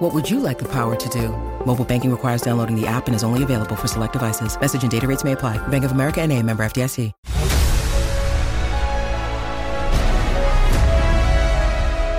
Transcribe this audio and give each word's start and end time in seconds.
What 0.00 0.14
would 0.14 0.30
you 0.30 0.40
like 0.40 0.58
the 0.58 0.68
power 0.68 0.96
to 0.96 1.08
do? 1.10 1.28
Mobile 1.66 1.84
banking 1.84 2.10
requires 2.10 2.40
downloading 2.40 2.74
the 2.74 2.86
app 2.86 3.06
and 3.06 3.14
is 3.14 3.22
only 3.22 3.42
available 3.42 3.76
for 3.76 3.86
select 3.86 4.14
devices. 4.14 4.58
Message 4.58 4.82
and 4.82 4.90
data 4.90 5.06
rates 5.06 5.24
may 5.24 5.32
apply. 5.32 5.58
Bank 5.68 5.84
of 5.84 5.92
America 5.92 6.22
and 6.22 6.32
a 6.32 6.42
member 6.42 6.64
FDIC. 6.64 7.12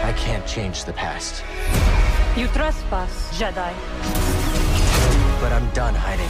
I 0.04 0.14
can't 0.16 0.46
change 0.46 0.84
the 0.84 0.94
past, 0.94 1.44
You 2.38 2.46
trespass, 2.50 3.36
Jedi. 3.40 3.74
but 5.42 5.52
I'm 5.52 5.68
done 5.72 5.96
hiding. 5.96 6.30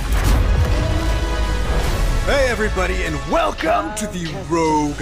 Hey, 2.27 2.47
everybody, 2.49 3.03
and 3.03 3.15
welcome 3.29 3.93
to 3.95 4.07
the 4.07 4.27
Rogue 4.49 5.01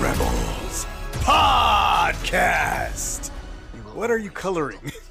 Rebels 0.00 0.86
podcast. 1.24 3.28
What 3.92 4.10
are 4.10 4.16
you 4.16 4.30
coloring? 4.30 4.92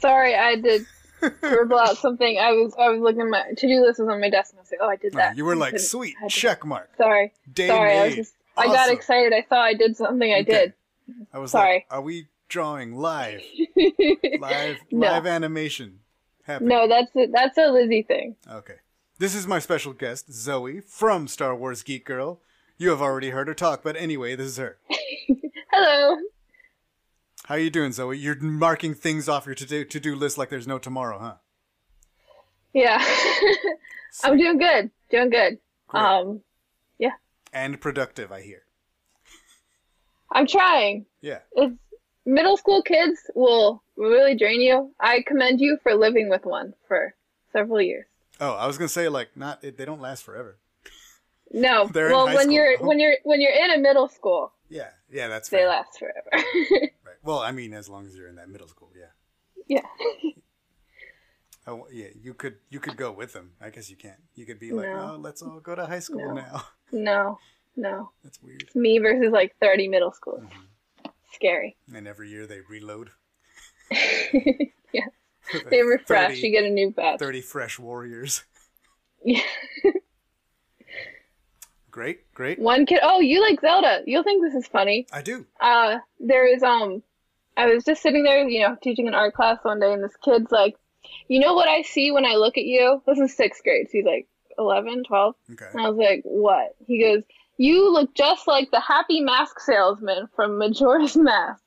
Sorry, 0.00 0.34
I 0.34 0.56
did 0.56 0.86
scribble 1.18 1.78
out 1.78 1.96
something. 1.98 2.38
I 2.38 2.52
was 2.52 2.74
I 2.78 2.88
was 2.88 3.00
looking 3.00 3.20
at 3.22 3.28
my 3.28 3.42
to 3.56 3.66
do 3.66 3.80
list 3.82 4.00
was 4.00 4.08
on 4.08 4.20
my 4.20 4.30
desk 4.30 4.52
and 4.52 4.58
I 4.58 4.62
was 4.62 4.70
like, 4.70 4.80
oh, 4.82 4.88
I 4.88 4.96
did 4.96 5.14
oh, 5.14 5.18
that. 5.18 5.36
you 5.36 5.44
were 5.44 5.56
like, 5.56 5.78
sweet, 5.78 6.14
to- 6.22 6.28
check 6.28 6.64
mark. 6.64 6.90
Sorry, 6.96 7.32
Day 7.52 7.68
sorry. 7.68 7.98
I 7.98 8.14
just 8.14 8.34
I 8.56 8.66
got 8.66 8.90
excited. 8.90 9.32
I 9.32 9.42
thought 9.42 9.64
I 9.64 9.74
did 9.74 9.96
something. 9.96 10.30
I 10.32 10.40
Okay. 10.40 10.44
did. 10.52 10.72
I 11.32 11.38
was 11.38 11.50
Sorry. 11.50 11.74
like, 11.74 11.86
are 11.90 12.00
we 12.02 12.28
drawing 12.48 12.94
live? 12.94 13.42
Live, 14.40 14.78
No. 14.92 15.08
live 15.08 15.26
animation 15.26 16.00
happening. 16.44 16.68
No, 16.68 16.86
that's 16.88 17.10
a, 17.16 17.26
that's 17.26 17.58
a 17.58 17.68
Lizzie 17.72 18.02
thing. 18.02 18.36
Okay. 18.50 18.76
This 19.18 19.34
is 19.34 19.46
my 19.46 19.58
special 19.58 19.92
guest, 19.92 20.32
Zoe, 20.32 20.80
from 20.80 21.26
Star 21.26 21.54
Wars 21.54 21.82
Geek 21.82 22.04
Girl. 22.06 22.40
You 22.78 22.90
have 22.90 23.02
already 23.02 23.30
heard 23.30 23.48
her 23.48 23.54
talk, 23.54 23.82
but 23.82 23.96
anyway, 23.96 24.36
this 24.36 24.46
is 24.48 24.56
her. 24.58 24.78
Hello. 25.72 26.16
How 27.50 27.56
you 27.56 27.68
doing, 27.68 27.90
Zoe? 27.90 28.16
You're 28.16 28.36
marking 28.36 28.94
things 28.94 29.28
off 29.28 29.44
your 29.44 29.56
to-do 29.56 29.84
to-do 29.84 30.14
list 30.14 30.38
like 30.38 30.50
there's 30.50 30.68
no 30.68 30.78
tomorrow, 30.78 31.18
huh? 31.18 31.34
Yeah, 32.72 33.04
I'm 34.22 34.38
doing 34.38 34.56
good. 34.56 34.88
Doing 35.10 35.30
good. 35.30 35.58
Great. 35.88 36.00
Um, 36.00 36.42
yeah. 37.00 37.14
And 37.52 37.80
productive, 37.80 38.30
I 38.30 38.42
hear. 38.42 38.62
I'm 40.30 40.46
trying. 40.46 41.06
Yeah. 41.22 41.40
It's 41.56 41.74
middle 42.24 42.56
school 42.56 42.82
kids 42.82 43.18
will 43.34 43.82
really 43.96 44.36
drain 44.36 44.60
you. 44.60 44.94
I 45.00 45.24
commend 45.26 45.60
you 45.60 45.76
for 45.82 45.94
living 45.94 46.28
with 46.28 46.44
one 46.44 46.72
for 46.86 47.16
several 47.52 47.82
years. 47.82 48.06
Oh, 48.40 48.52
I 48.52 48.68
was 48.68 48.78
gonna 48.78 48.88
say 48.88 49.08
like 49.08 49.30
not 49.34 49.60
they 49.60 49.72
don't 49.72 50.00
last 50.00 50.22
forever. 50.22 50.56
No, 51.50 51.88
They're 51.92 52.06
in 52.10 52.12
well, 52.12 52.26
when 52.26 52.42
school 52.42 52.52
you're 52.52 52.78
when 52.78 53.00
you're 53.00 53.16
when 53.24 53.40
you're 53.40 53.50
in 53.50 53.72
a 53.72 53.78
middle 53.78 54.06
school, 54.06 54.52
Yeah, 54.68 54.90
yeah, 55.10 55.26
that's 55.26 55.48
they 55.48 55.56
fair. 55.56 55.66
last 55.66 55.98
forever. 55.98 56.44
Well, 57.22 57.40
I 57.40 57.52
mean, 57.52 57.74
as 57.74 57.88
long 57.88 58.06
as 58.06 58.16
you're 58.16 58.28
in 58.28 58.36
that 58.36 58.48
middle 58.48 58.68
school, 58.68 58.90
yeah. 58.96 59.12
yeah. 59.66 60.32
Oh, 61.66 61.86
yeah. 61.92 62.06
You 62.20 62.32
could 62.32 62.56
you 62.70 62.80
could 62.80 62.96
go 62.96 63.12
with 63.12 63.34
them. 63.34 63.52
I 63.60 63.68
guess 63.68 63.90
you 63.90 63.94
can't. 63.96 64.18
You 64.34 64.46
could 64.46 64.58
be 64.58 64.72
like, 64.72 64.88
No. 64.88 65.12
oh, 65.12 65.18
let's 65.20 65.42
all 65.42 65.60
go 65.60 65.74
to 65.74 65.84
high 65.86 65.98
school 66.00 66.28
No. 66.28 66.34
now. 66.34 66.64
No, 66.92 67.38
no. 67.76 68.10
That's 68.24 68.42
weird. 68.42 68.68
Me 68.74 68.98
versus 68.98 69.30
like 69.30 69.54
30 69.60 69.86
middle 69.86 70.10
schoolers. 70.10 70.48
Mm-hmm. 70.48 71.10
Scary. 71.34 71.76
And 71.94 72.08
every 72.08 72.30
year 72.30 72.46
they 72.46 72.60
reload. 72.68 73.10
yeah. 73.92 75.06
They 75.70 75.82
refresh. 75.82 76.36
30 76.36 76.40
you 76.40 76.50
get 76.50 76.64
a 76.64 76.70
new 76.70 76.90
batch. 76.90 77.20
Thirty 77.20 77.42
fresh 77.42 77.78
warriors. 77.78 78.42
Yeah. 79.24 79.42
Great, 81.90 82.32
great. 82.34 82.58
One 82.58 82.86
kid. 82.86 83.00
Oh, 83.02 83.20
you 83.20 83.40
like 83.40 83.60
Zelda. 83.60 84.02
You'll 84.06 84.22
think 84.22 84.42
this 84.42 84.54
is 84.54 84.66
funny. 84.68 85.06
I 85.12 85.22
do. 85.22 85.44
Uh, 85.60 85.98
there 86.20 86.46
is, 86.46 86.62
um, 86.62 87.02
I 87.56 87.66
was 87.66 87.84
just 87.84 88.02
sitting 88.02 88.22
there, 88.22 88.48
you 88.48 88.60
know, 88.60 88.76
teaching 88.82 89.08
an 89.08 89.14
art 89.14 89.34
class 89.34 89.58
one 89.62 89.80
day, 89.80 89.92
and 89.92 90.02
this 90.02 90.16
kid's 90.24 90.50
like, 90.50 90.76
you 91.28 91.40
know 91.40 91.54
what 91.54 91.68
I 91.68 91.82
see 91.82 92.10
when 92.10 92.24
I 92.24 92.34
look 92.34 92.56
at 92.58 92.64
you? 92.64 93.02
This 93.06 93.18
is 93.18 93.36
sixth 93.36 93.62
grade. 93.62 93.86
So 93.86 93.92
he's 93.98 94.04
like 94.04 94.26
11, 94.58 95.04
12. 95.04 95.34
Okay. 95.52 95.64
And 95.72 95.80
I 95.80 95.88
was 95.88 95.98
like, 95.98 96.22
what? 96.24 96.74
He 96.86 97.00
goes, 97.02 97.22
you 97.56 97.92
look 97.92 98.14
just 98.14 98.46
like 98.46 98.70
the 98.70 98.80
happy 98.80 99.20
mask 99.20 99.60
salesman 99.60 100.28
from 100.34 100.58
Majora's 100.58 101.16
Mask. 101.16 101.62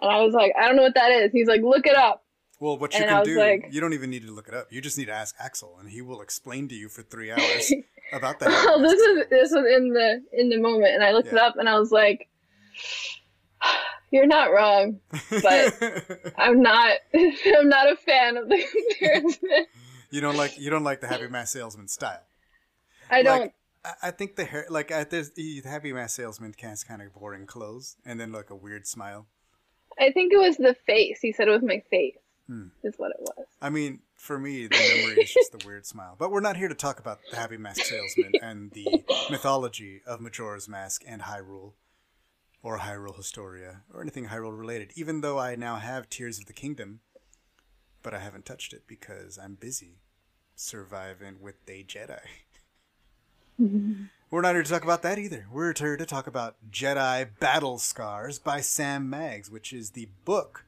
And 0.00 0.10
I 0.10 0.20
was 0.22 0.34
like, 0.34 0.52
I 0.58 0.66
don't 0.66 0.76
know 0.76 0.82
what 0.82 0.94
that 0.94 1.10
is. 1.10 1.32
He's 1.32 1.48
like, 1.48 1.62
look 1.62 1.86
it 1.86 1.96
up. 1.96 2.22
Well, 2.58 2.78
what 2.78 2.94
you 2.94 3.00
And 3.00 3.08
can 3.10 3.24
do, 3.24 3.38
like- 3.38 3.68
you 3.70 3.80
don't 3.80 3.92
even 3.92 4.10
need 4.10 4.26
to 4.26 4.32
look 4.32 4.48
it 4.48 4.54
up. 4.54 4.72
You 4.72 4.80
just 4.80 4.96
need 4.98 5.06
to 5.06 5.12
ask 5.12 5.34
Axel, 5.38 5.76
and 5.78 5.90
he 5.90 6.00
will 6.02 6.20
explain 6.22 6.68
to 6.68 6.74
you 6.74 6.88
for 6.88 7.02
three 7.02 7.30
hours 7.32 7.72
about 8.12 8.38
that. 8.40 8.48
Well, 8.66 8.80
this 8.80 8.98
is 8.98 9.28
this 9.28 9.50
was 9.52 9.64
in 9.66 9.92
the 9.92 10.22
in 10.32 10.48
the 10.48 10.58
moment, 10.58 10.94
and 10.94 11.04
I 11.04 11.12
looked 11.12 11.28
it 11.28 11.38
up, 11.38 11.56
and 11.58 11.68
I 11.68 11.78
was 11.78 11.92
like, 11.92 12.28
"You're 14.10 14.26
not 14.26 14.52
wrong, 14.52 15.00
but 15.30 16.32
I'm 16.38 16.62
not. 16.62 16.98
I'm 17.14 17.68
not 17.68 17.92
a 17.92 17.96
fan 17.96 18.36
of 18.36 18.48
the 18.48 18.62
comparison. 19.00 19.66
you 20.10 20.20
don't 20.20 20.36
like 20.36 20.58
you 20.58 20.70
don't 20.70 20.84
like 20.84 21.00
the 21.00 21.08
Happy 21.08 21.28
Mask 21.28 21.52
Salesman 21.52 21.88
style. 21.88 22.22
I 23.10 23.22
don't. 23.22 23.40
Like, 23.40 23.54
I, 23.84 24.08
I 24.08 24.10
think 24.10 24.36
the 24.36 24.44
hair, 24.44 24.66
like 24.68 24.92
I, 24.92 25.04
there's 25.04 25.30
the 25.30 25.62
Happy 25.64 25.92
Mask 25.92 26.16
Salesman 26.16 26.54
has 26.60 26.84
kind 26.84 27.02
of 27.02 27.14
boring 27.14 27.46
clothes, 27.46 27.96
and 28.04 28.18
then 28.20 28.32
like 28.32 28.50
a 28.50 28.56
weird 28.56 28.86
smile. 28.86 29.26
I 29.98 30.10
think 30.10 30.32
it 30.32 30.38
was 30.38 30.56
the 30.56 30.76
face. 30.86 31.20
He 31.20 31.32
said 31.32 31.48
it 31.48 31.52
was 31.52 31.62
my 31.62 31.82
face. 31.90 32.18
Hmm. 32.46 32.68
Is 32.84 32.94
what 32.96 33.10
it 33.10 33.20
was. 33.20 33.46
I 33.60 33.70
mean, 33.70 34.00
for 34.14 34.38
me, 34.38 34.68
the 34.68 34.76
memory 34.76 35.22
is 35.22 35.32
just 35.32 35.52
the 35.52 35.66
weird 35.66 35.84
smile. 35.84 36.14
But 36.18 36.30
we're 36.30 36.40
not 36.40 36.56
here 36.56 36.68
to 36.68 36.74
talk 36.74 37.00
about 37.00 37.18
the 37.30 37.36
Happy 37.36 37.56
Mask 37.56 37.82
Salesman 37.84 38.32
and 38.40 38.70
the 38.70 39.04
mythology 39.30 40.00
of 40.06 40.20
Majora's 40.20 40.68
Mask 40.68 41.02
and 41.06 41.22
Hyrule, 41.22 41.72
or 42.66 42.78
Hyrule 42.80 43.14
Historia, 43.16 43.82
or 43.94 44.02
anything 44.02 44.26
Hyrule 44.26 44.58
related. 44.58 44.90
Even 44.96 45.20
though 45.20 45.38
I 45.38 45.54
now 45.54 45.76
have 45.76 46.10
Tears 46.10 46.40
of 46.40 46.46
the 46.46 46.52
Kingdom, 46.52 46.98
but 48.02 48.12
I 48.12 48.18
haven't 48.18 48.44
touched 48.44 48.72
it 48.72 48.88
because 48.88 49.38
I'm 49.40 49.54
busy 49.54 50.00
surviving 50.56 51.36
with 51.40 51.64
the 51.66 51.84
Jedi. 51.84 52.18
We're 54.32 54.40
not 54.40 54.54
here 54.56 54.64
to 54.64 54.68
talk 54.68 54.82
about 54.82 55.02
that 55.02 55.16
either. 55.16 55.46
We're 55.48 55.72
here 55.78 55.96
to 55.96 56.04
talk 56.04 56.26
about 56.26 56.56
Jedi 56.68 57.28
Battle 57.38 57.78
Scars 57.78 58.40
by 58.40 58.60
Sam 58.62 59.08
Maggs, 59.08 59.48
which 59.48 59.72
is 59.72 59.90
the 59.90 60.08
book 60.24 60.64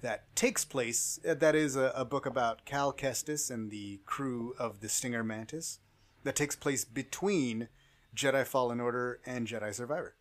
that 0.00 0.34
takes 0.34 0.64
place. 0.64 1.20
uh, 1.26 1.34
That 1.34 1.54
is 1.54 1.76
a, 1.76 1.92
a 1.94 2.04
book 2.04 2.26
about 2.26 2.64
Cal 2.64 2.92
Kestis 2.92 3.52
and 3.52 3.70
the 3.70 4.00
crew 4.04 4.56
of 4.58 4.80
the 4.80 4.88
Stinger 4.88 5.22
Mantis. 5.22 5.78
That 6.24 6.34
takes 6.34 6.56
place 6.56 6.84
between 6.84 7.68
Jedi 8.16 8.44
Fallen 8.44 8.80
Order 8.80 9.20
and 9.24 9.46
Jedi 9.46 9.72
Survivor. 9.72 10.16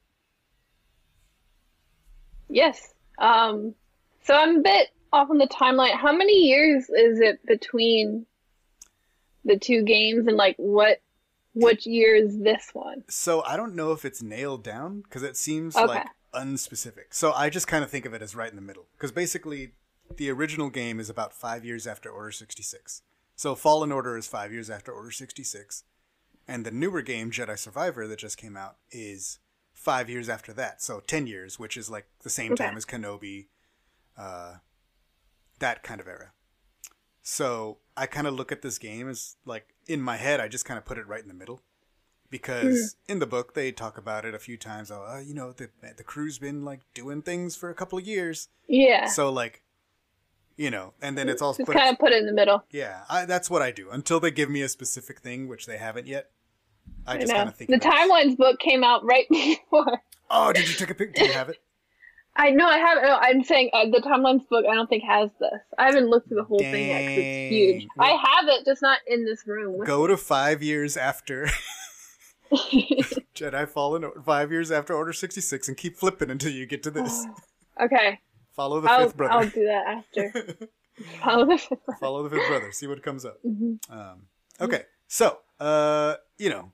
Yes. 2.49 2.93
Um. 3.17 3.73
So 4.23 4.33
I'm 4.35 4.57
a 4.57 4.61
bit 4.61 4.89
off 5.13 5.29
on 5.29 5.37
the 5.37 5.47
timeline. 5.47 5.95
How 5.95 6.11
many 6.15 6.33
years 6.47 6.83
is 6.89 7.19
it 7.19 7.45
between 7.45 8.25
the 9.43 9.57
two 9.57 9.83
games, 9.83 10.27
and 10.27 10.37
like 10.37 10.55
what? 10.57 11.01
Which 11.53 11.85
year 11.87 12.15
is 12.15 12.37
this 12.41 12.71
one? 12.73 13.05
So 13.07 13.41
I 13.43 13.55
don't 13.55 13.75
know 13.75 13.93
if 13.93 14.03
it's 14.03 14.21
nailed 14.21 14.61
down 14.63 15.01
because 15.01 15.23
it 15.23 15.37
seems 15.37 15.73
Okay. 15.77 15.85
like 15.85 16.07
unspecific. 16.33 17.11
So 17.11 17.31
I 17.31 17.49
just 17.49 17.65
kind 17.65 17.81
of 17.81 17.89
think 17.89 18.05
of 18.05 18.13
it 18.13 18.21
as 18.21 18.35
right 18.35 18.49
in 18.49 18.57
the 18.57 18.61
middle 18.61 18.87
because 18.97 19.13
basically 19.13 19.71
the 20.17 20.29
original 20.29 20.69
game 20.69 20.99
is 20.99 21.09
about 21.09 21.33
five 21.33 21.63
years 21.63 21.87
after 21.87 22.09
Order 22.09 22.31
66. 22.31 23.03
So 23.37 23.55
Fallen 23.55 23.93
Order 23.93 24.17
is 24.17 24.27
five 24.27 24.51
years 24.51 24.69
after 24.69 24.91
Order 24.91 25.11
66. 25.11 25.85
And 26.45 26.65
the 26.65 26.71
newer 26.71 27.01
game, 27.01 27.31
Jedi 27.31 27.57
Survivor, 27.57 28.05
that 28.05 28.19
just 28.19 28.37
came 28.37 28.57
out, 28.57 28.75
is 28.91 29.39
five 29.75 30.09
years 30.09 30.27
after 30.29 30.51
that. 30.53 30.81
So 30.81 30.99
10 31.01 31.27
years, 31.27 31.59
which 31.59 31.77
is 31.77 31.89
like 31.91 32.07
the 32.23 32.29
same 32.31 32.53
Okay. 32.53 32.65
time 32.65 32.75
as 32.77 32.85
Kenobi, 32.85 33.45
uh, 34.17 34.55
that 35.59 35.83
kind 35.83 36.01
of 36.01 36.07
era. 36.07 36.31
So 37.21 37.77
I 37.95 38.07
kind 38.07 38.25
of 38.25 38.33
look 38.33 38.51
at 38.51 38.61
this 38.63 38.79
game 38.79 39.07
as 39.09 39.35
like 39.45 39.75
in 39.87 40.01
my 40.01 40.17
head, 40.17 40.39
I 40.39 40.47
just 40.47 40.65
kind 40.65 40.77
of 40.79 40.85
put 40.85 40.97
it 40.97 41.05
right 41.07 41.21
in 41.21 41.27
the 41.27 41.33
middle 41.35 41.61
because 42.29 42.95
in 43.07 43.19
the 43.19 43.25
book 43.27 43.53
they 43.53 43.71
talk 43.71 43.97
about 43.97 44.25
it 44.25 44.33
a 44.33 44.39
few 44.39 44.57
times. 44.57 44.89
Oh, 44.91 45.03
uh, 45.07 45.19
you 45.19 45.33
know, 45.33 45.51
the 45.51 45.69
the 45.97 46.03
crew's 46.03 46.39
been 46.39 46.63
like 46.65 46.81
doing 46.93 47.21
things 47.21 47.55
for 47.55 47.69
a 47.69 47.75
couple 47.75 47.97
of 47.99 48.05
years, 48.07 48.49
Yeah. 48.67 49.07
so 49.07 49.31
like, 49.31 49.61
you 50.57 50.69
know, 50.71 50.93
and 51.01 51.17
then 51.17 51.29
it's 51.29 51.41
all 51.41 51.53
kind 51.55 51.89
of 51.93 51.99
put 51.99 52.11
it 52.11 52.19
in 52.19 52.25
the 52.25 52.33
middle. 52.33 52.63
yeah, 52.71 53.03
I, 53.09 53.25
that's 53.25 53.49
what 53.49 53.61
I 53.61 53.71
do 53.71 53.89
until 53.91 54.19
they 54.19 54.31
give 54.31 54.49
me 54.49 54.61
a 54.61 54.69
specific 54.69 55.19
thing, 55.19 55.47
which 55.47 55.65
they 55.65 55.77
haven't 55.77 56.07
yet. 56.07 56.31
I 57.07 57.17
just 57.17 57.31
kind 57.31 57.49
of 57.49 57.55
think 57.55 57.69
the 57.69 57.77
timelines 57.79 58.35
book 58.37 58.59
came 58.59 58.83
out 58.83 59.03
right 59.05 59.25
before. 59.29 60.01
Oh, 60.29 60.51
did 60.53 60.67
you 60.67 60.73
take 60.75 60.89
a 60.89 60.95
pic? 60.95 61.13
Do 61.13 61.25
you 61.25 61.33
have 61.33 61.49
it? 61.49 61.57
I 62.37 62.51
know 62.51 62.65
I 62.67 62.77
have. 62.77 63.01
No, 63.01 63.15
I'm 63.21 63.43
saying 63.43 63.69
uh, 63.73 63.85
the 63.85 64.01
timelines 64.01 64.47
book. 64.49 64.65
I 64.69 64.73
don't 64.73 64.89
think 64.89 65.03
has 65.03 65.29
this. 65.39 65.51
I 65.77 65.85
haven't 65.85 66.09
looked 66.09 66.27
through 66.27 66.37
the 66.37 66.43
whole 66.43 66.59
thing 66.59 66.87
yet 66.89 67.01
'cause 67.07 67.17
it's 67.17 67.49
huge. 67.53 67.81
Dang. 67.81 67.89
I 67.99 68.09
have 68.09 68.47
it, 68.49 68.65
just 68.65 68.81
not 68.81 68.99
in 69.07 69.23
this 69.23 69.47
room. 69.47 69.85
Go 69.85 70.05
to 70.07 70.17
five 70.17 70.61
years 70.61 70.97
after. 70.97 71.47
Jedi 72.51 73.67
Fallen 73.67 74.09
five 74.25 74.51
years 74.51 74.71
after 74.71 74.93
Order 74.93 75.13
66 75.13 75.67
and 75.67 75.75
keep 75.77 75.97
flipping 75.97 76.29
until 76.29 76.51
you 76.51 76.65
get 76.65 76.83
to 76.83 76.91
this. 76.91 77.25
Okay, 77.81 78.19
Follow 78.55 78.79
the 78.81 78.89
I'll 78.89 79.05
fifth 79.07 79.17
brother. 79.17 79.33
I'll 79.33 79.49
do 79.49 79.65
that 79.65 79.85
after. 79.87 80.57
Follow 81.23 81.45
the 81.45 81.57
fifth 81.57 81.85
brother. 81.85 81.99
Follow 81.99 82.23
the 82.23 82.29
fifth 82.29 82.47
brother. 82.47 82.71
See 82.71 82.87
what 82.87 83.01
comes 83.03 83.25
up. 83.25 83.37
Mm-hmm. 83.45 83.93
Um, 83.93 84.27
okay, 84.61 84.83
so 85.07 85.39
uh, 85.59 86.15
you 86.37 86.49
know, 86.49 86.71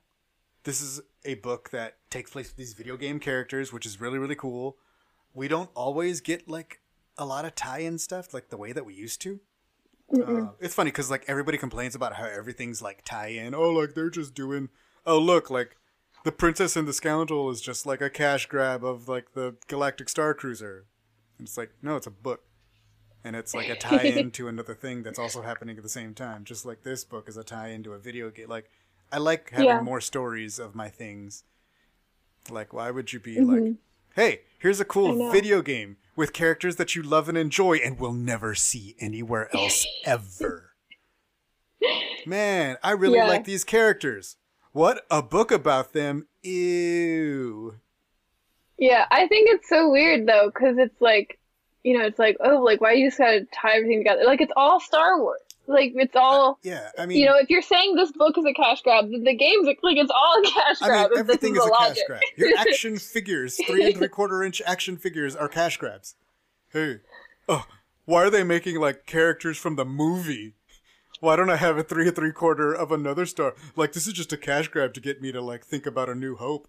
this 0.64 0.80
is 0.80 1.00
a 1.24 1.34
book 1.34 1.70
that 1.70 1.96
takes 2.10 2.30
place 2.30 2.48
with 2.48 2.56
these 2.56 2.74
video 2.74 2.96
game 2.96 3.18
characters, 3.18 3.72
which 3.72 3.86
is 3.86 4.00
really 4.00 4.18
really 4.18 4.36
cool. 4.36 4.76
We 5.34 5.48
don't 5.48 5.70
always 5.74 6.20
get 6.20 6.48
like 6.48 6.80
a 7.18 7.24
lot 7.24 7.44
of 7.44 7.54
tie-in 7.54 7.98
stuff 7.98 8.32
like 8.32 8.48
the 8.48 8.56
way 8.56 8.72
that 8.72 8.84
we 8.84 8.94
used 8.94 9.20
to. 9.22 9.40
Uh, 10.14 10.48
it's 10.60 10.74
funny 10.74 10.90
because 10.90 11.10
like 11.10 11.24
everybody 11.26 11.56
complains 11.56 11.94
about 11.94 12.14
how 12.14 12.26
everything's 12.26 12.82
like 12.82 13.02
tie-in. 13.04 13.54
Oh, 13.54 13.70
like 13.70 13.94
they're 13.94 14.10
just 14.10 14.34
doing. 14.34 14.68
Oh, 15.06 15.18
look, 15.18 15.50
like 15.50 15.76
the 16.24 16.32
Princess 16.32 16.76
and 16.76 16.86
the 16.86 16.92
Scoundrel 16.92 17.50
is 17.50 17.60
just 17.60 17.86
like 17.86 18.00
a 18.00 18.10
cash 18.10 18.46
grab 18.46 18.84
of 18.84 19.08
like 19.08 19.32
the 19.32 19.56
Galactic 19.68 20.08
Star 20.08 20.34
Cruiser. 20.34 20.86
And 21.38 21.48
it's 21.48 21.56
like 21.56 21.70
no, 21.80 21.96
it's 21.96 22.06
a 22.06 22.10
book, 22.10 22.42
and 23.24 23.34
it's 23.34 23.54
like 23.54 23.68
a 23.68 23.76
tie-in 23.76 24.30
to 24.32 24.48
another 24.48 24.74
thing 24.74 25.02
that's 25.02 25.18
also 25.18 25.42
happening 25.42 25.76
at 25.78 25.82
the 25.82 25.88
same 25.88 26.14
time. 26.14 26.44
Just 26.44 26.66
like 26.66 26.82
this 26.82 27.04
book 27.04 27.28
is 27.28 27.36
a 27.36 27.44
tie-in 27.44 27.82
to 27.84 27.94
a 27.94 27.98
video 27.98 28.30
game. 28.30 28.48
Like 28.48 28.70
I 29.12 29.18
like 29.18 29.50
having 29.50 29.66
Yeah. 29.66 29.80
more 29.80 30.00
stories 30.00 30.58
of 30.58 30.74
my 30.74 30.88
things. 30.88 31.44
Like 32.50 32.72
why 32.72 32.90
would 32.90 33.12
you 33.12 33.20
be 33.20 33.40
like, 33.40 33.74
hey, 34.16 34.40
here's 34.58 34.80
a 34.80 34.84
Mm-hmm. 34.84 34.90
Cool 34.92 35.30
video 35.30 35.62
game 35.62 35.98
with 36.16 36.32
characters 36.32 36.76
that 36.76 36.96
you 36.96 37.02
love 37.02 37.28
and 37.28 37.38
enjoy 37.38 37.76
and 37.76 37.98
will 38.00 38.12
never 38.12 38.54
see 38.54 38.96
anywhere 38.98 39.48
else 39.54 39.86
ever. 40.04 40.70
Man, 42.26 42.76
I 42.82 42.92
really 42.92 43.18
Yeah. 43.18 43.26
like 43.28 43.44
these 43.44 43.64
characters. 43.64 44.36
What 44.72 45.04
a 45.10 45.22
book 45.22 45.50
about 45.50 45.92
them. 45.92 46.26
Ew. 46.42 47.76
Yeah, 48.78 49.06
I 49.10 49.26
think 49.28 49.48
it's 49.50 49.68
so 49.68 49.90
weird 49.90 50.26
though, 50.26 50.50
because 50.52 50.76
it's 50.78 51.00
like, 51.00 51.38
you 51.84 51.98
know, 51.98 52.04
it's 52.04 52.18
like, 52.18 52.36
oh, 52.40 52.62
like 52.62 52.80
why 52.80 52.92
you 52.92 53.08
just 53.08 53.18
gotta 53.18 53.44
tie 53.52 53.76
everything 53.76 53.98
together? 53.98 54.22
Like 54.24 54.40
it's 54.40 54.52
all 54.56 54.80
Star 54.80 55.20
Wars. 55.20 55.40
Like 55.68 55.92
it's 55.94 56.16
all, 56.16 56.58
Yeah, 56.62 56.90
I 56.98 57.06
mean, 57.06 57.18
you 57.18 57.26
know, 57.26 57.36
if 57.36 57.48
you're 57.48 57.62
saying 57.62 57.94
this 57.94 58.10
book 58.12 58.36
is 58.36 58.44
a 58.44 58.52
cash 58.52 58.82
grab, 58.82 59.10
then 59.10 59.22
the 59.22 59.34
game's 59.34 59.66
like 59.66 59.78
it's 59.96 60.10
all 60.10 60.40
a 60.40 60.42
cash 60.44 60.82
I 60.82 60.86
grab. 60.88 61.10
mean, 61.10 61.18
everything 61.20 61.52
is 61.56 61.58
is 61.62 61.64
the 61.66 61.72
a 61.72 61.78
cash 61.78 61.98
grab. 62.06 62.20
Your 62.36 62.58
action 62.58 62.98
figures, 62.98 63.58
three 63.66 63.86
and 63.86 63.96
three 63.96 64.08
quarter 64.08 64.42
inch 64.42 64.60
action 64.66 64.96
figures, 64.96 65.36
are 65.36 65.48
cash 65.48 65.76
grabs. 65.76 66.16
Hey, 66.72 66.96
oh, 67.48 67.66
why 68.06 68.22
are 68.24 68.30
they 68.30 68.42
making 68.42 68.80
like 68.80 69.06
characters 69.06 69.56
from 69.56 69.76
the 69.76 69.84
movie? 69.84 70.54
Why 71.20 71.36
don't 71.36 71.50
I 71.50 71.56
have 71.56 71.78
a 71.78 71.84
three 71.84 72.08
and 72.08 72.16
three 72.16 72.32
quarter 72.32 72.74
of 72.74 72.90
another 72.90 73.24
star? 73.26 73.54
Like 73.76 73.92
this 73.92 74.08
is 74.08 74.12
just 74.14 74.32
a 74.32 74.36
cash 74.36 74.66
grab 74.68 74.92
to 74.94 75.00
get 75.00 75.22
me 75.22 75.30
to 75.30 75.40
like 75.40 75.64
think 75.64 75.86
about 75.86 76.08
a 76.08 76.14
new 76.16 76.34
hope. 76.34 76.66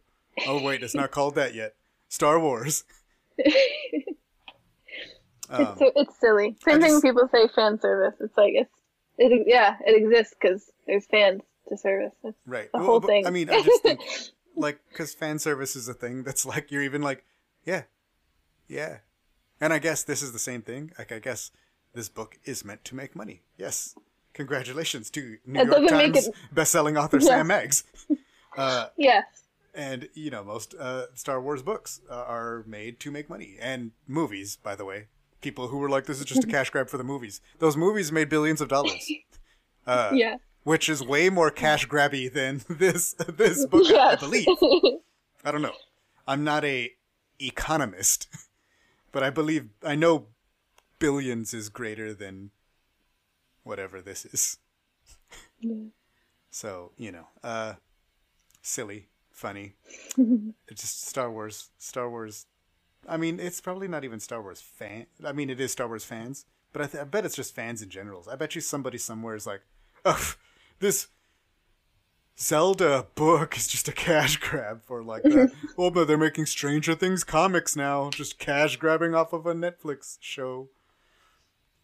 Oh 0.47 0.61
wait, 0.61 0.83
it's 0.83 0.93
not 0.93 1.09
called 1.09 1.33
that 1.35 1.55
yet. 1.55 1.73
Star 2.09 2.39
Wars. 2.39 2.83
Um, 5.49 5.61
It's, 5.61 5.79
so, 5.79 5.91
it's 5.95 6.19
silly. 6.19 6.55
Same 6.65 6.77
I 6.77 6.79
thing 6.81 6.91
just- 6.93 7.03
people 7.03 7.27
say 7.31 7.47
fan 7.53 7.79
service. 7.79 8.15
It's 8.21 8.35
like 8.37 8.53
it's 8.55 8.71
it 9.17 9.43
yeah, 9.47 9.77
it 9.85 9.95
exists 10.01 10.33
because 10.39 10.71
there's 10.87 11.05
fans 11.05 11.41
to 11.69 11.77
service. 11.77 12.13
It's 12.23 12.37
Right. 12.45 12.69
the 12.71 12.79
Well, 12.79 12.87
whole 12.87 12.99
but, 12.99 13.07
thing. 13.07 13.27
I 13.27 13.29
mean, 13.29 13.49
I 13.49 13.61
just 13.61 13.81
think, 13.83 14.01
like, 14.55 14.79
because 14.89 15.13
fan 15.13 15.39
service 15.39 15.75
is 15.75 15.87
a 15.87 15.93
thing 15.93 16.23
that's 16.23 16.45
like, 16.45 16.71
you're 16.71 16.83
even 16.83 17.01
like, 17.01 17.23
yeah, 17.65 17.83
yeah. 18.67 18.97
And 19.61 19.71
I 19.71 19.79
guess 19.79 20.03
this 20.03 20.21
is 20.21 20.33
the 20.33 20.39
same 20.39 20.61
thing. 20.61 20.91
Like, 20.97 21.11
I 21.11 21.19
guess 21.19 21.51
this 21.93 22.09
book 22.09 22.37
is 22.43 22.65
meant 22.65 22.83
to 22.85 22.95
make 22.95 23.15
money. 23.15 23.43
Yes. 23.57 23.95
Congratulations 24.33 25.09
to 25.11 25.37
New 25.45 25.63
That 25.65 25.79
York 25.79 25.89
Times 25.89 26.27
it- 26.27 26.35
best-selling 26.51 26.97
author 26.97 27.17
Yeah. 27.19 27.27
Sam 27.27 27.47
Maggs. 27.47 27.83
Uh, 28.55 28.89
yes. 28.97 29.23
and, 29.73 30.07
you 30.13 30.29
know, 30.29 30.43
most 30.43 30.75
uh, 30.79 31.05
Star 31.15 31.41
Wars 31.41 31.63
books 31.63 32.01
uh, 32.07 32.13
are 32.13 32.63
made 32.67 32.99
to 32.99 33.09
make 33.09 33.27
money. 33.29 33.57
And 33.59 33.93
movies, 34.07 34.57
by 34.57 34.75
the 34.75 34.85
way. 34.85 35.07
People 35.43 35.67
who 35.67 35.77
were 35.77 35.89
like, 35.89 36.05
this 36.05 36.19
is 36.19 36.25
just 36.25 36.45
a 36.45 36.47
cash 36.47 36.69
grab 36.71 36.89
for 36.89 36.97
the 36.97 37.03
movies. 37.03 37.41
Those 37.59 37.75
movies 37.77 38.11
made 38.11 38.29
billions 38.29 38.61
of 38.61 38.69
dollars. 38.69 39.11
Uh, 39.85 40.11
yeah. 40.13 40.37
which 40.63 40.87
is 40.87 41.03
way 41.03 41.29
more 41.29 41.51
cash 41.51 41.85
grabby 41.89 42.31
than 42.31 42.61
this 42.69 43.13
this 43.27 43.65
book, 43.71 43.85
I 43.91 44.15
believe. 44.15 44.47
I 45.43 45.51
don't 45.51 45.61
know. 45.61 45.73
I'm 46.25 46.45
not 46.45 46.63
a 46.63 46.91
economist, 47.37 48.29
but 49.11 49.23
I 49.23 49.29
believe 49.29 49.67
I 49.85 49.95
know 49.95 50.27
billions 50.99 51.53
is 51.53 51.67
greater 51.67 52.13
than 52.13 52.51
whatever 53.65 54.01
this 54.01 54.23
is. 54.23 54.57
So, 56.49 56.91
you 56.97 57.11
know, 57.11 57.27
uh 57.43 57.73
silly, 58.61 59.09
funny. 59.31 59.73
it's 60.69 60.81
just 60.81 61.05
Star 61.07 61.29
Wars. 61.29 61.71
Star 61.77 62.09
Wars 62.09 62.45
I 63.07 63.17
mean, 63.17 63.39
it's 63.39 63.61
probably 63.61 63.87
not 63.87 64.03
even 64.03 64.19
Star 64.19 64.41
Wars 64.41 64.61
fan. 64.61 65.07
I 65.23 65.31
mean, 65.31 65.49
it 65.49 65.59
is 65.59 65.71
Star 65.71 65.87
Wars 65.87 66.03
fans, 66.03 66.45
but 66.71 66.81
I, 66.81 66.85
th- 66.87 67.01
I 67.01 67.05
bet 67.05 67.25
it's 67.25 67.35
just 67.35 67.55
fans 67.55 67.81
in 67.81 67.89
general. 67.89 68.25
I 68.31 68.35
bet 68.35 68.55
you 68.55 68.61
somebody 68.61 68.97
somewhere 68.97 69.35
is 69.35 69.45
like, 69.45 69.61
"Oh, 70.05 70.33
this 70.79 71.07
Zelda 72.39 73.07
book 73.15 73.57
is 73.57 73.67
just 73.67 73.87
a 73.87 73.91
cash 73.91 74.37
grab 74.37 74.83
for 74.83 75.03
like 75.03 75.23
that." 75.23 75.51
oh, 75.77 75.89
but 75.89 76.07
they're 76.07 76.17
making 76.17 76.45
Stranger 76.45 76.95
Things 76.95 77.23
comics 77.23 77.75
now, 77.75 78.09
just 78.09 78.39
cash 78.39 78.77
grabbing 78.77 79.15
off 79.15 79.33
of 79.33 79.45
a 79.45 79.53
Netflix 79.53 80.17
show. 80.19 80.69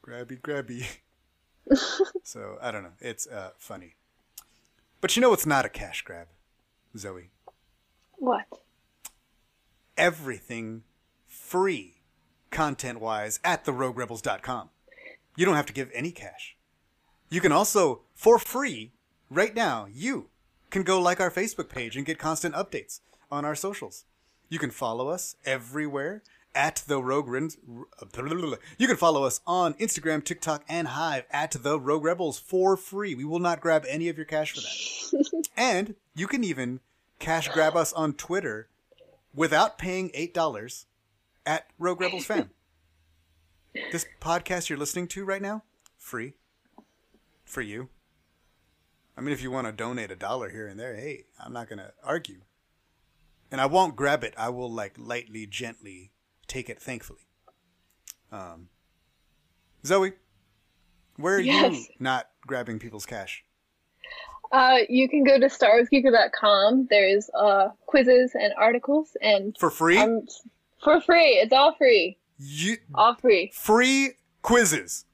Grabby, 0.06 0.40
grabby. 0.40 0.86
so 2.24 2.58
I 2.62 2.72
don't 2.72 2.84
know. 2.84 2.94
It's 3.00 3.28
uh, 3.28 3.52
funny, 3.58 3.96
but 5.02 5.16
you 5.16 5.22
know 5.22 5.34
it's 5.34 5.46
not 5.46 5.66
a 5.66 5.70
cash 5.70 6.02
grab, 6.02 6.28
Zoe? 6.98 7.30
what? 8.18 8.46
everything 10.00 10.84
free 11.50 11.96
content 12.52 13.00
wise 13.00 13.40
at 13.44 13.66
theroguerebels.com. 13.66 14.70
You 15.36 15.46
don't 15.46 15.56
have 15.56 15.66
to 15.66 15.74
give 15.74 15.90
any 15.96 16.12
cash. 16.12 16.56
You 17.32 17.42
can 17.42 17.52
also, 17.52 18.02
for 18.14 18.38
free, 18.38 18.92
right 19.32 19.56
now, 19.56 19.88
you 19.92 20.30
can 20.70 20.84
go 20.84 21.02
like 21.02 21.20
our 21.20 21.32
Facebook 21.32 21.68
page 21.70 21.98
and 21.98 22.06
get 22.06 22.20
constant 22.20 22.54
updates 22.54 23.00
on 23.32 23.46
our 23.46 23.56
socials. 23.56 24.06
You 24.48 24.60
can 24.60 24.70
follow 24.70 25.10
us 25.10 25.38
everywhere 25.44 26.22
at 26.54 26.84
the 26.86 27.02
Rogue 27.02 27.28
Ren- 27.28 27.50
You 28.78 28.88
can 28.88 28.96
follow 28.98 29.24
us 29.24 29.42
on 29.48 29.74
Instagram, 29.76 30.24
TikTok, 30.24 30.64
and 30.70 30.90
Hive 30.90 31.26
at 31.32 31.52
the 31.52 31.80
Rogue 31.80 32.04
Rebels 32.04 32.38
for 32.38 32.78
free. 32.78 33.16
We 33.16 33.26
will 33.26 33.40
not 33.40 33.60
grab 33.62 33.86
any 33.88 34.08
of 34.08 34.18
your 34.18 34.26
cash 34.26 34.54
for 34.54 34.62
that. 34.62 35.48
and 35.58 35.96
you 36.16 36.28
can 36.28 36.44
even 36.44 36.80
cash 37.18 37.48
grab 37.50 37.76
us 37.76 37.92
on 37.94 38.14
Twitter 38.14 38.68
without 39.34 39.80
paying 39.80 40.12
eight 40.14 40.34
dollars 40.34 40.86
at 41.46 41.68
Rogue 41.78 42.02
Rebels 42.02 42.26
Fam. 42.26 42.50
this 43.92 44.06
podcast 44.22 44.70
you're 44.70 44.78
listening 44.80 45.08
to 45.10 45.24
right 45.26 45.42
now, 45.42 45.64
free 45.98 46.34
for 47.46 47.62
you. 47.62 47.90
I 49.18 49.22
mean, 49.22 49.34
if 49.34 49.42
you 49.42 49.52
want 49.52 49.68
to 49.68 49.74
donate 49.74 50.12
a 50.12 50.16
dollar 50.16 50.50
here 50.50 50.68
and 50.68 50.80
there, 50.80 50.96
hey, 50.96 51.26
I'm 51.44 51.52
not 51.54 51.70
gonna 51.70 51.92
argue, 52.04 52.42
and 53.52 53.60
I 53.60 53.66
won't 53.66 53.96
grab 53.96 54.24
it. 54.24 54.34
I 54.38 54.50
will 54.50 54.72
like 54.72 54.94
lightly, 54.98 55.46
gently 55.46 56.12
take 56.48 56.70
it, 56.70 56.82
thankfully. 56.82 57.28
Um, 58.32 58.70
Zoe, 59.86 60.14
where 61.18 61.36
are 61.36 61.42
you 61.42 61.84
not 62.00 62.30
grabbing 62.48 62.80
people's 62.80 63.06
cash? 63.06 63.44
Uh, 64.52 64.78
you 64.88 65.08
can 65.10 65.24
go 65.24 65.40
to 65.40 65.46
starwarsgeekgirl.com. 65.48 66.88
There's 66.90 67.30
uh 67.38 67.70
quizzes 67.86 68.32
and 68.34 68.54
articles 68.58 69.16
and 69.22 69.56
For 69.60 69.70
free? 69.70 69.98
um 69.98 70.22
for 70.84 71.02
free. 71.02 71.40
It's 71.42 71.54
all 71.54 71.76
free. 71.76 72.18
you 72.38 72.78
All 72.96 73.16
free. 73.16 73.52
free 73.54 74.12
quizzes. 74.42 75.06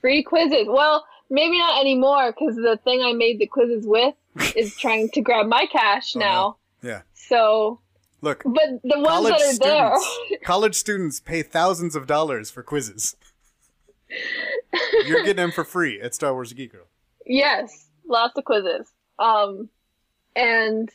Free 0.00 0.22
quizzes. 0.22 0.66
Well, 0.68 1.04
maybe 1.30 1.58
not 1.58 1.80
anymore 1.80 2.32
because 2.32 2.56
the 2.56 2.78
thing 2.84 3.02
I 3.02 3.12
made 3.12 3.38
the 3.38 3.46
quizzes 3.46 3.86
with 3.86 4.14
is 4.56 4.76
trying 4.76 5.08
to 5.10 5.20
grab 5.20 5.46
my 5.46 5.66
cash 5.70 6.14
now. 6.16 6.56
Yeah. 6.82 7.02
So, 7.14 7.80
Look, 8.20 8.42
but 8.44 8.80
the 8.84 8.98
ones 9.00 9.28
that 9.28 9.40
are 9.40 9.58
there. 9.58 10.38
college 10.44 10.74
students 10.76 11.20
pay 11.20 11.42
thousands 11.42 11.96
of 11.96 12.06
dollars 12.06 12.50
for 12.50 12.62
quizzes. 12.62 13.16
You're 15.06 15.20
getting 15.22 15.36
them 15.36 15.52
for 15.52 15.64
free 15.64 16.00
at 16.00 16.14
Star 16.14 16.32
Wars 16.32 16.52
Geek 16.52 16.72
Girl. 16.72 16.86
Yes, 17.26 17.88
lots 18.06 18.36
of 18.36 18.44
quizzes. 18.44 18.90
Um, 19.18 19.68
and 20.36 20.88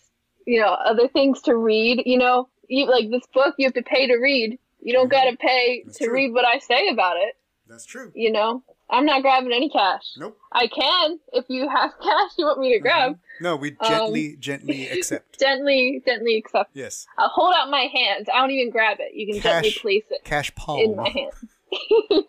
you 0.46 0.60
know 0.60 0.70
other 0.70 1.08
things 1.08 1.42
to 1.44 1.56
read. 1.56 2.04
You 2.06 2.18
know, 2.18 2.50
you 2.68 2.86
like 2.88 3.10
this 3.10 3.26
book, 3.34 3.56
you 3.58 3.66
have 3.66 3.74
to 3.76 3.84
pay 3.84 4.08
to 4.08 4.16
read. 4.18 4.60
You 4.82 4.94
don't 4.94 5.10
gotta 5.10 5.36
pay 5.38 5.84
That's 5.86 5.98
to 6.00 6.06
true. 6.06 6.14
read 6.14 6.34
what 6.34 6.46
I 6.46 6.60
say 6.60 6.90
about 6.90 7.18
it. 7.18 7.36
That's 7.68 7.86
true. 7.86 8.12
You 8.16 8.32
know, 8.32 8.64
I'm 8.90 9.06
not 9.06 9.22
grabbing 9.22 9.52
any 9.52 9.70
cash. 9.70 10.04
Nope. 10.18 10.38
I 10.54 10.68
can 10.68 11.20
if 11.34 11.46
you 11.50 11.68
have 11.68 11.92
cash 12.02 12.32
you 12.38 12.46
want 12.46 12.60
me 12.60 12.74
to 12.74 12.80
grab. 12.80 13.18
No, 13.42 13.56
we 13.56 13.76
Um, 13.82 13.90
gently, 13.90 14.36
gently 14.40 14.88
accept. 14.92 15.40
Gently, 15.40 16.02
gently 16.06 16.38
accept. 16.38 16.72
Yes. 16.74 17.06
I'll 17.18 17.30
hold 17.30 17.54
out 17.58 17.70
my 17.70 17.90
hands. 17.94 18.28
I 18.34 18.40
don't 18.40 18.52
even 18.52 18.72
grab 18.72 18.98
it. 19.00 19.14
You 19.14 19.34
can 19.34 19.42
gently 19.42 19.72
Cash 19.72 19.82
place 19.82 20.04
it 20.10 20.24
Cash 20.24 20.56
palm. 20.56 20.80
in 20.80 20.96
my 20.96 21.10
hand. 21.10 21.32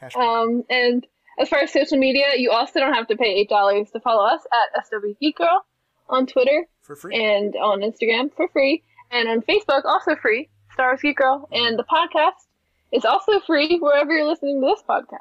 Cash 0.00 0.12
palm. 0.14 0.48
Um, 0.50 0.64
and 0.70 1.06
as 1.38 1.48
far 1.48 1.58
as 1.60 1.72
social 1.72 1.98
media, 1.98 2.26
you 2.36 2.50
also 2.50 2.80
don't 2.80 2.94
have 2.94 3.08
to 3.08 3.16
pay 3.16 3.34
eight 3.34 3.48
dollars 3.48 3.90
to 3.90 4.00
follow 4.00 4.24
us 4.24 4.40
at 4.52 4.86
SW 4.86 5.14
Geek 5.20 5.36
Girl 5.36 5.64
on 6.08 6.26
Twitter. 6.26 6.66
for 6.82 6.96
free. 6.96 7.14
and 7.22 7.54
on 7.56 7.80
Instagram 7.80 8.34
for 8.34 8.48
free, 8.48 8.82
and 9.10 9.28
on 9.28 9.42
Facebook 9.42 9.84
also 9.84 10.16
free. 10.16 10.48
Star 10.72 10.90
Wars 10.90 11.00
Geek 11.02 11.16
Girl, 11.16 11.48
and 11.52 11.78
the 11.78 11.84
podcast 11.84 12.46
is 12.92 13.04
also 13.04 13.40
free 13.40 13.78
wherever 13.78 14.12
you're 14.12 14.26
listening 14.26 14.60
to 14.60 14.66
this 14.66 14.82
podcast. 14.88 15.18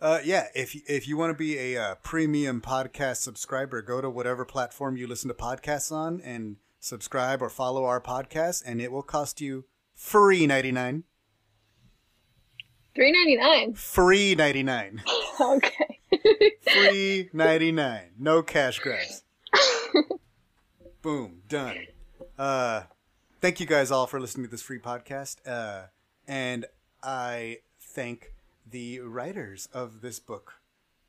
Uh, 0.00 0.20
yeah, 0.24 0.46
if 0.54 0.76
if 0.88 1.08
you 1.08 1.16
want 1.16 1.30
to 1.30 1.34
be 1.34 1.58
a 1.58 1.76
uh, 1.76 1.94
premium 1.96 2.60
podcast 2.60 3.16
subscriber, 3.16 3.82
go 3.82 4.00
to 4.00 4.08
whatever 4.08 4.44
platform 4.44 4.96
you 4.96 5.06
listen 5.06 5.28
to 5.28 5.34
podcasts 5.34 5.90
on 5.90 6.20
and 6.20 6.56
subscribe 6.78 7.42
or 7.42 7.48
follow 7.48 7.84
our 7.84 8.00
podcast, 8.00 8.62
and 8.64 8.80
it 8.80 8.92
will 8.92 9.02
cost 9.02 9.40
you 9.40 9.64
free 9.94 10.46
ninety 10.46 10.70
nine. 10.70 11.02
Three 12.94 13.10
ninety 13.10 13.36
nine. 13.36 13.74
Free 13.74 14.34
ninety 14.34 14.62
nine. 14.62 15.02
Okay. 15.40 16.00
Free 16.72 17.30
ninety 17.32 17.70
nine. 17.70 18.10
No 18.18 18.42
cash 18.42 18.80
grabs. 18.80 19.22
Boom. 21.02 21.42
Done. 21.48 21.76
Uh, 22.36 22.82
thank 23.40 23.60
you 23.60 23.66
guys 23.66 23.90
all 23.90 24.06
for 24.06 24.20
listening 24.20 24.46
to 24.46 24.50
this 24.50 24.62
free 24.62 24.78
podcast. 24.78 25.36
Uh, 25.46 25.86
and 26.26 26.66
I 27.02 27.58
thank 27.80 28.32
the 28.70 29.00
writers 29.00 29.68
of 29.72 30.00
this 30.00 30.18
book, 30.18 30.54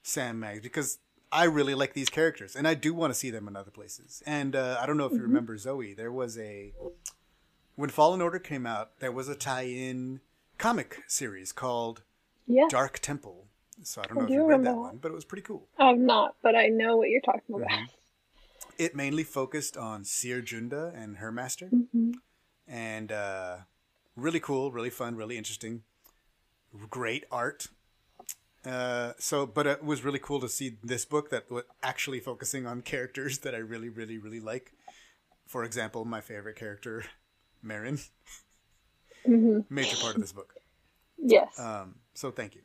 Sam 0.04 0.40
Maggs, 0.40 0.62
because 0.62 1.00
I 1.32 1.44
really 1.46 1.76
like 1.76 1.94
these 1.94 2.10
characters 2.10 2.56
and 2.56 2.68
I 2.68 2.74
do 2.74 2.94
want 2.94 3.14
to 3.14 3.20
see 3.20 3.30
them 3.30 3.48
in 3.48 3.56
other 3.56 3.72
places. 3.72 4.24
And 4.26 4.56
uh, 4.56 4.80
I 4.82 4.86
don't 4.86 4.98
know 4.98 5.06
if 5.06 5.14
you 5.14 5.22
remember 5.22 5.58
Zoe. 5.58 5.94
There 5.94 6.12
was 6.12 6.38
a 6.38 6.74
when 7.76 7.90
Fallen 7.90 8.22
Order 8.22 8.40
came 8.40 8.66
out, 8.66 9.00
there 9.00 9.12
was 9.12 9.30
a 9.30 9.36
tie-in 9.36 10.20
comic 10.58 11.04
series 11.08 11.52
called 11.52 12.02
yeah, 12.48 12.66
Dark 12.70 13.00
Temple. 13.00 13.46
So 13.84 14.02
I 14.02 14.08
don't 14.08 14.18
I 14.18 14.20
know 14.20 14.24
if 14.24 14.28
do 14.28 14.34
you 14.34 14.46
read 14.46 14.64
that 14.66 14.76
one, 14.76 14.98
but 15.02 15.12
it 15.12 15.16
was 15.16 15.24
pretty 15.24 15.44
cool. 15.44 15.68
I'm 15.78 16.06
not, 16.06 16.36
but 16.42 16.56
I 16.56 16.68
know 16.68 16.98
what 16.98 17.10
you're 17.10 17.22
talking 17.22 17.56
about. 17.56 17.70
Mm-hmm. 17.70 17.86
It 18.80 18.96
mainly 18.96 19.24
focused 19.24 19.78
on 19.78 20.06
Cere 20.06 20.42
Junda 20.42 20.92
and 20.96 21.18
her 21.18 21.32
master, 21.32 21.68
Mm-hmm. 21.68 22.12
and 22.68 23.12
uh, 23.12 23.58
really 24.16 24.40
cool, 24.40 24.72
really 24.72 24.90
fun, 24.90 25.16
really 25.16 25.38
interesting, 25.38 25.84
great 26.90 27.26
art. 27.32 27.68
Uh, 28.66 29.14
so, 29.20 29.46
but 29.46 29.68
it 29.68 29.84
was 29.84 30.04
really 30.04 30.20
cool 30.20 30.40
to 30.40 30.50
see 30.50 30.78
this 30.84 31.06
book 31.06 31.30
that 31.30 31.52
was 31.52 31.64
actually 31.84 32.20
focusing 32.20 32.66
on 32.66 32.82
characters 32.82 33.40
that 33.40 33.54
I 33.54 33.60
really, 33.60 33.90
really, 33.90 34.18
really 34.18 34.40
like. 34.40 34.74
For 35.46 35.64
example, 35.64 36.06
my 36.06 36.22
favorite 36.22 36.56
character, 36.56 37.04
Merrin, 37.64 38.00
Mm-hmm. 39.28 39.60
major 39.70 39.98
part 39.98 40.16
of 40.16 40.22
this 40.22 40.32
book. 40.32 40.56
Yes. 41.18 41.60
Um, 41.60 41.96
so 42.14 42.32
thank 42.32 42.56
you. 42.56 42.62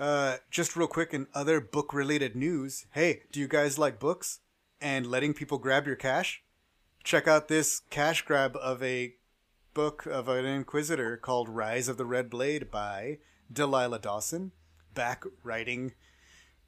Uh, 0.00 0.38
just 0.50 0.74
real 0.76 0.88
quick, 0.88 1.12
in 1.12 1.26
other 1.34 1.60
book 1.60 1.92
related 1.92 2.34
news, 2.34 2.86
hey, 2.92 3.22
do 3.30 3.38
you 3.40 3.46
guys 3.46 3.78
like 3.78 4.00
books 4.00 4.40
and 4.84 5.06
letting 5.06 5.32
people 5.32 5.56
grab 5.56 5.86
your 5.86 5.96
cash? 5.96 6.42
Check 7.02 7.26
out 7.26 7.48
this 7.48 7.80
cash 7.88 8.20
grab 8.22 8.54
of 8.56 8.82
a 8.82 9.14
book 9.72 10.04
of 10.04 10.28
an 10.28 10.44
Inquisitor 10.44 11.16
called 11.16 11.48
Rise 11.48 11.88
of 11.88 11.96
the 11.96 12.04
Red 12.04 12.28
Blade 12.28 12.70
by 12.70 13.18
Delilah 13.50 13.98
Dawson, 13.98 14.52
back 14.92 15.24
writing 15.42 15.94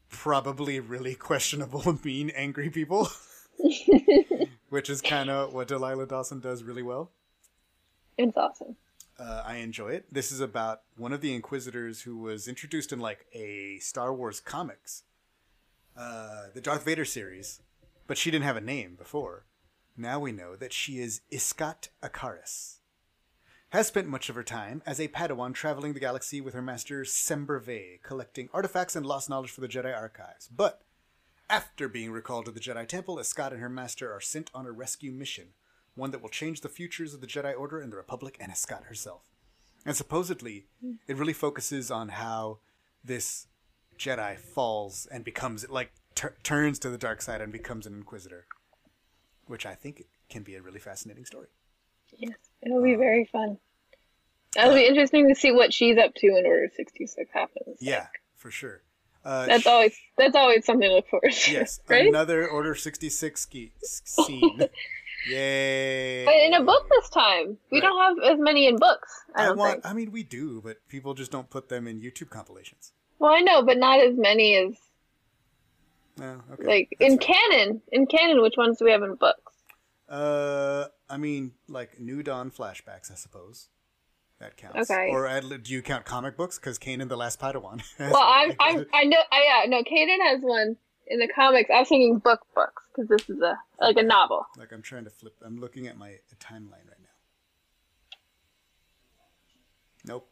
probably 0.08 0.80
really 0.80 1.14
questionable, 1.14 1.98
mean, 2.04 2.30
angry 2.30 2.70
people, 2.70 3.10
which 4.70 4.88
is 4.88 5.02
kind 5.02 5.28
of 5.28 5.52
what 5.52 5.68
Delilah 5.68 6.06
Dawson 6.06 6.40
does 6.40 6.64
really 6.64 6.82
well. 6.82 7.10
it's 8.16 8.36
awesome. 8.36 8.76
Uh, 9.18 9.42
I 9.46 9.56
enjoy 9.56 9.90
it. 9.90 10.06
This 10.10 10.32
is 10.32 10.40
about 10.40 10.80
one 10.96 11.12
of 11.12 11.20
the 11.20 11.34
Inquisitors 11.34 12.02
who 12.02 12.16
was 12.16 12.48
introduced 12.48 12.92
in 12.92 12.98
like 12.98 13.26
a 13.34 13.78
Star 13.80 14.14
Wars 14.14 14.40
comics, 14.40 15.02
uh, 15.98 16.46
the 16.54 16.60
Darth 16.62 16.84
Vader 16.84 17.04
series, 17.04 17.60
but 18.06 18.18
she 18.18 18.30
didn't 18.30 18.44
have 18.44 18.56
a 18.56 18.60
name 18.60 18.94
before. 18.96 19.46
Now 19.96 20.20
we 20.20 20.32
know 20.32 20.56
that 20.56 20.72
she 20.72 20.98
is 20.98 21.22
Iskat 21.32 21.88
Akaris. 22.02 22.78
Has 23.70 23.88
spent 23.88 24.06
much 24.06 24.28
of 24.28 24.34
her 24.34 24.44
time 24.44 24.82
as 24.86 25.00
a 25.00 25.08
Padawan 25.08 25.52
traveling 25.52 25.92
the 25.92 26.00
galaxy 26.00 26.40
with 26.40 26.54
her 26.54 26.62
master 26.62 27.02
Sember 27.02 27.62
Vey, 27.62 27.98
collecting 28.02 28.48
artifacts 28.52 28.94
and 28.94 29.04
lost 29.04 29.28
knowledge 29.28 29.50
for 29.50 29.60
the 29.60 29.68
Jedi 29.68 29.94
archives. 29.94 30.48
But 30.48 30.82
after 31.50 31.88
being 31.88 32.12
recalled 32.12 32.44
to 32.44 32.50
the 32.50 32.60
Jedi 32.60 32.86
Temple, 32.86 33.16
Iskat 33.16 33.52
and 33.52 33.60
her 33.60 33.68
master 33.68 34.12
are 34.12 34.20
sent 34.20 34.50
on 34.54 34.66
a 34.66 34.72
rescue 34.72 35.12
mission, 35.12 35.48
one 35.94 36.10
that 36.10 36.22
will 36.22 36.28
change 36.28 36.60
the 36.60 36.68
futures 36.68 37.14
of 37.14 37.20
the 37.20 37.26
Jedi 37.26 37.58
Order 37.58 37.80
and 37.80 37.92
the 37.92 37.96
Republic 37.96 38.36
and 38.40 38.52
Iskat 38.52 38.84
herself. 38.84 39.22
And 39.84 39.96
supposedly, 39.96 40.66
it 41.06 41.16
really 41.16 41.32
focuses 41.32 41.90
on 41.90 42.10
how 42.10 42.58
this 43.04 43.46
Jedi 43.98 44.38
falls 44.38 45.06
and 45.10 45.24
becomes, 45.24 45.68
like, 45.68 45.92
tur 46.16 46.34
turns 46.42 46.80
to 46.80 46.90
the 46.90 46.98
dark 46.98 47.22
side 47.22 47.40
and 47.40 47.52
becomes 47.52 47.86
an 47.86 47.94
Inquisitor, 47.94 48.46
which 49.46 49.64
I 49.64 49.74
think 49.76 50.02
can 50.28 50.42
be 50.42 50.56
a 50.56 50.62
really 50.62 50.80
fascinating 50.80 51.24
story. 51.24 51.46
Yes. 52.18 52.34
It'll 52.62 52.82
be 52.82 52.96
very 52.96 53.24
fun. 53.30 53.58
It'll 54.58 54.74
be 54.74 54.86
interesting 54.86 55.28
to 55.28 55.34
see 55.34 55.52
what 55.52 55.72
she's 55.72 55.96
up 55.98 56.14
to 56.16 56.32
when 56.32 56.44
Order 56.46 56.68
66 56.74 57.30
happens. 57.32 57.76
Yeah, 57.78 58.06
for 58.34 58.50
sure. 58.50 58.82
Uh, 59.24 59.44
That's 59.46 59.64
sh- 59.64 59.66
always 59.66 59.96
that's 60.16 60.36
always 60.36 60.64
something 60.64 60.88
to 60.88 60.94
look 60.94 61.08
forward 61.08 61.32
to. 61.32 61.50
Yes, 61.52 61.80
right? 61.88 62.06
another 62.06 62.48
Order 62.48 62.74
66 62.74 63.40
ski- 63.40 63.72
scene. 63.82 64.60
Yay. 65.28 66.24
But 66.24 66.34
in 66.36 66.54
a 66.54 66.62
book 66.64 66.88
this 66.88 67.08
time, 67.10 67.56
we 67.72 67.80
Right. 67.80 67.88
don't 67.88 67.98
have 68.24 68.32
as 68.34 68.38
many 68.40 68.66
in 68.68 68.76
books. 68.76 69.24
I 69.34 69.48
I 69.48 69.50
want. 69.50 69.72
think. 69.82 69.86
I 69.86 69.92
mean, 69.94 70.12
we 70.12 70.22
do, 70.22 70.60
but 70.62 70.76
people 70.88 71.14
just 71.14 71.32
don't 71.32 71.50
put 71.50 71.68
them 71.68 71.86
in 71.88 72.00
YouTube 72.00 72.30
compilations. 72.30 72.92
Well, 73.18 73.32
I 73.32 73.40
know, 73.40 73.62
but 73.62 73.78
not 73.78 73.98
as 74.00 74.16
many 74.16 74.54
as 74.56 74.76
No, 76.18 76.42
okay. 76.52 76.64
like 76.64 76.96
that's 76.98 77.12
in 77.12 77.18
fine. 77.18 77.34
canon. 77.50 77.82
In 77.92 78.06
canon, 78.06 78.42
which 78.42 78.54
ones 78.56 78.78
do 78.78 78.84
we 78.84 78.90
have 78.90 79.02
in 79.02 79.14
books? 79.16 79.52
Uh, 80.08 80.86
I 81.10 81.16
mean, 81.16 81.52
like 81.68 82.00
New 82.00 82.22
Dawn 82.22 82.50
flashbacks, 82.50 83.10
I 83.10 83.16
suppose. 83.16 83.68
That 84.38 84.56
counts. 84.56 84.90
Okay. 84.90 85.08
Or 85.10 85.40
do 85.40 85.72
you 85.72 85.82
count 85.82 86.04
comic 86.04 86.36
books? 86.36 86.58
Because 86.58 86.78
Kanan 86.78 87.08
the 87.08 87.16
Last 87.16 87.40
Padawan. 87.40 87.82
Well. 87.98 88.16
I'm, 88.16 88.54
I'm, 88.60 88.86
I 88.92 89.04
know, 89.04 89.18
I, 89.32 89.64
yeah, 89.64 89.70
no, 89.70 89.82
Kanan 89.82 90.18
has 90.30 90.42
one 90.42 90.76
in 91.06 91.18
the 91.18 91.28
comics. 91.28 91.70
I 91.70 91.80
was 91.80 91.88
thinking 91.88 92.18
book 92.18 92.40
books 92.54 92.82
because 92.94 93.08
this 93.08 93.28
is 93.30 93.40
a 93.40 93.58
like 93.80 93.96
a 93.96 94.02
novel. 94.02 94.46
like 94.58 94.72
I'm 94.72 94.82
trying 94.82 95.04
to 95.04 95.10
flip. 95.10 95.34
I'm 95.44 95.58
looking 95.58 95.86
at 95.86 95.96
my 95.96 96.16
timeline 96.38 96.86
right 96.86 97.00
now. 100.06 100.14
Nope. 100.14 100.30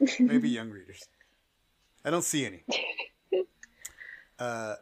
Maybe 0.20 0.48
young 0.50 0.70
readers. 0.70 1.04
I 2.04 2.10
don't 2.10 2.24
see 2.24 2.46
any. 2.46 2.64
Uh, 4.38 4.74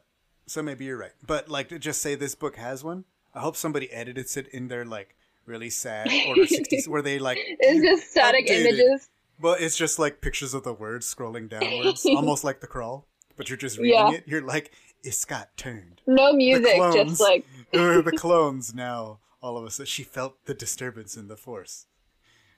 so 0.47 0.63
maybe 0.63 0.85
you're 0.85 0.99
right. 0.99 1.13
But 1.27 1.49
like, 1.49 1.69
to 1.71 1.79
just 1.79 2.01
say 2.03 2.15
this 2.15 2.35
book 2.35 2.57
has 2.57 2.85
one. 2.85 3.05
I 3.35 3.41
hope 3.41 3.57
somebody 3.57 3.91
edited 3.93 4.35
it 4.37 4.49
in 4.49 4.69
their 4.69 4.85
like 4.85 5.15
really 5.45 5.71
sad 5.71 6.09
order 6.29 6.47
sixty 6.47 6.83
where 6.87 7.03
they 7.03 7.19
like. 7.19 7.39
It's 7.41 7.85
just 7.85 8.11
static 8.13 8.47
updated- 8.47 8.67
images. 8.79 9.09
Well, 9.41 9.57
it's 9.59 9.77
just 9.77 9.99
like 9.99 10.21
pictures 10.23 10.55
of 10.55 10.63
the 10.65 10.73
words 10.73 11.13
scrolling 11.13 11.49
downwards, 11.51 12.07
almost 12.09 12.43
like 12.45 12.61
the 12.61 12.67
crawl. 12.67 13.07
But 13.37 13.51
you're 13.51 13.59
just 13.59 13.77
reading 13.79 13.93
Yeah. 13.99 14.11
it. 14.13 14.25
You're 14.27 14.41
like, 14.41 14.73
it's 15.03 15.25
got 15.27 15.55
turned. 15.59 16.01
No 16.07 16.33
music, 16.33 16.77
clones. 16.77 16.95
just 16.95 17.21
like 17.21 17.45
the 17.73 18.13
clones 18.17 18.75
now 18.75 19.19
all 19.43 19.59
of 19.59 19.65
a 19.65 19.71
sudden 19.71 19.87
she 19.87 20.03
felt 20.03 20.43
the 20.47 20.55
disturbance 20.55 21.17
in 21.17 21.29
the 21.29 21.37
force 21.37 21.87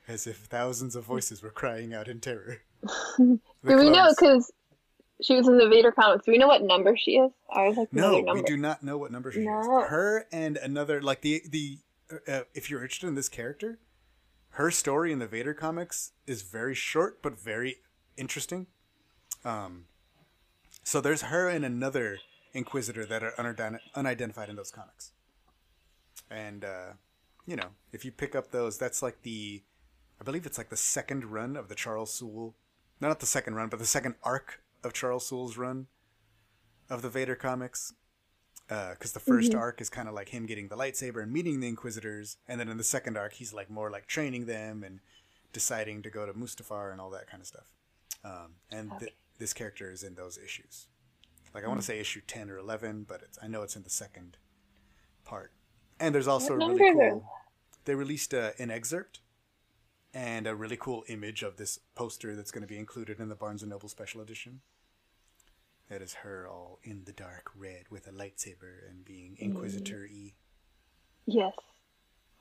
as 0.06 0.26
if 0.26 0.36
thousands 0.38 0.94
of 0.94 1.04
voices 1.04 1.42
were 1.42 1.50
crying 1.50 1.92
out 1.92 2.06
in 2.08 2.20
terror 2.20 2.58
Do 3.18 3.40
we 3.64 3.90
know 3.90 4.08
because 4.16 4.50
she 5.22 5.34
was 5.34 5.48
in 5.48 5.58
the 5.58 5.68
Vader 5.68 5.90
comics? 5.92 6.24
Do 6.24 6.32
we 6.32 6.38
know 6.38 6.46
what 6.48 6.62
number 6.62 6.96
she 6.96 7.12
is? 7.16 7.32
I 7.54 7.68
was 7.68 7.76
like 7.76 7.92
no 7.92 8.22
we 8.32 8.42
do 8.42 8.56
not 8.56 8.82
know 8.82 8.96
what 8.98 9.10
number 9.10 9.32
she 9.32 9.40
No. 9.44 9.60
is 9.60 9.66
her 9.88 10.26
and 10.32 10.56
another 10.56 11.00
like 11.02 11.22
the 11.22 11.42
the 11.48 11.78
uh, 12.26 12.42
if 12.54 12.70
you're 12.70 12.82
interested 12.82 13.06
in 13.08 13.14
this 13.14 13.28
character 13.28 13.78
her 14.52 14.70
story 14.70 15.12
in 15.12 15.18
the 15.18 15.26
vader 15.26 15.52
comics 15.54 16.12
is 16.26 16.42
very 16.42 16.74
short 16.74 17.20
but 17.22 17.38
very 17.38 17.76
interesting 18.16 18.66
um 19.44 19.84
so 20.82 21.00
there's 21.00 21.22
her 21.22 21.48
and 21.48 21.64
another 21.66 22.18
inquisitor 22.54 23.04
that 23.04 23.22
are 23.22 23.32
unident- 23.38 23.82
unidentified 23.94 24.48
in 24.48 24.56
those 24.56 24.70
comics 24.70 25.12
and 26.30 26.64
uh 26.64 26.92
you 27.46 27.56
know 27.56 27.68
if 27.92 28.04
you 28.04 28.10
pick 28.10 28.34
up 28.34 28.50
those 28.50 28.78
that's 28.78 29.02
like 29.02 29.20
the 29.22 29.62
i 30.20 30.24
believe 30.24 30.46
it's 30.46 30.58
like 30.58 30.70
the 30.70 30.76
second 30.76 31.26
run 31.26 31.56
of 31.56 31.68
the 31.68 31.74
charles 31.74 32.12
soule 32.12 32.54
no, 33.00 33.08
not 33.08 33.20
the 33.20 33.26
second 33.26 33.54
run 33.54 33.68
but 33.68 33.78
the 33.78 33.86
second 33.86 34.14
arc 34.22 34.60
of 34.82 34.92
charles 34.92 35.26
soule's 35.26 35.56
run 35.56 35.86
of 36.90 37.02
the 37.02 37.10
vader 37.10 37.34
comics 37.34 37.92
because 38.68 39.12
the 39.12 39.20
1st 39.20 39.54
arc 39.54 39.80
is 39.80 39.88
kind 39.88 40.08
of 40.08 40.14
like 40.14 40.28
him 40.28 40.44
getting 40.44 40.68
the 40.68 40.76
lightsaber 40.76 41.22
and 41.22 41.32
meeting 41.32 41.60
the 41.60 41.68
inquisitors 41.68 42.36
and 42.46 42.60
then 42.60 42.68
in 42.68 42.76
the 42.76 42.84
second 42.84 43.16
arc 43.16 43.34
he's 43.34 43.54
like 43.54 43.70
more 43.70 43.90
like 43.90 44.06
training 44.06 44.44
them 44.44 44.82
and 44.82 45.00
deciding 45.52 46.02
to 46.02 46.10
go 46.10 46.26
to 46.26 46.32
mustafar 46.34 46.92
and 46.92 47.00
all 47.00 47.10
that 47.10 47.26
kind 47.26 47.40
of 47.40 47.46
stuff. 47.46 47.72
Um, 48.22 48.56
and 48.70 48.92
th- 48.98 49.14
this 49.38 49.54
character 49.54 49.90
is 49.90 50.02
in 50.02 50.14
those 50.14 50.36
issues. 50.36 50.86
Like 51.54 51.64
i 51.64 51.68
want 51.68 51.80
to 51.80 51.86
say 51.86 51.98
issue 51.98 52.20
10 52.26 52.50
or 52.50 52.58
11 52.58 53.06
but 53.08 53.22
it's, 53.22 53.38
i 53.42 53.46
know 53.46 53.62
it's 53.62 53.74
in 53.74 53.82
the 53.82 53.90
second 53.90 54.36
part. 55.24 55.52
And 55.98 56.14
there's 56.14 56.28
also 56.28 56.52
a 56.52 56.56
really 56.56 56.76
number 56.76 56.84
is 56.84 57.08
it? 57.08 57.10
cool 57.10 57.24
they 57.86 57.94
released 57.94 58.34
uh, 58.34 58.50
an 58.58 58.70
excerpt 58.70 59.20
and 60.14 60.46
a 60.46 60.54
really 60.54 60.76
cool 60.76 61.04
image 61.08 61.42
of 61.42 61.56
this 61.56 61.78
poster 61.94 62.34
that's 62.34 62.50
going 62.50 62.62
to 62.62 62.68
be 62.68 62.78
included 62.78 63.20
in 63.20 63.28
the 63.28 63.34
barnes 63.34 63.62
and 63.62 63.70
noble 63.70 63.88
special 63.88 64.20
edition 64.20 64.60
That 65.88 66.02
is 66.02 66.14
her 66.14 66.46
all 66.48 66.78
in 66.82 67.04
the 67.04 67.12
dark 67.12 67.50
red 67.56 67.84
with 67.90 68.06
a 68.06 68.10
lightsaber 68.10 68.88
and 68.88 69.04
being 69.04 69.36
Inquisitor 69.38 70.04
E. 70.06 70.34
Yes. 71.26 71.52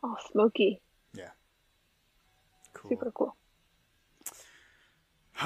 Oh, 0.04 0.16
smoky. 0.32 0.82
Yeah. 1.14 1.32
Cool. 2.74 2.90
Super 2.90 3.12
cool. 3.12 3.36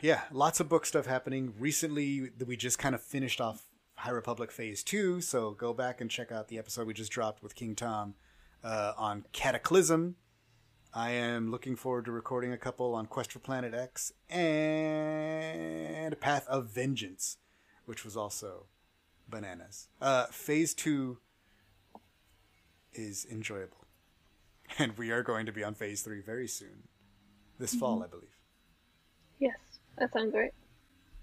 yeah, 0.00 0.22
lots 0.32 0.60
of 0.60 0.68
book 0.68 0.86
stuff 0.86 1.06
happening. 1.06 1.52
Recently, 1.58 2.30
we 2.46 2.56
just 2.56 2.78
kind 2.78 2.94
of 2.94 3.02
finished 3.02 3.40
off 3.40 3.64
High 3.94 4.10
Republic 4.10 4.50
Phase 4.50 4.82
2, 4.82 5.20
so 5.20 5.50
go 5.52 5.72
back 5.72 6.00
and 6.00 6.10
check 6.10 6.32
out 6.32 6.48
the 6.48 6.58
episode 6.58 6.86
we 6.86 6.94
just 6.94 7.12
dropped 7.12 7.42
with 7.42 7.54
King 7.54 7.74
Tom 7.74 8.14
uh, 8.64 8.92
on 8.96 9.24
Cataclysm. 9.32 10.16
I 10.96 11.10
am 11.10 11.50
looking 11.50 11.76
forward 11.76 12.06
to 12.06 12.10
recording 12.10 12.54
a 12.54 12.56
couple 12.56 12.94
on 12.94 13.04
Quest 13.04 13.30
for 13.32 13.38
Planet 13.38 13.74
X 13.74 14.14
and 14.30 16.18
Path 16.20 16.48
of 16.48 16.68
Vengeance, 16.70 17.36
which 17.84 18.02
was 18.02 18.16
also 18.16 18.64
bananas. 19.28 19.88
Uh, 20.00 20.24
phase 20.28 20.72
2 20.72 21.18
is 22.94 23.26
enjoyable. 23.30 23.76
And 24.78 24.96
we 24.96 25.10
are 25.10 25.22
going 25.22 25.44
to 25.44 25.52
be 25.52 25.62
on 25.62 25.74
Phase 25.74 26.00
3 26.00 26.22
very 26.22 26.48
soon. 26.48 26.84
This 27.58 27.74
fall, 27.74 28.02
I 28.02 28.06
believe. 28.06 28.38
Yes, 29.38 29.58
that 29.98 30.14
sounds 30.14 30.32
great. 30.32 30.52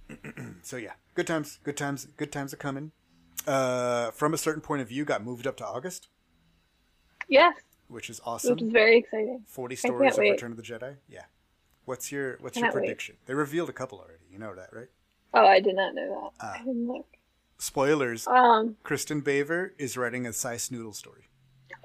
so 0.62 0.78
yeah, 0.78 0.94
good 1.16 1.26
times, 1.26 1.58
good 1.64 1.78
times, 1.78 2.06
good 2.16 2.32
times 2.32 2.54
are 2.54 2.58
coming. 2.58 2.92
Uh, 3.48 4.12
from 4.12 4.36
a 4.36 4.38
certain 4.38 4.62
point 4.62 4.84
of 4.84 4.88
view, 4.88 5.04
got 5.04 5.24
moved 5.24 5.48
up 5.48 5.58
to 5.58 5.66
August, 5.66 6.10
Yes, 7.28 7.56
which 7.94 8.10
is 8.10 8.20
awesome. 8.26 8.52
which 8.56 8.62
is 8.64 8.70
very 8.72 8.98
exciting. 8.98 9.44
Forty 9.48 9.76
stories 9.76 10.14
of 10.14 10.18
wait. 10.18 10.32
Return 10.32 10.52
of 10.52 10.58
the 10.58 10.64
Jedi. 10.64 10.98
Yeah. 11.08 11.24
What's 11.86 12.12
your 12.12 12.38
What's 12.42 12.58
your 12.58 12.64
Cannot 12.64 12.76
wait. 12.76 12.82
prediction? 12.88 13.16
They 13.26 13.34
revealed 13.34 13.70
a 13.70 13.74
couple 13.74 14.00
already. 14.00 14.24
You 14.32 14.40
know 14.40 14.56
that, 14.56 14.70
right? 14.74 14.88
Oh, 15.34 15.46
I 15.46 15.60
did 15.60 15.76
not 15.76 15.96
know 15.96 16.32
that. 16.40 16.46
Ah. 16.46 16.54
I 16.56 16.58
didn't 16.60 16.88
look. 16.88 17.06
Spoilers. 17.58 18.28
Um. 18.28 18.76
Kristin 18.84 19.22
Baver 19.22 19.72
is 19.78 19.96
writing 19.98 20.26
a 20.26 20.34
Cy 20.34 20.58
Noodle 20.72 20.94
story. 20.94 21.30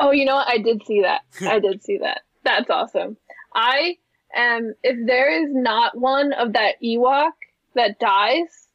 Oh, 0.01 0.11
you 0.13 0.25
know 0.25 0.35
what? 0.37 0.49
I 0.49 0.59
did 0.59 0.83
see 0.87 1.03
that. 1.03 1.23
I 1.43 1.59
did 1.59 1.83
see 1.83 1.99
that. 1.99 2.23
That's 2.45 2.71
awesome. 2.71 3.17
I 3.55 3.97
am. 4.35 4.75
If 4.83 5.07
there 5.07 5.31
is 5.45 5.51
not 5.53 5.97
one 5.99 6.33
of 6.33 6.53
that 6.55 6.75
Ewok 6.83 7.33
that 7.75 7.99
dies, 7.99 8.69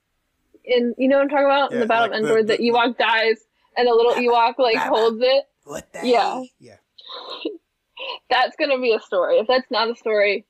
in 0.65 0.93
you 0.97 1.07
know 1.07 1.17
what 1.17 1.23
I'm 1.23 1.29
talking 1.29 1.45
about 1.45 1.73
in 1.73 1.79
the 1.79 1.85
Battle 1.85 2.09
like 2.11 2.19
of 2.21 2.27
the- 2.27 2.35
Endor, 2.37 2.43
the, 2.53 2.57
the- 2.57 2.69
Ewok 2.71 2.97
dies 2.97 3.45
and 3.77 3.87
the 3.87 3.93
little 3.93 4.13
Ewok 4.13 4.57
like 4.59 4.77
holds 4.77 5.19
it. 5.21 5.45
What 5.65 5.91
the? 5.93 6.05
Yeah. 6.07 6.43
Yeah. 6.59 6.75
That's 8.29 8.55
gonna 8.57 8.79
be 8.79 8.93
a 8.93 8.99
story. 8.99 9.37
If 9.37 9.47
that's 9.47 9.69
not 9.71 9.89
a 9.89 9.95
story, 9.95 10.45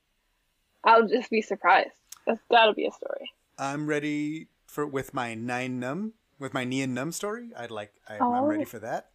I'll 0.83 1.07
just 1.07 1.29
be 1.29 1.41
surprised. 1.41 1.91
That's 2.25 2.39
gotta 2.49 2.73
be 2.73 2.85
a 2.87 2.91
story. 2.91 3.31
I'm 3.57 3.85
ready 3.87 4.47
for 4.65 4.87
with 4.87 5.13
my 5.13 5.35
nine 5.35 5.79
num 5.79 6.13
with 6.39 6.53
my 6.53 6.63
Nien 6.63 6.95
Nunb 6.95 7.13
story. 7.13 7.49
I'd 7.57 7.71
like. 7.71 7.91
I'm 8.07 8.21
Oh. 8.21 8.45
ready 8.45 8.65
for 8.65 8.79
that. 8.79 9.09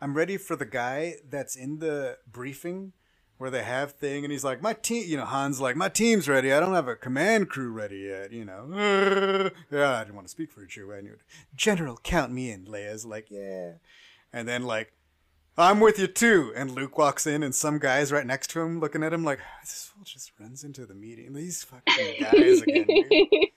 I'm 0.00 0.14
ready 0.14 0.36
for 0.36 0.54
the 0.56 0.66
guy 0.66 1.16
that's 1.28 1.56
in 1.56 1.78
the 1.78 2.18
briefing 2.30 2.92
where 3.38 3.50
they 3.50 3.62
have 3.62 3.92
thing 3.92 4.24
and 4.24 4.32
he's 4.32 4.44
like, 4.44 4.60
my 4.60 4.72
team. 4.74 5.04
You 5.08 5.16
know, 5.16 5.24
Han's 5.24 5.60
like, 5.60 5.76
my 5.76 5.88
team's 5.88 6.28
ready. 6.28 6.52
I 6.52 6.60
don't 6.60 6.74
have 6.74 6.88
a 6.88 6.96
command 6.96 7.48
crew 7.48 7.70
ready 7.70 7.98
yet. 8.08 8.32
You 8.32 8.44
know. 8.44 8.68
yeah, 9.70 9.92
I 9.96 10.00
didn't 10.04 10.14
want 10.16 10.26
to 10.26 10.30
speak 10.32 10.50
for 10.52 10.60
you. 10.68 10.92
I 10.92 11.00
knew 11.00 11.12
it. 11.12 11.20
General, 11.54 11.98
count 12.02 12.32
me 12.32 12.50
in. 12.50 12.66
Leia's 12.66 13.06
like, 13.06 13.30
yeah, 13.30 13.74
and 14.32 14.46
then 14.48 14.64
like. 14.64 14.92
I'm 15.58 15.80
with 15.80 15.98
you 15.98 16.06
too. 16.06 16.52
And 16.56 16.70
Luke 16.70 16.96
walks 16.96 17.26
in, 17.26 17.42
and 17.42 17.54
some 17.54 17.78
guy's 17.78 18.12
right 18.12 18.24
next 18.26 18.50
to 18.50 18.60
him, 18.60 18.78
looking 18.80 19.02
at 19.02 19.12
him 19.12 19.24
like, 19.24 19.40
this 19.62 19.90
fool 19.92 20.04
just 20.04 20.32
runs 20.38 20.62
into 20.64 20.86
the 20.86 20.94
meeting. 20.94 21.32
These 21.34 21.64
fucking 21.64 22.14
guys 22.20 22.62
again. 22.62 22.86
dude." 22.86 23.28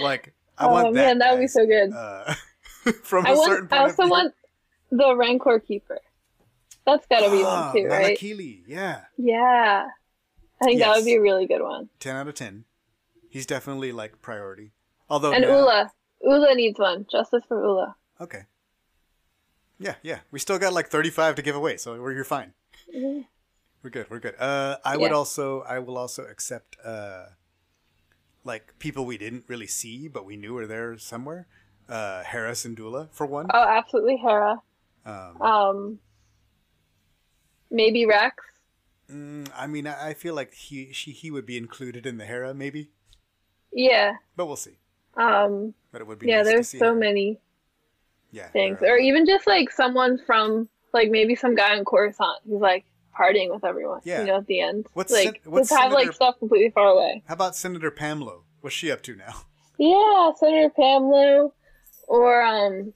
Like, 0.00 0.32
I 0.56 0.64
oh 0.66 0.72
want 0.72 0.94
that. 0.94 1.00
man, 1.00 1.18
that 1.18 1.34
would 1.34 1.40
be 1.40 1.46
so 1.46 1.66
good. 1.66 1.92
Uh, 1.92 2.32
from 3.02 3.26
a 3.26 3.30
I 3.30 3.34
certain 3.34 3.68
want. 3.68 3.72
I 3.72 3.78
also 3.80 4.08
want 4.08 4.34
the 4.90 5.14
Rancor 5.14 5.58
Keeper. 5.60 5.98
That's 6.86 7.04
gotta 7.06 7.30
be 7.30 7.42
Ah, 7.44 7.66
one 7.66 7.76
too, 7.82 7.86
right? 7.88 8.16
Malakili, 8.18 8.62
yeah, 8.66 9.02
Yeah. 9.18 9.88
I 10.62 10.64
think 10.64 10.80
that 10.80 10.96
would 10.96 11.04
be 11.04 11.16
a 11.16 11.20
really 11.20 11.46
good 11.46 11.60
one. 11.60 11.90
ten 12.00 12.16
out 12.16 12.28
of 12.28 12.34
ten. 12.34 12.64
He's 13.28 13.44
definitely 13.44 13.92
like 13.92 14.22
priority. 14.22 14.72
Although 15.10 15.32
And 15.32 15.42
now- 15.42 15.50
Oola. 15.50 15.92
Oola 16.26 16.54
needs 16.54 16.78
one. 16.78 17.04
Justice 17.12 17.42
for 17.46 17.62
Oola. 17.62 17.94
okay, 18.20 18.44
yeah, 19.78 19.94
yeah, 20.02 20.20
we 20.30 20.38
still 20.38 20.58
got 20.58 20.72
like 20.72 20.88
thirty-five 20.88 21.34
to 21.36 21.42
give 21.42 21.56
away, 21.56 21.76
so 21.76 22.00
we're 22.00 22.12
you're 22.12 22.24
fine. 22.24 22.52
We're 23.82 23.90
good. 23.90 24.10
We're 24.10 24.18
good. 24.18 24.34
Uh, 24.38 24.78
I 24.84 24.96
would 24.96 25.12
also, 25.12 25.62
I 25.62 25.78
will 25.78 25.96
also 25.96 26.24
accept, 26.24 26.76
uh, 26.84 27.26
like 28.44 28.74
people 28.78 29.06
we 29.06 29.16
didn't 29.18 29.44
really 29.46 29.66
see 29.68 30.08
but 30.08 30.24
we 30.24 30.36
knew 30.36 30.54
were 30.54 30.66
there 30.66 30.98
somewhere. 30.98 31.46
Uh, 31.88 32.22
Harris 32.24 32.64
and 32.64 32.76
Dula 32.76 33.08
for 33.12 33.24
one. 33.26 33.46
Oh, 33.54 33.62
absolutely 33.62 34.16
Hera. 34.16 34.60
Um, 35.06 35.40
Um, 35.40 35.98
maybe 37.70 38.04
Rex. 38.04 38.34
mm, 39.10 39.48
I 39.56 39.66
mean, 39.66 39.86
I, 39.86 40.08
I 40.08 40.14
feel 40.14 40.34
like 40.34 40.54
he, 40.54 40.92
she, 40.92 41.12
he 41.12 41.30
would 41.30 41.46
be 41.46 41.56
included 41.56 42.04
in 42.04 42.18
the 42.18 42.24
Hera, 42.26 42.52
maybe, 42.52 42.90
Yeah. 43.72 44.14
but 44.36 44.46
we'll 44.46 44.56
see. 44.56 44.78
Um, 45.16 45.74
But 45.92 46.00
it 46.02 46.06
would 46.06 46.18
be 46.18 46.26
yeah, 46.28 46.38
nice 46.42 46.46
there's 46.46 46.68
so 46.68 46.86
her. 46.86 46.94
many 46.94 47.38
yeah, 48.30 48.48
things. 48.48 48.82
Or 48.82 48.96
even 48.96 49.26
just 49.26 49.46
like 49.46 49.70
someone 49.70 50.18
from, 50.18 50.68
like 50.92 51.10
maybe 51.10 51.34
some 51.34 51.54
guy 51.54 51.76
in 51.76 51.84
Coruscant 51.84 52.40
who's 52.46 52.60
like 52.60 52.84
partying 53.18 53.50
with 53.52 53.64
everyone. 53.64 54.00
Yeah. 54.04 54.20
You 54.20 54.26
know, 54.26 54.36
at 54.38 54.46
the 54.46 54.60
end. 54.60 54.86
What's 54.94 55.12
like, 55.12 55.40
Sen- 55.42 55.52
what's 55.52 55.68
just 55.68 55.80
have 55.80 55.92
like 55.92 56.12
stuff 56.12 56.38
completely 56.38 56.70
far 56.70 56.88
away. 56.88 57.22
How 57.26 57.34
about 57.34 57.56
Senator 57.56 57.90
Pamlo? 57.90 58.42
What's 58.60 58.74
she 58.76 58.90
up 58.90 59.02
to 59.02 59.16
now? 59.16 59.34
Yeah, 59.78 60.32
Senator 60.36 60.72
Pamlo. 60.76 61.52
Or, 62.08 62.42
um, 62.42 62.92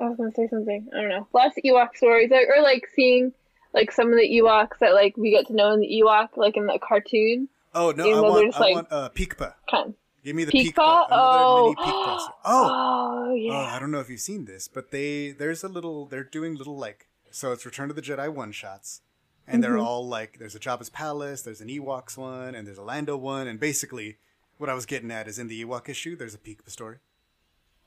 I 0.00 0.08
was 0.08 0.16
gonna 0.16 0.32
say 0.34 0.48
something. 0.48 0.88
I 0.92 1.00
don't 1.00 1.10
know. 1.10 1.28
Lots 1.32 1.56
of 1.56 1.62
Ewok 1.62 1.94
stories, 1.94 2.30
or, 2.32 2.56
or 2.56 2.62
like 2.62 2.88
seeing 2.94 3.32
like 3.74 3.92
some 3.92 4.08
of 4.08 4.14
the 4.14 4.28
Ewoks 4.42 4.78
that 4.80 4.94
like 4.94 5.16
we 5.16 5.30
get 5.30 5.46
to 5.48 5.54
know 5.54 5.72
in 5.74 5.80
the 5.80 6.02
Ewok, 6.02 6.30
like 6.36 6.56
in 6.56 6.66
the 6.66 6.78
cartoon. 6.82 7.48
Oh 7.74 7.92
no, 7.92 8.10
I 8.10 8.20
want, 8.20 8.46
just, 8.46 8.58
I 8.58 8.60
like- 8.60 8.74
want 8.74 8.88
uh, 8.90 9.10
Peekpa. 9.14 9.54
Kind. 9.70 9.94
Give 10.24 10.36
me 10.36 10.44
the. 10.44 10.52
Another 10.58 11.06
Oh. 11.10 11.64
mini 11.64 11.76
Peekpa. 11.76 12.28
Oh, 12.44 13.28
Oh 13.30 13.34
yeah. 13.34 13.52
Oh, 13.52 13.74
I 13.74 13.78
don't 13.78 13.90
know 13.90 14.00
if 14.00 14.08
you've 14.10 14.20
seen 14.20 14.44
this, 14.44 14.68
but 14.68 14.90
they 14.90 15.30
there's 15.32 15.64
a 15.64 15.68
little 15.68 16.06
they're 16.06 16.22
doing 16.24 16.54
little 16.54 16.76
like 16.76 17.08
so 17.30 17.50
it's 17.52 17.64
Return 17.66 17.90
of 17.90 17.96
the 17.96 18.02
Jedi 18.02 18.32
one 18.32 18.52
shots, 18.52 19.00
and 19.46 19.64
they're 19.64 19.72
Mm-hmm. 19.72 19.80
all 19.86 20.06
like 20.06 20.38
there's 20.38 20.54
a 20.54 20.60
Jabba's 20.60 20.90
palace, 20.90 21.42
there's 21.42 21.60
an 21.60 21.68
Ewoks 21.68 22.16
one, 22.16 22.54
and 22.54 22.66
there's 22.66 22.78
a 22.78 22.82
Lando 22.82 23.16
one, 23.16 23.46
and 23.48 23.58
basically 23.58 24.18
what 24.58 24.68
I 24.70 24.74
was 24.74 24.86
getting 24.86 25.10
at 25.10 25.26
is 25.26 25.38
in 25.38 25.48
the 25.48 25.64
Ewok 25.64 25.88
issue 25.88 26.14
there's 26.14 26.34
a 26.34 26.38
Peekpa 26.38 26.70
story, 26.70 26.98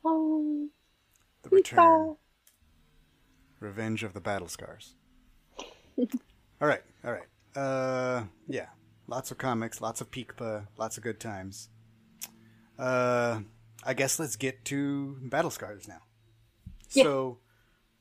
Oh, 0.04 0.68
the 1.44 1.50
Peekpa. 1.50 1.54
Return, 1.56 2.16
Revenge 3.60 4.04
of 4.04 4.14
the 4.14 4.20
Battle 4.20 4.48
Scars. 4.48 4.96
all 5.98 6.08
right, 6.68 6.82
all 7.06 7.12
right, 7.12 7.28
uh, 7.56 8.24
yeah, 8.48 8.68
lots 9.08 9.32
of 9.32 9.38
comics, 9.38 9.80
lots 9.80 10.02
of 10.02 10.12
Peekpa, 10.12 10.68
lots 10.78 10.98
of 10.98 11.04
good 11.04 11.20
times. 11.20 11.70
Uh, 12.78 13.42
I 13.84 13.94
guess 13.94 14.20
let's 14.20 14.36
get 14.36 14.66
to 14.66 15.18
Battle 15.22 15.52
Scars 15.52 15.88
now. 15.88 16.02
Yeah. 16.92 17.04
So, 17.04 17.38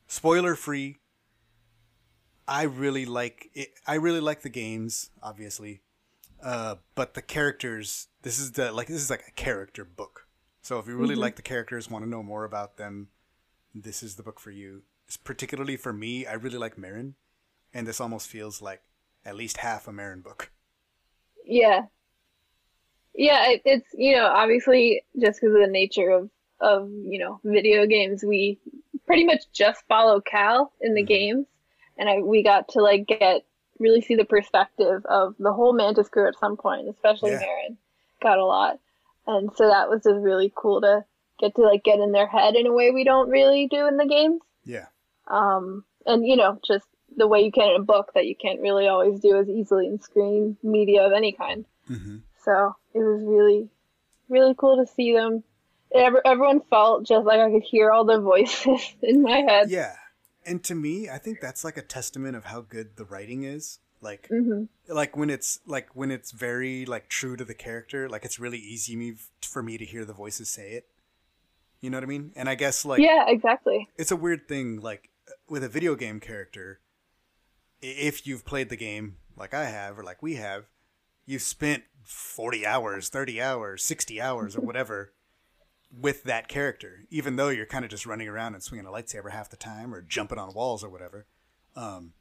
spoiler 0.06 0.54
free. 0.54 0.98
I 2.46 2.64
really 2.64 3.06
like 3.06 3.50
it. 3.54 3.70
I 3.86 3.94
really 3.94 4.20
like 4.20 4.42
the 4.42 4.48
games, 4.50 5.10
obviously, 5.22 5.80
uh, 6.42 6.76
but 6.94 7.14
the 7.14 7.22
characters. 7.22 8.08
This 8.22 8.38
is 8.38 8.52
the 8.52 8.72
like 8.72 8.88
this 8.88 9.00
is 9.00 9.10
like 9.10 9.24
a 9.28 9.32
character 9.32 9.84
book. 9.84 10.26
So 10.62 10.78
if 10.78 10.86
you 10.86 10.96
really 10.96 11.14
like 11.14 11.36
the 11.36 11.42
characters, 11.42 11.90
want 11.90 12.04
to 12.04 12.10
know 12.10 12.22
more 12.22 12.44
about 12.44 12.78
them, 12.78 13.08
this 13.74 14.02
is 14.02 14.16
the 14.16 14.22
book 14.22 14.40
for 14.40 14.50
you. 14.50 14.82
It's 15.06 15.16
particularly 15.18 15.76
for 15.76 15.92
me. 15.92 16.24
I 16.26 16.34
really 16.34 16.56
like 16.56 16.76
Merrin, 16.76 17.14
and 17.74 17.86
this 17.86 18.00
almost 18.00 18.28
feels 18.28 18.62
like 18.62 18.80
at 19.26 19.36
least 19.36 19.58
half 19.58 19.86
a 19.88 19.90
Merrin 19.90 20.22
book. 20.22 20.50
yeah. 21.44 21.86
Yeah, 23.14 23.50
it, 23.50 23.62
it's 23.64 23.88
you 23.94 24.16
know 24.16 24.26
obviously 24.26 25.02
just 25.20 25.40
because 25.40 25.54
of 25.54 25.60
the 25.60 25.70
nature 25.70 26.10
of 26.10 26.30
of 26.60 26.90
you 26.90 27.18
know 27.18 27.40
video 27.44 27.86
games, 27.86 28.24
we 28.24 28.58
pretty 29.06 29.24
much 29.24 29.42
just 29.52 29.82
follow 29.86 30.20
Cal 30.20 30.72
in 30.80 30.94
the 30.94 31.02
Mhm. 31.02 31.08
games, 31.08 31.46
and 31.96 32.08
I 32.08 32.18
we 32.18 32.42
got 32.42 32.68
to 32.70 32.82
like 32.82 33.06
get 33.06 33.44
really 33.78 34.00
see 34.00 34.14
the 34.14 34.24
perspective 34.24 35.04
of 35.06 35.34
the 35.38 35.52
whole 35.52 35.72
Mantis 35.72 36.08
crew 36.08 36.28
at 36.28 36.38
some 36.38 36.56
point, 36.56 36.88
especially 36.88 37.32
Yeah. 37.32 37.40
Merrin 37.40 37.76
got 38.22 38.38
a 38.38 38.44
lot, 38.44 38.78
and 39.26 39.50
so 39.56 39.68
that 39.68 39.88
was 39.88 40.02
just 40.02 40.20
really 40.20 40.52
cool 40.54 40.80
to 40.80 41.04
get 41.38 41.54
to 41.56 41.62
like 41.62 41.84
get 41.84 42.00
in 42.00 42.12
their 42.12 42.26
head 42.26 42.54
in 42.56 42.66
a 42.66 42.72
way 42.72 42.90
we 42.90 43.04
don't 43.04 43.28
really 43.28 43.66
do 43.68 43.86
in 43.86 43.96
the 43.96 44.06
games. 44.06 44.40
Yeah, 44.64 44.86
um, 45.28 45.84
and 46.06 46.26
you 46.26 46.36
know 46.36 46.58
just 46.66 46.86
the 47.16 47.28
way 47.28 47.42
you 47.42 47.52
can 47.52 47.68
in 47.70 47.80
a 47.80 47.84
book 47.84 48.10
that 48.14 48.26
you 48.26 48.34
can't 48.34 48.60
really 48.60 48.88
always 48.88 49.20
do 49.20 49.36
as 49.36 49.48
easily 49.48 49.86
in 49.86 50.00
screen 50.00 50.56
media 50.64 51.02
of 51.06 51.12
any 51.12 51.30
kind 51.32 51.64
hmm 51.86 52.16
so 52.44 52.74
it 52.94 52.98
was 52.98 53.22
really 53.24 53.68
really 54.28 54.54
cool 54.56 54.84
to 54.84 54.90
see 54.92 55.12
them 55.12 55.42
Ever, 55.94 56.20
everyone 56.26 56.60
felt 56.70 57.06
just 57.06 57.24
like 57.24 57.38
i 57.38 57.50
could 57.50 57.62
hear 57.62 57.90
all 57.92 58.04
their 58.04 58.20
voices 58.20 58.80
in 59.02 59.22
my 59.22 59.38
head 59.46 59.70
yeah. 59.70 59.94
And 60.46 60.62
to 60.64 60.74
me, 60.74 61.08
I 61.08 61.18
think 61.18 61.40
that's 61.40 61.64
like 61.64 61.76
a 61.78 61.82
testament 61.82 62.36
of 62.36 62.44
how 62.44 62.60
good 62.60 62.96
the 62.96 63.04
writing 63.04 63.44
is. 63.44 63.78
Like 64.00 64.28
hmm 64.28 64.64
like 64.88 65.16
when 65.16 65.30
it's 65.30 65.60
like 65.66 65.88
when 65.94 66.10
it's 66.10 66.30
very 66.30 66.84
like 66.84 67.08
true 67.08 67.36
to 67.36 67.44
the 67.44 67.54
character, 67.54 68.08
like 68.08 68.24
it's 68.24 68.38
really 68.38 68.58
easy 68.58 68.96
me 68.96 69.14
for 69.40 69.62
me 69.62 69.78
to 69.78 69.84
hear 69.84 70.04
the 70.04 70.12
voices 70.12 70.50
say 70.50 70.72
it. 70.72 70.86
You 71.80 71.88
know 71.88 71.96
what 71.96 72.04
I 72.04 72.08
mean? 72.08 72.32
And 72.36 72.48
I 72.48 72.54
guess 72.54 72.84
like 72.84 73.00
yeah, 73.00 73.24
exactly. 73.28 73.88
it's 73.96 74.10
a 74.10 74.16
weird 74.16 74.46
thing 74.46 74.80
like 74.80 75.08
with 75.48 75.64
a 75.64 75.68
video 75.68 75.94
game 75.94 76.20
character 76.20 76.80
if 77.80 78.26
you've 78.26 78.44
played 78.44 78.68
the 78.68 78.76
game 78.76 79.16
like 79.36 79.54
I 79.54 79.64
have 79.64 79.98
or 79.98 80.04
like 80.04 80.22
we 80.22 80.34
have, 80.34 80.64
you've 81.24 81.42
spent 81.42 81.84
40 82.04 82.66
hours, 82.66 83.08
30 83.08 83.40
hours, 83.40 83.84
60 83.84 84.20
hours 84.20 84.56
or 84.56 84.60
whatever 84.60 85.12
with 85.96 86.24
that 86.24 86.48
character, 86.48 87.04
even 87.10 87.36
though 87.36 87.48
you're 87.48 87.66
kind 87.66 87.84
of 87.84 87.90
just 87.90 88.06
running 88.06 88.28
around 88.28 88.54
and 88.54 88.62
swinging 88.62 88.86
a 88.86 88.90
lightsaber 88.90 89.30
half 89.30 89.50
the 89.50 89.56
time 89.56 89.94
or 89.94 90.02
jumping 90.02 90.38
on 90.38 90.52
walls 90.54 90.82
or 90.82 90.90
whatever. 90.90 91.26
Um, 91.76 92.12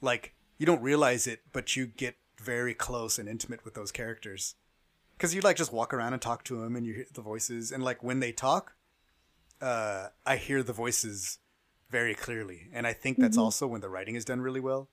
like 0.00 0.34
you 0.58 0.66
don't 0.66 0.82
realize 0.82 1.26
it, 1.26 1.40
but 1.52 1.76
you 1.76 1.86
get 1.86 2.16
very 2.40 2.74
close 2.74 3.18
and 3.18 3.28
intimate 3.28 3.64
with 3.64 3.74
those 3.74 3.92
characters 3.92 4.54
because 5.16 5.34
you 5.34 5.40
like 5.40 5.56
just 5.56 5.72
walk 5.72 5.94
around 5.94 6.12
and 6.12 6.22
talk 6.22 6.44
to 6.44 6.60
them 6.60 6.74
and 6.74 6.86
you 6.86 6.94
hear 6.94 7.06
the 7.12 7.20
voices 7.20 7.70
and 7.70 7.82
like 7.84 8.02
when 8.02 8.20
they 8.20 8.32
talk, 8.32 8.74
uh, 9.60 10.08
I 10.26 10.36
hear 10.36 10.62
the 10.62 10.72
voices 10.72 11.38
very 11.88 12.14
clearly, 12.14 12.68
and 12.72 12.86
I 12.86 12.94
think 12.94 13.18
that's 13.18 13.36
also 13.36 13.66
when 13.66 13.82
the 13.82 13.88
writing 13.88 14.16
is 14.16 14.24
done 14.24 14.40
really 14.40 14.60
well. 14.60 14.88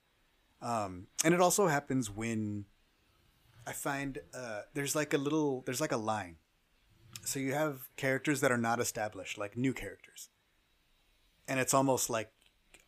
Um, 0.62 1.06
and 1.24 1.32
it 1.34 1.40
also 1.40 1.66
happens 1.66 2.10
when 2.10 2.66
I 3.70 3.72
find 3.72 4.18
uh, 4.34 4.62
there's 4.74 4.96
like 4.96 5.14
a 5.14 5.18
little 5.18 5.62
there's 5.64 5.80
like 5.80 5.92
a 5.92 5.96
line. 5.96 6.38
So 7.24 7.38
you 7.38 7.52
have 7.52 7.88
characters 7.94 8.40
that 8.40 8.50
are 8.50 8.58
not 8.58 8.80
established, 8.80 9.38
like 9.38 9.56
new 9.56 9.72
characters, 9.72 10.28
and 11.46 11.60
it's 11.60 11.72
almost 11.72 12.10
like 12.10 12.32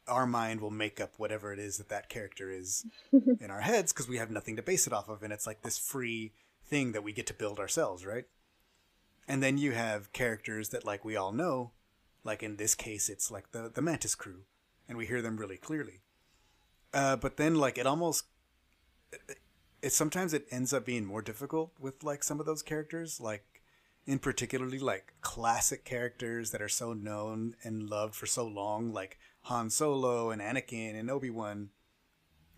our 0.08 0.26
mind 0.26 0.60
will 0.60 0.72
make 0.72 1.00
up 1.00 1.12
whatever 1.18 1.52
it 1.52 1.60
is 1.60 1.78
that 1.78 1.88
that 1.90 2.08
character 2.08 2.50
is 2.50 2.84
in 3.12 3.48
our 3.48 3.60
heads 3.60 3.92
because 3.92 4.08
we 4.08 4.16
have 4.16 4.32
nothing 4.32 4.56
to 4.56 4.62
base 4.62 4.88
it 4.88 4.92
off 4.92 5.08
of, 5.08 5.22
and 5.22 5.32
it's 5.32 5.46
like 5.46 5.62
this 5.62 5.78
free 5.78 6.32
thing 6.66 6.90
that 6.90 7.04
we 7.04 7.12
get 7.12 7.28
to 7.28 7.34
build 7.34 7.60
ourselves, 7.60 8.04
right? 8.04 8.24
And 9.28 9.40
then 9.40 9.58
you 9.58 9.70
have 9.70 10.12
characters 10.12 10.70
that 10.70 10.84
like 10.84 11.04
we 11.04 11.14
all 11.14 11.30
know, 11.30 11.70
like 12.24 12.42
in 12.42 12.56
this 12.56 12.74
case, 12.74 13.08
it's 13.08 13.30
like 13.30 13.52
the 13.52 13.70
the 13.72 13.82
Mantis 13.82 14.16
crew, 14.16 14.40
and 14.88 14.98
we 14.98 15.06
hear 15.06 15.22
them 15.22 15.36
really 15.36 15.58
clearly. 15.58 16.00
Uh, 16.92 17.14
but 17.14 17.36
then 17.36 17.54
like 17.54 17.78
it 17.78 17.86
almost 17.86 18.24
it 19.82 19.92
sometimes 19.92 20.32
it 20.32 20.46
ends 20.50 20.72
up 20.72 20.86
being 20.86 21.04
more 21.04 21.20
difficult 21.22 21.72
with 21.78 22.02
like 22.04 22.22
some 22.22 22.40
of 22.40 22.46
those 22.46 22.62
characters 22.62 23.20
like 23.20 23.44
in 24.06 24.18
particularly 24.18 24.78
like 24.78 25.12
classic 25.20 25.84
characters 25.84 26.50
that 26.52 26.62
are 26.62 26.68
so 26.68 26.92
known 26.92 27.54
and 27.62 27.90
loved 27.90 28.14
for 28.14 28.26
so 28.26 28.46
long 28.46 28.92
like 28.92 29.18
Han 29.42 29.70
Solo 29.70 30.30
and 30.30 30.40
Anakin 30.40 30.98
and 30.98 31.10
Obi-Wan 31.10 31.70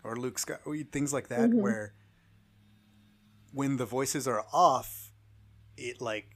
or 0.03 0.15
Luke 0.15 0.39
Scott 0.39 0.61
things 0.91 1.11
like 1.11 1.27
that 1.29 1.49
mm-hmm. 1.49 1.61
where 1.61 1.93
when 3.51 3.77
the 3.77 3.85
voices 3.85 4.27
are 4.27 4.45
off 4.53 5.11
it 5.77 5.99
like 5.99 6.35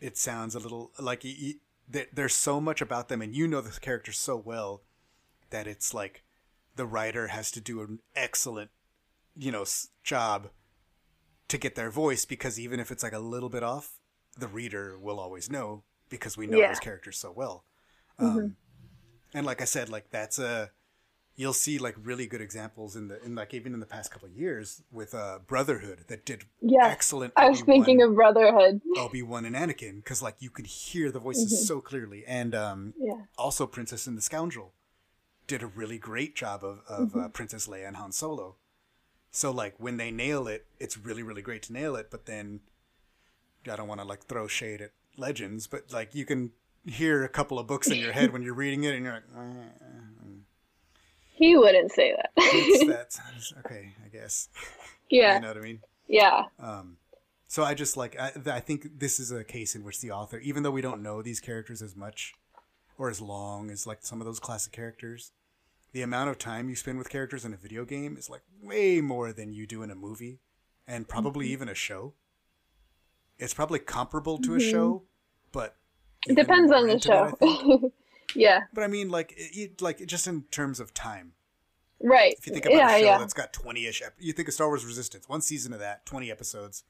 it 0.00 0.16
sounds 0.18 0.54
a 0.54 0.58
little 0.58 0.90
like 0.98 1.22
y- 1.24 1.36
y- 1.40 1.54
there- 1.88 2.06
there's 2.12 2.34
so 2.34 2.60
much 2.60 2.80
about 2.80 3.08
them 3.08 3.22
and 3.22 3.34
you 3.34 3.46
know 3.46 3.60
the 3.60 3.78
character 3.80 4.12
so 4.12 4.36
well 4.36 4.82
that 5.50 5.66
it's 5.66 5.94
like 5.94 6.24
the 6.74 6.86
writer 6.86 7.28
has 7.28 7.50
to 7.52 7.60
do 7.60 7.80
an 7.80 8.00
excellent 8.14 8.70
you 9.36 9.52
know 9.52 9.64
job 10.04 10.48
to 11.48 11.58
get 11.58 11.74
their 11.74 11.90
voice 11.90 12.24
because 12.24 12.58
even 12.58 12.80
if 12.80 12.90
it's 12.90 13.02
like 13.02 13.12
a 13.12 13.18
little 13.18 13.48
bit 13.48 13.62
off 13.62 13.98
the 14.38 14.48
reader 14.48 14.98
will 14.98 15.18
always 15.20 15.50
know 15.50 15.82
because 16.08 16.36
we 16.36 16.46
know 16.46 16.58
Yeah. 16.58 16.68
those 16.68 16.80
characters 16.80 17.18
so 17.18 17.32
well 17.32 17.64
um, 18.18 18.56
and 19.34 19.46
like 19.46 19.60
i 19.60 19.64
said 19.64 19.88
like 19.88 20.10
that's 20.10 20.38
a 20.38 20.70
you'll 21.36 21.52
see 21.52 21.78
like 21.78 21.94
really 22.02 22.26
good 22.26 22.40
examples 22.40 22.96
in 22.96 23.08
the 23.08 23.22
in 23.24 23.34
like 23.34 23.52
even 23.54 23.74
in 23.74 23.80
the 23.80 23.86
past 23.86 24.10
couple 24.10 24.26
of 24.28 24.34
years 24.34 24.82
with 24.90 25.14
uh 25.14 25.38
brotherhood 25.46 26.04
that 26.08 26.24
did 26.24 26.44
Yes. 26.60 26.90
excellent 26.90 27.32
I 27.36 27.50
was 27.50 27.60
thinking 27.62 28.02
of 28.02 28.14
Brotherhood. 28.14 28.80
obi-wan 28.96 29.44
and 29.44 29.54
anakin 29.54 29.96
because 29.96 30.22
like 30.22 30.36
you 30.40 30.50
could 30.50 30.66
hear 30.66 31.10
the 31.10 31.20
voices 31.20 31.66
so 31.66 31.80
clearly 31.80 32.24
and 32.26 32.54
um 32.54 32.94
Yeah. 32.98 33.20
also 33.36 33.66
princess 33.66 34.06
and 34.06 34.16
the 34.16 34.22
scoundrel 34.22 34.72
did 35.46 35.62
a 35.62 35.66
really 35.66 35.98
great 35.98 36.34
job 36.34 36.64
of, 36.64 36.80
of 36.88 37.08
Mm-hmm. 37.08 37.20
uh, 37.20 37.28
princess 37.28 37.66
leia 37.68 37.86
and 37.86 37.96
han 37.96 38.12
solo 38.12 38.56
so 39.36 39.50
like 39.50 39.74
when 39.78 39.96
they 39.96 40.10
nail 40.10 40.48
it 40.48 40.66
it's 40.80 40.96
really 40.96 41.22
really 41.22 41.42
great 41.42 41.62
to 41.62 41.72
nail 41.72 41.94
it 41.96 42.08
but 42.10 42.26
then 42.26 42.60
i 43.70 43.76
don't 43.76 43.88
want 43.88 44.00
to 44.00 44.06
like 44.06 44.24
throw 44.24 44.46
shade 44.46 44.80
at 44.80 44.92
legends 45.16 45.66
but 45.66 45.92
like 45.92 46.14
you 46.14 46.24
can 46.24 46.50
hear 46.86 47.24
a 47.24 47.28
couple 47.28 47.58
of 47.58 47.66
books 47.66 47.88
in 47.88 47.98
your 47.98 48.12
head 48.12 48.32
when 48.32 48.42
you're 48.42 48.54
reading 48.54 48.84
it 48.84 48.94
and 48.94 49.04
you're 49.04 49.14
like 49.14 49.24
eh, 49.36 49.64
He 51.34 51.56
wouldn't 51.56 51.92
say 51.92 52.14
that. 52.16 52.30
okay 53.66 53.92
i 54.04 54.08
guess 54.08 54.48
yeah. 55.10 55.34
you 55.34 55.40
know 55.42 55.48
what 55.48 55.56
i 55.56 55.60
mean 55.60 55.80
Yeah. 56.08 56.44
Um, 56.60 56.98
so 57.48 57.62
I 57.64 57.74
just 57.74 57.96
like 57.96 58.18
I, 58.18 58.32
I 58.46 58.60
think 58.60 58.98
this 58.98 59.18
is 59.18 59.30
a 59.32 59.44
case 59.44 59.74
in 59.74 59.84
which 59.84 60.00
the 60.00 60.10
author, 60.12 60.38
even 60.38 60.62
though 60.62 60.70
we 60.70 60.80
don't 60.82 61.02
know 61.02 61.22
these 61.22 61.40
characters 61.40 61.82
as 61.82 61.96
much 61.96 62.32
or 62.98 63.10
as 63.10 63.20
long 63.20 63.70
as 63.70 63.86
like 63.86 63.98
some 64.02 64.20
of 64.20 64.24
those 64.26 64.40
classic 64.40 64.72
characters, 64.72 65.32
the 65.96 66.02
amount 66.02 66.28
of 66.28 66.36
time 66.36 66.68
you 66.68 66.76
spend 66.76 66.98
with 66.98 67.08
characters 67.08 67.46
in 67.46 67.54
a 67.54 67.56
video 67.56 67.86
game 67.86 68.18
is 68.18 68.28
like 68.28 68.42
way 68.60 69.00
more 69.00 69.32
than 69.32 69.54
you 69.54 69.66
do 69.66 69.82
in 69.82 69.90
a 69.90 69.94
movie 69.94 70.40
and 70.86 71.08
probably 71.08 71.46
mm-hmm. 71.46 71.54
even 71.54 71.68
a 71.70 71.74
show. 71.74 72.12
It's 73.38 73.54
probably 73.54 73.78
comparable 73.78 74.36
to 74.40 74.52
a 74.52 74.58
mm-hmm. 74.58 74.70
show, 74.70 75.02
but 75.52 75.74
It 76.26 76.36
depends 76.36 76.70
on 76.70 76.86
the 76.86 76.92
into 76.92 77.08
it, 77.10 77.14
I 77.14 77.30
show. 77.30 77.36
think. 77.36 77.92
yeah. 78.34 78.64
but 78.74 78.84
I 78.84 78.88
mean, 78.88 79.08
like, 79.08 79.32
it, 79.38 79.56
it- 79.58 79.80
like 79.80 80.04
just 80.04 80.26
in 80.26 80.42
terms 80.50 80.80
of 80.80 80.92
time. 80.92 81.32
Right. 82.02 82.34
If 82.38 82.46
you 82.46 82.52
think 82.52 82.66
about 82.66 82.76
yeah, 82.76 82.94
a 82.94 82.98
show 82.98 83.04
yeah. 83.06 83.16
that's 83.18 83.32
got 83.32 83.54
20-ish, 83.54 84.02
ep- 84.02 84.16
you 84.18 84.34
think 84.34 84.48
of 84.48 84.54
Star 84.54 84.66
Wars 84.66 84.84
Resistance, 84.84 85.26
one 85.30 85.40
season 85.40 85.72
of 85.72 85.78
that, 85.78 86.04
20 86.04 86.30
episodes, 86.30 86.84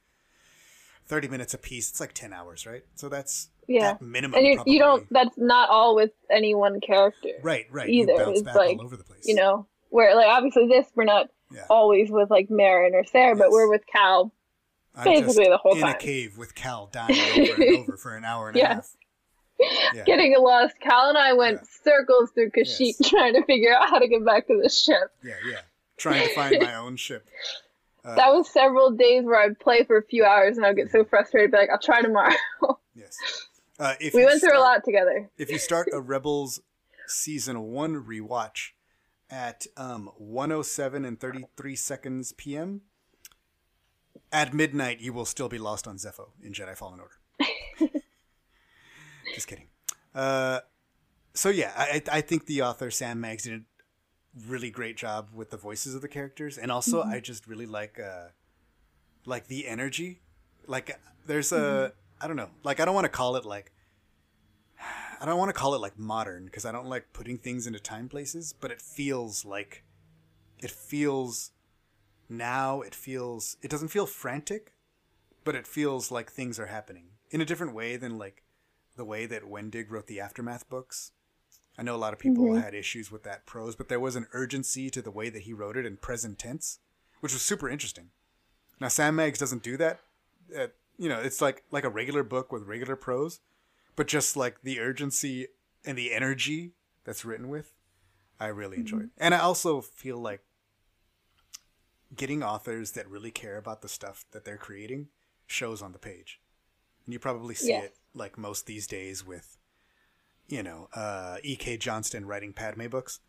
30 1.06 1.28
minutes 1.28 1.54
a 1.54 1.58
piece. 1.58 1.90
It's 1.90 2.00
like 2.00 2.12
10 2.12 2.32
hours, 2.32 2.66
right? 2.66 2.82
So 2.96 3.08
that's 3.08 3.50
Yeah. 3.68 3.90
at 3.90 4.02
minimum. 4.02 4.36
and 4.38 4.46
you, 4.46 4.62
you 4.66 4.78
don't 4.78 5.06
that's 5.10 5.36
not 5.36 5.68
all 5.70 5.94
with 5.94 6.10
any 6.30 6.54
one 6.54 6.80
character 6.80 7.30
right, 7.42 7.66
right. 7.70 7.88
either 7.88 8.12
You 8.12 8.30
it's 8.30 8.42
like 8.42 8.78
all 8.78 8.84
over 8.84 8.96
the 8.96 9.04
place. 9.04 9.22
you 9.26 9.34
know 9.34 9.66
where 9.90 10.14
like 10.14 10.26
obviously 10.28 10.66
this 10.68 10.86
we're 10.94 11.04
not 11.04 11.28
Yeah. 11.52 11.64
always 11.70 12.10
with 12.10 12.30
like 12.30 12.48
Merrin 12.48 12.92
or 12.94 13.04
Cere 13.04 13.34
but 13.36 13.50
we're 13.50 13.68
with 13.70 13.82
Cal 13.86 14.32
I'm 14.94 15.04
basically 15.04 15.48
the 15.48 15.58
whole 15.58 15.74
in 15.74 15.80
time. 15.82 15.94
a 15.94 15.98
cave 15.98 16.38
with 16.38 16.54
Cal 16.54 16.86
dying 16.92 17.18
over 17.50 17.62
and 17.62 17.76
over 17.88 17.96
for 17.96 18.16
an 18.16 18.24
hour 18.24 18.48
and 18.48 18.56
a 18.56 18.66
half. 18.66 18.88
Yeah. 19.94 20.04
getting 20.04 20.34
lost 20.38 20.74
Cal 20.80 21.08
and 21.08 21.18
I 21.18 21.32
went 21.32 21.60
Yeah. 21.62 21.68
circles 21.92 22.30
through 22.32 22.50
Kashyyyk 22.50 22.94
Yes. 23.00 23.08
trying 23.10 23.34
to 23.34 23.44
figure 23.44 23.74
out 23.74 23.88
how 23.90 23.98
to 23.98 24.08
get 24.08 24.24
back 24.24 24.46
to 24.48 24.60
the 24.62 24.68
ship 24.68 25.10
yeah, 25.24 25.34
yeah. 25.50 25.60
Trying 25.96 26.28
to 26.28 26.34
find 26.34 26.56
my 26.62 26.74
own 26.76 26.96
ship. 26.96 27.26
Uh, 28.04 28.14
that 28.14 28.32
was 28.32 28.48
several 28.48 28.92
days 28.92 29.24
where 29.24 29.34
I'd 29.42 29.58
play 29.58 29.82
for 29.82 29.96
a 29.96 30.02
few 30.04 30.24
hours 30.24 30.56
and 30.56 30.64
I'd 30.64 30.76
get 30.76 30.92
so 30.92 31.04
frustrated 31.04 31.50
be 31.50 31.56
like 31.56 31.70
I'll 31.70 31.78
try 31.80 32.02
tomorrow 32.02 32.36
Yes. 32.94 33.16
Uh, 33.78 33.94
if 34.00 34.14
we 34.14 34.24
went 34.24 34.40
through 34.40 34.56
a 34.56 34.60
lot 34.60 34.82
together 34.84 35.28
if 35.36 35.50
you 35.50 35.58
start 35.58 35.86
a 35.92 36.00
Rebels 36.12 36.60
season 37.06 37.60
one 37.60 38.04
rewatch 38.04 38.70
at 39.30 39.66
um, 39.76 40.10
107 40.18 41.04
and 41.04 41.18
33 41.18 41.76
seconds 41.76 42.32
p.m. 42.32 42.82
at 44.32 44.54
midnight, 44.54 45.00
you 45.00 45.12
will 45.12 45.24
still 45.24 45.48
be 45.48 45.58
lost 45.58 45.86
on 45.88 45.96
Zeffo 45.96 46.30
in 46.42 46.52
Jedi 46.52 46.76
Fallen 46.76 47.00
Order. 47.00 48.00
Just 49.34 49.48
kidding. 49.48 49.66
Uh, 50.14 50.60
so 51.34 51.48
yeah, 51.48 51.72
I, 51.76 52.02
I 52.10 52.20
think 52.20 52.46
the 52.46 52.62
author 52.62 52.90
Sam 52.90 53.20
Maggs 53.20 53.44
did 53.44 53.60
a 53.60 53.62
really 54.48 54.70
great 54.70 54.96
job 54.96 55.28
with 55.34 55.50
the 55.50 55.56
voices 55.56 55.94
of 55.94 56.00
the 56.00 56.08
characters, 56.08 56.56
and 56.56 56.72
also 56.72 57.02
I 57.02 57.20
just 57.20 57.46
really 57.46 57.66
like 57.66 58.00
uh, 58.00 58.28
like 59.26 59.48
the 59.48 59.68
energy. 59.68 60.22
Like 60.66 60.98
there's 61.26 61.52
a 61.52 61.92
I 62.20 62.26
don't 62.26 62.36
know, 62.36 62.50
like 62.64 62.80
I 62.80 62.84
don't 62.84 62.94
want 62.94 63.04
to 63.04 63.10
call 63.10 63.36
it 63.36 63.44
like 63.44 63.72
I 65.20 65.24
don't 65.24 65.38
want 65.38 65.48
to 65.48 65.58
call 65.58 65.74
it 65.74 65.80
like 65.80 65.98
modern 65.98 66.44
because 66.44 66.64
I 66.64 66.72
don't 66.72 66.88
like 66.88 67.12
putting 67.12 67.38
things 67.38 67.66
into 67.66 67.80
time 67.80 68.08
places, 68.08 68.54
but 68.58 68.70
it 68.70 68.80
feels 68.80 69.44
like 69.44 69.84
it 70.58 70.70
feels 70.70 71.52
now 72.28 72.80
it 72.80 72.94
feels 72.94 73.56
it 73.62 73.70
doesn't 73.70 73.88
feel 73.88 74.06
frantic, 74.06 74.72
but 75.44 75.54
it 75.54 75.66
feels 75.66 76.10
like 76.10 76.30
things 76.30 76.58
are 76.58 76.66
happening 76.66 77.08
in 77.30 77.40
a 77.40 77.44
different 77.46 77.74
way 77.74 77.96
than 77.96 78.18
like 78.18 78.42
the 78.96 79.04
way 79.04 79.26
that 79.26 79.44
Wendig 79.44 79.90
wrote 79.90 80.06
the 80.06 80.20
aftermath 80.20 80.68
books. 80.68 81.12
I 81.78 81.82
know 81.82 81.94
a 81.94 81.98
lot 81.98 82.14
of 82.14 82.18
people 82.18 82.44
mm-hmm. 82.44 82.60
had 82.60 82.74
issues 82.74 83.12
with 83.12 83.22
that 83.24 83.44
prose, 83.44 83.76
but 83.76 83.88
there 83.88 84.00
was 84.00 84.16
an 84.16 84.26
urgency 84.32 84.88
to 84.90 85.02
the 85.02 85.10
way 85.10 85.28
that 85.28 85.42
he 85.42 85.52
wrote 85.52 85.76
it 85.76 85.84
in 85.84 85.98
present 85.98 86.38
tense, 86.38 86.78
which 87.20 87.34
was 87.34 87.42
super 87.42 87.68
interesting. 87.68 88.10
Now 88.80 88.88
Sam 88.88 89.16
Maggs 89.16 89.38
doesn't 89.38 89.62
do 89.62 89.76
that. 89.76 90.00
You 90.98 91.08
know, 91.08 91.20
it's 91.20 91.40
like 91.40 91.64
like 91.70 91.84
a 91.84 91.88
regular 91.90 92.22
book 92.22 92.52
with 92.52 92.64
regular 92.64 92.96
prose, 92.96 93.40
but 93.96 94.06
just 94.08 94.36
like 94.36 94.62
the 94.62 94.80
urgency 94.80 95.48
and 95.84 95.96
the 95.96 96.12
energy 96.12 96.72
that's 97.04 97.24
written 97.24 97.48
with, 97.48 97.72
I 98.40 98.46
really 98.46 98.78
enjoy 98.78 99.00
it. 99.00 99.10
And 99.18 99.34
I 99.34 99.38
also 99.38 99.80
feel 99.80 100.18
like 100.18 100.42
getting 102.14 102.42
authors 102.42 102.92
that 102.92 103.08
really 103.08 103.30
care 103.30 103.56
about 103.56 103.82
the 103.82 103.88
stuff 103.88 104.24
that 104.32 104.44
they're 104.44 104.56
creating 104.56 105.08
shows 105.46 105.82
on 105.82 105.92
the 105.92 105.98
page. 105.98 106.40
And 107.04 107.12
you 107.12 107.18
probably 107.18 107.54
see 107.54 107.68
Yes. 107.68 107.84
it 107.84 107.96
like 108.14 108.38
most 108.38 108.66
these 108.66 108.86
days 108.86 109.24
with, 109.26 109.58
you 110.48 110.62
know, 110.62 110.88
uh, 110.94 111.38
E.K. 111.42 111.76
Johnston 111.76 112.26
writing 112.26 112.52
Padme 112.52 112.86
books. 112.88 113.20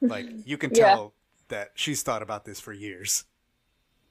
Like 0.00 0.26
you 0.44 0.56
can 0.58 0.70
Yeah. 0.70 0.78
tell 0.94 1.14
that 1.48 1.72
she's 1.74 2.02
thought 2.02 2.22
about 2.22 2.44
this 2.44 2.60
for 2.60 2.72
years 2.72 3.24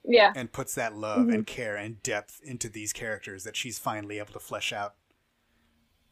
Yeah. 0.04 0.32
and 0.34 0.50
puts 0.52 0.74
that 0.74 0.94
love 0.96 1.28
and 1.28 1.46
care 1.46 1.76
and 1.76 2.02
depth 2.02 2.40
into 2.42 2.68
these 2.68 2.92
characters 2.92 3.44
that 3.44 3.56
she's 3.56 3.78
finally 3.78 4.18
able 4.18 4.32
to 4.32 4.40
flesh 4.40 4.72
out. 4.72 4.94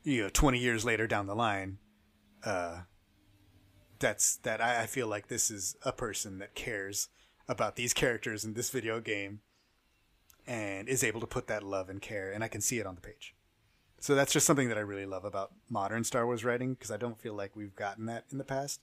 You 0.02 0.24
know, 0.24 0.28
twenty 0.28 0.58
years 0.58 0.84
later 0.84 1.06
down 1.06 1.26
the 1.26 1.34
line, 1.34 1.78
uh, 2.44 2.82
that's 3.98 4.36
that. 4.38 4.60
I, 4.60 4.82
I 4.82 4.86
feel 4.86 5.06
like 5.06 5.28
this 5.28 5.50
is 5.50 5.76
a 5.82 5.92
person 5.92 6.38
that 6.38 6.54
cares 6.54 7.08
about 7.48 7.76
these 7.76 7.92
characters 7.94 8.44
in 8.44 8.54
this 8.54 8.70
video 8.70 9.00
game, 9.00 9.40
and 10.46 10.88
is 10.88 11.02
able 11.02 11.20
to 11.20 11.26
put 11.26 11.46
that 11.48 11.62
love 11.62 11.88
and 11.88 12.00
care, 12.00 12.30
and 12.30 12.44
I 12.44 12.48
can 12.48 12.60
see 12.60 12.78
it 12.78 12.86
on 12.86 12.94
the 12.94 13.00
page. 13.00 13.34
So 14.00 14.14
that's 14.14 14.32
just 14.32 14.46
something 14.46 14.68
that 14.68 14.78
I 14.78 14.82
really 14.82 15.06
love 15.06 15.24
about 15.24 15.52
modern 15.68 16.04
Star 16.04 16.24
Wars 16.24 16.44
writing 16.44 16.74
because 16.74 16.90
I 16.92 16.96
don't 16.96 17.20
feel 17.20 17.34
like 17.34 17.56
we've 17.56 17.74
gotten 17.74 18.06
that 18.06 18.24
in 18.30 18.38
the 18.38 18.44
past. 18.44 18.80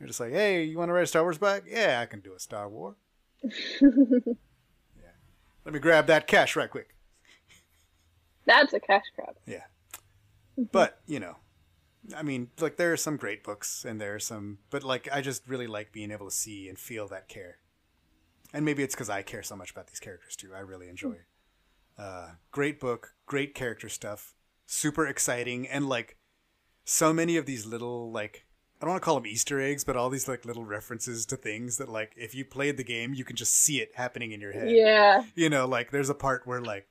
You're 0.00 0.06
just 0.08 0.20
like, 0.20 0.32
hey, 0.32 0.64
you 0.64 0.78
want 0.78 0.88
to 0.88 0.92
write 0.94 1.04
a 1.04 1.06
Star 1.06 1.22
Wars 1.22 1.38
book? 1.38 1.64
Yeah, 1.68 2.00
I 2.00 2.06
can 2.06 2.20
do 2.20 2.32
a 2.32 2.40
Star 2.40 2.68
War. 2.68 2.96
yeah. 3.80 5.12
Let 5.64 5.74
me 5.74 5.80
grab 5.80 6.06
that 6.06 6.26
cash 6.26 6.56
right 6.56 6.70
quick. 6.70 6.94
That's 8.46 8.72
a 8.72 8.80
cash 8.80 9.04
grab. 9.16 9.36
Yeah. 9.46 9.64
But, 10.70 11.00
you 11.06 11.20
know, 11.20 11.36
I 12.16 12.22
mean, 12.22 12.50
like, 12.60 12.76
there 12.76 12.92
are 12.92 12.96
some 12.96 13.16
great 13.16 13.44
books 13.44 13.84
and 13.84 14.00
there 14.00 14.14
are 14.14 14.20
some, 14.20 14.58
but, 14.70 14.82
like, 14.82 15.08
I 15.12 15.20
just 15.20 15.48
really 15.48 15.66
like 15.66 15.92
being 15.92 16.10
able 16.10 16.26
to 16.28 16.34
see 16.34 16.68
and 16.68 16.78
feel 16.78 17.08
that 17.08 17.28
care. 17.28 17.58
And 18.52 18.64
maybe 18.64 18.82
it's 18.82 18.94
because 18.94 19.08
I 19.08 19.22
care 19.22 19.42
so 19.42 19.56
much 19.56 19.70
about 19.70 19.86
these 19.86 20.00
characters, 20.00 20.36
too. 20.36 20.50
I 20.54 20.60
really 20.60 20.88
enjoy 20.88 21.12
it. 21.12 21.26
Uh, 21.96 22.32
great 22.50 22.80
book, 22.80 23.14
great 23.26 23.54
character 23.54 23.88
stuff, 23.88 24.34
super 24.66 25.06
exciting, 25.06 25.66
and, 25.66 25.88
like, 25.88 26.16
so 26.84 27.12
many 27.12 27.36
of 27.36 27.46
these 27.46 27.64
little, 27.64 28.10
like, 28.10 28.44
I 28.82 28.84
don't 28.84 28.94
want 28.94 29.02
to 29.02 29.04
call 29.04 29.14
them 29.14 29.26
Easter 29.28 29.60
eggs, 29.60 29.84
but 29.84 29.96
all 29.96 30.10
these, 30.10 30.26
like, 30.26 30.44
little 30.44 30.64
references 30.64 31.24
to 31.26 31.36
things 31.36 31.76
that, 31.76 31.88
like, 31.88 32.12
if 32.16 32.34
you 32.34 32.44
played 32.44 32.76
the 32.76 32.82
game, 32.82 33.14
you 33.14 33.24
can 33.24 33.36
just 33.36 33.54
see 33.54 33.80
it 33.80 33.92
happening 33.94 34.32
in 34.32 34.40
your 34.40 34.50
head 34.52 34.70
Yeah. 34.70 35.22
you 35.36 35.48
know 35.48 35.66
like 35.66 35.92
there's 35.92 36.10
a 36.10 36.14
part 36.14 36.46
where 36.48 36.60
like 36.60 36.88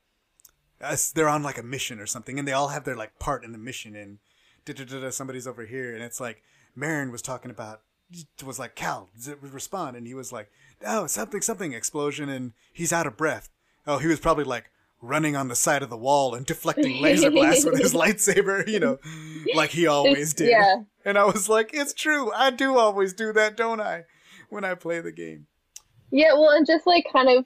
they're 1.14 1.28
on 1.30 1.44
like 1.44 1.58
a 1.58 1.64
mission 1.64 2.00
or 2.00 2.06
something 2.06 2.40
and 2.40 2.48
they 2.48 2.54
all 2.54 2.70
have 2.70 2.86
their 2.86 2.96
like 2.96 3.20
part 3.20 3.44
in 3.44 3.52
the 3.52 3.58
mission 3.58 3.96
and 3.96 4.18
da-da-da-da, 4.66 5.10
somebody's 5.12 5.46
over 5.48 5.66
here 5.66 5.94
and 5.94 6.02
it's 6.04 6.20
like 6.20 6.42
Merrin 6.78 7.12
was 7.12 7.22
talking 7.22 7.52
about 7.52 7.82
was 8.44 8.58
like 8.58 8.76
Cal 8.76 9.10
respond 9.42 9.96
and 9.96 10.08
he 10.08 10.14
was 10.14 10.32
like 10.32 10.50
oh 10.86 11.08
something 11.08 11.42
something 11.42 11.74
explosion 11.74 12.30
and 12.30 12.54
he's 12.74 12.92
out 12.94 13.06
of 13.08 13.16
breath 13.18 13.50
oh 13.86 13.98
he 14.00 14.08
was 14.08 14.20
probably 14.20 14.44
like 14.44 14.72
running 15.02 15.36
on 15.36 15.48
the 15.48 15.56
side 15.56 15.82
of 15.82 15.90
the 15.90 15.98
wall 15.98 16.36
and 16.36 16.46
deflecting 16.46 17.02
laser 17.02 17.32
blasts 17.32 17.66
with 17.66 17.80
his 17.80 17.94
lightsaber 17.94 18.68
you 18.68 18.80
know 18.80 18.98
like 19.56 19.72
he 19.72 19.88
always 19.88 20.34
did. 20.34 20.50
Yeah. 20.50 20.76
and 21.06 21.18
I 21.18 21.26
was 21.26 21.50
like 21.50 21.72
it's 21.74 21.94
true. 21.94 22.32
I 22.34 22.52
do 22.52 22.78
always 22.78 23.14
do 23.14 23.34
that 23.34 23.58
don't 23.58 23.82
I 23.82 24.04
when 24.50 24.64
I 24.64 24.76
play 24.76 25.00
the 25.00 25.12
game. 25.12 25.48
Yeah, 26.12 26.34
well, 26.34 26.50
and 26.50 26.68
just 26.68 26.86
like 26.86 27.06
kind 27.12 27.30
of 27.30 27.46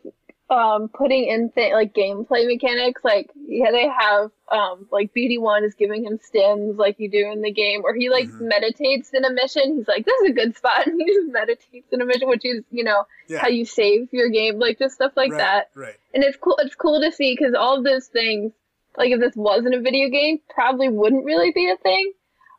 um, 0.49 0.89
putting 0.89 1.25
in 1.25 1.49
th- 1.51 1.73
like 1.73 1.93
gameplay 1.93 2.45
mechanics, 2.47 3.03
like 3.03 3.31
yeah, 3.47 3.71
they 3.71 3.87
have 3.87 4.31
um, 4.51 4.87
like 4.91 5.13
BD 5.13 5.39
one 5.39 5.63
is 5.63 5.73
giving 5.73 6.03
him 6.05 6.19
stims 6.19 6.77
like 6.77 6.99
you 6.99 7.09
do 7.09 7.31
in 7.31 7.41
the 7.41 7.51
game, 7.51 7.81
or 7.83 7.95
he 7.95 8.09
like 8.09 8.29
Mm-hmm. 8.29 8.47
meditates 8.49 9.09
in 9.13 9.25
a 9.25 9.31
mission. 9.31 9.77
He's 9.77 9.87
like, 9.87 10.05
this 10.05 10.19
is 10.21 10.29
a 10.29 10.33
good 10.33 10.55
spot, 10.55 10.85
and 10.87 11.01
he 11.01 11.13
just 11.13 11.31
meditates 11.31 11.91
in 11.91 12.01
a 12.01 12.05
mission, 12.05 12.27
which 12.29 12.45
is 12.45 12.63
you 12.71 12.83
know 12.83 13.05
Yeah. 13.27 13.39
how 13.41 13.47
you 13.47 13.65
save 13.65 14.09
your 14.13 14.29
game, 14.29 14.59
like 14.59 14.77
just 14.77 14.95
stuff 14.95 15.13
like 15.15 15.31
right, 15.31 15.39
that. 15.39 15.69
right 15.75 15.97
And 16.13 16.23
it's 16.23 16.37
cool. 16.37 16.57
It's 16.59 16.75
cool 16.75 17.01
to 17.01 17.11
see 17.11 17.35
because 17.37 17.55
all 17.55 17.77
of 17.77 17.83
those 17.83 18.07
things, 18.07 18.53
like 18.97 19.11
if 19.11 19.19
this 19.19 19.35
wasn't 19.35 19.75
a 19.75 19.81
video 19.81 20.09
game, 20.09 20.39
probably 20.49 20.89
wouldn't 20.89 21.25
really 21.25 21.51
be 21.51 21.69
a 21.69 21.77
thing. 21.77 22.13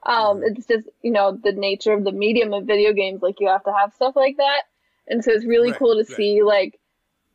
Um, 0.05 0.43
Mm-hmm. 0.43 0.55
it's 0.57 0.67
just 0.67 0.89
you 1.03 1.13
know 1.13 1.39
the 1.43 1.53
nature 1.53 1.93
of 1.93 2.03
the 2.05 2.13
medium 2.13 2.53
of 2.53 2.65
video 2.65 2.93
games. 2.93 3.23
Like 3.23 3.39
you 3.41 3.49
have 3.49 3.65
to 3.65 3.73
have 3.73 3.95
stuff 3.95 4.17
like 4.17 4.39
that, 4.39 4.63
and 5.07 5.23
so 5.23 5.31
it's 5.31 5.47
really 5.47 5.71
Right, 5.71 5.79
cool 5.79 5.95
to 5.95 6.05
right. 6.09 6.17
see 6.17 6.43
like 6.43 6.79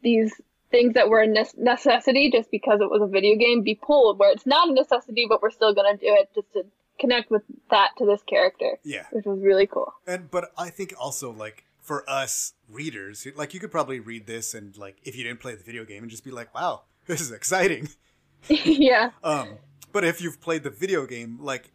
these 0.01 0.33
things 0.69 0.93
that 0.93 1.09
were 1.09 1.21
a 1.21 1.27
ne- 1.27 1.45
necessity 1.57 2.31
just 2.31 2.49
because 2.49 2.79
it 2.81 2.89
was 2.89 3.01
a 3.01 3.07
video 3.07 3.35
game 3.35 3.61
be 3.61 3.75
pulled 3.75 4.17
where 4.19 4.31
it's 4.31 4.45
not 4.45 4.69
a 4.69 4.73
necessity, 4.73 5.25
but 5.27 5.41
we're 5.41 5.51
still 5.51 5.73
gonna 5.73 5.97
do 5.97 6.07
it 6.07 6.29
just 6.33 6.51
to 6.53 6.65
connect 6.99 7.31
with 7.31 7.43
that 7.69 7.89
to 7.97 8.05
this 8.05 8.21
character, 8.23 8.77
yeah 8.83 9.05
which 9.11 9.25
was 9.25 9.39
really 9.41 9.67
cool. 9.67 9.93
And 10.07 10.29
but 10.31 10.51
I 10.57 10.69
think 10.69 10.93
also 10.99 11.31
like 11.31 11.65
for 11.81 12.09
us 12.09 12.53
readers, 12.69 13.27
like 13.35 13.53
you 13.53 13.59
could 13.59 13.71
probably 13.71 13.99
read 13.99 14.27
this 14.27 14.53
and 14.53 14.77
like 14.77 14.97
if 15.03 15.15
you 15.15 15.23
didn't 15.23 15.39
play 15.39 15.55
the 15.55 15.63
video 15.63 15.83
game 15.83 16.03
and 16.03 16.11
just 16.11 16.23
be 16.23 16.31
like, 16.31 16.53
"Wow, 16.53 16.83
this 17.07 17.21
is 17.21 17.31
exciting." 17.31 17.89
yeah, 18.49 19.11
Um, 19.23 19.57
but 19.91 20.03
if 20.03 20.21
you've 20.21 20.41
played 20.41 20.63
the 20.63 20.69
video 20.69 21.05
game, 21.05 21.37
like 21.39 21.71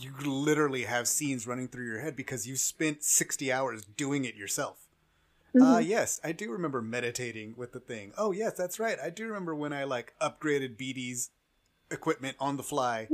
you 0.00 0.12
literally 0.24 0.84
have 0.84 1.08
scenes 1.08 1.46
running 1.46 1.68
through 1.68 1.86
your 1.86 2.00
head 2.00 2.16
because 2.16 2.46
you 2.46 2.56
spent 2.56 3.02
60 3.02 3.52
hours 3.52 3.84
doing 3.84 4.24
it 4.24 4.34
yourself. 4.34 4.88
Uh 5.58 5.78
yes, 5.78 6.20
I 6.22 6.32
do 6.32 6.50
remember 6.52 6.82
meditating 6.82 7.54
with 7.56 7.72
the 7.72 7.80
thing. 7.80 8.12
Oh 8.18 8.32
yes, 8.32 8.52
that's 8.56 8.78
right. 8.78 8.98
I 9.02 9.10
do 9.10 9.26
remember 9.26 9.54
when 9.54 9.72
I 9.72 9.84
like 9.84 10.14
upgraded 10.20 10.76
BD's 10.76 11.30
equipment 11.90 12.36
on 12.38 12.56
the 12.56 12.62
fly. 12.62 13.08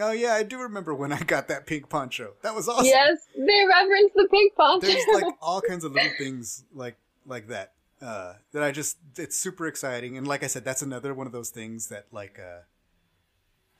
Oh 0.00 0.12
yeah, 0.12 0.34
I 0.34 0.42
do 0.42 0.58
remember 0.60 0.94
when 0.94 1.12
I 1.12 1.20
got 1.20 1.48
that 1.48 1.66
pink 1.66 1.88
poncho. 1.88 2.34
That 2.42 2.54
was 2.54 2.68
awesome. 2.68 2.86
yes, 2.86 3.18
they 3.36 3.64
reference 3.66 4.12
the 4.14 4.28
pink 4.30 4.54
poncho. 4.54 4.86
there's 4.86 5.04
like 5.12 5.34
all 5.42 5.60
kinds 5.60 5.84
of 5.84 5.92
little 5.92 6.10
things 6.18 6.64
like 6.74 6.96
like 7.26 7.48
that 7.48 7.72
uh 8.00 8.34
that 8.50 8.64
i 8.64 8.72
just 8.72 8.96
it's 9.16 9.36
super 9.36 9.68
exciting 9.68 10.16
and 10.18 10.26
like 10.26 10.42
i 10.42 10.48
said 10.48 10.64
that's 10.64 10.82
another 10.82 11.14
one 11.14 11.24
of 11.24 11.32
those 11.32 11.50
things 11.50 11.86
that 11.86 12.06
like 12.10 12.36
uh 12.36 12.62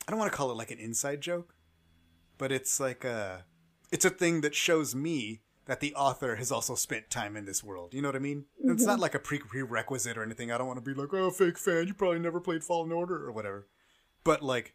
i 0.07 0.11
don't 0.13 0.19
want 0.21 0.31
to 0.31 0.37
call 0.37 0.49
it 0.53 0.57
like 0.57 0.71
an 0.71 0.79
inside 0.79 1.21
joke 1.21 1.57
but 2.39 2.53
it's 2.53 2.79
like 2.79 3.05
uh 3.05 3.39
it's 3.91 4.05
a 4.05 4.11
thing 4.11 4.41
that 4.43 4.55
shows 4.55 4.95
me 4.95 5.41
that 5.67 5.81
the 5.81 5.95
author 5.95 6.37
has 6.37 6.51
also 6.51 6.75
spent 6.75 7.11
time 7.11 7.37
in 7.37 7.45
this 7.45 7.63
world. 7.63 7.95
You 7.95 8.03
know 8.03 8.09
what 8.09 8.17
i 8.17 8.21
mean? 8.21 8.47
It's 8.59 8.83
mm-hmm. 8.83 8.91
not 8.91 9.01
like 9.01 9.15
a 9.15 9.19
pre- 9.19 9.39
prerequisite 9.39 10.17
or 10.19 10.23
anything. 10.23 10.51
I 10.51 10.59
don't 10.59 10.67
want 10.67 10.85
to 10.85 10.95
be 10.95 10.99
like 10.99 11.13
oh 11.15 11.31
fake 11.31 11.59
fan 11.59 11.87
you 11.87 11.95
probably 11.95 12.19
never 12.19 12.41
played 12.41 12.65
fallen 12.65 12.93
order 12.93 13.25
or 13.25 13.33
whatever. 13.33 13.67
But 14.25 14.43
like 14.43 14.75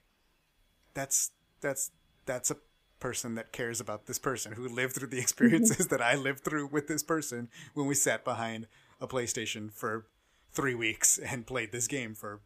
that's 0.93 1.31
that's 1.61 1.91
that's 2.25 2.51
a 2.51 2.57
person 2.99 3.35
that 3.35 3.51
cares 3.51 3.79
about 3.79 4.07
this 4.07 4.17
person 4.17 4.53
who 4.53 4.67
lived 4.67 4.93
through 4.95 5.09
the 5.09 5.17
mm-hmm. 5.17 5.21
experiences 5.21 5.87
that 5.87 6.01
I 6.01 6.15
lived 6.15 6.43
through 6.43 6.67
with 6.67 6.87
this 6.87 7.03
person 7.03 7.49
when 7.73 7.85
we 7.85 7.95
sat 7.95 8.23
behind 8.23 8.67
a 8.99 9.07
PlayStation 9.07 9.71
for 9.71 10.07
three 10.51 10.75
weeks 10.75 11.17
and 11.19 11.45
played 11.45 11.71
this 11.71 11.87
game 11.87 12.15
for 12.15 12.41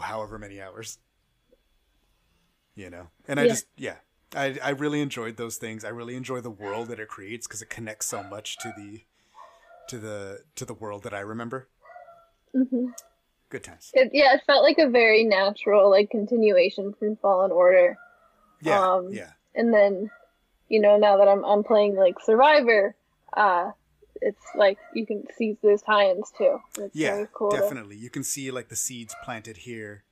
however 0.00 0.38
many 0.38 0.60
hours. 0.60 0.98
You 2.74 2.90
know, 2.90 3.08
and 3.26 3.40
I 3.40 3.44
Yeah. 3.44 3.48
just 3.48 3.66
yeah, 3.76 3.96
I 4.34 4.58
I 4.62 4.70
really 4.70 5.00
enjoyed 5.00 5.36
those 5.36 5.56
things. 5.56 5.84
I 5.84 5.88
really 5.88 6.16
enjoy 6.16 6.40
the 6.40 6.50
world 6.50 6.88
that 6.88 7.00
it 7.00 7.08
creates 7.08 7.46
because 7.46 7.62
it 7.62 7.70
connects 7.70 8.06
so 8.06 8.22
much 8.22 8.58
to 8.58 8.72
the 8.76 9.02
to 9.88 9.98
the 9.98 10.40
to 10.56 10.64
the 10.64 10.74
world 10.74 11.02
that 11.04 11.14
I 11.14 11.20
remember. 11.20 11.68
Good 13.50 13.64
times. 13.64 13.90
It, 13.94 14.10
yeah, 14.12 14.34
it 14.34 14.42
felt 14.46 14.62
like 14.62 14.78
a 14.78 14.88
very 14.90 15.24
natural 15.24 15.90
like 15.90 16.10
continuation 16.10 16.92
from 16.98 17.16
Fallen 17.16 17.50
Order. 17.50 17.96
Yeah, 18.60 18.94
um, 18.94 19.12
yeah. 19.12 19.30
And 19.54 19.72
then, 19.72 20.10
you 20.68 20.80
know, 20.80 20.98
now 20.98 21.16
that 21.16 21.28
I'm 21.28 21.44
I'm 21.44 21.64
playing 21.64 21.96
like 21.96 22.16
Survivor, 22.22 22.94
uh, 23.34 23.70
it's 24.20 24.44
like 24.54 24.78
you 24.94 25.06
can 25.06 25.24
see 25.36 25.56
those 25.62 25.80
tie-ins 25.82 26.30
too. 26.36 26.58
It's 26.78 26.94
Yeah, 26.94 27.14
very 27.14 27.28
cool. 27.32 27.50
to- 27.50 27.56
definitely. 27.58 27.96
You 27.96 28.10
can 28.10 28.24
see 28.24 28.50
like 28.50 28.68
the 28.68 28.76
seeds 28.76 29.14
planted 29.24 29.58
here. 29.58 30.04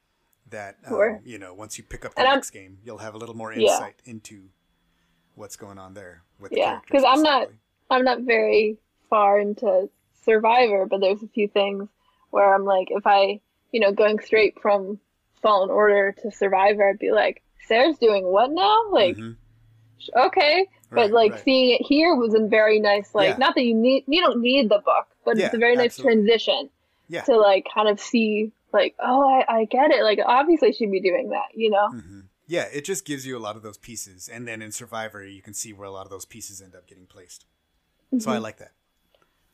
That 0.51 0.77
um, 0.87 1.21
you 1.25 1.39
know, 1.39 1.53
once 1.55 1.77
you 1.77 1.83
pick 1.85 2.05
up 2.05 2.15
the 2.15 2.21
And 2.21 2.29
I'm- 2.29 2.37
next 2.37 2.51
game, 2.51 2.79
you'll 2.85 2.99
have 2.99 3.15
a 3.15 3.19
little 3.19 3.35
more 3.37 3.53
Yeah. 3.53 3.73
insight 3.73 3.97
into 4.05 4.51
what's 5.35 5.57
going 5.57 5.79
on 5.79 5.95
there 5.95 6.23
with 6.39 6.53
the 6.53 6.59
Yeah, 6.59 6.81
because 6.85 7.05
I'm 7.05 7.23
not. 7.23 7.49
I'm 7.91 8.05
not 8.05 8.21
very 8.23 8.79
far 9.11 9.39
into 9.41 9.89
Survivor, 10.25 10.87
but 10.87 11.01
there's 11.01 11.23
a 11.23 11.29
few 11.29 11.47
things 11.49 11.89
where 12.31 12.53
I'm 12.55 12.65
like, 12.65 12.89
if 12.91 13.07
I, 13.07 13.41
you 13.73 13.79
know, 13.81 13.93
going 13.93 14.19
straight 14.21 14.61
from 14.61 14.99
Fallen 15.43 15.71
Order 15.71 16.13
to 16.23 16.31
Survivor, 16.33 16.89
I'd 16.89 16.99
be 16.99 17.13
like, 17.13 17.43
Cere's 17.67 17.97
doing 17.99 18.25
what 18.27 18.51
now? 18.51 18.89
Like, 18.91 19.17
Mhm. 19.17 19.37
okay, 20.17 20.69
but 20.91 20.97
Right, 20.97 21.13
like 21.13 21.33
right. 21.33 21.45
seeing 21.45 21.75
it 21.75 21.83
here 21.87 22.15
was 22.17 22.35
a 22.35 22.41
very 22.41 22.81
nice, 22.81 23.15
like, 23.15 23.31
Yeah. 23.31 23.37
not 23.37 23.55
that 23.55 23.63
you 23.65 23.75
need, 23.75 24.05
you 24.09 24.21
don't 24.21 24.41
need 24.41 24.69
the 24.69 24.79
book, 24.79 25.07
but 25.25 25.37
Yeah, 25.37 25.47
it's 25.47 25.55
a 25.55 25.59
very 25.59 25.77
nice 25.77 25.93
absolutely. 25.99 26.15
transition 26.25 26.71
Yeah. 27.09 27.23
to 27.23 27.37
like 27.37 27.67
kind 27.73 27.89
of 27.89 28.01
see, 28.01 28.51
like, 28.73 28.95
oh, 29.03 29.29
I, 29.49 29.61
I 29.61 29.65
get 29.67 29.91
it. 29.91 30.03
Like, 30.03 30.19
obviously 30.25 30.73
she'd 30.73 30.91
be 30.91 31.01
doing 31.01 31.31
that, 31.31 31.55
you 31.55 31.71
know? 31.71 31.89
Mhm. 31.95 32.25
Yeah, 32.49 32.67
it 32.73 32.85
just 32.85 33.05
gives 33.05 33.27
you 33.27 33.37
a 33.37 33.41
lot 33.41 33.57
of 33.57 33.63
those 33.63 33.77
pieces, 33.77 34.29
and 34.29 34.47
then 34.47 34.63
in 34.63 34.71
Survivor, 34.71 35.27
you 35.27 35.43
can 35.43 35.53
see 35.53 35.73
where 35.73 35.89
a 35.89 35.91
lot 35.91 36.07
of 36.07 36.11
those 36.11 36.25
pieces 36.25 36.63
end 36.63 36.75
up 36.77 36.87
getting 36.87 37.07
placed. 37.07 37.45
So 38.13 38.17
Mm-hmm. 38.19 38.31
I 38.31 38.39
like 38.39 38.59
that. 38.59 38.73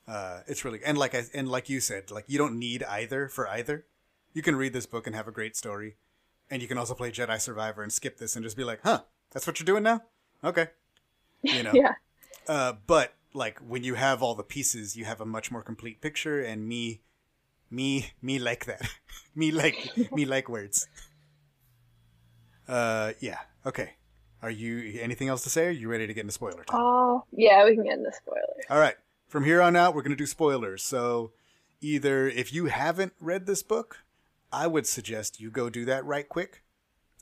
Uh, 0.06 0.40
it's 0.46 0.64
really 0.64 0.80
and 0.84 0.98
like 0.98 1.14
I 1.14 1.24
and 1.32 1.48
like 1.48 1.68
you 1.70 1.80
said, 1.80 2.10
like 2.10 2.24
you 2.26 2.36
don't 2.36 2.58
need 2.58 2.82
either 2.82 3.28
for 3.28 3.48
either. 3.48 3.86
You 4.34 4.42
can 4.42 4.56
read 4.56 4.72
this 4.72 4.84
book 4.84 5.06
and 5.06 5.14
have 5.16 5.28
a 5.28 5.32
great 5.32 5.56
story, 5.56 5.96
and 6.50 6.60
you 6.60 6.68
can 6.68 6.76
also 6.76 6.92
play 6.94 7.10
Jedi 7.10 7.40
Survivor 7.40 7.82
and 7.82 7.92
skip 7.92 8.18
this 8.18 8.36
and 8.36 8.44
just 8.44 8.56
be 8.56 8.64
like, 8.64 8.80
"Huh, 8.82 9.02
that's 9.30 9.46
what 9.46 9.58
you're 9.58 9.64
doing 9.64 9.84
now? 9.84 10.02
Okay." 10.44 10.68
You 11.42 11.62
know. 11.62 11.72
Yeah. 11.72 11.94
Uh, 12.46 12.74
but 12.86 13.14
like 13.32 13.58
when 13.60 13.84
you 13.84 13.94
have 13.94 14.22
all 14.22 14.34
the 14.34 14.42
pieces, 14.42 14.96
you 14.96 15.04
have 15.06 15.20
a 15.20 15.24
much 15.26 15.50
more 15.50 15.62
complete 15.62 16.00
picture. 16.02 16.42
And 16.42 16.68
me, 16.68 17.00
me, 17.72 18.12
me 18.20 18.38
like 18.38 18.66
that. 18.66 18.88
me 19.34 19.50
like 19.50 20.12
me 20.12 20.24
like 20.24 20.48
words. 20.48 20.86
Uh, 22.68 23.12
yeah. 23.20 23.38
Okay. 23.66 23.94
Are 24.42 24.50
you 24.50 25.00
anything 25.00 25.28
else 25.28 25.42
to 25.44 25.50
say? 25.50 25.66
Are 25.66 25.70
you 25.70 25.88
ready 25.88 26.06
to 26.06 26.14
get 26.14 26.22
into 26.22 26.32
spoiler 26.32 26.64
time? 26.64 26.80
Oh, 26.80 27.24
yeah, 27.32 27.64
we 27.64 27.74
can 27.74 27.84
get 27.84 27.98
into 27.98 28.12
spoilers. 28.12 28.64
all 28.68 28.78
right. 28.78 28.96
from 29.28 29.44
here 29.44 29.62
on 29.62 29.76
out, 29.76 29.94
we're 29.94 30.02
going 30.02 30.10
to 30.10 30.16
do 30.16 30.26
spoilers. 30.26 30.82
So 30.82 31.32
either 31.80 32.28
if 32.28 32.52
you 32.52 32.66
haven't 32.66 33.12
read 33.20 33.46
this 33.46 33.62
book, 33.62 33.98
I 34.52 34.66
would 34.66 34.86
suggest 34.86 35.40
you 35.40 35.50
go 35.50 35.70
do 35.70 35.84
that 35.86 36.04
right 36.04 36.28
quick. 36.28 36.62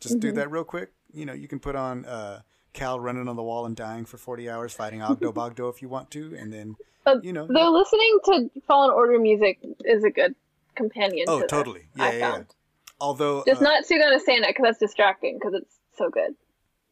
Just 0.01 0.19
do 0.19 0.33
that 0.33 0.51
real 0.51 0.65
quick. 0.65 0.93
You 1.13 1.27
know, 1.27 1.35
you 1.35 1.47
can 1.47 1.61
put 1.61 1.77
on 1.77 2.07
uh, 2.07 2.41
Cal 2.73 2.99
running 2.99 3.29
on 3.29 3.37
the 3.37 3.43
wall 3.43 3.67
and 3.67 3.77
dying 3.77 4.07
for 4.07 4.17
40 4.17 4.49
hours 4.49 4.73
fighting 4.73 5.01
Ogdo 5.01 5.33
Bogdo 5.35 5.69
if 5.71 5.83
you 5.83 5.91
want 5.91 6.11
to. 6.13 6.35
And 6.35 6.51
then, 6.53 6.77
But 7.05 7.25
you 7.25 7.33
know. 7.33 7.47
though 7.47 7.71
listening 7.71 8.19
to 8.27 8.51
Fallen 8.67 8.91
Order 8.91 9.19
music 9.19 9.59
is 9.85 10.05
a 10.05 10.11
good 10.11 10.35
companion. 10.75 11.27
Oh, 11.29 11.41
to 11.41 11.47
totally. 11.47 11.89
Yeah, 11.97 12.05
I 12.05 12.13
yeah, 12.13 12.19
yeah. 12.19 12.43
Although, 13.01 13.45
Just 13.47 13.63
uh, 13.63 13.65
not 13.65 13.85
Sugana 13.85 14.21
Sana 14.21 14.49
because 14.49 14.65
that's 14.65 14.79
distracting 14.79 15.39
because 15.39 15.55
it's 15.55 15.79
so 15.97 16.11
good. 16.11 16.35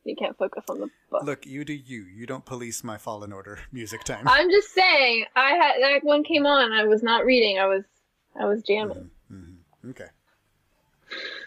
You 0.05 0.17
can't 0.17 0.39
focus 0.39 0.65
on 0.71 0.81
the 0.81 0.89
book. 1.11 1.23
look, 1.25 1.47
you 1.47 1.67
do 1.67 1.75
you. 1.75 2.05
You 2.05 2.25
don't 2.25 2.45
police 2.45 2.83
my 2.83 2.97
Fallen 2.97 3.33
Order 3.33 3.61
music 3.73 4.05
time. 4.05 4.27
I'm 4.27 4.51
just 4.51 4.73
saying, 4.73 5.27
I 5.37 5.51
had 5.51 5.75
that 5.83 6.05
one 6.05 6.25
came 6.25 6.47
on. 6.47 6.73
I 6.73 6.85
was 6.85 7.03
not 7.03 7.27
reading. 7.27 7.59
I 7.59 7.67
was, 7.67 7.85
I 8.41 8.47
was 8.47 8.63
jamming. 8.63 9.11
Okay. 9.91 10.09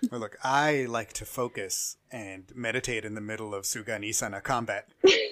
Well, 0.09 0.19
look, 0.19 0.37
I 0.43 0.85
like 0.89 1.13
to 1.13 1.25
focus 1.25 1.97
and 2.11 2.45
meditate 2.55 3.05
in 3.05 3.13
the 3.13 3.21
middle 3.21 3.53
of 3.53 3.65
Suganisana 3.65 4.41
combat. 4.41 4.87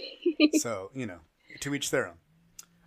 so, 0.60 0.92
you 0.94 1.06
know, 1.06 1.20
to 1.62 1.74
each 1.74 1.90
their 1.90 2.08
own. 2.08 2.16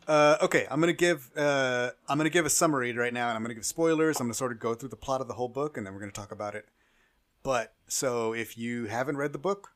Uh, 0.06 0.36
okay, 0.42 0.66
I'm 0.70 0.80
gonna 0.80 0.92
give 0.92 1.30
uh, 1.36 1.90
I'm 2.08 2.18
gonna 2.18 2.30
give 2.30 2.46
a 2.46 2.50
summary 2.50 2.92
right 2.92 3.12
now, 3.12 3.28
and 3.28 3.36
I'm 3.36 3.42
gonna 3.42 3.54
give 3.54 3.64
spoilers. 3.64 4.20
I'm 4.20 4.26
gonna 4.26 4.34
sort 4.34 4.52
of 4.52 4.58
go 4.58 4.74
through 4.74 4.88
the 4.88 4.96
plot 4.96 5.20
of 5.20 5.28
the 5.28 5.34
whole 5.34 5.48
book, 5.48 5.76
and 5.76 5.86
then 5.86 5.94
we're 5.94 6.00
gonna 6.00 6.12
talk 6.12 6.32
about 6.32 6.54
it. 6.54 6.68
But 7.42 7.74
so 7.86 8.32
if 8.32 8.58
you 8.58 8.86
haven't 8.86 9.16
read 9.16 9.32
the 9.32 9.38
book, 9.38 9.72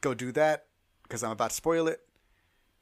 go 0.00 0.14
do 0.14 0.32
that 0.32 0.66
because 1.02 1.22
I'm 1.22 1.30
about 1.30 1.50
to 1.50 1.56
spoil 1.56 1.88
it. 1.88 2.00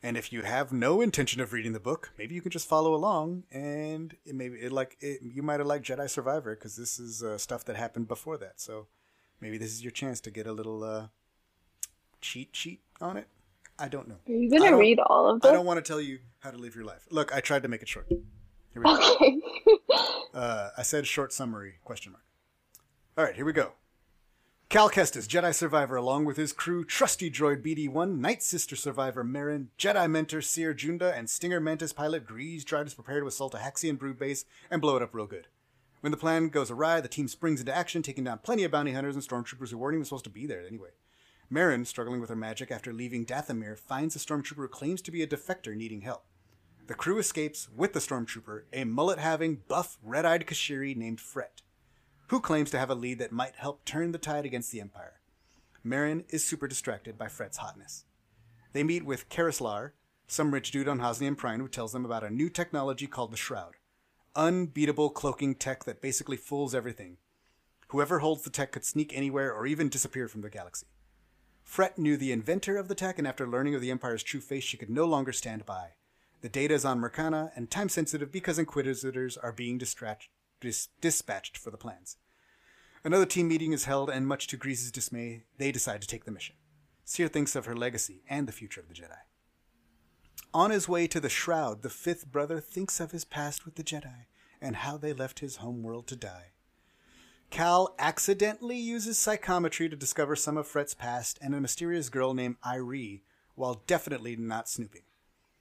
And 0.03 0.19
if 0.19 0.33
you 0.33 0.43
have 0.43 0.71
no 0.71 1.01
intention 1.01 1.41
of 1.41 1.55
reading 1.55 1.73
the 1.73 1.81
book, 1.81 2.13
maybe 2.19 2.35
you 2.35 2.43
can 2.43 2.51
just 2.51 2.69
follow 2.69 2.95
along, 2.95 3.45
and 3.51 4.15
it 4.27 4.35
maybe 4.35 4.57
it 4.59 4.71
like 4.71 4.99
it, 5.01 5.21
you 5.23 5.43
might 5.43 5.61
have 5.61 5.67
liked 5.67 5.87
Jedi 5.87 6.11
Survivor 6.11 6.55
because 6.55 6.77
this 6.77 6.99
is 6.99 7.23
uh, 7.23 7.39
stuff 7.39 7.65
that 7.65 7.77
happened 7.77 8.09
before 8.09 8.37
that. 8.37 8.61
So 8.61 8.89
maybe 9.41 9.57
this 9.57 9.73
is 9.73 9.83
your 9.83 9.93
chance 9.93 10.21
to 10.21 10.31
get 10.31 10.47
a 10.47 10.53
little 10.53 10.85
uh, 10.85 11.07
cheat 12.21 12.51
sheet 12.53 12.83
on 13.01 13.17
it. 13.17 13.29
I 13.79 13.89
don't 13.89 14.09
know. 14.09 14.17
Are 14.29 14.33
you 14.33 14.51
gonna 14.51 14.77
read 14.77 15.01
all 15.01 15.29
of 15.29 15.45
I 15.45 15.53
don't 15.53 15.67
want 15.67 15.85
to 15.85 15.89
tell 15.89 16.01
you 16.01 16.19
how 16.41 16.51
to 16.51 16.59
live 16.59 16.75
your 16.75 16.85
life. 16.85 17.07
Look, 17.11 17.35
I 17.35 17.41
tried 17.41 17.63
to 17.63 17.69
make 17.69 17.83
it 17.83 17.89
short. 17.89 18.07
Here 18.09 18.21
we 18.77 18.83
go. 18.83 19.15
Okay. 19.15 19.41
Uh, 20.35 20.71
I 20.77 20.83
said 20.83 21.07
short 21.07 21.33
summary 21.33 21.75
question 21.85 22.11
mark. 22.11 22.25
All 23.17 23.25
right, 23.25 23.37
here 23.37 23.45
we 23.45 23.53
go. 23.53 23.75
Cal 24.69 24.91
Kestis, 24.91 25.29
Jedi 25.29 25.55
survivor, 25.55 25.95
along 25.95 26.25
with 26.25 26.37
his 26.37 26.53
crew, 26.53 26.85
trusty 26.85 27.31
droid 27.31 27.63
BD-1, 27.65 28.19
Night 28.19 28.43
Sister 28.43 28.75
survivor 28.75 29.23
Merrin, 29.23 29.69
Jedi 29.79 30.11
mentor 30.11 30.43
Cere 30.43 30.75
Junda, 30.75 31.17
and 31.17 31.31
Stinger 31.31 31.61
Mantis 31.61 31.93
pilot 31.93 32.27
Greez 32.27 32.65
try 32.65 32.83
to 32.83 32.95
prepare 32.97 33.21
to 33.21 33.29
assault 33.29 33.55
a 33.55 33.59
Haxion 33.59 33.97
brood 33.97 34.19
base 34.19 34.45
and 34.73 34.83
blow 34.83 34.97
it 34.97 35.03
up 35.03 35.15
real 35.15 35.27
good. 35.27 35.47
When 36.01 36.11
the 36.11 36.17
plan 36.17 36.49
goes 36.49 36.73
awry, 36.73 37.01
the 37.01 37.07
team 37.07 37.29
springs 37.29 37.61
into 37.61 37.75
action, 37.75 38.03
taking 38.03 38.25
down 38.25 38.39
plenty 38.39 38.65
of 38.65 38.73
bounty 38.73 38.93
hunters 38.93 39.15
and 39.15 39.25
stormtroopers 39.25 39.71
who 39.71 39.79
weren't 39.79 39.95
even 39.95 40.05
supposed 40.05 40.25
to 40.25 40.31
be 40.31 40.47
there 40.47 40.67
anyway. 40.67 40.91
Merrin, 41.53 41.87
struggling 41.87 42.21
with 42.21 42.31
her 42.31 42.37
magic 42.37 42.71
after 42.71 42.93
leaving 42.93 43.27
Dathomir, 43.27 43.79
finds 43.79 44.17
a 44.17 44.19
stormtrooper 44.19 44.57
who 44.57 44.69
claims 44.69 45.03
to 45.03 45.11
be 45.11 45.23
a 45.23 45.27
defector 45.27 45.77
needing 45.77 46.01
help. 46.01 46.25
The 46.87 46.95
crew 46.95 47.19
escapes 47.19 47.69
with 47.75 47.93
the 47.93 48.01
stormtrooper, 48.01 48.63
a 48.73 48.85
mullet 48.85 49.19
having, 49.19 49.63
buff, 49.69 49.99
red 50.03 50.25
eyed 50.25 50.47
Kashiri 50.47 50.95
named 50.95 51.21
Fret, 51.21 51.63
who 52.29 52.41
claims 52.41 52.71
to 52.71 52.79
have 52.79 52.91
a 52.91 52.95
lead 52.95 53.19
that 53.19 53.33
might 53.33 53.57
help 53.57 53.85
turn 53.85 54.13
the 54.13 54.19
tide 54.19 54.45
against 54.45 54.71
the 54.73 54.81
Empire. 54.81 55.21
Merrin 55.85 56.25
is 56.29 56.45
super 56.45 56.67
distracted 56.67 57.19
by 57.19 57.29
Fret's 57.29 57.59
hotness. 57.59 58.05
They 58.73 58.83
meet 58.83 59.05
with 59.05 59.29
Karislar, 59.29 59.93
some 60.27 60.53
rich 60.53 60.71
dude 60.71 60.89
on 60.89 61.01
Hosnian 61.01 61.37
Prime 61.37 61.61
who 61.61 61.69
tells 61.69 61.93
them 61.93 62.05
about 62.05 62.25
a 62.25 62.31
new 62.31 62.49
technology 62.49 63.07
called 63.07 63.33
the 63.33 63.37
Shroud. 63.37 63.75
Unbeatable 64.35 65.11
cloaking 65.11 65.55
tech 65.55 65.85
that 65.85 66.03
basically 66.03 66.37
fools 66.37 66.75
everything. 66.75 67.19
Whoever 67.89 68.19
holds 68.19 68.43
the 68.43 68.51
tech 68.51 68.73
could 68.73 68.85
sneak 68.85 69.17
anywhere 69.17 69.55
or 69.55 69.67
even 69.67 69.89
disappear 69.89 70.27
from 70.27 70.41
the 70.41 70.51
galaxy. 70.51 70.87
Fret 71.75 71.99
knew 71.99 72.17
the 72.17 72.31
inventor 72.31 72.77
of 72.77 72.87
the 72.87 72.95
tech, 72.95 73.19
and 73.19 73.27
after 73.27 73.49
learning 73.49 73.75
of 73.75 73.81
the 73.81 73.91
Empire's 73.91 74.23
true 74.23 74.39
face, 74.39 74.63
she 74.63 74.77
could 74.77 74.89
no 74.89 75.07
longer 75.07 75.33
stand 75.33 75.67
by. 75.67 75.95
The 76.41 76.49
data 76.49 76.73
is 76.73 76.85
on 76.85 77.01
Mercana 77.01 77.51
and 77.57 77.69
time 77.69 77.89
sensitive 77.89 78.31
because 78.31 78.61
Inquisitors 78.61 79.37
are 79.37 79.51
being 79.51 79.77
distract- 79.77 80.29
dis- 80.61 80.87
dispatched 81.01 81.59
for 81.59 81.73
the 81.73 81.77
plans. 81.77 82.17
Another 83.03 83.27
team 83.27 83.49
meeting 83.49 83.73
is 83.73 83.87
held, 83.87 84.09
and 84.09 84.25
much 84.25 84.47
to 84.47 84.57
Greez's 84.57 84.93
dismay, 84.93 85.47
they 85.59 85.73
decide 85.73 86.01
to 86.01 86.07
take 86.07 86.27
the 86.27 86.31
mission. 86.31 86.55
Cere 87.05 87.27
thinks 87.27 87.57
of 87.57 87.67
her 87.67 87.75
legacy 87.75 88.23
and 88.29 88.47
the 88.47 88.53
future 88.53 88.81
of 88.81 88.87
the 88.87 88.95
Jedi. 88.95 89.19
On 90.55 90.71
his 90.71 90.89
way 90.89 91.09
to 91.09 91.19
the 91.19 91.29
Shroud, 91.29 91.83
the 91.83 91.91
fifth 91.91 92.31
brother 92.31 92.61
thinks 92.61 93.01
of 93.01 93.11
his 93.11 93.25
past 93.25 93.65
with 93.65 93.75
the 93.75 93.83
Jedi 93.83 94.27
and 94.61 94.77
how 94.77 94.97
they 94.97 95.13
left 95.13 95.41
his 95.41 95.57
homeworld 95.57 96.07
to 96.07 96.15
die. 96.15 96.53
Cal 97.55 97.95
accidentally 98.01 98.77
uses 98.77 99.17
psychometry 99.17 99.89
to 99.89 99.95
discover 99.95 100.35
some 100.35 100.57
of 100.57 100.67
Fret's 100.67 100.93
past 100.93 101.39
and 101.41 101.55
a 101.55 101.61
mysterious 101.61 102.09
girl 102.09 102.35
named 102.35 102.57
Irie, 102.67 103.21
while 103.55 103.85
definitely 103.87 104.35
not 104.35 104.69
snooping. 104.69 105.03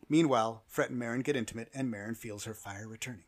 Meanwhile, 0.10 0.64
Fret 0.66 0.90
and 0.90 1.00
Merrin 1.00 1.24
get 1.24 1.36
intimate, 1.36 1.70
and 1.72 1.94
Merrin 1.94 2.18
feels 2.18 2.46
her 2.46 2.56
fire 2.56 2.88
returning. 2.88 3.26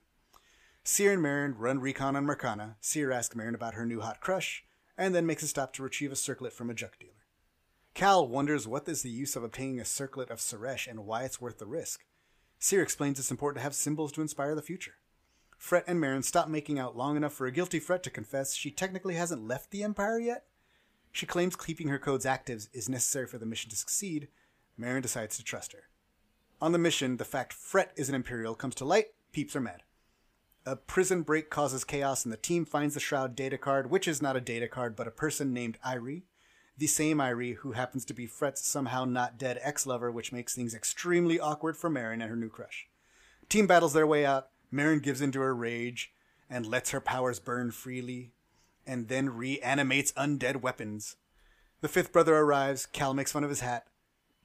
Cere 0.84 1.13
and 1.13 1.21
Merrin 1.21 1.54
run 1.56 1.80
recon 1.80 2.15
on 2.15 2.25
Mercana. 2.25 2.73
Cere 2.82 3.12
asks 3.12 3.36
Merrin 3.36 3.54
about 3.54 3.75
her 3.75 3.86
new 3.86 4.01
hot 4.01 4.19
crush, 4.19 4.63
and 4.97 5.13
then 5.13 5.28
makes 5.28 5.43
a 5.43 5.47
stop 5.47 5.71
to 5.73 5.84
retrieve 5.84 6.12
a 6.12 6.15
circlet 6.15 6.51
from 6.51 6.71
a 6.71 6.73
junk 6.73 6.97
dealer. 6.99 7.12
Cal 7.93 8.28
wonders 8.28 8.67
what 8.67 8.89
is 8.89 9.04
the 9.04 9.12
use 9.12 9.36
of 9.36 9.43
obtaining 9.43 9.80
a 9.80 9.86
circlet 9.86 10.32
of 10.32 10.39
Suresh 10.39 10.88
and 10.88 11.06
why 11.06 11.21
it's 11.21 11.39
worth 11.39 11.60
the 11.60 11.67
risk. 11.67 12.04
Cere 12.58 12.82
explains 12.82 13.19
it's 13.19 13.30
important 13.30 13.60
to 13.60 13.63
have 13.63 13.75
symbols 13.75 14.12
to 14.13 14.21
inspire 14.21 14.56
the 14.56 14.63
future. 14.63 14.95
Fret 15.65 15.86
and 15.88 15.99
Merrin 15.99 16.23
stop 16.23 16.47
making 16.47 16.78
out 16.78 16.95
long 16.95 17.17
enough 17.17 17.34
for 17.34 17.47
a 17.47 17.51
guilty 17.51 17.80
Fret 17.80 18.04
to 18.04 18.12
confess 18.12 18.54
she 18.54 18.69
technically 18.69 19.15
hasn't 19.15 19.47
left 19.47 19.71
the 19.71 19.82
Empire 19.82 20.19
yet. 20.19 20.43
She 21.12 21.25
claims 21.25 21.56
keeping 21.56 21.88
her 21.88 21.97
codes 21.97 22.23
active 22.23 22.67
is 22.71 22.88
necessary 22.88 23.25
for 23.25 23.39
the 23.39 23.47
mission 23.47 23.71
to 23.71 23.75
succeed. 23.75 24.28
Merrin 24.80 25.01
decides 25.01 25.38
to 25.38 25.43
trust 25.43 25.73
her. 25.73 25.89
On 26.62 26.71
the 26.71 26.78
mission, 26.78 27.17
the 27.17 27.25
fact 27.25 27.51
Fret 27.51 27.91
is 27.95 28.10
an 28.10 28.13
Imperial 28.13 28.54
comes 28.54 28.75
to 28.75 28.86
light. 28.86 29.08
Peeps 29.32 29.56
are 29.56 29.60
mad. 29.60 29.82
A 30.67 30.75
prison 30.75 31.23
break 31.23 31.49
causes 31.49 31.84
chaos, 31.84 32.25
and 32.25 32.32
the 32.32 32.38
team 32.38 32.63
finds 32.63 32.93
the 32.93 32.99
Shroud 32.99 33.36
data 33.36 33.58
card, 33.58 33.89
which 33.89 34.08
is 34.08 34.21
not 34.21 34.38
a 34.38 34.41
data 34.41 34.67
card, 34.67 34.95
but 34.95 35.08
a 35.08 35.12
person 35.12 35.51
named 35.51 35.80
Irie. 35.84 36.25
The 36.78 36.86
same 36.86 37.17
Irie 37.17 37.56
who 37.56 37.71
happens 37.71 38.06
to 38.06 38.13
be 38.13 38.28
Fret's 38.28 38.67
somehow 38.67 39.04
not 39.04 39.39
dead 39.39 39.58
ex 39.63 39.88
lover, 39.88 40.12
which 40.12 40.32
makes 40.32 40.54
things 40.54 40.75
extremely 40.75 41.39
awkward 41.39 41.75
for 41.75 41.89
Merrin 41.89 42.21
and 42.21 42.30
her 42.30 42.36
new 42.36 42.49
crush. 42.49 42.88
Team 43.49 43.65
battles 43.65 43.93
their 43.93 44.06
way 44.06 44.28
out. 44.28 44.49
Merrin 44.71 45.01
gives 45.01 45.21
into 45.21 45.39
her 45.39 45.56
rage 45.56 46.12
and 46.49 46.65
lets 46.65 46.91
her 46.91 47.01
powers 47.01 47.39
burn 47.39 47.71
freely, 47.71 48.34
and 48.86 49.08
then 49.08 49.36
reanimates 49.36 50.12
undead 50.13 50.62
weapons. 50.62 51.15
The 51.82 51.88
fifth 51.88 52.12
brother 52.12 52.36
arrives. 52.36 52.86
Cal 52.86 53.13
makes 53.13 53.32
fun 53.32 53.43
of 53.43 53.49
his 53.49 53.62
hat. 53.62 53.88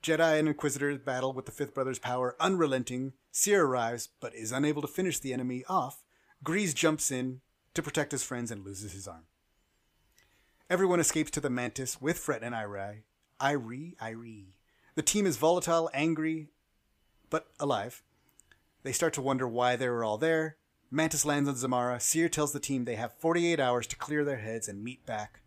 Jedi 0.03 0.39
and 0.39 0.49
Inquisitors 0.49 0.99
battle 0.99 1.33
with 1.33 1.45
the 1.45 1.53
fifth 1.53 1.75
brother's 1.75 1.99
power 1.99 2.37
unrelenting. 2.41 3.13
Cere 3.31 3.65
arrives, 3.65 4.09
but 4.21 4.35
is 4.35 4.51
unable 4.51 4.83
to 4.83 4.89
finish 4.89 5.19
the 5.19 5.33
enemy 5.33 5.65
off. 5.69 6.05
Greez 6.45 6.75
jumps 6.75 7.11
in 7.11 7.43
to 7.75 7.83
protect 7.83 8.13
his 8.13 8.23
friends 8.23 8.51
and 8.51 8.65
loses 8.65 8.93
his 8.93 9.07
arm. 9.07 9.25
Everyone 10.71 11.01
escapes 11.01 11.31
to 11.33 11.41
the 11.41 11.51
Mantis 11.51 12.01
with 12.01 12.19
Fret 12.19 12.43
and 12.43 12.55
Irie. 12.55 13.03
Irie? 13.41 13.97
Irie. 13.97 14.55
The 14.95 15.03
team 15.03 15.27
is 15.27 15.37
volatile, 15.37 15.91
angry, 15.93 16.49
but 17.29 17.49
alive. 17.59 18.03
They 18.83 18.93
start 18.93 19.13
to 19.15 19.23
wonder 19.23 19.47
why 19.47 19.77
they 19.77 19.89
were 19.89 20.05
all 20.05 20.17
there. 20.17 20.57
Mantis 20.91 21.25
lands 21.25 21.49
on 21.49 21.55
Zamara. 21.55 22.01
Cere 22.01 22.29
tells 22.29 22.53
the 22.53 22.61
team 22.61 22.85
they 22.85 22.97
have 22.97 23.13
48 23.19 23.61
hours 23.61 23.87
to 23.89 23.97
clear 23.97 24.25
their 24.25 24.39
heads 24.39 24.69
and 24.69 24.83
meet 24.83 25.05
back 25.05 25.41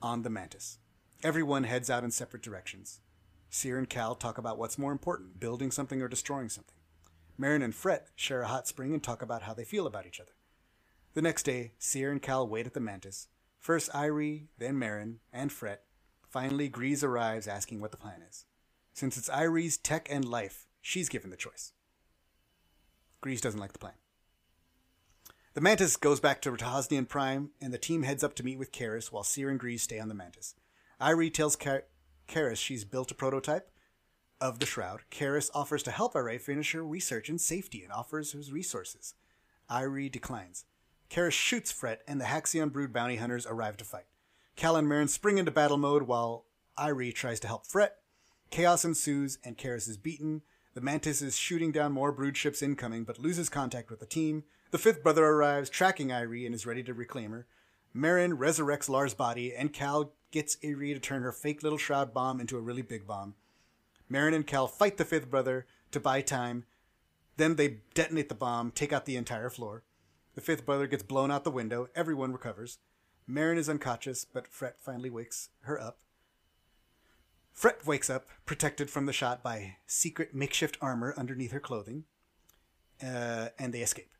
on 0.00 0.22
the 0.22 0.30
Mantis. 0.30 0.78
Everyone 1.22 1.64
heads 1.64 1.90
out 1.90 2.04
in 2.04 2.10
separate 2.10 2.42
directions. 2.42 3.00
Cere 3.50 3.78
and 3.78 3.88
Cal 3.88 4.14
talk 4.14 4.38
about 4.38 4.58
what's 4.58 4.78
more 4.78 4.92
important, 4.92 5.40
building 5.40 5.70
something 5.70 6.00
or 6.00 6.08
destroying 6.08 6.48
something. 6.48 6.76
Merrin 7.38 7.62
and 7.64 7.74
Fret 7.74 8.08
share 8.14 8.42
a 8.42 8.46
hot 8.46 8.68
spring 8.68 8.94
and 8.94 9.02
talk 9.02 9.22
about 9.22 9.42
how 9.42 9.52
they 9.52 9.64
feel 9.64 9.86
about 9.86 10.06
each 10.06 10.20
other. 10.20 10.32
The 11.14 11.22
next 11.22 11.42
day, 11.42 11.72
Cere 11.78 12.12
and 12.12 12.22
Cal 12.22 12.46
wait 12.46 12.66
at 12.66 12.74
the 12.74 12.80
Mantis. 12.80 13.28
First 13.58 13.90
Irie, 13.92 14.46
then 14.58 14.76
Merrin, 14.76 15.16
and 15.32 15.50
Fret. 15.50 15.82
Finally, 16.28 16.70
Greez 16.70 17.02
arrives 17.02 17.48
asking 17.48 17.80
what 17.80 17.90
the 17.90 17.96
plan 17.96 18.22
is. 18.28 18.44
Since 18.92 19.16
it's 19.16 19.28
Irie's 19.28 19.76
tech 19.76 20.06
and 20.10 20.24
life, 20.24 20.66
she's 20.80 21.08
given 21.08 21.30
the 21.30 21.36
choice. 21.36 21.72
Greez 23.22 23.40
doesn't 23.40 23.60
like 23.60 23.72
the 23.72 23.78
plan. 23.78 23.94
The 25.54 25.60
Mantis 25.60 25.96
goes 25.96 26.20
back 26.20 26.42
to 26.42 26.52
Hosnian 26.52 27.08
Prime, 27.08 27.50
and 27.60 27.72
the 27.72 27.78
team 27.78 28.02
heads 28.02 28.22
up 28.22 28.34
to 28.34 28.44
meet 28.44 28.58
with 28.58 28.72
Karis 28.72 29.10
while 29.10 29.24
Cere 29.24 29.48
and 29.48 29.58
Greez 29.58 29.80
stay 29.80 29.98
on 29.98 30.08
the 30.08 30.14
Mantis. 30.14 30.54
Irie 31.00 31.32
tells 31.32 31.56
Ka- 31.56 31.80
Karis 32.28 32.58
she's 32.58 32.84
built 32.84 33.10
a 33.10 33.14
prototype 33.14 33.70
of 34.40 34.58
the 34.58 34.66
Shroud. 34.66 35.00
Karis 35.10 35.50
offers 35.54 35.82
to 35.84 35.90
help 35.90 36.14
Irie 36.14 36.40
finish 36.40 36.72
her 36.72 36.84
research 36.84 37.30
in 37.30 37.38
safety 37.38 37.82
and 37.82 37.92
offers 37.92 38.32
his 38.32 38.52
resources. 38.52 39.14
Irie 39.70 40.12
declines. 40.12 40.66
Karis 41.08 41.32
shoots 41.32 41.72
Fret, 41.72 42.02
and 42.06 42.20
the 42.20 42.26
Haxion 42.26 42.70
Brood 42.70 42.92
bounty 42.92 43.16
hunters 43.16 43.46
arrive 43.46 43.76
to 43.78 43.84
fight. 43.84 44.06
Cal 44.56 44.76
and 44.76 44.88
Merrin 44.88 45.08
spring 45.08 45.38
into 45.38 45.50
battle 45.50 45.76
mode 45.76 46.02
while 46.02 46.46
Irie 46.78 47.14
tries 47.14 47.40
to 47.40 47.46
help 47.46 47.66
Fret. 47.66 47.96
Chaos 48.50 48.84
ensues, 48.84 49.38
and 49.44 49.56
Karis 49.56 49.88
is 49.88 49.96
beaten. 49.96 50.42
The 50.76 50.82
Mantis 50.82 51.22
is 51.22 51.38
shooting 51.38 51.72
down 51.72 51.92
more 51.92 52.12
brood 52.12 52.36
ships 52.36 52.60
incoming, 52.60 53.04
but 53.04 53.18
loses 53.18 53.48
contact 53.48 53.88
with 53.88 53.98
the 53.98 54.04
team. 54.04 54.44
The 54.72 54.78
fifth 54.78 55.02
brother 55.02 55.24
arrives, 55.24 55.70
tracking 55.70 56.08
Irie, 56.08 56.44
and 56.44 56.54
is 56.54 56.66
ready 56.66 56.82
to 56.82 56.92
reclaim 56.92 57.30
her. 57.30 57.46
Merrin 57.96 58.36
resurrects 58.36 58.86
Lars' 58.86 59.14
body, 59.14 59.54
and 59.54 59.72
Cal 59.72 60.12
gets 60.30 60.56
Irie 60.56 60.92
to 60.92 61.00
turn 61.00 61.22
her 61.22 61.32
fake 61.32 61.62
little 61.62 61.78
shroud 61.78 62.12
bomb 62.12 62.42
into 62.42 62.58
a 62.58 62.60
really 62.60 62.82
big 62.82 63.06
bomb. 63.06 63.36
Merrin 64.12 64.34
and 64.34 64.46
Cal 64.46 64.66
fight 64.66 64.98
the 64.98 65.06
fifth 65.06 65.30
brother 65.30 65.64
to 65.92 65.98
buy 65.98 66.20
time. 66.20 66.66
Then 67.38 67.56
they 67.56 67.78
detonate 67.94 68.28
the 68.28 68.34
bomb, 68.34 68.70
take 68.70 68.92
out 68.92 69.06
the 69.06 69.16
entire 69.16 69.48
floor. 69.48 69.82
The 70.34 70.42
fifth 70.42 70.66
brother 70.66 70.86
gets 70.86 71.02
blown 71.02 71.30
out 71.30 71.44
the 71.44 71.50
window. 71.50 71.88
Everyone 71.94 72.34
recovers. 72.34 72.80
Merrin 73.26 73.56
is 73.56 73.70
unconscious, 73.70 74.26
but 74.26 74.46
Fret 74.46 74.76
finally 74.78 75.08
wakes 75.08 75.48
her 75.60 75.80
up. 75.80 76.00
Fret 77.56 77.86
wakes 77.86 78.10
up, 78.10 78.26
protected 78.44 78.90
from 78.90 79.06
the 79.06 79.14
shot 79.14 79.42
by 79.42 79.76
secret 79.86 80.34
makeshift 80.34 80.76
armor 80.82 81.14
underneath 81.16 81.52
her 81.52 81.58
clothing, 81.58 82.04
uh, 83.02 83.48
and 83.58 83.72
they 83.72 83.80
escape. 83.80 84.10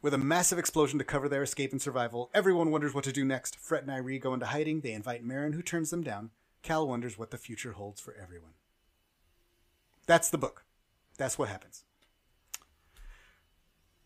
With 0.00 0.14
a 0.14 0.18
massive 0.18 0.58
explosion 0.58 0.98
to 0.98 1.04
cover 1.04 1.28
their 1.28 1.42
escape 1.42 1.72
and 1.72 1.80
survival, 1.80 2.30
everyone 2.32 2.70
wonders 2.70 2.94
what 2.94 3.04
to 3.04 3.12
do 3.12 3.22
next. 3.22 3.56
Fret 3.56 3.82
and 3.82 3.92
Irie 3.92 4.18
go 4.18 4.32
into 4.32 4.46
hiding. 4.46 4.80
They 4.80 4.92
invite 4.92 5.26
Merrin, 5.26 5.54
who 5.54 5.62
turns 5.62 5.90
them 5.90 6.02
down. 6.02 6.30
Cal 6.62 6.88
wonders 6.88 7.18
what 7.18 7.30
the 7.30 7.36
future 7.36 7.72
holds 7.72 8.00
for 8.00 8.14
everyone. 8.14 8.54
That's 10.06 10.30
the 10.30 10.38
book. 10.38 10.64
That's 11.18 11.38
what 11.38 11.50
happens. 11.50 11.84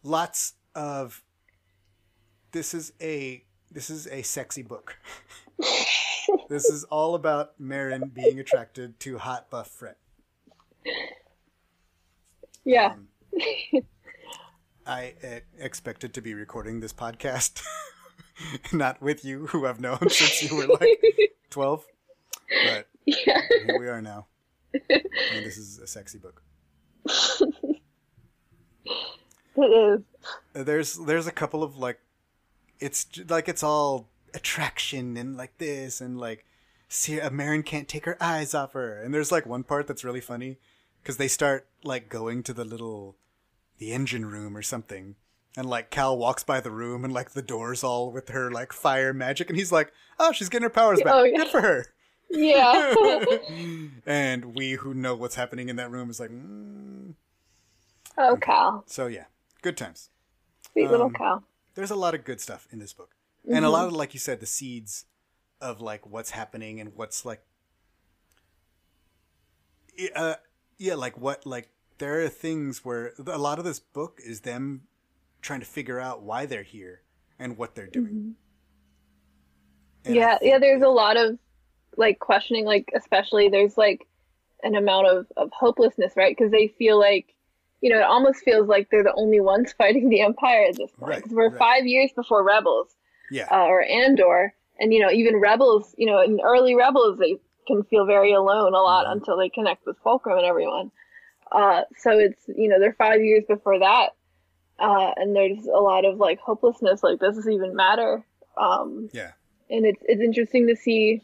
Lots 0.02 0.54
of. 0.74 1.22
This 2.50 2.74
is 2.74 2.92
a 3.00 3.44
this 3.70 3.90
is 3.90 4.06
a 4.06 4.22
sexy 4.22 4.62
book. 4.62 4.96
this 6.48 6.66
is 6.66 6.84
all 6.84 7.14
about 7.14 7.60
Merrin 7.60 8.12
being 8.12 8.38
attracted 8.38 8.98
to 9.00 9.18
hot 9.18 9.50
buff 9.50 9.68
Fret. 9.68 9.98
Yeah. 12.64 12.94
I 14.86 15.14
uh, 15.22 15.40
expected 15.58 16.14
to 16.14 16.20
be 16.22 16.34
recording 16.34 16.80
this 16.80 16.92
podcast, 16.92 17.62
not 18.72 19.02
with 19.02 19.24
you, 19.24 19.46
who 19.48 19.66
I've 19.66 19.80
known 19.80 19.98
since 20.08 20.42
you 20.42 20.56
were 20.56 20.66
like 20.66 20.98
12. 21.50 21.84
But 22.64 22.88
yeah. 23.04 23.40
here 23.66 23.78
we 23.78 23.88
are 23.88 24.00
now. 24.00 24.26
And 24.72 25.44
this 25.44 25.58
is 25.58 25.78
a 25.78 25.86
sexy 25.86 26.18
book. 26.18 26.42
It 29.56 29.60
is. 29.60 30.00
Uh, 30.54 30.62
There's 30.62 30.96
there's 30.96 31.26
a 31.26 31.32
couple 31.32 31.62
of 31.62 31.76
like 31.76 31.98
it's 32.80 33.06
like 33.28 33.48
it's 33.48 33.62
all 33.62 34.08
attraction 34.34 35.16
and 35.16 35.36
like 35.36 35.56
this 35.58 36.00
and 36.00 36.18
like 36.18 36.44
see 36.88 37.20
uh, 37.20 37.30
Merrin 37.30 37.64
can't 37.64 37.88
take 37.88 38.04
her 38.04 38.16
eyes 38.22 38.54
off 38.54 38.72
her 38.74 39.02
and 39.02 39.12
there's 39.12 39.32
like 39.32 39.46
one 39.46 39.62
part 39.64 39.86
that's 39.86 40.04
really 40.04 40.20
funny 40.20 40.58
because 41.02 41.16
they 41.16 41.28
start 41.28 41.66
like 41.82 42.08
going 42.08 42.42
to 42.44 42.52
the 42.52 42.64
little 42.64 43.16
the 43.78 43.92
engine 43.92 44.26
room 44.26 44.56
or 44.56 44.62
something 44.62 45.14
and 45.56 45.68
like 45.68 45.90
Cal 45.90 46.16
walks 46.16 46.44
by 46.44 46.60
the 46.60 46.70
room 46.70 47.04
and 47.04 47.12
like 47.12 47.30
the 47.30 47.42
doors 47.42 47.82
all 47.82 48.10
with 48.12 48.28
her 48.28 48.50
like 48.50 48.72
fire 48.72 49.12
magic 49.14 49.48
and 49.48 49.58
he's 49.58 49.72
like 49.72 49.92
oh 50.18 50.32
she's 50.32 50.48
getting 50.48 50.64
her 50.64 50.70
powers 50.70 51.00
back 51.02 51.14
Oh, 51.14 51.24
yeah. 51.24 51.36
good 51.38 51.48
for 51.48 51.60
her 51.62 51.86
Yeah. 52.30 52.94
and 54.06 54.54
we 54.54 54.72
who 54.72 54.92
know 54.94 55.14
what's 55.14 55.36
happening 55.36 55.68
in 55.68 55.76
that 55.76 55.90
room 55.90 56.10
is 56.10 56.20
like 56.20 56.30
mm. 56.30 57.14
oh, 58.18 58.36
Cal. 58.40 58.84
so 58.86 59.06
yeah 59.06 59.24
good 59.62 59.76
times 59.76 60.10
Sweet 60.72 60.90
little 60.90 61.06
Um, 61.06 61.14
Cal. 61.14 61.44
There's 61.78 61.92
a 61.92 61.96
lot 61.96 62.12
of 62.12 62.24
good 62.24 62.40
stuff 62.40 62.66
in 62.72 62.80
this 62.80 62.92
book. 62.92 63.14
And 63.48 63.64
a 63.64 63.70
lot 63.70 63.86
of 63.86 63.92
like 63.92 64.12
you 64.12 64.18
said 64.18 64.40
the 64.40 64.46
seeds 64.46 65.04
of 65.60 65.80
like 65.80 66.04
what's 66.04 66.30
happening 66.30 66.80
and 66.80 66.92
what's 66.96 67.24
like 67.24 67.40
uh 70.14 70.34
yeah 70.76 70.94
like 70.94 71.16
what 71.16 71.46
like 71.46 71.70
there 71.98 72.20
are 72.20 72.28
things 72.28 72.84
where 72.84 73.12
a 73.24 73.38
lot 73.38 73.60
of 73.60 73.64
this 73.64 73.78
book 73.78 74.20
is 74.24 74.40
them 74.40 74.82
trying 75.40 75.60
to 75.60 75.66
figure 75.66 76.00
out 76.00 76.20
why 76.20 76.46
they're 76.46 76.64
here 76.64 77.02
and 77.38 77.56
what 77.56 77.76
they're 77.76 77.86
doing. 77.86 78.34
I 80.04 80.10
yeah 80.10 80.38
yeah 80.42 80.58
there's 80.58 80.82
a 80.82 80.88
lot 80.88 81.16
of 81.16 81.38
like 81.96 82.18
questioning 82.18 82.64
like 82.64 82.90
especially 82.96 83.48
there's 83.48 83.78
like 83.78 84.08
an 84.64 84.74
amount 84.74 85.06
of, 85.06 85.26
of 85.36 85.52
hopelessness 85.52 86.14
right? 86.16 86.36
Because 86.36 86.50
they 86.50 86.74
feel 86.76 86.98
like 86.98 87.36
you 87.80 87.90
know 87.90 87.98
it 87.98 88.04
almost 88.04 88.40
feels 88.44 88.68
like 88.68 88.88
they're 88.90 89.04
the 89.04 89.14
only 89.14 89.40
ones 89.40 89.72
fighting 89.78 90.08
the 90.08 90.20
empire 90.20 90.66
at 90.68 90.76
this 90.76 90.90
point. 90.92 91.10
Right, 91.12 91.28
we're 91.30 91.48
right. 91.50 91.58
five 91.58 91.86
years 91.86 92.10
before 92.14 92.42
rebels 92.44 92.88
yeah. 93.30 93.46
uh, 93.50 93.64
or 93.64 93.82
andor. 93.82 94.54
And 94.80 94.92
you 94.94 95.00
know 95.00 95.10
even 95.10 95.36
rebels 95.36 95.94
you 95.98 96.06
know 96.06 96.20
in 96.20 96.40
early 96.40 96.74
rebels 96.74 97.18
they 97.18 97.36
can 97.66 97.82
feel 97.84 98.06
very 98.06 98.32
alone 98.32 98.74
a 98.74 98.80
lot 98.80 99.06
Mhm. 99.06 99.12
until 99.12 99.36
they 99.36 99.48
connect 99.48 99.84
with 99.86 99.96
fulcrum 100.04 100.38
and 100.38 100.46
everyone. 100.46 100.90
Uh, 101.50 101.82
so 101.96 102.10
it's 102.18 102.42
you 102.48 102.68
know 102.68 102.78
they're 102.78 102.92
five 102.92 103.20
years 103.20 103.44
before 103.48 103.78
that 103.80 104.10
uh, 104.78 105.10
and 105.16 105.34
there's 105.34 105.66
a 105.66 105.80
lot 105.80 106.04
of 106.04 106.18
like 106.18 106.38
hopelessness 106.38 107.02
like 107.02 107.18
does 107.18 107.36
this 107.36 107.48
even 107.48 107.74
matter? 107.74 108.24
Um, 108.56 109.08
yeah. 109.12 109.32
and 109.70 109.84
it's 109.86 110.02
it's 110.06 110.20
interesting 110.22 110.66
to 110.68 110.76
see, 110.76 111.22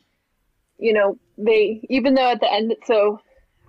you 0.78 0.92
know, 0.92 1.18
they 1.38 1.80
even 1.88 2.14
though 2.14 2.30
at 2.32 2.40
the 2.40 2.52
end, 2.52 2.74
so 2.84 3.20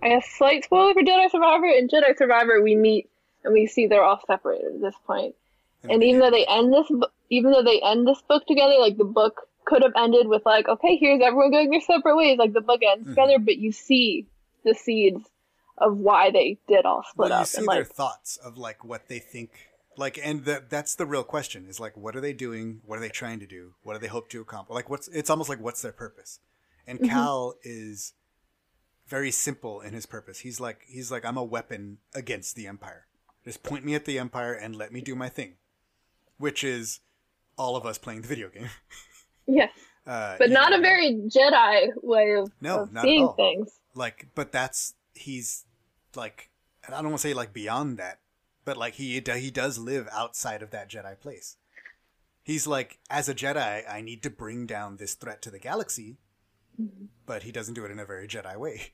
I 0.06 0.10
guess 0.10 0.28
slight 0.38 0.64
spoiler 0.64 0.94
for 0.94 1.02
Jedi 1.02 1.32
Survivor. 1.32 1.66
In 1.66 1.88
Jedi 1.88 2.16
Survivor, 2.16 2.62
we 2.62 2.76
meet 2.76 3.10
and 3.44 3.54
we 3.54 3.66
see 3.66 3.88
they're 3.88 4.04
all 4.04 4.22
separated 4.28 4.76
at 4.76 4.82
this 4.82 4.96
point. 5.08 5.34
And 5.90 6.04
even 6.04 6.20
though 6.20 6.32
they 6.32 6.46
end 6.46 6.72
this, 6.74 6.90
even 7.30 7.52
though 7.52 7.64
they 7.64 7.82
end 7.82 8.08
this 8.08 8.22
book 8.22 8.46
together, 8.48 8.76
like 8.80 8.98
the 8.98 9.04
book 9.04 9.48
could 9.66 9.82
have 9.82 9.94
ended 9.98 10.28
with 10.28 10.46
like, 10.46 10.68
okay, 10.68 10.96
here's 10.96 11.22
everyone 11.22 11.52
going 11.52 11.72
their 11.72 11.82
separate 11.82 12.16
ways, 12.16 12.38
like 12.38 12.54
the 12.54 12.62
book 12.62 12.82
ends 12.84 13.08
together, 13.08 13.40
but 13.40 13.58
you 13.58 13.72
see 13.72 14.28
the 14.64 14.76
seeds 14.76 15.24
of 15.78 15.98
why 15.98 16.32
they 16.32 16.58
did 16.68 16.86
all 16.86 17.04
split 17.04 17.30
well, 17.32 17.40
you 17.40 17.46
see 17.46 17.58
and 17.58 17.68
their 17.68 17.80
like, 17.80 17.88
thoughts 17.88 18.38
of 18.38 18.58
like 18.58 18.84
what 18.84 19.08
they 19.08 19.20
think 19.20 19.50
like 19.98 20.20
and 20.24 20.46
that 20.46 20.70
that's 20.70 20.96
the 20.96 21.06
real 21.06 21.24
question 21.24 21.66
is 21.68 21.80
like 21.80 21.98
what 21.98 22.16
are 22.16 22.22
they 22.22 22.34
doing? 22.34 22.82
What 22.86 22.98
are 22.98 23.02
they 23.02 23.10
trying 23.10 23.40
to 23.40 23.48
do? 23.48 23.74
What 23.84 23.94
do 23.94 24.00
they 24.00 24.08
hope 24.08 24.30
to 24.30 24.42
accomplish? 24.42 24.76
Like 24.76 24.90
what's 24.90 25.08
it's 25.10 25.30
almost 25.30 25.50
like 25.50 25.60
what's 25.60 25.82
their 25.82 25.92
purpose? 25.92 26.40
And 26.88 27.00
Mm-hmm. 27.00 27.10
cal 27.10 27.56
is 27.64 28.14
very 29.08 29.32
simple 29.32 29.82
in 29.82 29.94
his 29.94 30.06
purpose. 30.06 30.40
He's 30.40 30.60
like 30.60 30.82
he's 30.88 31.12
like 31.12 31.26
i'm 31.26 31.38
a 31.38 31.44
weapon 31.44 32.00
against 32.14 32.56
the 32.56 32.68
empire. 32.68 33.06
Just 33.44 33.64
point 33.64 33.86
me 33.86 33.94
at 33.96 34.06
the 34.06 34.18
empire 34.20 34.54
and 34.54 34.76
let 34.76 34.92
me 34.92 35.02
do 35.02 35.16
my 35.16 35.30
thing 35.30 35.56
which 36.38 36.64
is 36.64 37.00
all 37.58 37.76
of 37.76 37.86
us 37.86 37.98
playing 37.98 38.22
the 38.22 38.28
video 38.28 38.50
game. 38.50 38.70
Yes, 39.48 39.72
uh, 40.08 40.38
but 40.40 40.50
not 40.50 40.72
know, 40.72 40.80
a 40.80 40.82
very 40.82 41.14
Jedi 41.14 41.90
way 42.02 42.34
of, 42.34 42.52
No, 42.62 42.80
of 42.80 42.90
seeing 43.04 43.32
things. 43.36 43.70
like 43.94 44.28
but 44.34 44.52
that's 44.52 44.96
he's 45.14 45.66
like 46.16 46.50
and 46.84 46.96
i 46.96 46.98
don't 46.98 47.12
want 47.12 47.22
to 47.22 47.28
say 47.28 47.36
like 47.36 47.54
beyond 47.54 48.00
that 48.00 48.22
but 48.66 48.76
like 48.76 48.96
he 48.96 49.22
he 49.22 49.52
does 49.52 49.78
live 49.78 50.08
outside 50.12 50.64
of 50.64 50.72
that 50.72 50.90
jedi 50.90 51.20
place. 51.20 51.58
He's 52.42 52.66
like 52.66 52.98
as 53.08 53.30
a 53.30 53.36
jedi 53.36 53.84
i 53.88 54.02
need 54.02 54.24
to 54.24 54.32
bring 54.32 54.66
down 54.66 54.98
this 54.98 55.14
threat 55.14 55.44
to 55.44 55.52
the 55.52 55.60
galaxy 55.60 56.18
but 57.26 57.44
he 57.44 57.52
doesn't 57.52 57.74
do 57.74 57.86
it 57.86 57.92
in 57.92 58.00
a 58.00 58.06
very 58.06 58.28
jedi 58.28 58.56
way. 58.58 58.92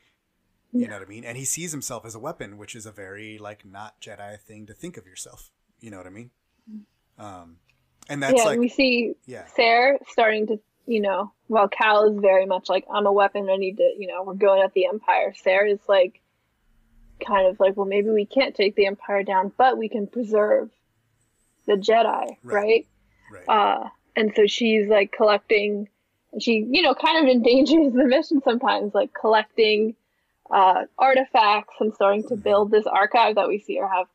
You 0.74 0.88
know 0.88 0.94
what 0.94 1.02
i 1.02 1.10
mean? 1.10 1.26
And 1.26 1.38
he 1.38 1.44
sees 1.44 1.74
himself 1.74 2.06
as 2.06 2.16
a 2.16 2.20
weapon 2.20 2.58
which 2.58 2.76
is 2.76 2.86
a 2.86 2.92
very 2.94 3.38
like 3.38 3.66
not 3.66 4.00
jedi 4.00 4.40
thing 4.40 4.66
to 4.68 4.74
think 4.74 4.96
of 4.96 5.06
yourself. 5.06 5.52
You 5.82 5.92
know 5.92 5.98
what 5.98 6.08
i 6.08 6.12
mean? 6.12 6.32
Um 7.18 7.58
and 8.10 8.24
that's 8.24 8.38
yeah, 8.38 8.44
like 8.44 8.60
we 8.60 8.70
see 8.70 9.16
yeah. 9.26 9.46
Sarah 9.56 9.98
starting 10.10 10.48
to, 10.48 10.60
you 10.86 11.02
know, 11.02 11.32
while 11.48 11.68
Cal 11.68 12.10
is 12.10 12.20
very 12.20 12.46
much 12.46 12.68
like, 12.70 12.86
I'm 12.92 13.06
a 13.06 13.12
weapon, 13.12 13.50
I 13.50 13.58
need 13.58 13.78
to, 13.78 13.94
you 13.98 14.08
know, 14.08 14.24
we're 14.24 14.34
going 14.34 14.62
at 14.64 14.74
the 14.74 14.88
Empire. 14.88 15.34
Sarah 15.44 15.70
is 15.70 15.80
like, 15.88 16.22
kind 17.26 17.48
of 17.48 17.60
like, 17.60 17.78
well, 17.78 17.86
maybe 17.86 18.10
we 18.10 18.26
can't 18.26 18.56
take 18.56 18.76
the 18.76 18.88
Empire 18.88 19.24
down, 19.24 19.52
but 19.58 19.78
we 19.78 19.88
can 19.88 20.08
preserve 20.08 20.72
the 21.68 21.74
Jedi, 21.74 22.38
Right. 22.44 22.54
right? 22.54 22.88
right. 23.48 23.48
Uh, 23.48 23.90
and 24.16 24.34
so 24.36 24.48
she's 24.48 24.88
like 24.88 25.12
collecting, 25.12 25.88
she, 26.40 26.66
you 26.70 26.82
know, 26.82 26.94
kind 26.94 27.24
of 27.24 27.30
endangers 27.36 27.94
the 27.94 28.06
mission 28.06 28.42
sometimes, 28.44 28.94
like 28.94 29.14
collecting 29.14 29.96
uh, 30.50 30.84
artifacts 30.98 31.76
and 31.80 31.94
starting 31.94 32.24
to 32.28 32.36
build 32.36 32.72
this 32.72 32.86
archive 32.86 33.36
that 33.36 33.48
we 33.48 33.60
see 33.60 33.78
her 33.78 33.88
have 33.88 34.08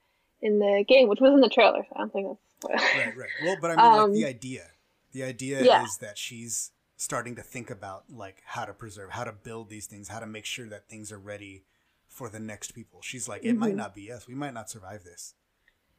in 0.42 0.58
the 0.58 0.84
game, 0.86 1.08
which 1.08 1.20
was 1.20 1.32
in 1.32 1.40
the 1.40 1.48
trailer. 1.48 1.84
So 1.88 1.92
I 1.96 1.98
don't 2.00 2.12
think 2.12 2.38
that's. 2.68 2.94
right, 2.94 3.16
right. 3.16 3.30
Well, 3.42 3.56
but 3.60 3.70
I 3.70 3.76
mean, 3.76 3.86
Um, 3.86 4.00
like 4.00 4.12
the 4.12 4.26
idea. 4.26 4.66
The 5.12 5.22
idea 5.22 5.62
yeah. 5.62 5.82
is 5.84 5.98
that 5.98 6.18
she's 6.18 6.72
starting 6.96 7.36
to 7.36 7.42
think 7.42 7.70
about 7.70 8.04
like 8.10 8.42
how 8.44 8.64
to 8.64 8.72
preserve, 8.74 9.10
how 9.10 9.24
to 9.24 9.32
build 9.32 9.70
these 9.70 9.86
things, 9.86 10.08
how 10.08 10.20
to 10.20 10.26
make 10.26 10.44
sure 10.44 10.68
that 10.68 10.88
things 10.88 11.10
are 11.12 11.18
ready 11.18 11.64
for 12.06 12.28
the 12.28 12.40
next 12.40 12.72
people. 12.72 13.00
She's 13.02 13.28
like, 13.28 13.44
it 13.44 13.54
might 13.56 13.72
Mhm. 13.74 13.76
not 13.76 13.94
be 13.94 14.10
us, 14.12 14.26
we 14.26 14.34
might 14.34 14.54
not 14.54 14.70
survive 14.70 15.04
this, 15.04 15.34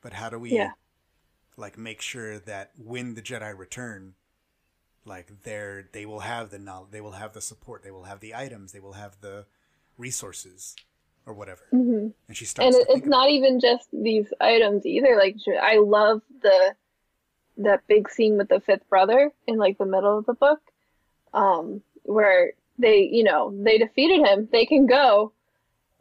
but 0.01 0.13
how 0.13 0.30
do 0.30 0.39
we, 0.39 0.51
Yeah. 0.51 0.72
like, 1.55 1.78
make 1.78 2.01
sure 2.01 2.39
that 2.39 2.72
when 2.78 3.13
the 3.15 3.22
Jedi 3.22 3.55
return, 3.57 4.15
like 5.07 5.43
they're 5.43 5.87
they 5.91 6.05
will 6.05 6.19
have 6.21 6.49
the 6.49 6.59
knowledge, 6.59 6.91
they 6.91 7.01
will 7.01 7.11
have 7.13 7.33
the 7.33 7.41
support, 7.41 7.83
they 7.83 7.91
will 7.91 8.03
have 8.03 8.19
the 8.19 8.35
items, 8.35 8.71
they 8.73 8.79
will 8.79 8.93
have 8.93 9.17
the 9.21 9.45
resources, 9.97 10.75
or 11.25 11.33
whatever. 11.33 11.61
Mhm. 11.73 12.13
And 12.27 12.37
she 12.37 12.45
starts. 12.45 12.75
and 12.75 12.83
it, 12.83 12.87
it's 12.97 13.07
not 13.07 13.29
even 13.29 13.59
just 13.59 13.87
these 13.91 14.31
items 14.39 14.85
either 14.85 15.15
like 15.17 15.35
i 15.61 15.77
love 15.77 16.21
the 16.41 16.75
that 17.57 17.81
big 17.87 18.09
scene 18.09 18.37
with 18.37 18.49
the 18.49 18.59
fifth 18.59 18.87
brother 18.89 19.31
in 19.47 19.57
like 19.57 19.77
the 19.77 19.85
middle 19.85 20.17
of 20.19 20.25
the 20.25 20.33
book 20.33 20.59
um 21.33 21.81
where 22.03 22.53
they 22.77 22.99
you 23.01 23.23
know 23.23 23.51
they 23.63 23.77
defeated 23.77 24.25
him 24.27 24.47
they 24.51 24.65
can 24.65 24.85
go 24.85 25.31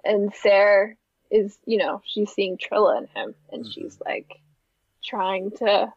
and 0.04 0.32
sarah 0.34 0.94
is 1.30 1.58
you 1.64 1.78
know 1.78 2.02
she's 2.04 2.30
seeing 2.30 2.56
Trilla 2.58 2.98
in 2.98 3.06
him, 3.14 3.34
and 3.50 3.64
Mhm. 3.64 3.72
she's 3.72 3.98
like 4.04 4.30
trying 5.02 5.50
to 5.52 5.92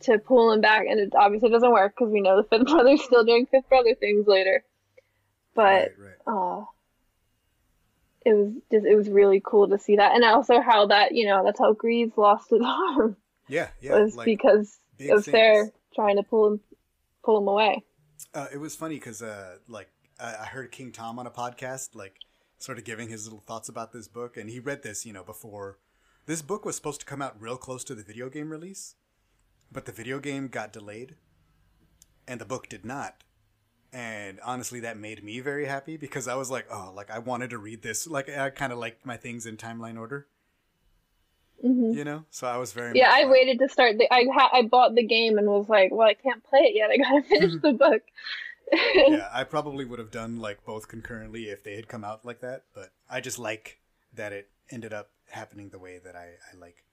to 0.00 0.18
pull 0.18 0.52
him 0.52 0.60
back, 0.60 0.86
and 0.88 0.98
it 1.00 1.12
obviously 1.14 1.50
doesn't 1.50 1.72
work 1.72 1.94
because 1.96 2.12
we 2.12 2.20
know 2.20 2.36
the 2.36 2.48
fifth 2.48 2.66
brother's 2.70 3.02
still 3.02 3.24
doing 3.24 3.46
fifth 3.46 3.68
brother 3.68 3.94
things 3.94 4.26
later. 4.26 4.64
But 5.54 5.92
right, 5.98 6.14
right. 6.26 6.60
uh, 6.60 6.64
it 8.24 8.32
was 8.34 8.52
just 8.70 8.86
it 8.86 8.94
was 8.96 9.08
really 9.08 9.42
cool 9.44 9.68
to 9.68 9.78
see 9.78 9.96
that, 9.96 10.14
and 10.14 10.24
also 10.24 10.60
how 10.60 10.86
that 10.86 11.14
you 11.14 11.26
know 11.26 11.42
that's 11.44 11.58
how 11.58 11.72
Greez 11.74 12.16
lost 12.16 12.50
his 12.50 12.60
arm 12.64 13.16
Yeah, 13.48 13.68
yeah. 13.80 13.98
was 13.98 14.14
like, 14.16 14.26
because 14.26 14.78
of 15.10 15.24
things. 15.24 15.70
trying 15.94 16.16
to 16.16 16.22
pull 16.22 16.46
him 16.52 16.60
pull 17.24 17.38
him 17.38 17.48
away. 17.48 17.84
Uh, 18.34 18.46
it 18.52 18.58
was 18.58 18.76
funny 18.76 18.96
because, 18.96 19.22
uh, 19.22 19.56
like, 19.66 19.88
I, 20.20 20.36
I 20.42 20.44
heard 20.46 20.70
King 20.70 20.92
Tom 20.92 21.18
on 21.18 21.26
a 21.26 21.30
podcast, 21.30 21.94
like, 21.94 22.16
sort 22.58 22.76
of 22.78 22.84
giving 22.84 23.08
his 23.08 23.24
little 23.24 23.40
thoughts 23.40 23.68
about 23.68 23.92
this 23.92 24.08
book, 24.08 24.36
and 24.36 24.50
he 24.50 24.60
read 24.60 24.82
this, 24.82 25.06
you 25.06 25.12
know, 25.12 25.24
before. 25.24 25.78
This 26.26 26.42
book 26.42 26.64
was 26.64 26.76
supposed 26.76 27.00
to 27.00 27.06
come 27.06 27.22
out 27.22 27.40
real 27.40 27.56
close 27.56 27.82
to 27.84 27.94
the 27.94 28.02
video 28.02 28.28
game 28.28 28.50
release, 28.50 28.94
but 29.72 29.84
the 29.86 29.92
video 29.92 30.18
game 30.18 30.48
got 30.48 30.72
delayed, 30.72 31.16
and 32.26 32.40
the 32.40 32.44
book 32.44 32.68
did 32.68 32.84
not. 32.84 33.24
And 33.92 34.38
honestly, 34.44 34.78
that 34.80 34.96
made 34.96 35.24
me 35.24 35.40
very 35.40 35.66
happy 35.66 35.96
because 35.96 36.28
I 36.28 36.36
was 36.36 36.50
like, 36.50 36.66
oh, 36.70 36.92
like 36.94 37.10
I 37.10 37.18
wanted 37.18 37.50
to 37.50 37.58
read 37.58 37.82
this. 37.82 38.06
Like 38.06 38.28
I 38.28 38.50
kind 38.50 38.72
of 38.72 38.78
liked 38.78 39.04
my 39.04 39.16
things 39.16 39.46
in 39.46 39.56
timeline 39.56 39.98
order, 39.98 40.28
hmm 41.60 41.92
you 41.92 42.04
know. 42.04 42.24
So 42.30 42.46
I 42.46 42.56
was 42.56 42.72
very 42.72 42.96
Yeah, 42.96 43.10
I 43.12 43.26
waited 43.26 43.58
to 43.58 43.68
start 43.68 43.98
the. 43.98 44.12
I 44.12 44.26
ha- 44.32 44.50
I 44.52 44.62
bought 44.62 44.94
the 44.94 45.02
game 45.02 45.38
and 45.38 45.48
was 45.48 45.68
like, 45.68 45.90
well, 45.92 46.06
I 46.06 46.14
can't 46.14 46.42
play 46.44 46.60
it 46.60 46.76
yet. 46.76 46.90
I 46.90 46.96
gotta 46.98 47.22
finish 47.28 47.60
the 47.60 47.72
book. 47.72 48.02
yeah, 49.08 49.28
I 49.32 49.42
probably 49.42 49.84
would 49.84 49.98
have 49.98 50.12
done 50.12 50.38
like 50.38 50.64
both 50.64 50.86
concurrently 50.86 51.48
if 51.48 51.64
they 51.64 51.74
had 51.74 51.88
come 51.88 52.04
out 52.04 52.24
like 52.24 52.40
that, 52.40 52.64
but 52.72 52.92
I 53.10 53.20
just 53.20 53.38
like 53.38 53.80
that 54.14 54.32
it 54.32 54.50
ended 54.70 54.92
up 54.92 55.10
happening 55.28 55.70
the 55.70 55.78
way 55.80 55.98
that 56.04 56.14
I, 56.14 56.34
I 56.52 56.56
like. 56.60 56.84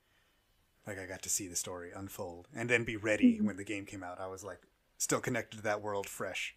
Like 0.88 0.98
I 0.98 1.06
got 1.06 1.22
to 1.24 1.30
see 1.30 1.48
the 1.48 1.56
story 1.56 1.92
unfold 1.94 2.48
and 2.56 2.70
then 2.70 2.86
be 2.86 2.96
ready 2.96 3.40
when 3.42 3.58
the 3.58 3.66
game 3.66 3.86
came 3.86 4.04
out. 4.04 4.22
I 4.22 4.28
was 4.28 4.44
like 4.44 4.62
still 4.98 5.20
connected 5.20 5.58
to 5.58 5.64
that 5.64 5.82
world 5.82 6.08
fresh. 6.08 6.56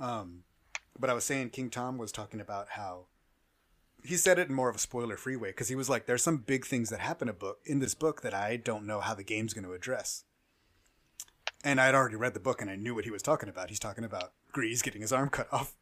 Um, 0.00 0.44
but 0.98 1.10
I 1.10 1.14
was 1.14 1.24
saying 1.24 1.50
King 1.50 1.68
Tom 1.68 1.98
was 1.98 2.10
talking 2.10 2.40
about 2.40 2.70
how 2.70 3.06
he 4.02 4.16
said 4.16 4.38
it 4.38 4.48
in 4.48 4.54
more 4.54 4.68
of 4.68 4.76
a 4.76 4.80
spoiler 4.80 5.16
free 5.16 5.36
way 5.36 5.50
because 5.50 5.68
he 5.68 5.74
was 5.74 5.90
like, 5.90 6.06
"There's 6.06 6.22
some 6.22 6.38
big 6.38 6.64
things 6.64 6.90
that 6.90 7.00
happen 7.00 7.28
a 7.28 7.32
book 7.32 7.58
in 7.66 7.80
this 7.80 7.94
book 7.94 8.22
that 8.22 8.34
I 8.34 8.56
don't 8.56 8.86
know 8.86 9.00
how 9.00 9.14
the 9.14 9.22
game's 9.22 9.52
going 9.52 9.64
to 9.64 9.72
address." 9.72 10.24
And 11.64 11.80
I'd 11.80 11.94
already 11.94 12.16
read 12.16 12.34
the 12.34 12.40
book 12.40 12.62
and 12.62 12.70
I 12.70 12.76
knew 12.76 12.94
what 12.94 13.04
he 13.04 13.10
was 13.10 13.22
talking 13.22 13.48
about. 13.48 13.70
He's 13.70 13.80
talking 13.80 14.04
about 14.04 14.32
Greez 14.54 14.82
getting 14.82 15.02
his 15.02 15.12
arm 15.12 15.28
cut 15.28 15.48
off. 15.52 15.74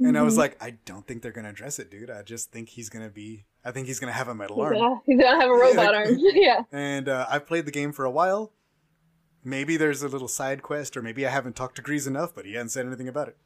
And 0.00 0.16
I 0.16 0.22
was 0.22 0.34
Mm-hmm. 0.34 0.40
like, 0.40 0.62
I 0.62 0.70
don't 0.84 1.06
think 1.06 1.22
they're 1.22 1.32
gonna 1.32 1.48
address 1.50 1.78
it, 1.78 1.90
dude. 1.90 2.10
I 2.10 2.22
just 2.22 2.52
think 2.52 2.68
he's 2.68 2.88
gonna 2.88 3.08
be. 3.10 3.44
I 3.64 3.72
think 3.72 3.86
he's 3.88 3.98
gonna 3.98 4.12
have 4.12 4.28
a 4.28 4.34
metal 4.34 4.60
arm. 4.60 4.74
gonna, 4.74 5.00
he's 5.06 5.18
gonna 5.20 5.40
have 5.40 5.50
a 5.50 5.52
robot 5.54 5.92
Yeah. 5.92 5.98
arm. 5.98 6.16
yeah. 6.18 6.60
And 6.72 7.08
uh, 7.08 7.26
I've 7.28 7.46
played 7.46 7.66
the 7.66 7.72
game 7.72 7.92
for 7.92 8.04
a 8.04 8.10
while. 8.10 8.52
Maybe 9.44 9.76
there's 9.76 10.02
a 10.02 10.08
little 10.08 10.28
side 10.28 10.62
quest, 10.62 10.96
or 10.96 11.02
maybe 11.02 11.26
I 11.26 11.30
haven't 11.30 11.56
talked 11.56 11.76
to 11.76 11.82
Greez 11.82 12.06
enough, 12.06 12.34
but 12.34 12.44
he 12.44 12.54
hasn't 12.54 12.70
said 12.72 12.86
anything 12.86 13.08
about 13.08 13.28
it. 13.28 13.36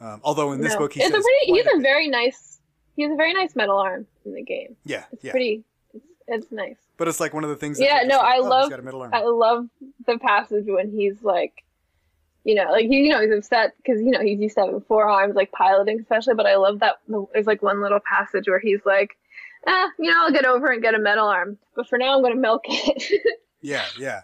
Um, 0.00 0.20
although 0.22 0.52
in 0.52 0.60
this 0.60 0.74
No. 0.74 0.80
book 0.80 0.92
he 0.92 1.00
it's 1.00 1.10
says, 1.10 1.18
a 1.18 1.22
pretty. 1.22 1.52
He's 1.52 1.66
a 1.66 1.78
a 1.78 1.80
very 1.80 2.08
nice. 2.08 2.60
He 2.94 3.02
has 3.02 3.12
a 3.12 3.16
very 3.16 3.32
nice 3.34 3.54
metal 3.56 3.78
arm 3.78 4.06
in 4.24 4.34
the 4.34 4.42
game. 4.42 4.76
yeah, 4.84 5.04
It's 5.12 5.24
yeah. 5.24 5.30
pretty. 5.32 5.64
It's, 5.94 6.04
it's 6.28 6.52
nice. 6.52 6.76
But 6.96 7.08
it's 7.08 7.20
like 7.20 7.34
one 7.34 7.44
of 7.44 7.50
the 7.50 7.56
things. 7.56 7.78
That 7.78 7.84
Yeah, 7.84 8.02
no, 8.06 8.16
like, 8.18 8.24
I 8.26 8.36
oh, 8.38 8.42
he's 8.42 8.50
love- 8.50 8.70
got 8.70 8.78
a 8.78 8.82
metal 8.82 9.02
arm. 9.02 9.10
I 9.14 9.22
love 9.24 9.66
the 10.06 10.18
passage 10.18 10.64
when 10.66 10.90
he's 10.90 11.22
like, 11.22 11.52
you 12.46 12.54
know, 12.54 12.70
like 12.70 12.86
he, 12.86 12.98
you 13.00 13.08
know, 13.10 13.20
he's 13.20 13.32
upset 13.36 13.74
because 13.76 14.00
you 14.00 14.10
know 14.12 14.20
he's 14.20 14.38
used 14.38 14.54
to 14.56 14.62
having 14.64 14.80
four 14.82 15.08
arms, 15.08 15.34
like 15.34 15.50
piloting 15.50 15.98
especially. 16.00 16.34
But 16.34 16.46
I 16.46 16.56
love 16.56 16.78
that 16.80 16.96
there's 17.32 17.46
like 17.46 17.60
one 17.62 17.82
little 17.82 17.98
passage 18.08 18.46
where 18.46 18.60
he's 18.60 18.80
like, 18.86 19.16
ah, 19.66 19.88
you 19.98 20.10
know, 20.10 20.16
I'll 20.24 20.32
get 20.32 20.46
over 20.46 20.68
and 20.70 20.80
get 20.80 20.94
a 20.94 20.98
metal 21.00 21.26
arm, 21.26 21.58
but 21.74 21.88
for 21.88 21.98
now 21.98 22.16
I'm 22.16 22.22
gonna 22.22 22.36
milk 22.36 22.62
it. 22.66 23.22
yeah, 23.60 23.84
yeah, 23.98 24.20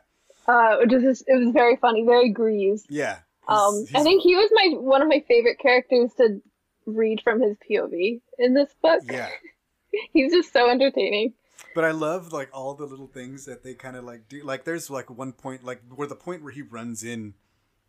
uh, 0.47 0.77
which 0.79 0.93
is 0.93 1.25
it 1.27 1.35
was 1.45 1.53
very 1.53 1.77
funny, 1.77 2.05
very 2.05 2.33
Greez. 2.33 2.83
yeah. 2.89 3.19
Um, 3.49 3.75
He's- 3.89 3.91
I 4.01 4.05
think 4.05 4.23
he 4.23 4.37
was 4.37 4.49
my 4.53 4.79
one 4.79 5.03
of 5.03 5.09
my 5.09 5.25
favorite 5.27 5.59
characters 5.59 6.13
to 6.19 6.41
read 6.87 7.21
from 7.23 7.41
his 7.43 7.57
POV 7.69 8.21
in 8.39 8.55
this 8.55 8.71
book. 8.81 9.03
Yeah. 9.11 9.29
He's 10.13 10.33
just 10.33 10.53
so 10.53 10.71
entertaining. 10.71 11.35
But 11.75 11.85
I 11.85 11.91
love 11.91 12.33
like 12.33 12.51
all 12.53 12.75
the 12.75 12.87
little 12.87 13.09
things 13.09 13.45
that 13.47 13.63
they 13.63 13.75
kind 13.75 13.97
of 13.97 14.05
like 14.05 14.29
do. 14.29 14.43
Like 14.45 14.65
there's 14.65 14.91
like 14.91 15.11
one 15.11 15.33
point 15.33 15.65
like 15.65 15.81
where 15.95 16.07
the 16.09 16.15
point 16.17 16.43
where 16.43 16.53
he 16.53 16.63
runs 16.63 17.03
in, 17.03 17.35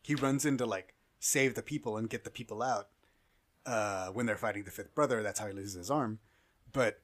he 0.04 0.14
runs 0.14 0.46
in 0.46 0.58
to 0.60 0.66
like 0.66 0.94
save 1.20 1.56
the 1.56 1.64
people 1.64 1.98
and 1.98 2.10
get 2.10 2.24
the 2.24 2.30
people 2.30 2.62
out. 2.62 2.90
Uh, 3.66 4.08
when 4.08 4.26
they're 4.26 4.36
fighting 4.36 4.66
the 4.66 4.72
fifth 4.72 4.94
brother, 4.94 5.24
that's 5.24 5.40
how 5.40 5.48
he 5.48 5.54
loses 5.54 5.76
his 5.76 5.90
arm. 5.90 6.20
But 6.74 7.00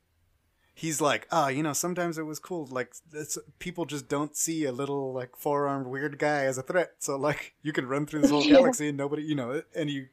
he's 0.73 0.99
like, 0.99 1.25
ah, 1.31 1.47
you 1.47 1.63
know, 1.63 1.71
sometimes 1.71 2.17
it 2.17 2.23
was 2.23 2.37
cool. 2.37 2.67
Like 2.69 2.93
it's, 3.13 3.37
people 3.59 3.85
just 3.85 4.09
don't 4.09 4.35
see 4.35 4.65
a 4.65 4.71
little 4.73 5.13
like 5.13 5.37
four 5.37 5.67
armed 5.67 5.87
weird 5.87 6.19
guy 6.19 6.43
as 6.43 6.57
a 6.57 6.61
threat. 6.61 6.95
So 6.99 7.15
like 7.15 7.55
you 7.63 7.71
can 7.71 7.87
run 7.87 8.05
through 8.05 8.21
this 8.21 8.31
whole 8.31 8.43
galaxy 8.47 8.89
and 8.89 8.97
nobody, 8.97 9.23
you 9.23 9.35
know, 9.35 9.63
and 9.73 9.89
you 9.89 10.07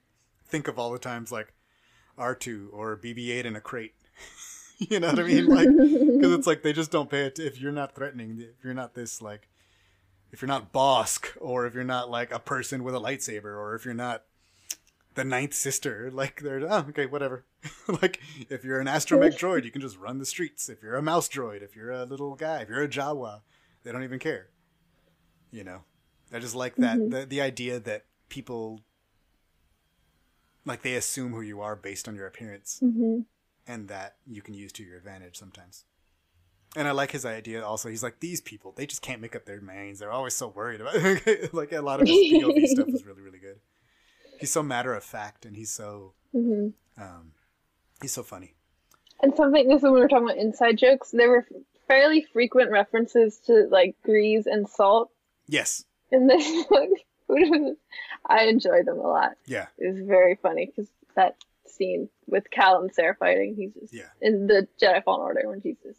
think 0.46 0.68
of 0.68 0.78
all 0.78 0.92
the 0.92 1.00
times 1.00 1.32
like 1.32 1.52
R 2.16 2.36
two 2.36 2.70
or 2.72 2.96
BB 2.96 3.30
eight 3.30 3.46
in 3.46 3.56
a 3.56 3.60
crate. 3.60 3.94
you 4.78 5.00
know 5.00 5.08
what 5.08 5.18
I 5.18 5.24
mean? 5.24 5.46
Like 5.46 5.68
because 5.68 6.32
it's 6.32 6.46
like 6.46 6.62
they 6.62 6.72
just 6.72 6.92
don't 6.92 7.10
pay 7.10 7.22
it 7.26 7.40
if 7.40 7.60
you're 7.60 7.72
not 7.72 7.96
threatening 7.96 8.38
if 8.40 8.64
you're 8.64 8.74
not 8.74 8.94
this 8.94 9.20
like 9.20 9.48
if 10.36 10.42
you're 10.42 10.48
not 10.48 10.70
Bossk 10.70 11.28
or 11.40 11.64
if 11.64 11.72
you're 11.72 11.82
not 11.82 12.10
like 12.10 12.30
a 12.30 12.38
person 12.38 12.84
with 12.84 12.94
a 12.94 13.00
lightsaber 13.00 13.56
or 13.56 13.74
if 13.74 13.86
you're 13.86 13.94
not 13.94 14.24
the 15.14 15.24
ninth 15.24 15.54
sister 15.54 16.10
like 16.12 16.42
they're 16.42 16.60
oh 16.70 16.84
okay 16.90 17.06
whatever. 17.06 17.46
Like 17.88 18.20
if 18.50 18.62
you're 18.62 18.78
an 18.78 18.86
astromech 18.86 19.38
droid 19.40 19.64
you 19.64 19.70
can 19.70 19.80
just 19.80 19.96
run 19.96 20.18
the 20.18 20.26
streets. 20.26 20.68
If 20.68 20.82
you're 20.82 20.96
a 20.96 21.00
mouse 21.00 21.26
droid 21.26 21.62
if 21.62 21.74
you're 21.74 21.90
a 21.90 22.04
little 22.04 22.34
guy 22.34 22.60
if 22.60 22.68
you're 22.68 22.82
a 22.82 22.88
Jawa 22.88 23.40
they 23.82 23.92
don't 23.92 24.04
even 24.04 24.18
care. 24.18 24.48
You 25.50 25.64
know? 25.64 25.84
I 26.30 26.38
just 26.38 26.54
like 26.54 26.76
that 26.76 26.98
the 26.98 27.24
the 27.24 27.40
idea 27.40 27.80
that 27.80 28.04
people 28.28 28.82
like 30.66 30.82
they 30.82 30.96
assume 30.96 31.32
who 31.32 31.40
you 31.40 31.62
are 31.62 31.76
based 31.76 32.08
on 32.08 32.14
your 32.14 32.26
appearance. 32.26 32.80
Hmm 32.80 33.20
and 33.66 33.88
that 33.88 34.16
you 34.26 34.42
can 34.42 34.54
use 34.54 34.72
to 34.72 34.84
your 34.84 34.96
advantage 34.96 35.36
sometimes. 35.36 35.84
And 36.74 36.86
I 36.88 36.90
like 36.90 37.10
his 37.12 37.24
idea 37.24 37.64
also. 37.64 37.88
He's 37.88 38.02
like, 38.02 38.20
these 38.20 38.40
people, 38.40 38.72
they 38.76 38.86
just 38.86 39.00
can't 39.02 39.20
make 39.20 39.34
up 39.36 39.46
their 39.46 39.60
minds. 39.60 40.00
They're 40.00 40.10
always 40.10 40.34
so 40.34 40.48
worried 40.48 40.80
about 40.80 40.94
like 41.54 41.72
a 41.72 41.80
lot 41.80 42.00
of 42.02 42.08
his 42.08 42.16
POV 42.16 42.66
stuff 42.66 42.88
is 42.88 43.04
really, 43.06 43.22
really 43.22 43.38
good. 43.38 43.60
He's 44.40 44.50
so 44.50 44.62
matter 44.62 44.92
of 44.94 45.02
fact 45.04 45.46
and 45.46 45.56
he's 45.56 45.70
so 45.70 46.12
hmm 46.32 46.68
um 46.98 47.32
he's 48.02 48.12
so 48.12 48.22
funny. 48.22 48.54
And 49.22 49.34
something 49.34 49.66
this 49.68 49.78
is 49.78 49.82
when 49.84 49.94
we 49.94 50.00
were 50.00 50.08
talking 50.08 50.26
about 50.26 50.36
inside 50.38 50.76
jokes. 50.76 51.10
There 51.12 51.30
were 51.30 51.46
fairly 51.88 52.26
frequent 52.32 52.70
references 52.70 53.38
to 53.46 53.66
like 53.70 53.94
grease 54.02 54.44
and 54.46 54.68
salt 54.68 55.10
Yes. 55.48 55.84
in 56.10 56.26
this 56.26 56.66
book. 56.68 56.90
I 58.28 58.44
enjoyed 58.44 58.86
them 58.86 58.98
a 58.98 59.02
lot. 59.08 59.32
Yeah. 59.46 59.66
It 59.78 59.94
was 59.94 60.06
very 60.06 60.34
funny 60.42 60.66
because 60.66 60.90
that 61.14 61.36
scene 61.66 62.08
with 62.26 62.50
Cal 62.50 62.80
and 62.82 62.92
Sarah 62.92 63.14
fighting, 63.14 63.54
he's 63.56 63.72
just 63.74 63.94
Yeah. 63.94 64.08
in 64.20 64.46
the 64.46 64.68
Jedi 64.80 65.02
Fallen 65.04 65.22
Order 65.22 65.48
when 65.48 65.60
he's 65.60 65.78
just 65.82 65.98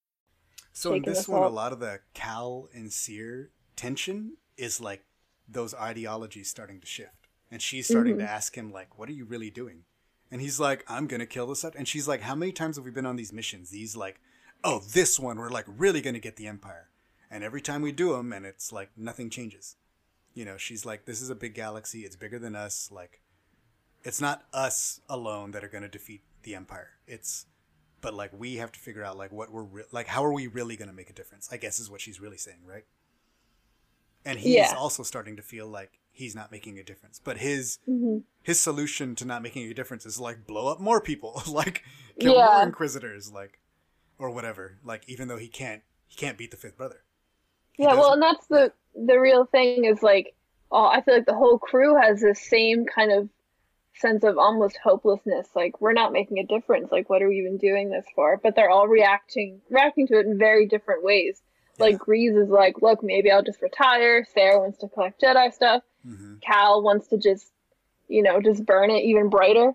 So 0.73 0.93
in 0.93 1.03
this 1.03 1.27
one, 1.27 1.43
a 1.43 1.49
lot 1.49 1.73
of 1.73 1.79
the 1.79 1.99
Cal 2.13 2.67
and 2.73 2.91
Cere 2.91 3.51
tension 3.75 4.37
is 4.57 4.79
like 4.79 5.03
those 5.47 5.73
ideologies 5.73 6.49
starting 6.49 6.79
to 6.79 6.87
shift, 6.87 7.27
and 7.49 7.61
she's 7.61 7.87
starting 7.87 8.17
to 8.17 8.23
mm-hmm. 8.23 8.33
ask 8.33 8.55
him 8.55 8.71
like, 8.71 8.97
"What 8.97 9.09
are 9.09 9.13
you 9.13 9.25
really 9.25 9.49
doing?" 9.49 9.83
And 10.31 10.39
he's 10.39 10.59
like, 10.59 10.85
I'm 10.87 11.07
gonna 11.07 11.25
kill 11.25 11.47
this 11.47 11.65
up. 11.65 11.75
And 11.75 11.87
she's 11.87 12.07
like, 12.07 12.21
How 12.21 12.35
many 12.35 12.53
times 12.53 12.77
have 12.77 12.85
we 12.85 12.91
been 12.91 13.05
on 13.05 13.17
these 13.17 13.33
missions? 13.33 13.69
These 13.69 13.97
like, 13.97 14.21
oh, 14.63 14.81
this 14.93 15.19
one 15.19 15.37
we're 15.37 15.49
like 15.49 15.65
really 15.67 16.01
gonna 16.01 16.19
get 16.19 16.37
the 16.37 16.47
Empire. 16.47 16.89
And 17.29 17.43
every 17.43 17.61
time 17.61 17.81
we 17.81 17.91
do 17.91 18.13
them, 18.13 18.31
and 18.31 18.45
it's 18.45 18.71
like 18.71 18.91
nothing 18.97 19.29
changes. 19.29 19.75
You 20.33 20.45
know, 20.45 20.55
she's 20.55 20.85
like, 20.85 21.05
This 21.05 21.21
is 21.21 21.29
a 21.29 21.35
big 21.35 21.53
galaxy. 21.53 22.01
It's 22.01 22.15
bigger 22.15 22.39
than 22.39 22.55
us. 22.55 22.89
Like, 22.91 23.21
it's 24.03 24.21
not 24.21 24.45
us 24.53 25.01
alone 25.09 25.51
that 25.51 25.63
are 25.65 25.69
gonna 25.69 25.89
defeat 25.89 26.21
the 26.43 26.55
Empire. 26.55 26.91
It's 27.05 27.45
but 28.01 28.13
like 28.13 28.31
we 28.37 28.55
have 28.55 28.71
to 28.71 28.79
figure 28.79 29.03
out 29.03 29.17
like 29.17 29.31
what 29.31 29.51
we're 29.51 29.63
re- 29.63 29.83
like 29.91 30.07
how 30.07 30.23
are 30.25 30.33
we 30.33 30.47
really 30.47 30.75
going 30.75 30.89
to 30.89 30.95
make 30.95 31.09
a 31.09 31.13
difference 31.13 31.49
i 31.51 31.57
guess 31.57 31.79
is 31.79 31.89
what 31.89 32.01
she's 32.01 32.19
really 32.19 32.37
saying 32.37 32.59
right 32.65 32.85
and 34.25 34.39
he's 34.39 34.55
Yeah. 34.55 34.75
also 34.77 35.03
starting 35.03 35.35
to 35.35 35.41
feel 35.41 35.67
like 35.67 35.99
he's 36.11 36.35
not 36.35 36.51
making 36.51 36.77
a 36.79 36.83
difference 36.83 37.19
but 37.23 37.37
his 37.37 37.79
hmm 37.85 38.23
his 38.43 38.59
solution 38.59 39.15
to 39.15 39.25
not 39.25 39.43
making 39.43 39.69
a 39.69 39.73
difference 39.73 40.05
is 40.05 40.19
like 40.19 40.47
blow 40.47 40.67
up 40.69 40.79
more 40.79 41.01
people 41.01 41.41
like 41.49 41.83
kill 42.19 42.35
Yeah. 42.37 42.45
more 42.45 42.63
inquisitors 42.63 43.31
like 43.31 43.59
or 44.19 44.31
whatever 44.31 44.79
like 44.83 45.03
even 45.07 45.27
though 45.27 45.37
he 45.37 45.47
can't 45.47 45.83
he 46.07 46.15
can't 46.17 46.37
beat 46.37 46.51
the 46.51 46.57
fifth 46.57 46.77
brother 46.77 47.03
He 47.73 47.83
Yeah, 47.83 47.95
well, 47.95 48.13
and 48.13 48.21
that's 48.21 48.47
the 48.47 48.73
the 48.95 49.17
real 49.19 49.45
thing 49.45 49.85
is 49.85 50.01
like, 50.03 50.35
oh, 50.71 50.85
I 50.85 51.01
feel 51.01 51.15
like 51.15 51.25
the 51.25 51.33
whole 51.35 51.57
crew 51.57 51.95
has 51.99 52.21
the 52.21 52.35
same 52.35 52.85
kind 52.85 53.11
of 53.11 53.29
sense 53.95 54.23
of 54.23 54.37
almost 54.37 54.77
hopelessness. 54.83 55.47
Like 55.55 55.79
we're 55.81 55.93
not 55.93 56.13
making 56.13 56.39
a 56.39 56.45
difference. 56.45 56.91
Like 56.91 57.09
what 57.09 57.21
are 57.21 57.27
we 57.27 57.39
even 57.39 57.57
doing 57.57 57.89
this 57.89 58.05
for? 58.15 58.39
But 58.41 58.55
they're 58.55 58.69
all 58.69 58.87
reacting 58.87 59.61
reacting 59.69 60.07
to 60.07 60.19
it 60.19 60.25
in 60.25 60.37
very 60.37 60.65
different 60.65 61.03
ways. 61.03 61.41
Like 61.79 61.97
Greez 61.97 62.39
is 62.39 62.49
like, 62.49 62.81
look, 62.81 63.01
maybe 63.03 63.31
I'll 63.31 63.43
just 63.43 63.61
retire. 63.61 64.25
Sarah 64.33 64.59
wants 64.59 64.77
to 64.79 64.87
collect 64.87 65.21
Jedi 65.21 65.51
stuff. 65.53 65.83
hmm 66.05 66.35
Cal 66.41 66.81
wants 66.81 67.07
to 67.07 67.17
just, 67.17 67.51
you 68.07 68.21
know, 68.23 68.39
just 68.41 68.65
burn 68.65 68.91
it 68.91 69.03
even 69.03 69.29
brighter. 69.29 69.73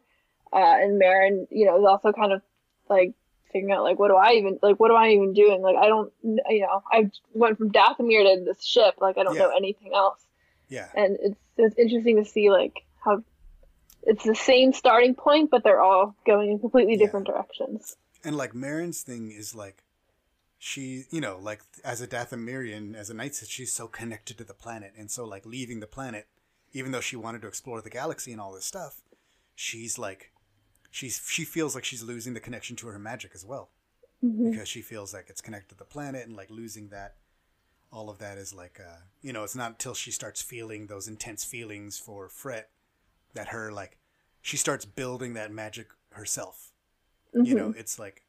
Uh, 0.53 0.77
and 0.81 1.01
Merrin, 1.01 1.47
you 1.51 1.67
know, 1.67 1.79
is 1.79 1.85
also 1.85 2.13
kind 2.13 2.33
of 2.33 2.43
like 2.89 3.13
figuring 3.53 3.75
out 3.75 3.83
like, 3.83 3.99
what 3.99 4.09
do 4.09 4.15
I 4.15 4.33
even 4.35 4.59
like? 4.63 4.79
What 4.79 4.91
am 4.91 4.97
I 4.99 5.11
even 5.11 5.33
doing? 5.33 5.63
Like, 5.63 5.77
I 5.77 5.87
don't, 5.87 6.13
you 6.23 6.61
know, 6.61 6.83
I 6.93 7.11
went 7.35 7.59
from 7.59 7.73
Dathomir 7.73 8.23
to 8.37 8.45
this 8.45 8.65
ship. 8.65 8.95
Like, 9.01 9.19
I 9.19 9.25
don't 9.25 9.35
know 9.39 9.51
anything 9.57 9.93
else. 9.95 10.21
yeah 10.69 10.89
And 10.95 11.17
it's 11.21 11.41
it's 11.57 11.79
interesting 11.79 12.23
to 12.23 12.25
see 12.25 12.51
like 12.51 12.85
how 13.05 13.23
it's 14.07 14.25
the 14.25 14.35
same 14.35 14.73
starting 14.73 15.15
point, 15.15 15.51
but 15.51 15.63
they're 15.65 15.81
all 15.83 16.15
going 16.27 16.51
in 16.53 16.59
completely 16.59 16.95
Yeah. 16.95 16.99
different 17.07 17.27
directions. 17.27 17.97
and 18.25 18.37
like 18.37 18.55
Merrin's 18.55 19.03
thing 19.03 19.31
is 19.31 19.55
like 19.55 19.85
she 20.59 21.05
you 21.11 21.21
know 21.21 21.39
like 21.41 21.61
as 21.85 22.01
a 22.01 22.07
Dathomirian 22.09 22.95
as 22.95 23.11
a 23.11 23.15
Night 23.15 23.35
Sith 23.35 23.49
she's 23.49 23.73
so 23.73 23.87
connected 23.87 24.39
to 24.39 24.45
the 24.45 24.55
planet 24.55 24.93
and 24.97 25.11
so 25.11 25.25
like 25.25 25.45
leaving 25.47 25.81
the 25.81 25.87
planet 25.87 26.27
even 26.73 26.93
though 26.93 27.01
she 27.01 27.15
wanted 27.17 27.43
to 27.43 27.49
explore 27.49 27.81
the 27.83 27.91
galaxy 27.91 28.33
and 28.33 28.41
all 28.41 28.53
this 28.53 28.65
stuff 28.65 29.03
she's 29.55 29.99
like 29.99 30.33
she's 30.91 31.23
she 31.29 31.45
feels 31.45 31.75
like 31.75 31.85
she's 31.85 32.03
losing 32.03 32.33
the 32.35 32.41
connection 32.41 32.75
to 32.77 32.87
her 32.89 32.99
magic 32.99 33.33
as 33.35 33.45
well 33.45 33.71
Mhm. 34.25 34.51
because 34.51 34.67
she 34.67 34.81
feels 34.81 35.13
like 35.13 35.27
it's 35.29 35.43
connected 35.43 35.69
to 35.71 35.75
the 35.79 35.85
planet 35.85 36.27
and 36.27 36.35
like 36.35 36.51
losing 36.51 36.89
that 36.89 37.17
all 37.93 38.09
of 38.09 38.19
that 38.19 38.39
is 38.39 38.55
like 38.55 38.81
uh 38.81 39.01
you 39.21 39.33
know 39.33 39.45
it's 39.45 39.55
not 39.55 39.73
until 39.73 39.95
she 39.95 40.11
starts 40.11 40.41
feeling 40.41 40.87
those 40.87 41.07
intense 41.07 41.45
feelings 41.45 41.99
for 41.99 42.29
Fret 42.31 42.71
that 43.37 43.49
her 43.49 43.73
like 43.73 43.99
she 44.43 44.57
starts 44.57 44.85
building 44.85 45.35
that 45.35 45.53
magic 45.53 45.89
herself. 46.11 46.73
You 47.33 47.55
know 47.55 47.69
mm-hmm. 47.71 47.81
it's 47.81 47.99
like 47.99 48.23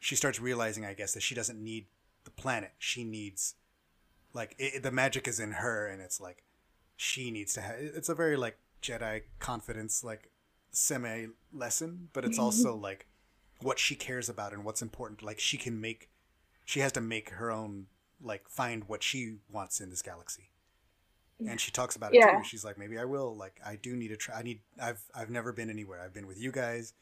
she 0.00 0.16
starts 0.16 0.40
realizing 0.40 0.86
i 0.86 0.94
guess 0.94 1.12
that 1.12 1.22
she 1.22 1.34
doesn't 1.34 1.62
need 1.62 1.86
the 2.24 2.30
planet. 2.30 2.72
She 2.78 3.04
needs 3.04 3.54
like 4.32 4.54
it, 4.58 4.82
the 4.82 4.90
magic 4.90 5.28
is 5.28 5.40
in 5.40 5.52
her 5.52 5.86
and 5.86 6.00
it's 6.00 6.20
like 6.20 6.44
she 6.96 7.30
needs 7.30 7.54
to 7.54 7.60
have 7.60 7.76
it's 7.78 8.08
a 8.08 8.14
very 8.14 8.36
like 8.36 8.58
jedi 8.82 9.22
confidence 9.38 10.04
like 10.04 10.30
semi 10.70 11.26
lesson 11.52 12.08
but 12.12 12.24
it's 12.24 12.36
mm-hmm. 12.36 12.44
also 12.44 12.74
like 12.74 13.06
what 13.60 13.78
she 13.78 13.94
cares 13.94 14.28
about 14.28 14.52
and 14.52 14.64
what's 14.64 14.82
important. 14.82 15.22
Like 15.22 15.40
she 15.40 15.56
can 15.56 15.80
make 15.80 16.10
she 16.64 16.80
has 16.80 16.92
to 16.92 17.00
make 17.00 17.30
her 17.30 17.50
own 17.50 17.86
like 18.22 18.48
find 18.48 18.84
what 18.86 19.02
she 19.02 19.36
wants 19.50 19.80
in 19.80 19.90
this 19.90 20.02
galaxy 20.02 20.50
and 21.46 21.60
she 21.60 21.70
talks 21.70 21.94
about 21.96 22.12
it 22.12 22.16
Yeah. 22.18 22.38
too 22.38 22.44
she's 22.44 22.64
like 22.64 22.76
maybe 22.78 22.98
i 22.98 23.04
will 23.04 23.36
like 23.36 23.60
i 23.64 23.76
do 23.76 23.94
need 23.94 24.08
to 24.08 24.16
try 24.16 24.36
i 24.38 24.42
need 24.42 24.60
i've 24.82 25.00
i've 25.14 25.30
never 25.30 25.52
been 25.52 25.70
anywhere. 25.70 26.00
I've 26.00 26.12
been 26.12 26.26
with 26.26 26.40
you 26.40 26.50
guys 26.50 26.94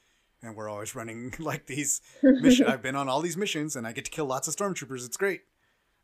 and 0.43 0.55
we're 0.55 0.69
always 0.69 0.95
running 0.95 1.33
like 1.39 1.67
these 1.67 2.01
missions 2.23 2.69
i've 2.73 2.83
been 2.83 2.97
on 2.97 3.09
all 3.09 3.23
these 3.23 3.37
missions 3.37 3.77
and 3.77 3.87
i 3.87 3.93
get 3.93 4.05
to 4.05 4.11
kill 4.11 4.27
lots 4.27 4.47
of 4.49 4.55
stormtroopers. 4.57 5.07
It's 5.07 5.17
great. 5.17 5.43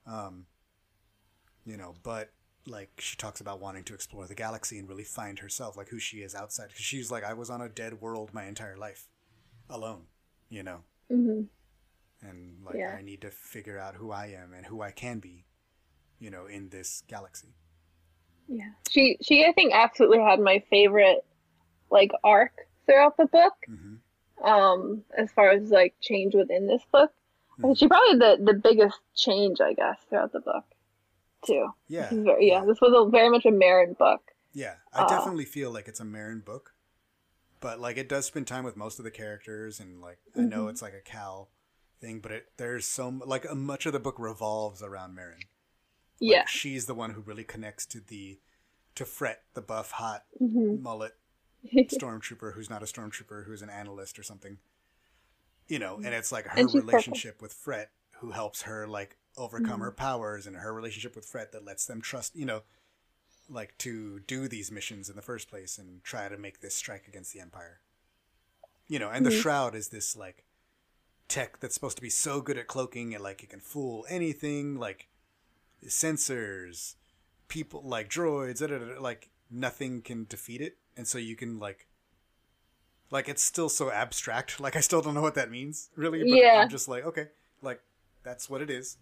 Um 0.06 0.46
you 1.64 1.76
know 1.76 1.94
but 2.02 2.30
like 2.66 2.90
she 2.98 3.16
talks 3.16 3.40
about 3.40 3.60
wanting 3.60 3.84
to 3.84 3.94
explore 3.94 4.26
the 4.26 4.34
galaxy 4.34 4.78
and 4.78 4.88
really 4.88 5.04
find 5.04 5.40
herself 5.40 5.76
like 5.76 5.88
who 5.88 5.98
she 5.98 6.18
is 6.18 6.34
outside 6.34 6.68
because 6.68 6.84
she's 6.84 7.10
like 7.10 7.24
i 7.24 7.32
was 7.34 7.50
on 7.50 7.60
a 7.60 7.68
dead 7.68 8.00
world 8.00 8.30
my 8.32 8.44
entire 8.46 8.76
life 8.76 9.08
alone 9.68 10.04
you 10.48 10.62
know? 10.62 10.80
Hmm 11.10 11.42
and 12.22 12.62
like 12.64 12.76
Yeah. 12.76 12.94
i 12.98 13.02
need 13.02 13.20
to 13.22 13.30
figure 13.30 13.78
out 13.78 13.96
who 13.96 14.10
i 14.12 14.26
am 14.26 14.52
and 14.54 14.66
who 14.66 14.80
i 14.80 14.90
can 14.92 15.18
be 15.18 15.44
you 16.20 16.30
know 16.30 16.46
in 16.46 16.68
this 16.70 17.02
galaxy 17.08 17.54
Yeah. 18.48 18.70
She 18.90 19.16
she 19.22 19.44
I 19.44 19.52
think 19.52 19.72
absolutely 19.74 20.18
had 20.18 20.40
my 20.40 20.60
favorite 20.70 21.24
like 21.90 22.12
arc 22.24 22.52
throughout 22.86 23.16
the 23.16 23.26
book. 23.26 23.54
hmm 23.66 23.94
Um, 24.44 25.04
as 25.16 25.32
far 25.32 25.50
as 25.50 25.70
like 25.70 25.94
change 26.00 26.34
within 26.34 26.66
this 26.66 26.84
book. 26.92 27.12
I 27.62 27.68
think 27.68 27.78
she 27.78 27.88
probably 27.88 28.18
the 28.18 28.38
the 28.44 28.54
biggest 28.54 29.00
change, 29.14 29.60
I 29.60 29.74
guess, 29.74 29.98
throughout 30.08 30.32
the 30.32 30.40
book 30.40 30.64
too. 31.46 31.68
yeah 31.88 32.08
This 32.10 32.24
very, 32.24 32.48
yeah, 32.48 32.64
this 32.66 32.80
was 32.80 32.92
a, 32.94 33.10
very 33.10 33.30
much 33.30 33.46
a 33.46 33.50
Merrin 33.50 33.96
book. 33.98 34.22
Yeah, 34.52 34.76
I 34.92 35.02
Uh, 35.02 35.04
definitely 35.04 35.44
feel 35.46 35.70
like 35.70 35.88
it's 35.88 36.00
a 36.00 36.04
Merrin 36.04 36.44
book, 36.44 36.74
but 37.60 37.80
like 37.80 37.96
it 37.98 38.08
does 38.08 38.26
spend 38.26 38.46
time 38.48 38.64
with 38.64 38.76
most 38.76 38.98
of 38.98 39.04
the 39.04 39.10
characters, 39.10 39.80
and 39.80 40.00
like 40.00 40.20
I 40.38 40.44
know 40.44 40.64
Mhm. 40.64 40.68
it's 40.68 40.82
like 40.82 40.94
a 40.94 41.00
Cal 41.02 41.50
thing, 42.00 42.20
but 42.20 42.32
it 42.32 42.46
there's 42.58 42.86
so 42.86 43.08
like 43.26 43.46
uh, 43.50 43.54
much 43.54 43.86
of 43.86 43.92
the 43.94 44.00
book 44.00 44.18
revolves 44.18 44.82
around 44.82 45.16
Merrin. 45.16 45.46
Like, 46.26 46.46
Yeah. 46.46 46.46
she's 46.48 46.86
the 46.86 46.94
one 46.94 47.10
who 47.10 47.20
really 47.20 47.44
connects 47.44 47.86
to 47.86 48.00
the 48.00 48.40
to 48.94 49.04
Fret, 49.04 49.44
the 49.54 49.62
buff, 49.62 49.92
hot 49.92 50.24
hmm 50.38 50.76
mullet 50.76 51.16
stormtrooper 51.88 52.54
who's 52.54 52.70
not 52.70 52.82
a 52.82 52.86
stormtrooper, 52.86 53.46
who's 53.46 53.62
an 53.62 53.70
analyst 53.70 54.18
or 54.18 54.22
something. 54.22 54.58
You 55.68 55.78
know, 55.78 56.00
and 56.04 56.14
it's 56.14 56.32
like 56.32 56.46
her 56.46 56.60
And 56.60 56.70
she's 56.70 56.82
purple. 56.84 56.84
relationship 56.84 57.40
with 57.42 57.52
Fret 57.52 57.90
who 58.18 58.30
helps 58.32 58.62
her 58.62 58.86
like 58.86 59.16
overcome 59.36 59.80
Mm-hmm. 59.80 59.80
her 59.80 59.90
powers, 59.92 60.46
and 60.46 60.56
her 60.56 60.72
relationship 60.72 61.16
with 61.16 61.24
Fret 61.26 61.52
that 61.52 61.64
lets 61.64 61.86
them 61.86 62.00
trust. 62.00 62.36
You 62.36 62.46
know, 62.46 62.62
like 63.48 63.78
to 63.78 64.20
do 64.20 64.48
these 64.48 64.70
missions 64.72 65.10
in 65.10 65.16
the 65.16 65.22
first 65.22 65.48
place 65.50 65.78
and 65.78 66.02
try 66.04 66.28
to 66.28 66.38
make 66.38 66.60
this 66.60 66.74
strike 66.76 67.08
against 67.08 67.32
the 67.32 67.40
empire. 67.40 67.80
You 68.88 68.98
know, 68.98 69.08
and 69.10 69.24
the 69.26 69.30
Mhm. 69.30 69.32
shroud 69.32 69.74
is 69.74 69.88
this 69.88 70.14
like 70.16 70.44
tech 71.28 71.60
that's 71.60 71.74
supposed 71.74 71.96
to 71.96 72.02
be 72.02 72.10
so 72.10 72.40
good 72.42 72.58
at 72.58 72.68
cloaking 72.68 73.14
and 73.14 73.22
like 73.24 73.42
it 73.42 73.50
can 73.50 73.60
fool 73.60 74.06
anything 74.08 74.78
like 74.78 75.08
sensors, 75.86 76.94
people 77.48 77.82
like 77.84 78.08
droids, 78.08 78.60
da, 78.60 78.66
da, 78.66 78.78
da, 78.78 79.00
like 79.00 79.30
nothing 79.50 80.02
can 80.02 80.26
defeat 80.28 80.60
it. 80.60 80.76
And 80.96 81.06
so 81.06 81.18
you 81.18 81.36
can 81.36 81.58
like 81.58 81.86
like 83.10 83.28
it's 83.28 83.42
still 83.42 83.68
so 83.68 83.90
abstract. 83.90 84.60
Like 84.60 84.76
I 84.76 84.80
still 84.80 85.02
don't 85.02 85.14
know 85.14 85.22
what 85.22 85.34
that 85.34 85.50
means, 85.50 85.90
really. 85.96 86.20
But 86.20 86.28
Yeah. 86.28 86.62
I'm 86.62 86.70
just 86.70 86.88
like, 86.88 87.04
okay, 87.04 87.28
like 87.60 87.80
that's 88.22 88.48
what 88.48 88.62
it 88.62 88.70
is. 88.70 88.98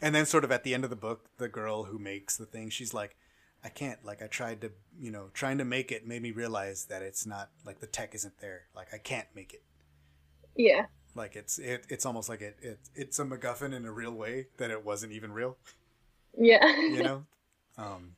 And 0.00 0.14
then 0.14 0.26
sort 0.26 0.44
of 0.44 0.52
at 0.52 0.64
the 0.64 0.74
end 0.74 0.84
of 0.84 0.90
the 0.90 0.96
book, 0.96 1.28
the 1.38 1.48
girl 1.48 1.84
who 1.84 1.98
makes 1.98 2.36
the 2.36 2.46
thing, 2.46 2.68
she's 2.68 2.92
like, 2.92 3.16
I 3.62 3.68
can't. 3.70 4.04
Like 4.04 4.22
I 4.22 4.26
tried 4.26 4.60
to, 4.60 4.72
you 5.00 5.10
know, 5.10 5.30
trying 5.32 5.58
to 5.58 5.64
make 5.64 5.90
it 5.90 6.06
made 6.06 6.20
me 6.20 6.30
realize 6.32 6.86
that 6.86 7.02
it's 7.02 7.26
not 7.26 7.50
like 7.64 7.80
the 7.80 7.86
tech 7.86 8.14
isn't 8.14 8.38
there. 8.38 8.64
Like 8.76 8.92
I 8.92 8.98
can't 8.98 9.28
make 9.34 9.54
it. 9.54 9.62
Yeah. 10.54 10.86
Like 11.14 11.36
it's 11.36 11.58
it, 11.58 11.86
it's 11.88 12.04
almost 12.04 12.28
like 12.28 12.40
it, 12.42 12.58
it 12.60 12.78
it's 12.94 13.18
a 13.18 13.24
MacGuffin 13.24 13.72
in 13.72 13.84
a 13.86 13.92
real 13.92 14.12
way 14.12 14.48
that 14.58 14.70
it 14.70 14.84
wasn't 14.84 15.12
even 15.12 15.32
real. 15.32 15.56
Yeah. 16.38 16.76
You 16.76 17.02
know. 17.02 17.24
um, 17.78 18.16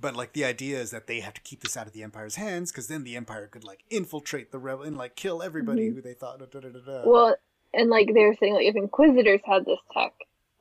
but 0.00 0.16
like 0.16 0.32
the 0.32 0.44
idea 0.44 0.78
is 0.80 0.90
that 0.92 1.06
they 1.06 1.20
have 1.20 1.34
to 1.34 1.40
keep 1.42 1.60
this 1.62 1.76
out 1.76 1.86
of 1.86 1.92
the 1.92 2.02
Empire's 2.02 2.36
hands 2.36 2.72
because 2.72 2.88
then 2.88 3.04
the 3.04 3.16
Empire 3.16 3.46
could 3.46 3.64
like 3.64 3.84
infiltrate 3.90 4.50
the 4.50 4.58
rebel 4.58 4.84
and 4.84 4.96
like 4.96 5.14
kill 5.16 5.42
everybody 5.42 5.90
Mhm. 5.90 5.94
who 5.94 6.02
they 6.02 6.14
thought. 6.14 6.38
Da, 6.38 6.46
da, 6.60 6.68
da. 6.68 7.02
Well, 7.08 7.36
and 7.74 7.90
like 7.90 8.08
they 8.14 8.24
were 8.24 8.34
saying, 8.40 8.54
like 8.54 8.66
if 8.66 8.76
Inquisitors 8.76 9.40
had 9.44 9.64
this 9.66 9.78
tech, 9.92 10.12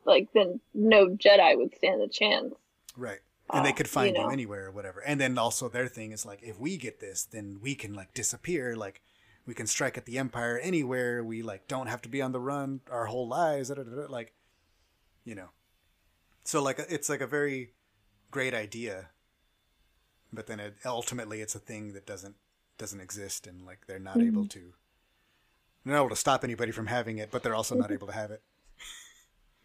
like 0.05 0.27
then 0.33 0.59
no 0.73 1.07
Jedi 1.09 1.57
would 1.57 1.73
stand 1.75 2.01
a 2.01 2.07
chance. 2.07 2.53
Right. 2.97 3.19
And 3.51 3.65
they 3.65 3.71
Uh, 3.71 3.75
could 3.75 3.89
find 3.89 4.15
you 4.15 4.21
you, 4.21 4.27
know. 4.27 4.33
anywhere 4.33 4.67
or 4.67 4.71
whatever. 4.71 4.99
And 5.01 5.19
then 5.19 5.37
also 5.37 5.69
their 5.69 5.87
thing 5.87 6.11
is 6.11 6.25
like, 6.25 6.43
if 6.43 6.59
we 6.59 6.77
get 6.77 6.99
this, 6.99 7.23
then 7.23 7.59
we 7.61 7.73
can 7.75 7.93
like 7.93 8.13
disappear. 8.13 8.75
Like 8.75 9.01
we 9.45 9.53
can 9.55 9.65
strike 9.67 9.97
at 9.97 10.05
the 10.05 10.17
Empire 10.19 10.59
anywhere. 10.59 11.23
We 11.23 11.41
like 11.41 11.67
don't 11.67 11.87
have 11.87 12.01
to 12.03 12.09
be 12.09 12.21
on 12.21 12.31
the 12.33 12.39
run 12.41 12.81
our 12.91 13.05
whole 13.05 13.27
lives. 13.27 13.71
Like, 13.71 14.33
you 15.23 15.33
know. 15.33 15.49
So 16.49 16.63
like 16.63 16.79
it's 16.89 17.09
like 17.09 17.21
a 17.21 17.27
very 17.27 17.73
great 18.31 18.55
idea, 18.55 19.09
but 20.33 20.47
then 20.47 20.59
it, 20.59 20.77
ultimately 20.83 21.41
it's 21.41 21.53
a 21.53 21.59
thing 21.59 21.93
that 21.93 22.07
doesn't 22.07 22.37
doesn't 22.79 22.99
exist, 22.99 23.45
and 23.45 23.63
like 23.67 23.85
they're 23.85 23.99
not 23.99 24.17
able 24.17 24.41
Mm-hmm. 24.41 24.59
to. 24.59 24.73
They're 25.85 25.93
not 25.93 25.99
able 25.99 26.09
to 26.09 26.15
stop 26.15 26.43
anybody 26.43 26.71
from 26.71 26.87
having 26.87 27.19
it, 27.19 27.29
but 27.29 27.43
they're 27.43 27.53
also 27.53 27.75
not 27.75 27.91
able 27.91 28.07
to 28.07 28.13
have 28.13 28.31
it. 28.31 28.41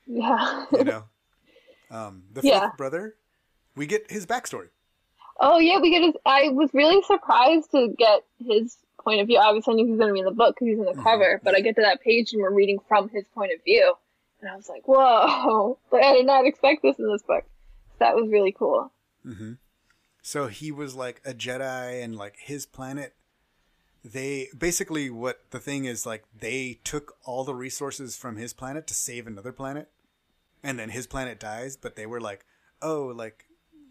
Yeah. 0.06 0.66
You 0.72 0.84
know. 0.84 1.04
Um, 1.90 2.24
the 2.30 2.42
fifth 2.42 2.76
brother, 2.76 3.14
we 3.74 3.86
get 3.86 4.10
his 4.10 4.26
backstory. 4.26 4.68
Oh 5.40 5.58
yeah, 5.58 5.78
we 5.80 5.88
get 5.90 6.02
his. 6.02 6.14
I 6.26 6.50
was 6.50 6.68
really 6.74 7.02
surprised 7.04 7.70
to 7.70 7.94
get 7.96 8.24
his 8.46 8.76
point 9.02 9.22
of 9.22 9.26
view. 9.26 9.38
Obviously, 9.38 9.72
I 9.72 9.76
knew 9.76 9.84
he 9.86 9.90
was 9.92 9.98
going 10.00 10.08
to 10.10 10.12
be 10.12 10.20
in 10.20 10.26
the 10.26 10.32
book 10.32 10.54
because 10.56 10.68
he's 10.68 10.78
in 10.78 10.84
the 10.84 11.02
cover, 11.02 11.40
but 11.42 11.54
I 11.56 11.60
get 11.60 11.76
to 11.76 11.80
that 11.82 12.02
page 12.02 12.34
and 12.34 12.42
we're 12.42 12.52
reading 12.52 12.78
from 12.86 13.08
his 13.08 13.24
point 13.34 13.52
of 13.54 13.64
view, 13.64 13.94
and 14.44 14.52
I 14.52 14.56
was 14.56 14.68
like, 14.68 14.86
"Whoa!" 14.86 15.78
Like 15.90 16.04
I 16.04 16.12
did 16.12 16.26
not 16.26 16.46
expect 16.46 16.82
this 16.82 16.98
in 16.98 17.10
this 17.10 17.22
book. 17.22 17.44
So 17.92 17.96
that 18.00 18.14
was 18.14 18.28
really 18.28 18.52
cool. 18.52 18.92
Mm-hmm. 19.26 19.52
So 20.22 20.48
he 20.48 20.70
was 20.70 20.94
like 20.94 21.22
a 21.24 21.32
Jedi, 21.32 22.02
and 22.02 22.16
like 22.16 22.36
his 22.38 22.66
planet. 22.66 23.14
They 24.04 24.48
basically 24.56 25.08
what 25.08 25.50
the 25.50 25.58
thing 25.58 25.86
is 25.86 26.04
like 26.04 26.24
they 26.38 26.78
took 26.84 27.16
all 27.24 27.42
the 27.42 27.54
resources 27.54 28.16
from 28.16 28.36
his 28.36 28.52
planet 28.52 28.86
to 28.88 28.94
save 28.94 29.26
another 29.26 29.52
planet, 29.52 29.90
and 30.62 30.78
then 30.78 30.90
his 30.90 31.06
planet 31.06 31.40
dies. 31.40 31.76
But 31.76 31.96
they 31.96 32.04
were 32.04 32.20
like, 32.20 32.44
oh, 32.82 33.12
like 33.16 33.46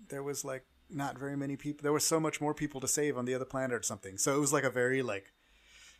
there 0.10 0.22
was 0.22 0.46
like 0.46 0.66
not 0.88 1.18
very 1.18 1.36
many 1.36 1.56
people. 1.56 1.82
There 1.82 1.94
was 1.94 2.06
so 2.06 2.20
much 2.20 2.40
more 2.40 2.54
people 2.54 2.80
to 2.82 2.88
save 2.88 3.18
on 3.18 3.26
the 3.26 3.34
other 3.34 3.46
planet 3.46 3.74
or 3.74 3.82
something. 3.82 4.20
So 4.20 4.36
it 4.36 4.40
was 4.40 4.54
like 4.54 4.64
a 4.64 4.70
very 4.70 5.02
like, 5.02 5.34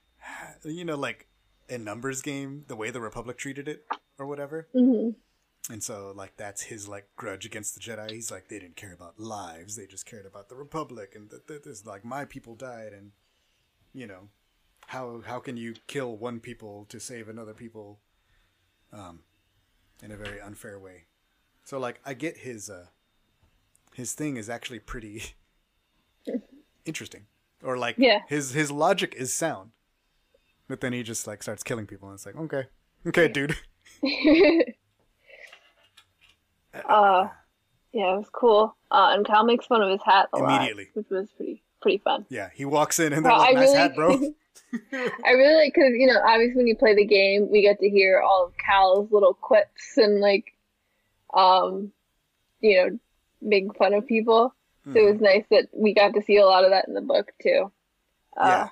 you 0.64 0.86
know, 0.86 0.96
like 0.96 1.28
a 1.70 1.80
numbers 1.80 2.22
game. 2.22 2.66
The 2.68 2.76
way 2.76 2.92
the 2.92 3.02
Republic 3.02 3.40
treated 3.40 3.68
it 3.68 3.84
or 4.20 4.26
whatever. 4.26 4.68
hmm 4.74 5.10
And 5.70 5.82
so, 5.82 6.14
like, 6.16 6.36
that's 6.38 6.64
his 6.64 6.88
like 6.88 7.08
grudge 7.16 7.46
against 7.46 7.74
the 7.76 7.82
Jedi. 7.82 8.12
He's 8.12 8.32
like, 8.32 8.48
they 8.50 8.60
didn't 8.60 8.76
care 8.76 8.94
about 8.94 9.20
lives; 9.20 9.76
they 9.76 9.86
just 9.88 10.06
cared 10.06 10.26
about 10.26 10.50
the 10.50 10.56
Republic, 10.56 11.14
and 11.16 11.30
that 11.30 11.48
th- 11.48 11.64
this 11.64 11.86
like 11.86 12.04
my 12.04 12.26
people 12.26 12.56
died, 12.56 12.92
and 12.94 13.12
you 13.94 14.06
know, 14.08 14.30
how 14.88 15.22
how 15.26 15.40
can 15.40 15.56
you 15.58 15.76
kill 15.88 16.18
one 16.18 16.40
people 16.40 16.86
to 16.90 17.00
save 17.00 17.30
another 17.30 17.54
people, 17.54 18.00
um, 18.92 19.22
in 20.04 20.12
a 20.12 20.18
very 20.18 20.42
unfair 20.42 20.78
way? 20.80 21.06
So, 21.64 21.80
like, 21.80 22.02
I 22.06 22.14
get 22.14 22.40
his 22.40 22.70
uh, 22.70 22.88
his 23.96 24.14
thing 24.14 24.36
is 24.38 24.50
actually 24.50 24.80
pretty 24.80 25.24
interesting, 26.86 27.26
or 27.64 27.78
like, 27.78 27.96
Yeah. 27.98 28.20
his 28.28 28.52
his 28.52 28.70
logic 28.70 29.16
is 29.16 29.34
sound, 29.34 29.72
but 30.68 30.82
then 30.82 30.92
he 30.94 31.04
just 31.04 31.26
like 31.28 31.42
starts 31.42 31.64
killing 31.64 31.88
people, 31.88 32.10
and 32.10 32.16
it's 32.18 32.26
like, 32.26 32.36
okay, 32.36 32.66
okay, 33.08 33.28
dude. 33.30 33.56
uh, 36.90 37.28
yeah, 37.94 38.14
it 38.14 38.18
was 38.18 38.30
cool. 38.32 38.76
Uh, 38.92 39.12
and 39.14 39.26
Cal 39.26 39.44
makes 39.46 39.66
fun 39.66 39.82
of 39.82 39.90
his 39.90 40.02
hat 40.04 40.30
a 40.34 40.40
lot, 40.40 40.56
Immediately. 40.58 40.90
which 40.94 41.10
was 41.10 41.30
pretty 41.32 41.62
pretty 41.82 41.98
fun. 42.00 42.26
Yeah, 42.30 42.50
he 42.54 42.66
walks 42.66 43.00
in 43.00 43.14
and 43.14 43.26
they're 43.26 43.32
Well, 43.32 43.40
like, 43.42 43.50
I 43.56 43.60
nice 43.60 43.68
really- 43.70 43.78
hat, 43.78 43.96
bro. 43.96 44.20
I 45.26 45.32
really 45.32 45.54
like 45.56 45.74
because 45.76 45.94
you 45.96 46.08
know 46.08 46.20
obviously 46.26 46.58
when 46.58 46.66
you 46.68 46.76
play 46.76 46.96
the 46.96 47.06
game 47.06 47.48
we 47.52 47.62
get 47.62 47.80
to 47.80 47.88
hear 47.90 48.22
all 48.22 48.46
of 48.46 48.54
Cal's 48.58 49.12
little 49.12 49.36
quips 49.36 49.98
and 49.98 50.20
like, 50.20 50.54
um, 51.34 51.92
you 52.62 52.78
know, 52.78 53.00
making 53.42 53.72
fun 53.74 53.94
of 53.94 54.08
people. 54.08 54.54
So 54.92 55.00
it 55.00 55.10
was 55.14 55.22
nice 55.22 55.46
that 55.50 55.70
we 55.72 55.94
got 55.94 56.14
to 56.16 56.22
see 56.22 56.36
a 56.38 56.46
lot 56.46 56.66
of 56.66 56.72
that 56.72 56.90
in 56.90 56.94
the 56.94 57.00
book 57.02 57.32
too. 57.42 57.72
Uh, 58.36 58.48
yeah. 58.48 58.70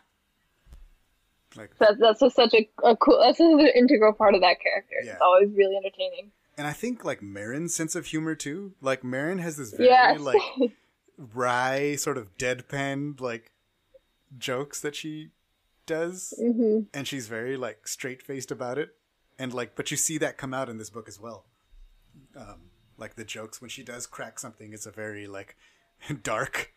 Like, 1.55 1.71
that's, 1.77 1.99
that's 1.99 2.19
just 2.21 2.35
such 2.35 2.53
a, 2.53 2.69
a 2.83 2.95
cool. 2.95 3.19
That's 3.19 3.37
just 3.37 3.51
an 3.53 3.71
integral 3.75 4.13
part 4.13 4.35
of 4.35 4.41
that 4.41 4.57
character. 4.61 4.95
Yeah. 5.03 5.13
It's 5.13 5.21
always 5.21 5.49
really 5.55 5.75
entertaining. 5.75 6.31
and 6.57 6.65
I 6.67 6.73
think 6.73 7.03
like 7.05 7.21
Merrin's 7.21 7.73
sense 7.73 7.95
of 7.95 8.05
humor 8.07 8.35
too. 8.35 8.73
Like 8.81 9.01
Merrin 9.01 9.39
has 9.41 9.57
this 9.57 9.71
very 9.73 9.89
Yes. 9.89 10.19
like 10.19 10.41
wry 11.33 11.95
sort 11.95 12.17
of 12.17 12.37
deadpan 12.37 13.19
like 13.19 13.51
jokes 14.37 14.79
that 14.81 14.95
she 14.95 15.29
does, 15.85 16.33
hmm 16.39 16.81
and 16.93 17.07
she's 17.07 17.27
very 17.27 17.57
like 17.57 17.87
straight 17.87 18.21
faced 18.21 18.51
about 18.51 18.77
it. 18.77 18.95
And 19.37 19.53
like, 19.53 19.75
but 19.75 19.91
you 19.91 19.97
see 19.97 20.17
that 20.19 20.37
come 20.37 20.53
out 20.53 20.69
in 20.69 20.77
this 20.77 20.89
book 20.89 21.07
as 21.07 21.19
well. 21.19 21.45
Um, 22.35 22.69
like 22.97 23.15
the 23.15 23.25
jokes 23.25 23.59
when 23.59 23.69
she 23.69 23.83
does 23.83 24.05
crack 24.05 24.37
something, 24.39 24.71
it's 24.73 24.85
a 24.85 24.91
very 24.91 25.27
like 25.27 25.57
dark, 26.23 26.71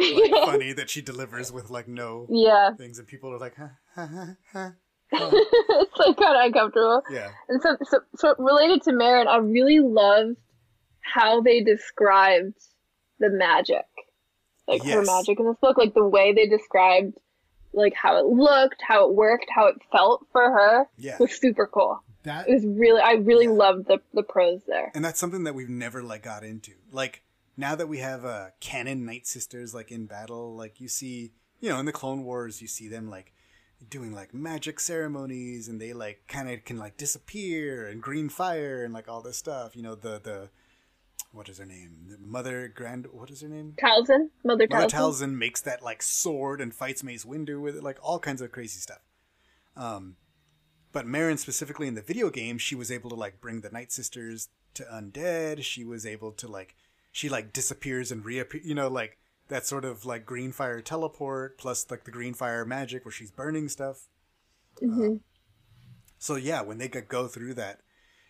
like 0.14 0.30
funny 0.44 0.72
that 0.72 0.90
she 0.90 1.00
delivers 1.02 1.52
with 1.52 1.70
like 1.70 1.88
no 1.88 2.26
Yeah, 2.30 2.70
things, 2.76 2.98
and 2.98 3.06
people 3.08 3.32
are 3.32 3.38
like, 3.38 3.54
huh, 3.56 3.68
huh, 3.94 4.06
huh, 4.06 4.26
huh. 4.52 4.70
it's 5.12 5.98
like 5.98 6.16
kind 6.16 6.36
of 6.36 6.46
uncomfortable. 6.46 7.02
yeah. 7.10 7.30
And 7.48 7.60
so, 7.62 7.76
so, 7.84 7.98
so 8.16 8.34
related 8.38 8.82
to 8.82 8.92
Merrin, 8.92 9.26
I 9.26 9.38
really 9.38 9.80
loved 9.80 10.36
how 11.00 11.40
they 11.40 11.62
described 11.62 12.54
the 13.18 13.30
magic, 13.30 13.86
like 14.68 14.82
her 14.84 15.02
magic 15.02 15.40
in 15.40 15.46
this 15.46 15.56
book, 15.60 15.76
like 15.76 15.94
the 15.94 16.06
way 16.06 16.32
they 16.32 16.46
described, 16.46 17.14
like 17.72 17.92
how 17.94 18.18
it 18.18 18.26
looked, 18.26 18.80
how 18.86 19.08
it 19.08 19.14
worked, 19.14 19.46
how 19.54 19.66
it 19.66 19.76
felt 19.90 20.26
for 20.32 20.42
her 20.42 20.86
Yeah. 20.96 21.16
was 21.18 21.32
super 21.38 21.66
cool. 21.66 22.02
That 22.22 22.48
It 22.48 22.52
was 22.54 22.66
really, 22.66 23.00
I 23.00 23.12
really 23.14 23.46
Yeah. 23.46 23.52
loved 23.52 23.86
the 23.88 23.98
the 24.14 24.22
prose 24.22 24.62
there. 24.66 24.92
and 24.94 25.04
that's 25.04 25.18
something 25.18 25.44
that 25.44 25.54
we've 25.54 25.68
never 25.70 26.02
like 26.02 26.22
got 26.22 26.44
into 26.44 26.72
like 26.92 27.22
now 27.56 27.74
that 27.74 27.88
we 27.88 27.98
have 27.98 28.24
uh 28.24 28.46
canon 28.60 29.04
night 29.04 29.26
sisters 29.26 29.74
like 29.74 29.90
in 29.90 30.06
battle 30.06 30.54
like 30.54 30.80
you 30.80 30.88
see 30.88 31.32
you 31.60 31.68
know 31.68 31.78
in 31.78 31.86
the 31.86 31.92
clone 31.92 32.24
wars 32.24 32.60
you 32.62 32.68
see 32.68 32.88
them 32.88 33.08
like 33.08 33.32
doing 33.88 34.12
like 34.12 34.34
magic 34.34 34.78
ceremonies 34.78 35.68
and 35.68 35.80
they 35.80 35.92
like 35.92 36.22
kind 36.28 36.50
of 36.50 36.64
can 36.64 36.76
like 36.76 36.96
disappear 36.96 37.86
and 37.86 38.02
green 38.02 38.28
fire 38.28 38.84
and 38.84 38.92
like 38.92 39.08
all 39.08 39.22
this 39.22 39.38
stuff 39.38 39.74
you 39.74 39.82
know 39.82 39.94
the 39.94 40.20
the 40.22 40.50
what 41.32 41.48
is 41.48 41.58
her 41.58 41.66
name 41.66 42.06
the 42.08 42.18
mother 42.18 42.68
grand 42.68 43.06
what 43.12 43.30
is 43.30 43.40
her 43.40 43.48
name 43.48 43.74
Talzin, 43.82 44.28
Mother 44.44 44.66
Mother 44.70 44.86
Talzin. 44.86 44.90
Talzin 44.90 45.38
makes 45.38 45.60
that 45.62 45.82
like 45.82 46.02
sword 46.02 46.60
and 46.60 46.74
fights 46.74 47.02
Mace 47.02 47.24
Windu 47.24 47.60
with 47.60 47.76
it, 47.76 47.82
like 47.82 47.98
all 48.02 48.18
kinds 48.18 48.40
of 48.42 48.50
crazy 48.50 48.80
stuff. 48.80 49.00
Um, 49.76 50.16
but 50.92 51.06
Merrin 51.06 51.38
specifically 51.38 51.86
in 51.86 51.94
the 51.94 52.02
video 52.02 52.30
game, 52.30 52.58
she 52.58 52.74
was 52.74 52.90
able 52.90 53.10
to 53.10 53.16
like 53.16 53.40
bring 53.40 53.60
the 53.60 53.70
Night 53.70 53.92
Sisters 53.92 54.48
to 54.74 54.82
undead. 54.84 55.62
She 55.62 55.84
was 55.84 56.04
able 56.04 56.32
to 56.32 56.48
like 56.48 56.74
she 57.12 57.28
like 57.28 57.52
disappears 57.52 58.12
and 58.12 58.24
reappears. 58.24 58.64
You 58.64 58.74
know, 58.74 58.88
like 58.88 59.18
that 59.48 59.66
sort 59.66 59.84
of 59.84 60.04
like 60.04 60.24
green 60.24 60.52
fire 60.52 60.80
teleport 60.80 61.58
plus 61.58 61.90
like 61.90 62.04
the 62.04 62.10
green 62.10 62.34
fire 62.34 62.64
magic 62.64 63.04
where 63.04 63.12
she's 63.12 63.30
burning 63.30 63.68
stuff. 63.68 64.08
Um, 64.82 65.20
so 66.18 66.36
yeah, 66.36 66.62
when 66.62 66.78
they 66.78 66.88
go 66.88 67.28
through 67.28 67.54
that, 67.54 67.80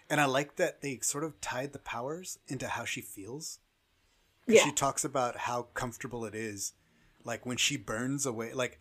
and 0.09 0.20
I 0.20 0.24
like 0.24 0.57
that 0.57 0.81
they 0.83 0.99
sort 1.03 1.24
of 1.24 1.41
tied 1.41 1.72
the 1.72 1.78
powers 1.78 2.39
into 2.49 2.66
how 2.66 2.85
she 2.85 3.01
feels. 3.01 3.61
Yeah. 4.47 4.64
She 4.64 4.72
talks 4.72 5.05
about 5.05 5.37
how 5.37 5.68
comfortable 5.74 6.24
it 6.24 6.35
is, 6.35 6.72
like 7.24 7.47
when 7.47 7.57
she 7.57 7.76
burns 7.76 8.26
away, 8.26 8.53
like 8.53 8.81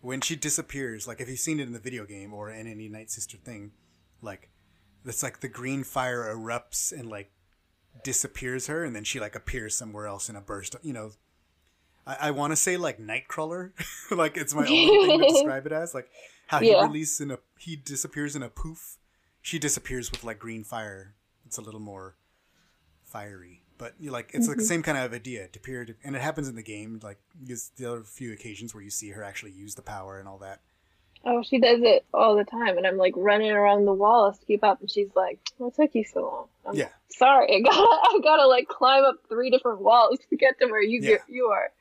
when 0.00 0.20
she 0.20 0.36
disappears. 0.36 1.08
Like 1.08 1.20
if 1.20 1.28
you've 1.28 1.38
seen 1.38 1.60
it 1.60 1.66
in 1.66 1.72
the 1.72 1.80
video 1.80 2.04
game 2.04 2.32
or 2.32 2.50
in 2.50 2.66
any 2.66 2.88
Night 2.88 3.10
Sister 3.10 3.36
thing, 3.36 3.72
like 4.22 4.50
it's 5.04 5.22
like 5.22 5.40
the 5.40 5.48
green 5.48 5.82
fire 5.82 6.32
erupts 6.34 6.92
and 6.92 7.08
like 7.08 7.32
disappears 8.02 8.66
her, 8.66 8.84
and 8.84 8.94
then 8.94 9.04
she 9.04 9.20
like 9.20 9.34
appears 9.34 9.74
somewhere 9.74 10.06
else 10.06 10.28
in 10.28 10.36
a 10.36 10.40
burst. 10.40 10.76
You 10.82 10.92
know, 10.92 11.12
I, 12.06 12.16
I 12.20 12.30
want 12.30 12.52
to 12.52 12.56
say 12.56 12.76
like 12.76 12.98
Nightcrawler, 12.98 13.72
like 14.10 14.36
it's 14.36 14.54
my 14.54 14.66
only 14.66 15.06
thing 15.06 15.20
to 15.20 15.26
describe 15.28 15.66
it 15.66 15.72
as, 15.72 15.94
like 15.94 16.10
how 16.46 16.60
he 16.60 16.74
releases 16.74 17.20
in 17.20 17.30
a 17.30 17.38
he 17.58 17.76
disappears 17.76 18.34
in 18.36 18.42
a 18.42 18.48
poof. 18.48 18.98
She 19.42 19.58
disappears 19.58 20.10
with 20.10 20.24
like 20.24 20.38
green 20.38 20.64
fire. 20.64 21.14
It's 21.46 21.58
a 21.58 21.62
little 21.62 21.80
more 21.80 22.16
fiery, 23.04 23.62
but 23.78 23.94
you 23.98 24.10
like 24.10 24.30
it's 24.34 24.48
like 24.48 24.58
the 24.58 24.64
same 24.64 24.82
kind 24.82 24.98
of 24.98 25.12
idea. 25.12 25.44
It 25.44 25.56
appeared, 25.56 25.96
and 26.04 26.14
it 26.14 26.22
happens 26.22 26.48
in 26.48 26.56
the 26.56 26.62
game. 26.62 27.00
Like 27.02 27.18
there's 27.40 27.70
the 27.76 27.90
other 27.90 28.02
few 28.02 28.32
occasions 28.32 28.74
where 28.74 28.82
you 28.82 28.90
see 28.90 29.10
her 29.10 29.22
actually 29.22 29.52
use 29.52 29.74
the 29.74 29.82
power 29.82 30.18
and 30.18 30.28
all 30.28 30.38
that. 30.38 30.60
Oh, 31.24 31.42
she 31.42 31.58
does 31.58 31.80
it 31.82 32.04
all 32.14 32.34
the 32.36 32.44
time, 32.44 32.78
and 32.78 32.86
I'm 32.86 32.96
like 32.96 33.12
running 33.16 33.50
around 33.50 33.84
the 33.84 33.92
walls 33.92 34.38
to 34.38 34.46
keep 34.46 34.64
up, 34.64 34.80
and 34.80 34.90
she's 34.90 35.10
like, 35.14 35.38
"What 35.58 35.74
took 35.74 35.94
you 35.94 36.04
so 36.04 36.22
long?" 36.22 36.48
I'm 36.66 36.74
Yeah. 36.74 36.88
Sorry, 37.10 37.56
I 37.56 37.60
gotta, 37.60 37.76
I 38.16 38.20
gotta 38.22 38.46
like 38.46 38.68
climb 38.68 39.04
up 39.04 39.16
three 39.28 39.50
different 39.50 39.80
walls 39.82 40.18
to 40.30 40.36
get 40.36 40.58
to 40.60 40.66
where 40.66 40.82
you 40.82 41.00
Yeah. 41.02 41.18
you 41.28 41.46
are. 41.46 41.72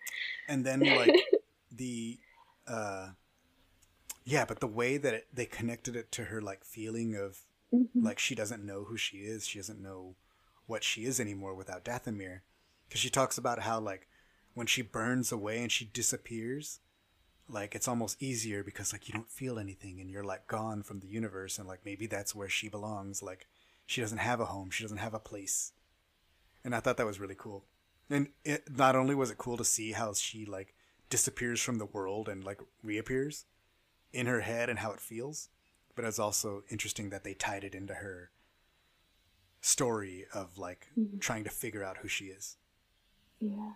and 0.47 0.65
then 0.65 0.79
like 0.81 1.13
the 1.71 2.17
uh 2.67 3.09
yeah 4.25 4.45
but 4.45 4.59
the 4.59 4.67
way 4.67 4.97
that 4.97 5.13
it, 5.13 5.27
they 5.33 5.45
connected 5.45 5.95
it 5.95 6.11
to 6.11 6.25
her 6.25 6.41
like 6.41 6.63
feeling 6.63 7.15
of 7.15 7.39
like 7.95 8.17
she 8.19 8.33
doesn't 8.35 8.65
know 8.65 8.83
who 8.85 8.97
she 8.97 9.17
is 9.17 9.47
she 9.47 9.59
doesn't 9.59 9.81
know 9.81 10.15
what 10.65 10.83
she 10.83 11.05
is 11.05 11.19
anymore 11.19 11.53
without 11.55 11.83
dathomir 11.85 12.41
because 12.87 12.99
she 12.99 13.09
talks 13.09 13.37
about 13.37 13.59
how 13.59 13.79
like 13.79 14.07
when 14.55 14.67
she 14.67 14.81
burns 14.81 15.31
away 15.31 15.61
and 15.61 15.71
she 15.71 15.85
disappears 15.85 16.79
like 17.49 17.75
it's 17.75 17.87
almost 17.87 18.21
easier 18.21 18.63
because 18.63 18.93
like 18.93 19.07
you 19.07 19.13
don't 19.13 19.29
feel 19.29 19.59
anything 19.59 19.99
and 19.99 20.09
you're 20.09 20.23
like 20.23 20.47
gone 20.47 20.83
from 20.83 20.99
the 20.99 21.07
universe 21.07 21.57
and 21.57 21.67
like 21.67 21.79
maybe 21.85 22.07
that's 22.07 22.35
where 22.35 22.49
she 22.49 22.69
belongs 22.69 23.23
like 23.23 23.47
she 23.85 24.01
doesn't 24.01 24.19
have 24.19 24.39
a 24.39 24.45
home 24.45 24.69
she 24.69 24.83
doesn't 24.83 24.97
have 24.97 25.13
a 25.13 25.19
place. 25.19 25.73
And 26.63 26.75
i 26.75 26.79
thought 26.79 26.97
that 26.97 27.05
was 27.05 27.19
really 27.19 27.35
cool. 27.37 27.65
And 28.09 28.29
it 28.43 28.63
not 28.75 28.95
only 28.95 29.15
was 29.15 29.31
it 29.31 29.37
cool 29.37 29.57
to 29.57 29.65
see 29.65 29.91
how 29.91 30.13
she 30.13 30.45
like 30.45 30.73
disappears 31.09 31.61
from 31.61 31.77
the 31.77 31.85
world 31.85 32.29
and 32.29 32.43
like 32.43 32.59
reappears 32.83 33.45
in 34.13 34.25
her 34.25 34.41
head 34.41 34.69
and 34.69 34.79
how 34.79 34.91
it 34.91 34.99
feels 34.99 35.49
but 35.99 36.07
it's 36.07 36.17
also 36.17 36.63
interesting 36.69 37.09
that 37.09 37.25
they 37.25 37.33
tied 37.33 37.65
it 37.65 37.75
into 37.75 37.95
her 37.95 38.31
story 39.59 40.25
of 40.33 40.57
like 40.57 40.87
mm-hmm. 40.97 41.17
trying 41.19 41.43
to 41.43 41.49
figure 41.49 41.83
out 41.83 41.97
who 41.97 42.07
she 42.07 42.27
is. 42.27 42.55
Yeah. 43.41 43.71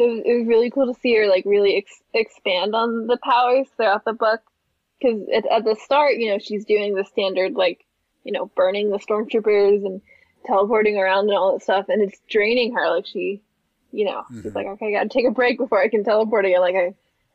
It 0.00 0.10
was, 0.10 0.22
it 0.24 0.38
was 0.38 0.46
really 0.46 0.70
cool 0.70 0.92
to 0.92 1.00
see 1.00 1.14
her 1.16 1.26
like 1.26 1.44
really 1.44 1.76
ex- 1.76 2.02
expand 2.14 2.74
on 2.74 3.06
the 3.06 3.18
powers 3.22 3.66
throughout 3.76 4.04
the 4.04 4.12
book. 4.12 4.40
Because 5.00 5.22
at, 5.34 5.46
at 5.46 5.64
the 5.64 5.76
start, 5.76 6.16
you 6.16 6.30
know, 6.30 6.38
she's 6.38 6.64
doing 6.64 6.94
the 6.94 7.04
standard 7.04 7.54
like, 7.54 7.84
you 8.24 8.32
know, 8.32 8.46
burning 8.54 8.90
the 8.90 8.98
stormtroopers 8.98 9.84
and 9.84 10.00
teleporting 10.44 10.96
around 10.96 11.28
and 11.28 11.36
all 11.36 11.52
that 11.52 11.62
stuff, 11.62 11.86
and 11.88 12.02
it's 12.02 12.20
draining 12.28 12.72
her. 12.74 12.88
Like 12.88 13.06
she, 13.06 13.42
you 13.90 14.04
know, 14.04 14.24
she's 14.42 14.54
like, 14.54 14.66
okay, 14.66 14.88
I 14.88 14.92
gotta 14.92 15.08
take 15.08 15.26
a 15.26 15.30
break 15.30 15.58
before 15.58 15.80
I 15.82 15.88
can 15.88 16.04
teleport 16.04 16.46
again. 16.46 16.60
Like 16.60 16.76
I, 16.76 16.94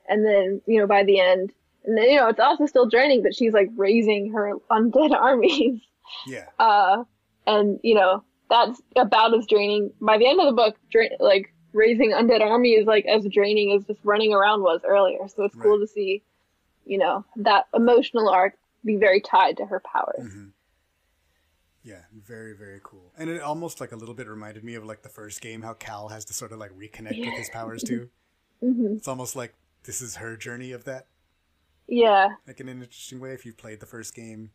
and 0.10 0.26
then 0.26 0.62
you 0.66 0.80
know 0.80 0.88
by 0.88 1.04
the 1.04 1.20
end, 1.20 1.52
and 1.86 1.98
then 1.98 2.10
you 2.10 2.16
know 2.16 2.28
it's 2.28 2.40
also 2.40 2.66
still 2.66 2.88
draining, 2.88 3.24
but 3.24 3.36
she's 3.36 3.54
like 3.54 3.70
raising 3.76 4.32
her 4.34 4.54
undead 4.72 5.12
armies. 5.20 5.82
Yeah. 6.26 6.46
Uh, 6.60 7.04
and 7.46 7.80
you 7.84 7.96
know 7.96 8.24
that's 8.50 8.82
about 8.96 9.38
as 9.38 9.46
draining. 9.48 9.92
By 10.02 10.18
the 10.18 10.28
end 10.28 10.40
of 10.40 10.48
the 10.48 10.54
book, 10.54 10.78
drain 10.90 11.12
like 11.20 11.54
raising 11.78 12.12
undead 12.12 12.42
army 12.42 12.72
is 12.72 12.86
like 12.86 13.06
as 13.06 13.26
draining 13.26 13.72
as 13.74 13.86
just 13.86 14.00
running 14.04 14.34
around 14.34 14.62
was 14.62 14.82
earlier. 14.84 15.28
So 15.28 15.44
it's 15.44 15.56
cool 15.56 15.80
to 15.80 15.88
see, 15.88 16.24
you 16.86 16.98
know, 16.98 17.24
that 17.38 17.68
emotional 17.74 18.30
arc 18.30 18.54
be 18.84 18.96
very 18.98 19.22
tied 19.22 19.58
to 19.58 19.66
her 19.66 19.80
powers. 19.82 20.24
Mhm. 20.24 20.52
Yeah, 21.84 22.02
very 22.12 22.54
very 22.54 22.82
cool. 22.84 23.14
And 23.18 23.30
it 23.30 23.42
almost 23.42 23.80
like 23.80 23.92
a 23.92 23.96
little 23.96 24.16
bit 24.16 24.28
reminded 24.28 24.64
me 24.64 24.76
of 24.76 24.84
like 24.84 25.04
the 25.04 25.10
first 25.10 25.40
game 25.40 25.62
how 25.62 25.74
Cal 25.74 26.10
has 26.10 26.26
to 26.26 26.34
sort 26.34 26.52
of 26.52 26.60
like 26.60 26.72
reconnect 26.72 27.20
with 27.20 27.38
his 27.38 27.50
powers 27.50 27.84
too. 27.84 28.10
hmm 28.60 28.96
It's 28.98 29.08
almost 29.08 29.36
like 29.36 29.54
this 29.84 30.02
is 30.02 30.18
her 30.18 30.36
journey 30.36 30.72
of 30.72 30.84
that. 30.84 31.08
Yeah, 31.88 32.36
Like 32.46 32.60
in 32.60 32.68
an 32.68 32.82
interesting 32.82 33.22
way 33.22 33.32
if 33.32 33.46
you 33.46 33.54
played 33.54 33.80
the 33.80 33.86
first 33.86 34.14
game 34.14 34.52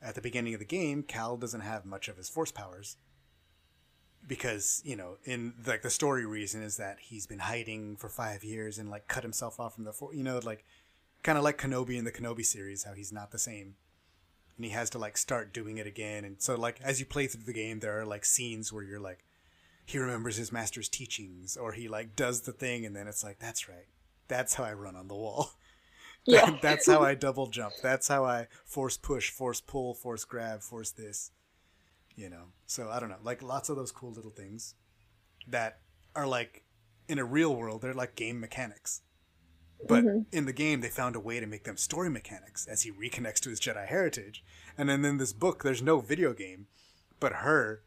at 0.00 0.14
the 0.14 0.22
beginning 0.22 0.54
of 0.54 0.60
the 0.60 0.66
game, 0.66 1.02
Cal 1.02 1.36
doesn't 1.36 1.60
have 1.60 1.84
much 1.84 2.08
of 2.08 2.16
his 2.16 2.30
force 2.30 2.50
powers. 2.50 2.96
Because, 4.26 4.82
you 4.84 4.96
know, 4.96 5.16
in 5.24 5.54
like 5.66 5.82
the 5.82 5.90
story 5.90 6.26
reason 6.26 6.62
is 6.62 6.76
that 6.76 6.98
he's 7.00 7.26
been 7.26 7.40
hiding 7.40 7.96
for 7.96 8.08
5 8.08 8.44
years 8.44 8.78
and 8.78 8.90
like 8.90 9.08
cut 9.08 9.22
himself 9.22 9.58
off 9.58 9.74
from 9.74 9.84
the 9.84 9.92
for- 9.92 10.14
you 10.14 10.22
know 10.22 10.38
like 10.42 10.64
kind 11.22 11.38
of 11.38 11.44
like 11.44 11.58
Kenobi 11.58 11.96
in 11.96 12.04
the 12.04 12.12
Kenobi 12.12 12.44
series 12.44 12.84
how 12.84 12.92
he's 12.92 13.12
not 13.12 13.30
the 13.32 13.38
same. 13.38 13.74
And 14.56 14.64
he 14.64 14.72
has 14.72 14.90
to 14.90 14.98
like 14.98 15.16
start 15.16 15.54
doing 15.54 15.78
it 15.78 15.86
again 15.86 16.24
and 16.24 16.36
so 16.38 16.54
like 16.54 16.80
as 16.82 17.00
you 17.00 17.06
play 17.06 17.26
through 17.26 17.44
the 17.44 17.52
game 17.52 17.80
there 17.80 17.98
are 17.98 18.04
like 18.04 18.24
scenes 18.26 18.72
where 18.72 18.84
you're 18.84 19.00
like 19.00 19.24
he 19.86 19.98
remembers 19.98 20.36
his 20.36 20.52
master's 20.52 20.88
teachings 20.88 21.56
or 21.56 21.72
he 21.72 21.88
like 21.88 22.14
does 22.14 22.42
the 22.42 22.52
thing 22.52 22.84
and 22.86 22.94
then 22.94 23.08
it's 23.08 23.24
like 23.24 23.38
that's 23.38 23.68
right. 23.68 23.88
That's 24.28 24.54
how 24.54 24.64
I 24.64 24.74
run 24.74 24.94
on 24.94 25.08
the 25.08 25.16
wall. 25.16 25.50
yeah, 26.24 26.56
That's 26.60 26.86
how 26.86 27.02
I 27.02 27.14
double 27.14 27.48
jump. 27.48 27.74
That's 27.82 28.08
how 28.08 28.24
I 28.24 28.48
force 28.64 28.96
push, 28.96 29.30
force 29.30 29.60
pull, 29.60 29.94
force 29.94 30.24
grab, 30.24 30.60
force 30.60 30.90
this. 30.90 31.30
You 32.16 32.30
know. 32.30 32.44
So 32.66 32.88
I 32.90 33.00
don't 33.00 33.08
know. 33.08 33.16
Like 33.22 33.42
lots 33.42 33.68
of 33.68 33.76
those 33.76 33.92
cool 33.92 34.12
little 34.12 34.30
things 34.30 34.74
that 35.48 35.80
are 36.14 36.26
like 36.26 36.64
in 37.08 37.18
a 37.18 37.24
real 37.24 37.54
world, 37.54 37.82
they're 37.82 37.94
like 37.94 38.14
game 38.14 38.40
mechanics. 38.40 39.02
But 39.88 40.04
in 40.30 40.44
the 40.44 40.52
game, 40.52 40.82
they 40.82 40.88
found 40.90 41.16
a 41.16 41.20
way 41.20 41.40
to 41.40 41.46
make 41.46 41.64
them 41.64 41.78
story 41.78 42.10
mechanics 42.10 42.66
as 42.66 42.82
he 42.82 42.92
reconnects 42.92 43.40
to 43.40 43.50
his 43.50 43.58
Jedi 43.60 43.86
heritage. 43.86 44.44
And 44.76 44.88
then 44.90 45.04
in 45.04 45.16
this 45.16 45.32
book, 45.32 45.62
there's 45.64 45.80
no 45.82 46.00
video 46.00 46.34
game, 46.34 46.66
but 47.18 47.32
her 47.32 47.82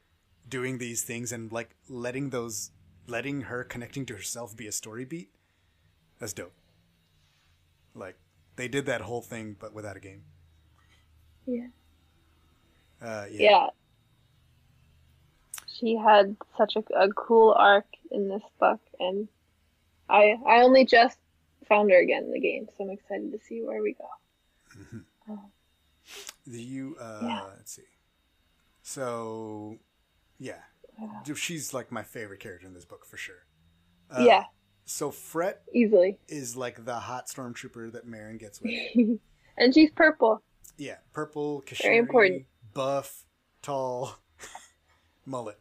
doing 0.50 0.80
these 0.80 1.04
things 1.04 1.32
and 1.32 1.52
like 1.52 1.76
letting 1.88 2.32
those, 2.32 2.72
letting 3.08 3.42
her 3.42 3.64
connecting 3.64 4.06
to 4.08 4.16
herself 4.16 4.58
be 4.58 4.68
a 4.68 4.72
story 4.72 5.06
beat. 5.06 5.30
That's 6.20 6.34
dope. 6.34 6.54
Like 7.94 8.18
they 8.56 8.68
did 8.68 8.86
that 8.88 9.02
whole 9.02 9.22
thing, 9.22 9.56
but 9.60 9.74
without 9.74 9.98
a 9.98 10.00
game. 10.00 10.24
yeah, 11.46 11.68
Uh, 13.02 13.26
yeah. 13.30 13.42
yeah. 13.42 13.68
She 15.84 15.98
had 15.98 16.38
such 16.58 16.78
a, 16.78 16.84
a 16.98 17.10
cool 17.12 17.54
arc 17.58 17.86
in 18.10 18.30
this 18.30 18.44
book, 18.58 18.80
and 19.02 19.28
I 20.10 20.36
I 20.48 20.62
only 20.62 20.86
just 20.86 21.18
found 21.68 21.92
her 21.92 22.00
again 22.00 22.24
in 22.24 22.32
the 22.32 22.40
game, 22.40 22.68
so 22.78 22.86
I'm 22.86 22.92
excited 22.92 23.34
to 23.34 23.40
see 23.40 23.62
where 23.62 23.82
we 23.82 23.96
go. 25.28 25.40
Do 26.46 26.62
you? 26.62 26.96
Uh, 27.00 27.20
Yeah. 27.24 27.42
Let's 27.58 27.74
see. 27.74 27.84
So, 28.82 29.78
yeah, 30.40 30.60
she's 31.36 31.74
like 31.74 31.92
my 31.92 32.04
favorite 32.04 32.40
character 32.42 32.68
in 32.68 32.74
this 32.74 32.86
book 32.86 33.06
for 33.06 33.16
sure. 33.18 33.46
Uh, 34.12 34.26
yeah, 34.26 34.44
So 34.86 35.10
Fret 35.10 35.64
easily, 35.74 36.20
is 36.28 36.56
like 36.58 36.84
the 36.86 36.96
hot 36.96 37.28
stormtrooper 37.28 37.92
that 37.94 38.06
Merrin 38.06 38.38
gets 38.40 38.62
with. 38.62 38.72
and 39.58 39.74
she's 39.74 39.90
purple. 39.92 40.44
Yeah, 40.78 40.98
purple, 41.14 41.64
Kashiri, 41.66 41.84
Very 41.84 41.98
important. 42.00 42.46
buff, 42.74 43.26
tall, 43.62 44.18
Mullet. 45.26 45.60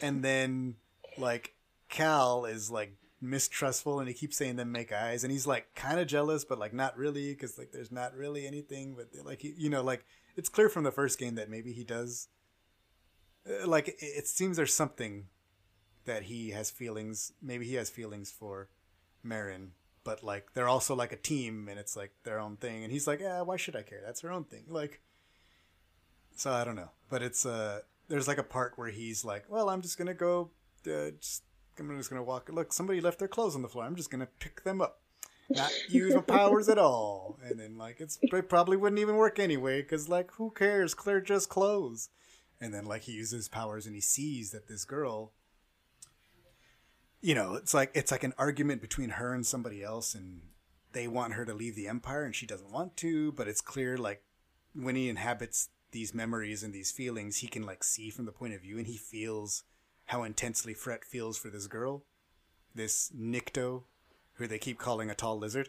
And 0.00 0.24
then 0.24 0.76
like 1.18 1.54
Cal 1.88 2.44
is 2.44 2.70
like 2.70 2.96
mistrustful 3.20 4.00
and 4.00 4.08
he 4.08 4.14
keeps 4.14 4.36
saying 4.36 4.56
them 4.56 4.72
make 4.72 4.92
eyes. 4.92 5.24
And 5.24 5.32
he's 5.32 5.46
like 5.46 5.74
kind 5.74 6.00
of 6.00 6.06
jealous 6.06 6.44
but 6.44 6.58
like 6.58 6.72
not 6.72 6.96
really 6.96 7.32
because 7.32 7.58
like 7.58 7.72
there's 7.72 7.92
not 7.92 8.14
really 8.16 8.46
anything 8.46 8.94
but 8.94 9.08
like 9.24 9.40
he, 9.40 9.54
you 9.56 9.70
know 9.70 9.82
like 9.82 10.04
it's 10.36 10.48
clear 10.48 10.68
from 10.68 10.84
the 10.84 10.90
first 10.90 11.18
game 11.18 11.36
that 11.36 11.48
maybe 11.48 11.72
he 11.72 11.84
does 11.84 12.28
uh, 13.48 13.66
like 13.66 13.88
it, 13.88 13.96
it 14.00 14.26
seems 14.26 14.56
there's 14.56 14.74
something 14.74 15.26
that 16.04 16.24
he 16.24 16.50
has 16.50 16.70
feelings 16.70 17.32
maybe 17.40 17.66
he 17.66 17.74
has 17.74 17.88
feelings 17.88 18.30
for 18.30 18.68
Merrin 19.24 19.70
but 20.04 20.22
like 20.22 20.52
they're 20.52 20.68
also 20.68 20.94
like 20.94 21.12
a 21.12 21.16
team 21.16 21.66
and 21.68 21.78
it's 21.80 21.96
like 21.96 22.12
their 22.24 22.38
own 22.38 22.56
thing. 22.56 22.84
And 22.84 22.92
he's 22.92 23.06
like 23.06 23.20
yeah 23.20 23.40
why 23.40 23.56
should 23.56 23.74
I 23.74 23.82
care? 23.82 24.02
That's 24.04 24.20
her 24.20 24.30
own 24.30 24.44
thing. 24.44 24.64
Like 24.68 25.00
so 26.36 26.52
I 26.52 26.64
don't 26.64 26.76
know. 26.76 26.90
But 27.08 27.22
it's 27.22 27.44
uh 27.44 27.80
there's 28.08 28.28
like 28.28 28.38
a 28.38 28.44
part 28.44 28.72
where 28.76 28.90
he's 28.90 29.24
like 29.24 29.44
well 29.48 29.68
I'm 29.68 29.82
just 29.82 29.98
gonna 29.98 30.14
go 30.14 30.50
uh, 30.86 31.10
just 31.20 31.42
I'm 31.78 31.96
just 31.96 32.10
gonna 32.10 32.22
walk. 32.22 32.48
Look, 32.52 32.72
somebody 32.72 33.00
left 33.00 33.18
their 33.18 33.28
clothes 33.28 33.56
on 33.56 33.62
the 33.62 33.68
floor. 33.68 33.84
I'm 33.84 33.96
just 33.96 34.10
gonna 34.10 34.28
pick 34.38 34.64
them 34.64 34.80
up, 34.80 35.00
not 35.50 35.70
use 35.88 36.14
my 36.14 36.20
powers 36.26 36.68
at 36.68 36.78
all. 36.78 37.38
And 37.44 37.58
then 37.58 37.76
like 37.76 38.00
it's 38.00 38.18
it 38.22 38.48
probably 38.48 38.76
wouldn't 38.76 39.00
even 39.00 39.16
work 39.16 39.38
anyway, 39.38 39.82
because 39.82 40.08
like 40.08 40.30
who 40.32 40.50
cares? 40.50 40.94
They're 41.04 41.20
just 41.20 41.48
clothes. 41.48 42.08
And 42.60 42.72
then 42.72 42.84
like 42.84 43.02
he 43.02 43.12
uses 43.12 43.48
powers 43.48 43.86
and 43.86 43.94
he 43.94 44.00
sees 44.00 44.52
that 44.52 44.68
this 44.68 44.84
girl, 44.84 45.32
you 47.20 47.34
know, 47.34 47.54
it's 47.54 47.74
like 47.74 47.90
it's 47.94 48.12
like 48.12 48.24
an 48.24 48.34
argument 48.38 48.80
between 48.80 49.10
her 49.10 49.34
and 49.34 49.44
somebody 49.44 49.82
else, 49.82 50.14
and 50.14 50.42
they 50.92 51.08
want 51.08 51.34
her 51.34 51.44
to 51.44 51.54
leave 51.54 51.74
the 51.74 51.88
empire, 51.88 52.24
and 52.24 52.34
she 52.34 52.46
doesn't 52.46 52.70
want 52.70 52.96
to. 52.98 53.32
But 53.32 53.48
it's 53.48 53.60
clear 53.60 53.98
like 53.98 54.22
when 54.74 54.94
he 54.96 55.08
inhabits 55.08 55.68
these 55.94 56.12
memories 56.12 56.62
and 56.64 56.74
these 56.74 56.90
feelings, 56.90 57.38
he 57.38 57.46
can 57.46 57.62
like 57.62 57.82
see 57.84 58.10
from 58.10 58.26
the 58.26 58.32
point 58.32 58.52
of 58.52 58.60
view, 58.60 58.76
and 58.76 58.86
he 58.86 58.98
feels 58.98 59.62
how 60.06 60.24
intensely 60.24 60.74
Fret 60.74 61.04
feels 61.04 61.38
for 61.38 61.48
this 61.48 61.68
girl, 61.68 62.02
this 62.74 63.10
Nikto, 63.16 63.84
who 64.34 64.46
they 64.46 64.58
keep 64.58 64.78
calling 64.78 65.08
a 65.08 65.14
tall 65.14 65.38
lizard. 65.38 65.68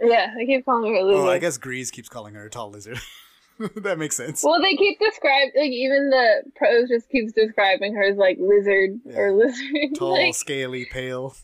Yeah, 0.00 0.32
they 0.34 0.46
keep 0.46 0.64
calling 0.64 0.92
her 0.94 1.00
a 1.00 1.04
lizard. 1.04 1.28
Oh, 1.28 1.30
I 1.30 1.38
guess 1.38 1.58
Greez 1.58 1.92
keeps 1.92 2.08
calling 2.08 2.34
her 2.34 2.46
a 2.46 2.50
tall 2.50 2.70
lizard. 2.70 2.98
that 3.76 3.98
makes 3.98 4.16
sense. 4.16 4.42
Well, 4.42 4.60
they 4.60 4.74
keep 4.74 4.98
describing 4.98 5.52
like 5.54 5.70
even 5.70 6.08
the 6.08 6.42
prose 6.56 6.88
just 6.88 7.10
keeps 7.10 7.32
describing 7.32 7.94
her 7.94 8.02
as 8.02 8.16
like 8.16 8.38
lizard 8.40 9.00
or 9.14 9.32
lizard. 9.32 9.94
Tall, 9.96 10.12
like, 10.12 10.34
scaly, 10.34 10.86
pale. 10.90 11.36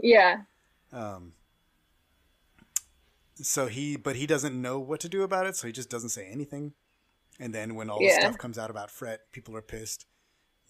yeah, 0.00 0.42
Um, 0.92 1.32
so 3.36 3.66
he, 3.66 3.96
but 3.96 4.14
he 4.14 4.26
doesn't 4.26 4.60
know 4.60 4.78
what 4.78 5.00
to 5.00 5.08
do 5.08 5.22
about 5.22 5.46
it, 5.46 5.56
so 5.56 5.66
he 5.66 5.72
just 5.72 5.88
doesn't 5.88 6.10
say 6.10 6.28
anything. 6.30 6.74
And 7.40 7.52
then 7.54 7.74
when 7.74 7.90
all 7.90 7.98
the 8.00 8.10
stuff 8.10 8.38
comes 8.38 8.58
out 8.58 8.70
about 8.70 8.90
Fret, 8.90 9.20
people 9.32 9.56
are 9.56 9.62
pissed. 9.62 10.06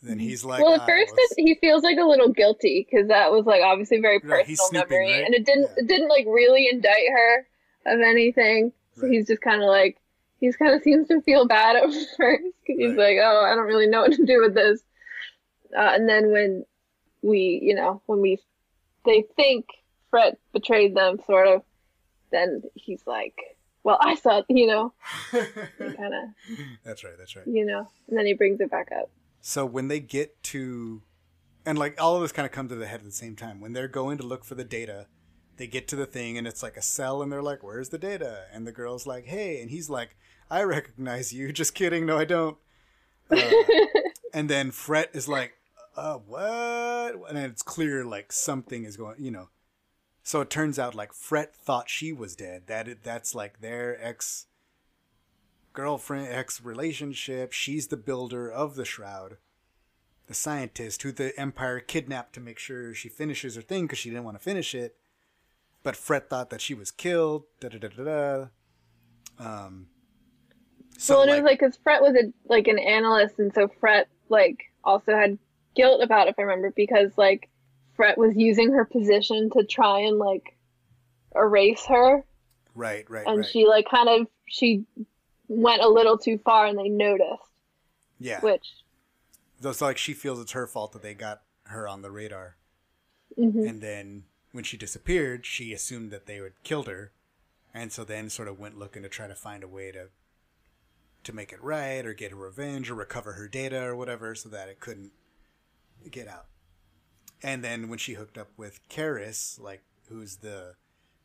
Then 0.03 0.19
he's 0.19 0.45
like, 0.45 0.63
well, 0.63 0.75
at 0.75 0.83
"I 0.83 0.87
first 0.87 1.15
it, 1.17 1.33
he 1.37 1.55
feels 1.55 1.83
like 1.83 1.97
a 1.99 2.05
little 2.05 2.29
guilty 2.29 2.87
because 2.91 3.09
that 3.09 3.31
was 3.33 3.47
like 3.47 3.63
obviously 3.63 4.01
very 4.01 4.21
personal 4.21 4.37
Right, 4.39 4.49
snooping, 4.59 4.91
memory, 4.91 5.13
right? 5.13 5.25
and 5.25 5.35
it 5.35 5.47
didn't 5.47 5.69
Yeah. 5.77 5.83
it 5.83 5.87
didn't 5.89 6.09
like 6.09 6.27
really 6.27 6.69
indict 6.71 7.09
her 7.11 7.47
of 7.87 8.01
anything. 8.01 8.73
So 8.95 9.07
Right. 9.07 9.13
he's 9.15 9.27
just 9.27 9.41
kind 9.41 9.63
of 9.63 9.69
like 9.69 9.99
he's 10.41 10.57
kind 10.57 10.75
of 10.75 10.83
seems 10.83 11.09
to 11.09 11.23
feel 11.23 11.47
bad 11.47 11.77
at 11.83 11.85
first 11.85 12.17
because 12.19 12.79
he's 12.79 12.97
like, 12.97 13.17
oh, 13.23 13.47
I 13.47 13.55
don't 13.55 13.67
really 13.67 13.87
know 13.87 14.03
what 14.03 14.13
to 14.13 14.27
do 14.27 14.41
with 14.43 14.55
this. 14.55 14.83
Uh, 15.77 15.91
and 15.95 16.09
then 16.09 16.31
when 16.33 16.65
we, 17.23 17.61
you 17.63 17.75
know, 17.75 18.03
when 18.07 18.21
we 18.21 18.39
they 19.07 19.25
think 19.37 19.67
Fret 20.11 20.39
betrayed 20.53 20.95
them, 20.95 21.19
sort 21.27 21.47
of, 21.49 21.63
then 22.31 22.63
he's 22.75 23.03
like, 23.07 23.35
well, 23.85 23.99
I 24.01 24.15
saw, 24.17 24.43
you 24.49 24.67
know, 24.67 24.93
kind 25.31 25.45
of, 26.15 26.59
that's 26.85 27.05
right. 27.05 27.13
That's 27.17 27.37
right. 27.37 27.47
you 27.47 27.65
know, 27.65 27.89
and 28.09 28.19
then 28.19 28.27
he 28.27 28.33
brings 28.33 28.61
it 28.61 28.71
back 28.71 28.91
up. 28.91 29.11
So 29.41 29.67
when 29.67 29.89
they 29.89 30.01
get 30.01 30.43
to, 30.45 31.03
and 31.67 31.79
like 31.79 32.01
all 32.01 32.17
of 32.17 32.23
this 32.23 32.33
kind 32.33 32.47
of 32.47 32.53
comes 32.53 32.71
to 32.71 32.77
the 32.77 32.87
head 32.87 33.01
at 33.01 33.07
the 33.07 33.13
same 33.13 33.37
time. 33.37 33.61
When 33.61 33.75
they're 33.75 33.89
going 33.89 34.19
to 34.19 34.25
look 34.25 34.45
for 34.45 34.55
the 34.55 34.65
data, 34.65 35.07
they 35.57 35.67
get 35.67 35.87
to 35.89 35.97
the 35.97 36.07
thing 36.07 36.37
and 36.39 36.47
it's 36.47 36.63
like 36.63 36.77
a 36.77 36.83
cell, 36.83 37.23
and 37.23 37.31
they're 37.31 37.43
like, 37.43 37.63
"Where's 37.63 37.91
the 37.91 37.99
data?" 37.99 38.47
And 38.53 38.67
the 38.67 38.73
girl's 38.73 39.07
like, 39.07 39.27
"Hey," 39.27 39.61
and 39.61 39.71
he's 39.71 39.89
like, 39.91 40.17
"I 40.51 40.63
recognize 40.63 41.33
you." 41.33 41.53
Just 41.61 41.75
kidding. 41.75 42.07
No, 42.07 42.19
I 42.19 42.25
don't. 42.25 42.57
Uh, 43.31 43.51
and 44.35 44.49
then 44.49 44.71
Fret 44.71 45.11
is 45.13 45.29
like, 45.29 45.53
"Uh, 45.97 46.17
what?" 46.17 47.17
And 47.29 47.39
it's 47.39 47.63
clear 47.63 48.05
like 48.05 48.33
something 48.33 48.85
is 48.85 48.97
going. 48.97 49.17
You 49.19 49.31
know. 49.31 49.49
So 50.27 50.41
it 50.41 50.49
turns 50.49 50.79
out 50.79 50.95
like 50.95 51.13
Fret 51.13 51.55
thought 51.55 51.91
she 51.91 52.11
was 52.11 52.35
dead. 52.35 52.63
That 52.67 52.89
it, 52.89 53.05
that's 53.05 53.35
like 53.35 53.61
their 53.61 54.03
ex 54.03 54.47
girlfriend 55.75 56.29
ex 56.29 56.63
relationship. 56.63 57.53
She's 57.53 57.89
the 57.89 57.99
builder 57.99 58.51
of 58.51 58.75
the 58.75 58.87
shroud, 58.87 59.37
the 60.27 60.33
scientist 60.33 61.03
who 61.03 61.13
the 61.13 61.39
Empire 61.39 61.79
kidnapped 61.79 62.33
to 62.35 62.41
make 62.41 62.59
sure 62.59 62.95
she 62.95 63.11
finishes 63.11 63.55
her 63.55 63.63
thing 63.63 63.85
because 63.85 63.99
she 63.99 64.09
didn't 64.09 64.25
want 64.25 64.39
to 64.39 64.43
finish 64.43 64.75
it. 64.75 64.97
But 65.83 65.95
Fret 65.95 66.31
thought 66.31 66.49
that 66.49 66.63
she 66.63 66.73
was 66.73 66.91
killed. 66.91 67.45
Da 67.61 67.69
da 67.69 67.79
da 67.79 67.89
da 67.89 68.05
da. 68.05 68.47
Um. 69.39 69.89
So 70.97 71.17
well, 71.17 71.25
it 71.25 71.27
like, 71.27 71.37
was 71.37 71.45
like 71.51 71.61
because 71.61 71.77
Fret 71.77 72.01
was 72.01 72.15
a 72.17 72.33
like 72.49 72.67
an 72.67 72.79
analyst, 72.79 73.39
and 73.39 73.53
so 73.53 73.69
Fret 73.79 74.09
like 74.31 74.73
also 74.83 75.15
had 75.15 75.39
guilt 75.77 76.03
about 76.03 76.29
it, 76.29 76.31
if 76.31 76.39
I 76.39 76.43
remember, 76.43 76.73
because 76.75 77.11
like 77.19 77.51
Fret 77.97 78.19
was 78.19 78.35
using 78.37 78.73
her 78.73 78.85
position 78.85 79.51
to 79.51 79.65
try 79.65 80.01
and 80.01 80.19
like 80.19 80.57
erase 81.35 81.85
her, 81.87 82.25
Right, 82.75 83.09
right, 83.09 83.27
and 83.27 83.39
right. 83.39 83.49
she 83.49 83.67
like 83.67 83.89
kind 83.89 84.09
of 84.09 84.27
she 84.47 84.85
went 85.49 85.83
a 85.83 85.89
little 85.89 86.19
too 86.19 86.39
far, 86.39 86.67
and 86.67 86.79
they 86.79 86.89
noticed, 86.89 87.43
yeah. 88.19 88.41
which 88.41 88.67
It's 89.63 89.81
like 89.81 89.99
she 89.99 90.13
feels 90.15 90.41
it's 90.41 90.53
her 90.53 90.67
fault 90.67 90.93
that 90.93 91.03
they 91.03 91.15
got 91.15 91.43
her 91.65 91.87
on 91.89 92.03
the 92.03 92.11
radar. 92.11 92.57
mhm. 93.39 93.69
And 93.69 93.81
then 93.81 94.25
when 94.53 94.65
she 94.65 94.77
disappeared, 94.77 95.47
she 95.47 95.73
assumed 95.73 96.11
that 96.11 96.27
they 96.27 96.37
had 96.37 96.63
killed 96.63 96.87
her, 96.89 97.13
and 97.73 97.93
so 97.93 98.05
then 98.05 98.29
sort 98.31 98.49
of 98.49 98.59
went 98.59 98.79
looking 98.79 99.03
to 99.03 99.09
try 99.09 99.27
to 99.29 99.35
find 99.35 99.63
a 99.63 99.69
way 99.69 99.93
to 99.93 100.09
to 101.25 101.33
make 101.33 101.53
it 101.53 101.63
right 101.63 102.05
or 102.05 102.13
get 102.13 102.33
her 102.33 102.37
revenge 102.37 102.91
or 102.91 102.95
recover 102.95 103.33
her 103.33 103.49
data 103.49 103.83
or 103.83 103.97
whatever, 103.97 104.35
so 104.35 104.49
that 104.49 104.69
it 104.69 104.79
couldn't 104.81 105.13
get 106.11 106.29
out. 106.29 106.47
And 107.45 107.63
then 107.63 107.89
when 107.89 107.99
she 107.99 108.15
hooked 108.15 108.39
up 108.39 108.49
with 108.57 108.81
Karis, 108.89 109.61
like 109.61 109.83
who's 110.09 110.37
the 110.37 110.75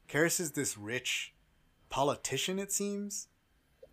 Karis 0.09 0.39
is 0.39 0.51
this 0.51 0.77
rich 0.77 1.33
politician, 1.89 2.59
it 2.59 2.71
seems, 2.71 3.27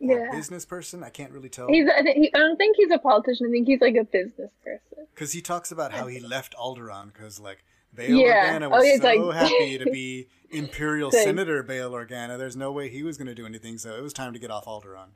yeah. 0.00 0.28
business 0.32 0.64
person. 0.64 1.02
I 1.04 1.08
can't 1.10 1.30
really 1.32 1.48
tell. 1.48 1.68
He's, 1.68 1.86
I, 1.88 2.02
think 2.02 2.16
he, 2.16 2.34
I 2.34 2.38
don't 2.38 2.56
think 2.56 2.76
he's 2.76 2.90
a 2.90 2.98
politician. 2.98 3.46
I 3.46 3.50
think 3.50 3.66
he's 3.66 3.80
like 3.80 3.94
a 3.96 4.04
business 4.04 4.50
person. 4.64 5.06
Because 5.14 5.32
he 5.32 5.40
talks 5.40 5.70
about 5.72 5.92
how 5.92 6.06
he 6.06 6.20
left 6.20 6.54
Alderaan 6.56 7.12
because, 7.12 7.40
like, 7.40 7.64
Bail 7.94 8.16
Yeah. 8.18 8.58
Organa 8.58 8.66
Oh, 8.66 8.70
was 8.70 8.84
he's 8.84 9.00
so 9.00 9.08
like- 9.14 9.36
happy 9.36 9.78
to 9.84 9.90
be 9.90 10.28
Imperial 10.50 11.10
Same. 11.10 11.24
Senator 11.24 11.62
Bail 11.62 11.92
Organa. 11.92 12.36
There's 12.36 12.56
no 12.56 12.72
way 12.72 12.88
he 12.90 13.02
was 13.02 13.16
going 13.16 13.28
to 13.28 13.34
do 13.34 13.46
anything, 13.46 13.78
so 13.78 13.94
it 13.96 14.02
was 14.02 14.12
time 14.12 14.32
to 14.34 14.38
get 14.38 14.50
off 14.50 14.66
Alderaan 14.66 15.10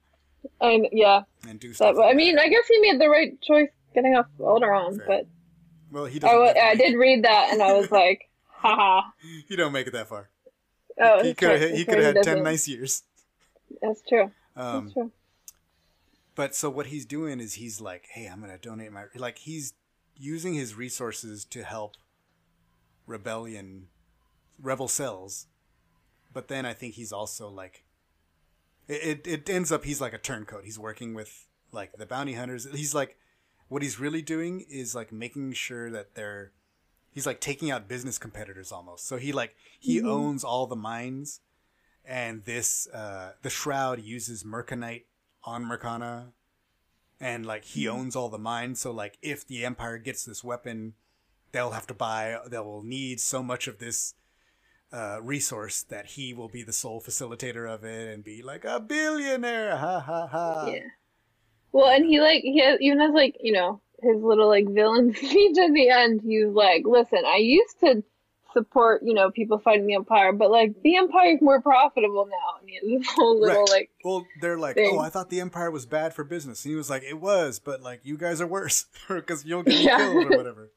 And 0.61 0.87
yeah, 0.93 1.23
and 1.47 1.61
do 1.61 1.69
that, 1.69 1.75
stuff. 1.77 1.97
I 1.97 2.07
like 2.09 2.17
mean, 2.17 2.37
that. 2.37 2.45
I 2.45 2.49
guess 2.49 2.67
he 2.69 2.79
made 2.81 3.01
the 3.01 3.09
right 3.09 3.39
choice 3.43 3.69
getting 3.95 4.15
off 4.15 4.27
Alderaan, 4.39 4.97
Fair. 4.97 5.07
but 5.07 5.27
well, 5.91 6.07
he 6.07 6.19
doesn't. 6.19 6.35
I, 6.35 6.39
wa- 6.39 6.47
make 6.47 6.57
it 6.57 6.63
I 6.63 6.75
did 6.75 6.97
read 6.97 7.25
that, 7.25 7.49
and 7.53 7.63
I 7.63 7.73
was 7.73 7.91
like, 7.91 8.29
haha. 8.49 9.03
You 9.49 9.57
don't 9.57 9.73
make 9.73 9.87
it 9.87 9.93
that 9.93 10.09
far. 10.09 10.29
Oh, 11.01 11.23
he 11.23 11.35
could 11.35 11.61
have. 11.61 11.71
He 11.71 11.85
could 11.85 11.99
have 11.99 12.17
had 12.17 12.25
ten 12.25 12.43
nice 12.43 12.69
years. 12.69 13.05
That's 13.81 14.03
true. 14.09 14.31
Um, 14.57 14.85
That's 14.85 14.93
true. 14.95 15.13
But 16.35 16.55
so 16.55 16.71
what 16.71 16.87
he's 16.87 17.05
doing 17.05 17.41
is 17.41 17.55
he's 17.55 17.81
like, 17.81 18.07
hey, 18.13 18.27
I'm 18.27 18.41
gonna 18.41 18.59
donate 18.59 18.93
my 18.93 19.05
like 19.15 19.39
he's 19.39 19.75
using 20.17 20.55
his 20.55 20.75
resources 20.75 21.45
to 21.47 21.65
help 21.65 21.97
rebellion, 23.07 23.89
rebel 24.61 24.89
cells. 24.89 25.47
But 26.33 26.49
then 26.49 26.65
I 26.65 26.73
think 26.73 26.95
he's 26.95 27.13
also 27.13 27.49
like, 27.49 27.85
it, 28.89 29.27
it 29.27 29.27
it 29.27 29.51
ends 29.51 29.73
up 29.73 29.85
he's 29.85 30.01
like 30.01 30.13
a 30.13 30.19
turncoat. 30.19 30.65
He's 30.65 30.79
working 30.79 31.15
with 31.15 31.47
like 31.73 31.93
the 31.97 32.07
bounty 32.07 32.35
hunters. 32.35 32.67
He's 32.73 32.95
like, 32.95 33.17
what 33.71 33.83
he's 33.83 34.01
really 34.01 34.21
doing 34.21 34.67
is 34.69 34.95
like 34.97 35.13
making 35.13 35.53
sure 35.53 35.91
that 35.93 36.17
they're, 36.17 36.51
he's 37.13 37.25
like 37.25 37.41
taking 37.41 37.71
out 37.71 37.89
business 37.89 38.19
competitors 38.19 38.73
almost. 38.73 39.07
So 39.07 39.17
he 39.17 39.33
like 39.33 39.55
he 39.79 40.03
owns 40.03 40.43
all 40.43 40.67
the 40.67 40.77
mines 40.77 41.41
and 42.05 42.45
this 42.45 42.89
uh 42.89 43.33
the 43.43 43.49
shroud 43.49 44.03
uses 44.03 44.43
mercanite 44.43 45.05
on 45.45 45.65
mercana 45.65 46.33
and 47.21 47.47
like 47.47 47.65
he 47.65 47.87
owns 47.87 48.17
all 48.17 48.29
the 48.29 48.39
mines. 48.39 48.81
So 48.81 48.91
like 48.91 49.19
if 49.23 49.47
the 49.47 49.65
empire 49.65 49.99
gets 49.99 50.25
this 50.25 50.43
weapon 50.43 50.95
they'll 51.53 51.71
have 51.71 51.87
to 51.87 51.95
buy 51.95 52.39
they'll 52.49 52.83
need 52.83 53.21
so 53.21 53.41
much 53.41 53.69
of 53.69 53.79
this 53.79 54.15
uh 54.93 55.19
resource 55.23 55.85
that 55.85 56.07
he 56.07 56.35
will 56.35 56.49
be 56.49 56.65
the 56.65 56.73
sole 56.73 57.01
facilitator 57.01 57.73
of 57.73 57.85
it 57.85 58.13
and 58.13 58.25
be 58.25 58.43
like 58.43 58.65
a 58.65 58.81
billionaire. 58.81 59.77
Ha 59.77 60.01
ha 60.01 60.27
ha. 60.27 60.67
Yeah. 60.67 60.89
Well, 61.73 61.89
and 61.89 62.05
he 62.05 62.21
like 62.21 62.43
he 62.43 62.59
has, 62.61 62.79
even 62.81 63.01
has 63.01 63.13
like 63.13 63.37
you 63.41 63.53
know 63.53 63.81
his 64.03 64.17
little 64.23 64.49
like 64.49 64.69
villain 64.69 65.15
speech 65.17 65.59
at 65.59 65.73
the 65.73 65.89
end. 65.91 66.21
He's 66.23 66.47
like, 66.47 66.85
"Listen, 66.87 67.23
I 67.27 67.37
used 67.37 67.79
to 67.81 68.03
support 68.53 69.03
you 69.05 69.15
know 69.15 69.31
people 69.31 69.59
fighting 69.59 69.87
the 69.87 69.95
empire, 69.95 70.33
but 70.33 70.51
like 70.51 70.75
the 70.83 70.97
empire 70.97 71.35
is 71.37 71.41
more 71.43 71.61
profitable 71.61 72.27
now." 72.27 72.61
And 72.61 72.69
he 72.69 72.75
has 72.95 73.03
this 73.03 73.15
whole 73.15 73.41
little 73.41 73.63
Right. 73.63 73.71
like, 73.71 73.91
well 74.05 74.27
they're 74.41 74.57
like 74.59 74.77
thing. 74.77 74.89
oh 74.91 74.99
i 74.99 75.11
thought 75.11 75.29
the 75.29 75.41
empire 75.41 75.71
was 75.71 75.85
bad 75.85 76.15
for 76.15 76.25
business 76.25 76.65
and 76.65 76.71
he 76.71 76.75
was 76.77 76.89
like 76.89 77.03
it 77.03 77.21
was 77.21 77.59
but 77.59 77.83
like 77.83 78.01
you 78.03 78.17
guys 78.17 78.41
are 78.41 78.47
worse 78.47 78.87
because 79.09 79.45
you'll 79.45 79.63
get 79.63 79.79
Yeah. 79.79 79.97
killed 79.99 80.27
or 80.27 80.33
whatever 80.37 80.73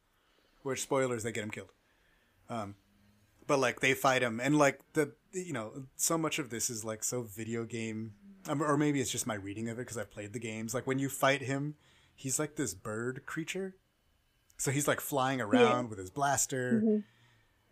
which 0.64 0.82
spoilers 0.82 1.24
they 1.24 1.32
get 1.32 1.44
him 1.46 1.50
killed 1.50 1.72
um 2.50 2.76
but 3.48 3.60
like 3.60 3.80
they 3.80 3.94
fight 3.94 4.22
him 4.22 4.42
and 4.42 4.58
like 4.58 4.82
the 4.92 5.14
you 5.32 5.54
know 5.54 5.86
so 5.96 6.18
much 6.18 6.38
of 6.38 6.50
this 6.50 6.70
is 6.70 6.84
like 6.84 7.02
so 7.02 7.22
video 7.24 7.64
game 7.64 8.12
Um, 8.48 8.62
or 8.62 8.78
maybe 8.78 9.00
it's 9.00 9.12
just 9.12 9.26
my 9.26 9.36
reading 9.36 9.70
of 9.70 9.78
it 9.78 9.82
because 9.82 9.98
i've 9.98 10.12
played 10.12 10.34
the 10.34 10.40
games. 10.40 10.74
Like 10.74 10.88
when 10.88 11.00
you 11.00 11.10
fight 11.10 11.42
him 11.42 11.76
he's 12.16 12.40
like 12.40 12.56
this 12.56 12.74
bird 12.74 13.26
creature. 13.26 13.76
So 14.58 14.72
he's 14.72 14.88
like 14.88 15.02
flying 15.02 15.42
around 15.42 15.90
with 15.90 16.00
his 16.00 16.10
blaster. 16.10 16.82
Mm-hmm. 16.84 16.98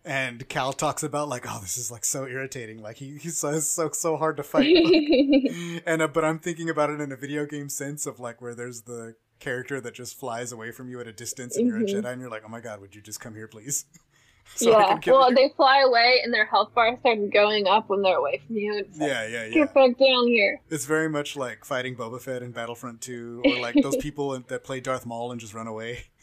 And 0.03 0.49
cal 0.49 0.73
talks 0.73 1.03
about 1.03 1.29
like 1.29 1.45
oh 1.47 1.59
this 1.61 1.77
is 1.77 1.91
like 1.91 2.03
so 2.05 2.25
irritating. 2.25 2.81
Like 2.81 2.97
he, 2.97 3.17
he's 3.17 3.37
so 3.37 3.59
so, 3.59 3.91
so 3.91 4.17
hard 4.17 4.37
to 4.37 4.43
fight. 4.43 4.75
And 5.85 6.01
uh, 6.01 6.07
but 6.07 6.23
i'm 6.23 6.39
thinking 6.39 6.69
about 6.69 6.89
it 6.89 6.99
in 6.99 7.11
a 7.11 7.15
video 7.15 7.45
game 7.45 7.69
sense 7.69 8.05
of 8.05 8.19
like 8.19 8.41
where 8.41 8.55
there's 8.55 8.81
the 8.81 9.15
character 9.39 9.81
that 9.81 9.93
just 9.93 10.19
flies 10.19 10.51
away 10.51 10.71
from 10.71 10.89
you 10.89 10.99
at 10.99 11.07
a 11.07 11.13
distance 11.13 11.57
and 11.57 11.67
you're 11.67 11.77
a 11.77 11.81
mm-hmm. 11.81 11.99
jedi 11.99 12.11
and 12.11 12.21
you're 12.21 12.29
like 12.29 12.43
oh 12.45 12.49
my 12.49 12.61
god 12.61 12.79
would 12.79 12.95
you 12.95 13.01
just 13.01 13.19
come 13.19 13.33
here 13.33 13.47
please 13.47 13.85
So 14.55 14.69
yeah. 14.71 14.99
Well, 15.07 15.33
they 15.33 15.51
fly 15.55 15.81
away, 15.81 16.21
and 16.23 16.33
their 16.33 16.45
health 16.45 16.73
bar 16.75 16.95
starts 16.99 17.21
going 17.33 17.67
up 17.67 17.89
when 17.89 18.01
they're 18.01 18.17
away 18.17 18.41
from 18.45 18.57
you. 18.57 18.73
Like, 18.75 18.87
yeah 18.95 19.25
yeah 19.27 19.45
yeah 19.45 19.53
Get 19.53 19.73
back 19.73 19.97
down 19.97 20.27
here. 20.27 20.61
It's 20.69 20.85
very 20.85 21.09
much 21.09 21.35
like 21.35 21.65
fighting 21.65 21.95
Boba 21.95 22.21
Fett 22.21 22.43
in 22.43 22.51
Battlefront 22.51 23.01
2, 23.01 23.41
or 23.45 23.59
like 23.59 23.75
those 23.81 23.95
people 24.01 24.37
that 24.39 24.63
play 24.63 24.79
Darth 24.79 25.05
Maul 25.05 25.31
and 25.31 25.39
just 25.41 25.53
run 25.53 25.67
away. 25.67 26.05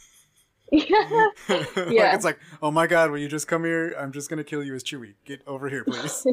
Yeah. 0.71 1.29
like, 1.49 1.67
Yeah. 1.89 2.15
it's 2.15 2.27
like, 2.27 2.39
oh 2.61 2.71
my 2.71 2.87
god, 2.87 3.11
will 3.11 3.17
you 3.17 3.29
just 3.29 3.49
come 3.49 3.65
here? 3.65 3.95
I'm 3.99 4.13
just 4.13 4.29
gonna 4.29 4.45
kill 4.45 4.63
you 4.63 4.75
as 4.75 4.85
Chewie. 4.85 5.15
Get 5.25 5.41
over 5.47 5.71
here, 5.71 5.83
please. 5.83 6.27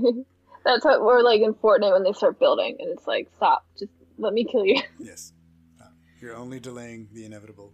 That's 0.66 0.84
what 0.84 1.02
we're 1.06 1.22
like 1.22 1.39
in 1.39 1.54
Fortnite 1.54 1.93
when 1.93 2.04
they 2.04 2.12
start 2.12 2.38
building, 2.38 2.76
and 2.80 2.89
it's 2.89 3.08
like, 3.08 3.30
stop, 3.38 3.66
just 3.80 3.93
let 4.18 4.34
me 4.34 4.43
kill 4.43 4.66
you. 4.66 4.82
yes, 5.00 5.32
Uh, 5.82 5.86
you're 6.20 6.36
only 6.36 6.60
delaying 6.60 7.08
the 7.14 7.24
inevitable. 7.24 7.72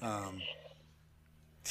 um, 0.00 0.40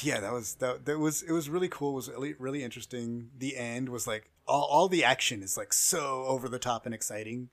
yeah, 0.02 0.20
that 0.20 0.32
was 0.32 0.54
that. 0.56 0.84
That 0.86 0.98
was 0.98 1.22
it. 1.22 1.32
Was 1.32 1.48
really 1.48 1.68
cool. 1.68 1.92
It 1.92 1.94
was 1.94 2.08
really 2.10 2.34
really 2.38 2.62
interesting. 2.64 3.30
The 3.38 3.56
end 3.56 3.88
was 3.88 4.06
like 4.06 4.30
all 4.46 4.64
all 4.70 4.88
the 4.88 5.04
action 5.04 5.42
is 5.42 5.56
like 5.56 5.72
so 5.72 6.24
over 6.26 6.48
the 6.48 6.58
top 6.58 6.86
and 6.86 6.94
exciting. 6.94 7.48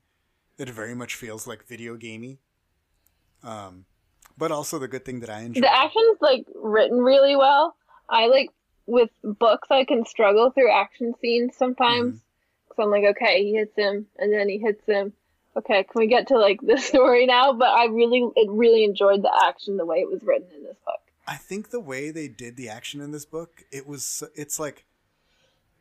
It 0.58 0.70
very 0.70 0.96
much 0.96 1.16
feels 1.16 1.48
like 1.48 1.68
video 1.68 1.96
gamey. 1.96 2.40
Um, 3.44 3.86
but 4.38 4.52
also 4.52 4.78
the 4.80 4.88
good 4.88 5.06
thing 5.06 5.20
that 5.22 5.30
I 5.30 5.42
enjoy. 5.42 5.62
The 5.62 5.74
action's 5.74 6.18
like 6.22 6.46
written 6.56 7.00
really 7.00 7.36
well. 7.36 7.76
I 8.10 8.28
like 8.28 8.50
with 8.86 9.10
books, 9.24 9.70
I 9.72 9.86
can 9.86 10.06
struggle 10.06 10.52
through 10.52 10.72
action 10.72 11.14
scenes 11.22 11.56
sometimes 11.56 12.16
Mm-hmm. 12.16 12.18
because 12.68 12.84
I'm 12.84 12.92
like, 12.92 13.16
okay, 13.16 13.44
he 13.44 13.54
hits 13.54 13.76
him, 13.76 14.08
and 14.18 14.34
then 14.34 14.50
he 14.50 14.58
hits 14.58 14.86
him. 14.86 15.14
Okay, 15.56 15.84
can 15.84 16.00
we 16.00 16.08
get 16.08 16.28
to 16.28 16.38
like 16.38 16.60
the 16.66 16.78
story 16.78 17.26
now? 17.26 17.54
But 17.54 17.70
I 17.70 17.86
really, 17.86 18.28
it 18.36 18.50
really 18.50 18.84
enjoyed 18.84 19.22
the 19.22 19.32
action 19.46 19.78
the 19.78 19.86
way 19.86 19.98
it 19.98 20.10
was 20.10 20.24
written 20.24 20.48
in 20.56 20.64
this 20.64 20.78
book. 20.86 21.00
I 21.28 21.36
think 21.36 21.70
the 21.70 21.80
way 21.80 22.12
they 22.12 22.28
did 22.28 22.58
the 22.58 22.70
action 22.70 23.02
in 23.02 23.12
this 23.12 23.26
book, 23.26 23.64
it 23.72 23.88
was 23.88 24.24
it's 24.36 24.60
like 24.60 24.86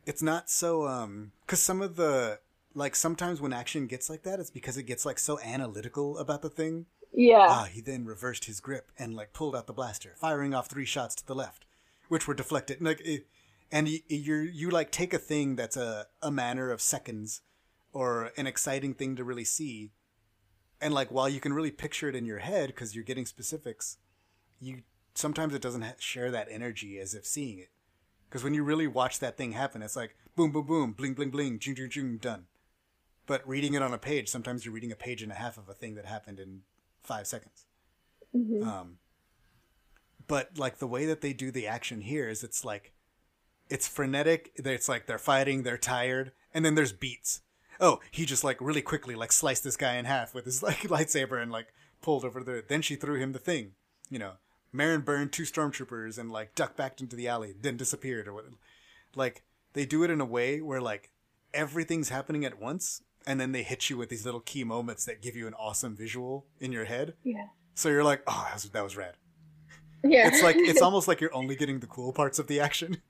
it's 0.05 0.21
not 0.21 0.49
so 0.49 0.87
um 0.87 1.31
cuz 1.47 1.59
some 1.59 1.81
of 1.81 1.95
the 1.95 2.39
like 2.73 2.95
sometimes 2.95 3.41
when 3.41 3.53
action 3.53 3.85
gets 3.87 4.09
like 4.09 4.23
that 4.23 4.39
it's 4.39 4.49
because 4.49 4.77
it 4.77 4.83
gets 4.83 5.05
like 5.05 5.19
so 5.19 5.39
analytical 5.39 6.17
about 6.17 6.41
the 6.41 6.49
thing. 6.49 6.85
Yeah, 7.13 7.47
Ah, 7.49 7.63
he 7.65 7.81
then 7.81 8.05
reversed 8.05 8.45
his 8.45 8.61
grip 8.61 8.91
and 8.97 9.13
like 9.13 9.33
pulled 9.33 9.55
out 9.55 9.67
the 9.67 9.73
blaster, 9.73 10.15
firing 10.17 10.53
off 10.53 10.67
three 10.67 10.85
shots 10.85 11.13
to 11.15 11.25
the 11.27 11.35
left, 11.35 11.65
which 12.07 12.27
were 12.27 12.33
deflected. 12.33 12.81
Like 12.81 13.01
it, 13.01 13.27
and 13.71 13.89
you 13.89 13.99
you're, 14.07 14.43
you 14.43 14.69
like 14.69 14.91
take 14.91 15.13
a 15.13 15.17
thing 15.19 15.55
that's 15.57 15.75
a 15.75 16.07
a 16.21 16.31
matter 16.31 16.71
of 16.71 16.81
seconds 16.81 17.41
or 17.93 18.31
an 18.37 18.47
exciting 18.47 18.93
thing 18.93 19.15
to 19.17 19.23
really 19.23 19.43
see 19.43 19.91
and 20.79 20.93
like 20.93 21.09
while 21.11 21.29
you 21.29 21.39
can 21.39 21.53
really 21.53 21.71
picture 21.71 22.07
it 22.09 22.15
in 22.15 22.25
your 22.25 22.39
head 22.39 22.67
because 22.67 22.95
you're 22.95 23.03
getting 23.03 23.25
specifics 23.25 23.97
you 24.59 24.81
sometimes 25.13 25.53
it 25.53 25.61
doesn't 25.61 25.81
ha- 25.81 25.93
share 25.99 26.31
that 26.31 26.47
energy 26.49 26.99
as 26.99 27.13
if 27.13 27.25
seeing 27.25 27.59
it. 27.59 27.69
Because 28.29 28.43
when 28.43 28.53
you 28.53 28.63
really 28.63 28.87
watch 28.87 29.19
that 29.19 29.37
thing 29.37 29.51
happen 29.51 29.81
it's 29.81 29.95
like 29.95 30.15
boom 30.35 30.51
boom 30.51 30.65
boom 30.65 30.91
bling 30.93 31.13
bling 31.13 31.29
bling 31.29 31.59
jing 31.59 31.75
jing 31.75 31.89
jing 31.89 32.17
done. 32.17 32.45
But 33.27 33.47
reading 33.47 33.73
it 33.73 33.81
on 33.81 33.93
a 33.93 33.97
page 33.97 34.29
sometimes 34.29 34.65
you're 34.65 34.73
reading 34.73 34.91
a 34.91 34.95
page 34.95 35.21
and 35.21 35.31
a 35.31 35.35
half 35.35 35.57
of 35.57 35.69
a 35.69 35.73
thing 35.73 35.95
that 35.95 36.05
happened 36.05 36.39
in 36.39 36.61
five 37.01 37.27
seconds. 37.27 37.65
Um 38.65 38.97
but 40.27 40.57
like 40.57 40.77
the 40.77 40.87
way 40.87 41.05
that 41.05 41.21
they 41.21 41.33
do 41.33 41.51
the 41.51 41.67
action 41.67 42.01
here 42.01 42.29
is 42.29 42.43
it's 42.43 42.63
like 42.63 42.93
it's 43.69 43.87
frenetic 43.87 44.51
it's 44.55 44.89
like 44.89 45.07
they're 45.07 45.17
fighting 45.17 45.63
they're 45.63 45.77
tired 45.77 46.31
and 46.53 46.63
then 46.63 46.75
there's 46.75 46.93
beats. 46.93 47.41
Oh 47.79 47.99
he 48.11 48.25
just 48.25 48.43
like 48.43 48.61
really 48.61 48.81
quickly 48.81 49.15
like 49.15 49.31
sliced 49.33 49.63
this 49.63 49.77
guy 49.77 49.95
in 49.95 50.05
half 50.05 50.33
with 50.33 50.45
his 50.45 50.63
like 50.63 50.83
lightsaber 50.83 51.41
and 51.41 51.51
like 51.51 51.67
pulled 52.01 52.23
over 52.23 52.43
the 52.43 52.63
then 52.67 52.81
she 52.81 52.95
threw 52.95 53.19
him 53.19 53.33
the 53.33 53.39
thing 53.39 53.73
you 54.09 54.17
know 54.17 54.33
Merrin 54.73 55.03
burned 55.03 55.31
two 55.31 55.43
stormtroopers 55.43 56.17
and 56.17 56.31
like 56.31 56.55
ducked 56.55 56.77
back 56.77 57.01
into 57.01 57.15
the 57.15 57.27
alley 57.27 57.53
then 57.59 57.77
disappeared 57.77 58.27
or 58.27 58.33
what 58.33 58.45
like 59.15 59.43
they 59.73 59.85
do 59.85 60.03
it 60.03 60.09
in 60.09 60.21
a 60.21 60.25
way 60.25 60.61
where 60.61 60.81
like 60.81 61.11
everything's 61.53 62.09
happening 62.09 62.45
at 62.45 62.59
once 62.59 63.01
and 63.27 63.39
then 63.39 63.51
they 63.51 63.63
hit 63.63 63.89
you 63.89 63.97
with 63.97 64.09
these 64.09 64.25
little 64.25 64.39
key 64.39 64.63
moments 64.63 65.05
that 65.05 65.21
give 65.21 65.35
you 65.35 65.45
an 65.47 65.53
awesome 65.55 65.95
visual 65.95 66.45
in 66.59 66.71
your 66.71 66.85
head 66.85 67.13
yeah. 67.23 67.47
so 67.75 67.89
you're 67.89 68.03
like, 68.03 68.23
oh, 68.27 68.43
that 68.47 68.53
was, 68.53 68.63
that 68.69 68.83
was 68.83 68.95
rad. 68.97 69.15
Yeah. 70.03 70.27
It's 70.27 70.41
like 70.41 70.55
it's 70.57 70.81
almost 70.87 71.07
like 71.07 71.21
you're 71.21 71.35
only 71.35 71.55
getting 71.55 71.79
the 71.79 71.87
cool 71.87 72.11
parts 72.13 72.39
of 72.39 72.47
the 72.47 72.59
action. 72.59 72.97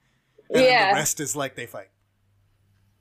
And 0.54 0.66
Yeah. 0.66 0.90
the 0.92 0.96
rest 0.96 1.22
is 1.22 1.34
like 1.34 1.56
they 1.56 1.66
fight. 1.66 1.88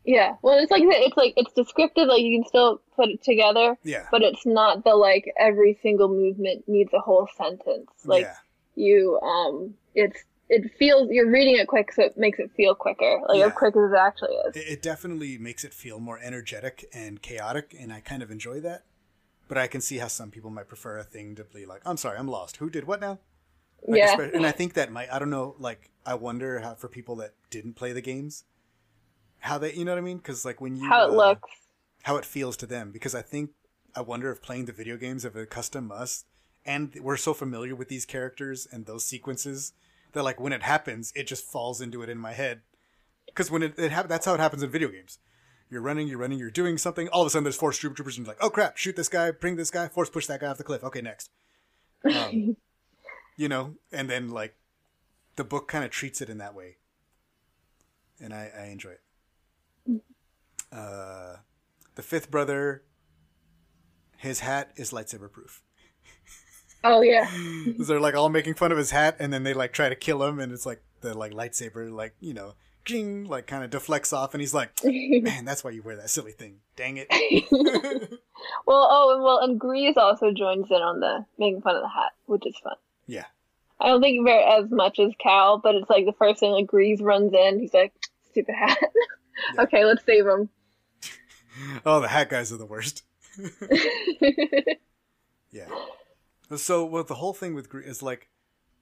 Yeah. 0.04 0.36
Well, 0.42 0.58
it's 0.58 0.70
like 0.70 0.82
it's 0.84 1.16
like 1.16 1.34
it's 1.36 1.52
descriptive. 1.52 2.06
Like 2.06 2.20
you 2.22 2.38
can 2.38 2.48
still 2.48 2.80
put 2.94 3.08
it 3.08 3.24
together, 3.24 3.76
Yeah. 3.82 4.06
but 4.12 4.22
it's 4.22 4.46
not 4.46 4.84
the 4.84 4.94
like 4.94 5.24
every 5.36 5.76
single 5.82 6.08
movement 6.08 6.68
needs 6.68 6.92
a 6.94 7.00
whole 7.00 7.28
sentence. 7.36 7.90
Like 8.04 8.22
yeah. 8.22 8.34
You, 8.80 9.20
um, 9.20 9.74
it's 9.94 10.24
it 10.48 10.72
feels 10.78 11.08
you're 11.10 11.30
reading 11.30 11.56
it 11.56 11.68
quick, 11.68 11.92
so 11.92 12.02
it 12.02 12.18
makes 12.18 12.38
it 12.40 12.50
feel 12.56 12.74
quicker, 12.74 13.20
like 13.28 13.38
Yeah. 13.38 13.46
as 13.46 13.52
quick 13.52 13.76
as 13.76 13.92
it 13.92 13.96
actually 13.96 14.34
is. 14.34 14.56
It, 14.56 14.72
it 14.72 14.82
definitely 14.82 15.38
makes 15.38 15.62
it 15.62 15.72
feel 15.72 16.00
more 16.00 16.18
energetic 16.18 16.88
and 16.92 17.22
chaotic, 17.22 17.74
and 17.78 17.92
I 17.92 18.00
kind 18.00 18.22
of 18.22 18.30
enjoy 18.30 18.60
that. 18.60 18.84
But 19.46 19.58
I 19.58 19.66
can 19.66 19.80
see 19.80 19.98
how 19.98 20.08
some 20.08 20.30
people 20.30 20.50
might 20.50 20.68
prefer 20.68 20.98
a 20.98 21.04
thing 21.04 21.34
to 21.36 21.44
be 21.44 21.66
like, 21.66 21.82
I'm 21.84 21.96
sorry, 21.96 22.18
I'm 22.18 22.28
lost. 22.28 22.58
Who 22.58 22.70
did 22.70 22.86
what 22.86 23.00
now? 23.00 23.18
Like, 23.86 23.98
yeah. 23.98 24.28
And 24.34 24.46
I 24.46 24.52
think 24.52 24.74
that 24.74 24.92
might, 24.92 25.12
I 25.12 25.18
don't 25.18 25.30
know, 25.30 25.56
like, 25.58 25.90
I 26.06 26.14
wonder 26.14 26.60
how 26.60 26.74
for 26.74 26.88
people 26.88 27.16
that 27.16 27.34
didn't 27.50 27.74
play 27.74 27.92
the 27.92 28.00
games, 28.00 28.44
how 29.40 29.58
they, 29.58 29.72
you 29.72 29.84
know 29.84 29.92
what 29.92 29.98
I 29.98 30.02
mean? 30.02 30.18
Because, 30.18 30.44
like, 30.44 30.60
when 30.60 30.76
you. 30.76 30.88
How 30.88 31.06
it 31.06 31.10
uh, 31.10 31.16
looks. 31.16 31.50
How 32.04 32.16
it 32.16 32.24
feels 32.24 32.56
to 32.58 32.66
them. 32.66 32.92
Because 32.92 33.14
I 33.14 33.22
think, 33.22 33.50
I 33.94 34.02
wonder 34.02 34.30
if 34.30 34.40
playing 34.40 34.66
the 34.66 34.72
video 34.72 34.96
games 34.96 35.24
have 35.24 35.34
accustomed 35.34 35.90
us, 35.92 36.24
and 36.64 36.94
we're 37.00 37.16
so 37.16 37.34
familiar 37.34 37.74
with 37.74 37.88
these 37.88 38.04
characters 38.04 38.66
and 38.70 38.86
those 38.86 39.04
sequences 39.04 39.72
that, 40.12 40.22
like, 40.22 40.40
when 40.40 40.52
it 40.52 40.62
happens, 40.62 41.12
it 41.14 41.26
just 41.26 41.44
falls 41.44 41.80
into 41.80 42.02
it 42.02 42.08
in 42.08 42.18
my 42.18 42.32
head. 42.32 42.62
Because 43.26 43.50
when 43.50 43.62
it, 43.62 43.78
it 43.78 43.92
hap- 43.92 44.08
that's 44.08 44.26
how 44.26 44.34
it 44.34 44.40
happens 44.40 44.62
in 44.62 44.70
video 44.70 44.88
games. 44.88 45.18
You're 45.70 45.82
running, 45.82 46.08
you're 46.08 46.18
running, 46.18 46.38
you're 46.38 46.50
doing 46.50 46.78
something. 46.78 47.08
All 47.08 47.22
of 47.22 47.28
a 47.28 47.30
sudden, 47.30 47.44
there's 47.44 47.56
force 47.56 47.78
troop 47.78 47.94
troopers, 47.94 48.18
and 48.18 48.26
you're 48.26 48.34
like, 48.34 48.42
oh 48.42 48.50
crap, 48.50 48.76
shoot 48.76 48.96
this 48.96 49.08
guy, 49.08 49.30
bring 49.30 49.54
this 49.54 49.70
guy, 49.70 49.86
force 49.86 50.10
push 50.10 50.26
that 50.26 50.40
guy 50.40 50.48
off 50.48 50.58
the 50.58 50.64
cliff. 50.64 50.82
Okay, 50.82 51.00
next. 51.00 51.30
Um, 52.04 52.56
you 53.36 53.48
know, 53.48 53.76
and 53.92 54.10
then 54.10 54.30
like 54.30 54.56
the 55.36 55.44
book 55.44 55.68
kind 55.68 55.84
of 55.84 55.90
treats 55.90 56.20
it 56.20 56.28
in 56.28 56.38
that 56.38 56.54
way, 56.56 56.78
and 58.20 58.34
I, 58.34 58.50
I 58.58 58.66
enjoy 58.66 58.90
it. 59.86 60.02
Uh, 60.72 61.36
the 61.94 62.02
fifth 62.02 62.30
brother, 62.30 62.82
his 64.16 64.40
hat 64.40 64.72
is 64.76 64.90
lightsaber 64.90 65.30
proof. 65.30 65.62
Oh 66.82 67.02
yeah. 67.02 67.30
They're 67.78 68.00
like 68.00 68.14
all 68.14 68.28
making 68.28 68.54
fun 68.54 68.72
of 68.72 68.78
his 68.78 68.90
hat, 68.90 69.16
and 69.18 69.32
then 69.32 69.42
they 69.42 69.54
like 69.54 69.72
try 69.72 69.88
to 69.88 69.94
kill 69.96 70.22
him, 70.24 70.38
and 70.40 70.52
it's 70.52 70.66
like 70.66 70.82
the 71.00 71.16
like 71.16 71.32
lightsaber, 71.32 71.90
like 71.90 72.14
you 72.20 72.32
know, 72.34 72.54
jing, 72.84 73.24
like 73.24 73.46
kind 73.46 73.62
of 73.64 73.70
deflects 73.70 74.12
off, 74.12 74.34
and 74.34 74.40
he's 74.40 74.54
like, 74.54 74.70
"Man, 74.84 75.44
that's 75.44 75.62
why 75.62 75.70
you 75.70 75.82
wear 75.82 75.96
that 75.96 76.10
silly 76.10 76.32
thing. 76.32 76.60
Dang 76.76 76.96
it!" 76.98 77.08
Well, 78.66 78.88
oh, 78.90 79.14
and 79.14 79.22
well, 79.22 79.38
and 79.40 79.60
Greez 79.60 79.98
also 79.98 80.32
joins 80.32 80.70
in 80.70 80.76
on 80.76 81.00
the 81.00 81.26
making 81.38 81.60
fun 81.60 81.76
of 81.76 81.82
the 81.82 81.88
hat, 81.88 82.12
which 82.24 82.46
is 82.46 82.56
fun. 82.64 82.76
yeah, 83.06 83.26
I 83.78 83.88
don't 83.88 84.00
think 84.00 84.24
very 84.24 84.42
as 84.42 84.70
much 84.70 84.98
as 84.98 85.12
Cal, 85.22 85.58
but 85.58 85.74
it's 85.74 85.90
like 85.90 86.06
the 86.06 86.14
first 86.14 86.40
thing 86.40 86.52
like 86.52 86.66
Greez 86.66 87.02
runs 87.02 87.34
in, 87.34 87.60
he's 87.60 87.74
like, 87.74 87.92
"Stupid 88.30 88.54
hat." 88.54 88.78
okay, 89.58 89.84
let's 89.84 90.04
save 90.04 90.26
him. 90.26 90.48
Oh, 91.84 92.00
the 92.00 92.08
hat 92.08 92.30
guys 92.30 92.50
are 92.50 92.56
the 92.56 92.64
worst. 92.64 93.02
yeah. 95.50 95.66
So, 96.56 96.84
well, 96.84 97.04
the 97.04 97.14
whole 97.14 97.32
thing 97.32 97.54
with 97.54 97.68
Gre- 97.68 97.80
is 97.80 98.02
like, 98.02 98.28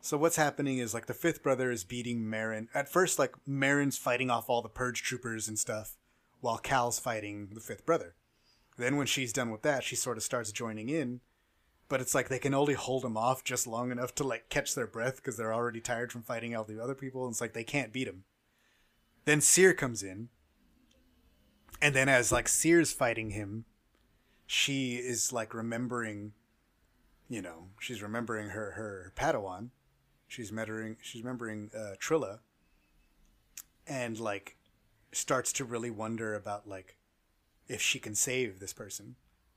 so 0.01 0.17
what's 0.17 0.37
happening 0.37 0.79
is 0.79 0.95
like 0.95 1.07
the 1.07 1.15
fifth 1.15 1.43
brother 1.43 1.71
is 1.71 1.85
beating 1.85 2.23
Merrin. 2.23 2.69
At 2.73 2.89
first, 2.89 3.19
like 3.19 3.35
Merrin's 3.47 3.99
fighting 3.99 4.31
off 4.31 4.49
all 4.49 4.63
the 4.63 4.69
purge 4.69 5.03
troopers 5.03 5.49
and 5.49 5.59
stuff, 5.59 5.97
while 6.41 6.59
Cal's 6.59 6.99
fighting 6.99 7.49
the 7.53 7.61
fifth 7.61 7.85
brother. 7.85 8.15
Then 8.77 8.97
when 8.97 9.07
she's 9.07 9.33
done 9.33 9.51
with 9.51 9.63
that, 9.63 9.83
she 9.83 9.97
sort 9.97 10.17
of 10.17 10.23
starts 10.23 10.53
joining 10.53 10.89
in, 10.89 11.21
but 11.89 12.01
it's 12.01 12.15
like 12.15 12.29
they 12.29 12.39
can 12.39 12.55
only 12.55 12.75
hold 12.75 13.05
him 13.05 13.17
off 13.17 13.43
just 13.43 13.67
long 13.67 13.91
enough 13.91 14.15
to 14.15 14.25
like 14.25 14.49
catch 14.49 14.75
their 14.75 14.87
breath 14.87 15.17
because 15.17 15.37
they're 15.37 15.53
already 15.53 15.81
tired 15.81 16.13
from 16.13 16.23
fighting 16.23 16.55
all 16.55 16.65
the 16.65 16.83
other 16.83 16.95
people. 16.95 17.25
And 17.25 17.33
it's 17.33 17.41
like 17.41 17.55
they 17.55 17.65
can't 17.65 17.93
beat 17.93 18.07
him. 18.07 18.25
Then 19.25 19.41
Cere 19.41 19.75
comes 19.75 20.03
in, 20.03 20.29
and 21.83 21.95
then 21.95 22.09
as 22.09 22.33
like 22.33 22.49
Cere's 22.49 22.93
fighting 22.93 23.31
him, 23.31 23.65
she 24.47 24.95
is 24.95 25.33
like 25.33 25.53
remembering, 25.53 26.33
you 27.29 27.43
know, 27.43 27.69
she's 27.81 28.03
remembering 28.03 28.51
her 28.51 28.73
her 28.73 29.13
Padawan. 29.17 29.69
She's 30.27 30.51
remembering 30.51 30.97
she's 31.03 31.23
remembering 31.23 31.71
uh, 31.77 31.95
Trilla, 32.01 32.41
and 33.87 34.19
like 34.19 34.57
starts 35.13 35.53
to 35.55 35.65
really 35.65 35.91
wonder 35.91 36.35
about 36.35 36.69
like 36.69 36.97
if 37.67 37.81
she 37.81 37.99
can 37.99 38.15
save 38.15 38.61
this 38.61 38.73
person, 38.73 39.17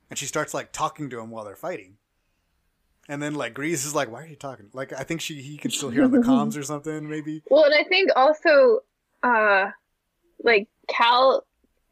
and 0.09 0.17
she 0.19 0.25
starts 0.25 0.53
like 0.53 0.71
talking 0.71 1.09
to 1.09 1.19
him 1.19 1.29
while 1.29 1.45
they're 1.45 1.55
fighting. 1.55 1.97
And 3.09 3.21
then 3.21 3.33
like 3.35 3.53
Greez 3.53 3.85
is 3.85 3.95
like, 3.95 4.11
"Why 4.11 4.23
are 4.23 4.27
you 4.27 4.35
talking?" 4.35 4.69
Like 4.73 4.93
I 4.93 5.03
think 5.03 5.21
she 5.21 5.41
he 5.41 5.57
can 5.57 5.71
still 5.71 5.89
hear 5.89 6.03
on 6.03 6.11
the 6.11 6.17
comms 6.27 6.57
or 6.57 6.63
something 6.63 7.09
maybe. 7.09 7.41
Well, 7.49 7.65
and 7.65 7.73
I 7.73 7.83
think 7.83 8.11
also, 8.15 8.79
uh, 9.23 9.71
like 10.43 10.67
Cal 10.87 11.45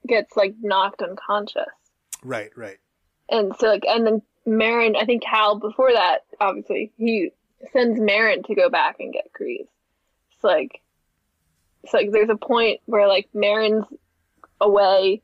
gets 0.08 0.38
like 0.38 0.56
knocked 0.62 1.02
unconscious, 1.02 1.66
Right, 2.24 2.52
right. 2.56 2.78
and 3.30 3.54
so 3.60 3.68
like, 3.68 3.84
and 3.88 4.06
then 4.06 4.22
Merrin. 4.50 4.96
I 4.96 5.06
think 5.06 5.24
Cal 5.24 5.60
before 5.60 5.94
that, 5.94 6.20
obviously, 6.40 6.92
he 6.98 7.32
sends 7.72 8.00
Merrin 8.00 8.46
to 8.48 8.56
go 8.56 8.70
back 8.70 8.98
and 9.00 9.14
get 9.14 9.32
Greez. 9.40 9.68
It's 10.34 10.44
like, 10.44 10.82
it's 11.84 11.94
like 11.94 12.12
there's 12.12 12.30
a 12.30 12.36
point 12.36 12.82
where 12.86 13.08
like 13.08 13.30
Merrin's 13.34 13.86
away, 14.60 15.22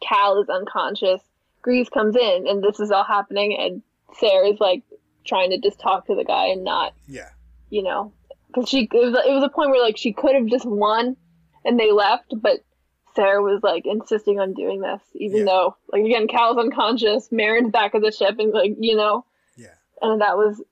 Cal 0.00 0.40
is 0.40 0.48
unconscious, 0.48 1.20
Greez 1.62 1.90
comes 1.90 2.16
in, 2.16 2.46
and 2.48 2.62
this 2.62 2.80
is 2.80 2.90
all 2.90 3.04
happening, 3.04 3.56
and 3.58 3.82
Cere's 4.18 4.60
like 4.60 4.82
trying 5.24 5.50
to 5.50 5.58
just 5.58 5.80
talk 5.80 6.06
to 6.06 6.14
the 6.14 6.24
guy 6.24 6.46
and 6.46 6.64
not 6.64 6.94
Yeah, 7.06 7.28
you 7.68 7.82
know, 7.82 8.12
because 8.46 8.68
she 8.68 8.82
it 8.82 8.92
was, 8.92 9.14
it 9.26 9.32
was 9.32 9.44
a 9.44 9.48
point 9.48 9.70
where 9.70 9.82
like 9.82 9.96
she 9.96 10.12
could 10.12 10.34
have 10.34 10.46
just 10.46 10.66
won, 10.66 11.16
and 11.64 11.78
they 11.78 11.92
left, 11.92 12.34
but 12.40 12.60
Cere 13.18 13.42
was 13.42 13.62
like 13.62 13.84
insisting 13.84 14.38
on 14.38 14.54
doing 14.54 14.80
this, 14.80 15.02
even 15.14 15.38
Yeah. 15.38 15.44
though 15.44 15.76
like 15.92 16.04
again 16.04 16.28
Cal's 16.28 16.58
unconscious, 16.58 17.30
Merrin's 17.32 17.72
back 17.72 17.94
of 17.94 18.02
the 18.02 18.12
ship, 18.12 18.36
and 18.38 18.52
like 18.52 18.76
you 18.78 18.96
know, 18.96 19.24
yeah. 19.56 19.74
and 20.00 20.20
that 20.20 20.36
was 20.36 20.62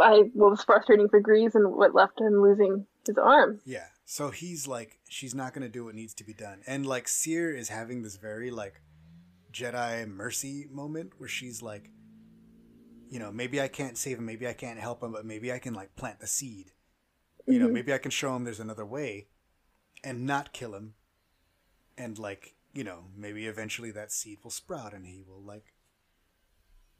I 0.00 0.30
what 0.34 0.50
was 0.50 0.64
frustrating 0.64 1.08
for 1.08 1.22
Greez 1.22 1.54
and 1.54 1.74
what 1.74 1.94
left 1.94 2.20
him 2.20 2.42
losing 2.42 2.86
his 3.06 3.18
arm. 3.18 3.60
Yeah. 3.64 3.86
So 4.04 4.30
he's 4.30 4.66
like, 4.68 4.98
she's 5.08 5.34
not 5.34 5.54
going 5.54 5.62
to 5.62 5.68
do 5.70 5.84
what 5.84 5.94
needs 5.94 6.12
to 6.14 6.24
be 6.24 6.34
done. 6.34 6.60
And 6.66 6.84
like, 6.84 7.08
Cere 7.08 7.54
is 7.54 7.68
having 7.68 8.02
this 8.02 8.16
very 8.16 8.50
like 8.50 8.82
Jedi 9.52 10.06
mercy 10.08 10.66
moment 10.70 11.12
where 11.18 11.28
she's 11.28 11.62
like, 11.62 11.90
you 13.08 13.18
know, 13.18 13.30
maybe 13.30 13.60
I 13.60 13.68
can't 13.68 13.96
save 13.96 14.18
him, 14.18 14.26
maybe 14.26 14.46
I 14.48 14.52
can't 14.52 14.78
help 14.78 15.02
him, 15.02 15.12
but 15.12 15.24
maybe 15.24 15.52
I 15.52 15.58
can 15.58 15.72
like 15.74 15.94
plant 15.96 16.20
the 16.20 16.26
seed. 16.26 16.72
You 17.46 17.58
know, 17.58 17.66
mm-hmm. 17.66 17.74
maybe 17.74 17.92
I 17.94 17.98
can 17.98 18.10
show 18.10 18.34
him 18.36 18.44
there's 18.44 18.60
another 18.60 18.86
way 18.86 19.28
and 20.04 20.26
not 20.26 20.52
kill 20.52 20.74
him. 20.74 20.94
And 21.96 22.18
like, 22.18 22.54
you 22.72 22.84
know, 22.84 23.04
maybe 23.16 23.46
eventually 23.46 23.90
that 23.92 24.12
seed 24.12 24.38
will 24.42 24.50
sprout 24.50 24.92
and 24.92 25.06
he 25.06 25.22
will 25.26 25.42
like 25.42 25.74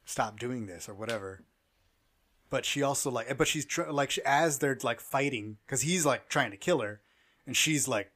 stop 0.05 0.39
doing 0.39 0.67
this 0.67 0.89
or 0.89 0.95
whatever. 0.95 1.43
But 2.51 2.65
she 2.67 2.83
also 2.83 3.11
like 3.11 3.37
but 3.39 3.49
she's 3.49 3.65
tr- 3.65 3.91
like 3.91 4.11
she, 4.11 4.21
as 4.25 4.59
they're 4.59 4.79
like 4.83 5.01
fighting 5.01 5.57
because 5.67 5.83
he's 5.83 6.05
like 6.05 6.29
trying 6.29 6.51
to 6.51 6.57
kill 6.57 6.81
her 6.81 7.01
and 7.47 7.57
she's 7.57 7.89
like 7.89 8.11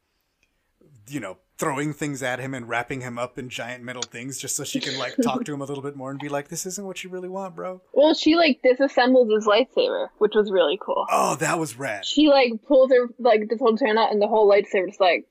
you 1.09 1.20
know 1.20 1.39
throwing 1.59 1.94
things 1.94 2.23
at 2.23 2.39
him 2.39 2.53
and 2.53 2.69
wrapping 2.69 3.01
him 3.01 3.19
up 3.19 3.39
in 3.39 3.48
giant 3.48 3.82
metal 3.82 4.03
things 4.03 4.39
just 4.39 4.57
so 4.57 4.62
she 4.62 4.78
can 4.78 4.98
like 4.98 5.16
talk 5.23 5.43
to 5.44 5.55
him 5.55 5.62
a 5.62 5.65
little 5.65 5.82
bit 5.82 5.97
more 5.97 6.11
and 6.11 6.20
be 6.20 6.28
like 6.28 6.48
this 6.48 6.66
isn't 6.66 6.86
what 6.86 7.03
you 7.03 7.09
really 7.09 7.31
want 7.31 7.57
bro. 7.57 7.81
Well, 7.94 8.12
she 8.12 8.36
like 8.36 8.61
disassembles 8.62 9.35
his 9.35 9.47
lightsaber, 9.47 10.09
which 10.19 10.35
was 10.35 10.51
really 10.51 10.78
cool. 10.81 11.07
oh 11.11 11.36
that 11.36 11.59
was 11.59 11.78
rad. 11.78 12.05
She 12.05 12.28
like 12.28 12.53
pulls 12.66 12.90
her 12.90 13.09
like 13.19 13.48
this 13.48 13.59
whole 13.59 13.77
turn 13.77 13.97
out, 13.97 14.12
and 14.12 14.20
the 14.20 14.28
whole 14.28 14.47
lightsaber 14.51 14.89
just 14.89 15.01
like 15.01 15.27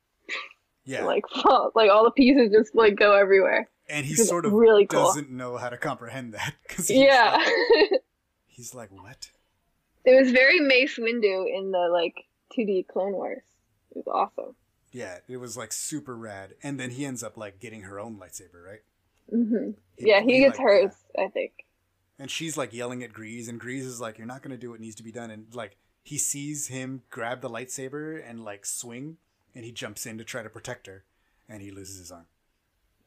yeah 0.85 1.03
like 1.05 1.23
fall, 1.43 1.71
like 1.75 1.89
all 1.89 2.03
the 2.03 2.11
pieces 2.11 2.51
just 2.51 2.75
like 2.75 2.95
go 2.95 3.13
everywhere. 3.15 3.67
and 3.89 4.05
he 4.05 4.15
sort 4.15 4.45
of 4.45 4.53
really 4.53 4.85
cool. 4.85 5.03
doesn't 5.03 5.29
know 5.29 5.57
how 5.57 5.69
to 5.69 5.77
comprehend 5.77 6.33
that 6.33 6.53
because 6.67 6.89
Yeah. 6.89 7.37
like, 7.37 8.01
he's 8.47 8.73
like 8.73 8.91
what 8.91 9.29
It 10.05 10.19
was 10.19 10.31
very 10.31 10.59
Mace 10.59 10.97
Windu 10.97 11.45
in 11.53 11.71
the 11.71 11.89
like 11.91 12.15
2D 12.57 12.87
Clone 12.87 13.13
Wars. 13.13 13.43
It 13.91 13.97
was 14.05 14.07
awesome. 14.07 14.55
yeah 14.91 15.17
it 15.27 15.37
was 15.37 15.55
like 15.57 15.71
super 15.71 16.15
rad 16.15 16.53
and 16.63 16.79
then 16.79 16.91
he 16.91 17.05
ends 17.05 17.23
up 17.23 17.37
like 17.37 17.59
getting 17.59 17.81
her 17.83 17.99
own 17.99 18.17
lightsaber 18.17 18.63
right 18.65 18.81
Mm-hmm. 19.33 19.71
Yeah, 19.97 20.21
he 20.21 20.37
gets 20.39 20.59
like, 20.59 20.63
hers, 20.67 20.91
I 21.17 21.29
think. 21.29 21.51
And 22.19 22.29
she's 22.29 22.57
like 22.57 22.73
yelling 22.73 23.01
at 23.03 23.11
Greez, 23.11 23.49
and 23.49 23.59
Greez 23.59 23.79
is 23.81 23.99
like, 23.99 24.19
"You're 24.19 24.27
not 24.27 24.43
gonna 24.43 24.55
do 24.55 24.69
what 24.69 24.79
needs 24.79 24.95
to 24.97 25.03
be 25.03 25.11
done." 25.11 25.31
And 25.31 25.47
like 25.55 25.77
he 26.03 26.19
sees 26.19 26.67
him 26.67 27.01
grab 27.09 27.41
the 27.41 27.49
lightsaber 27.49 28.21
and 28.23 28.43
like 28.45 28.67
swing, 28.67 29.17
and 29.55 29.63
he 29.65 29.71
jumps 29.71 30.05
in 30.05 30.17
to 30.17 30.23
try 30.23 30.43
to 30.43 30.49
protect 30.49 30.85
her, 30.87 31.05
and 31.49 31.61
he 31.61 31.71
loses 31.71 31.97
his 31.99 32.11
arm. 32.11 32.27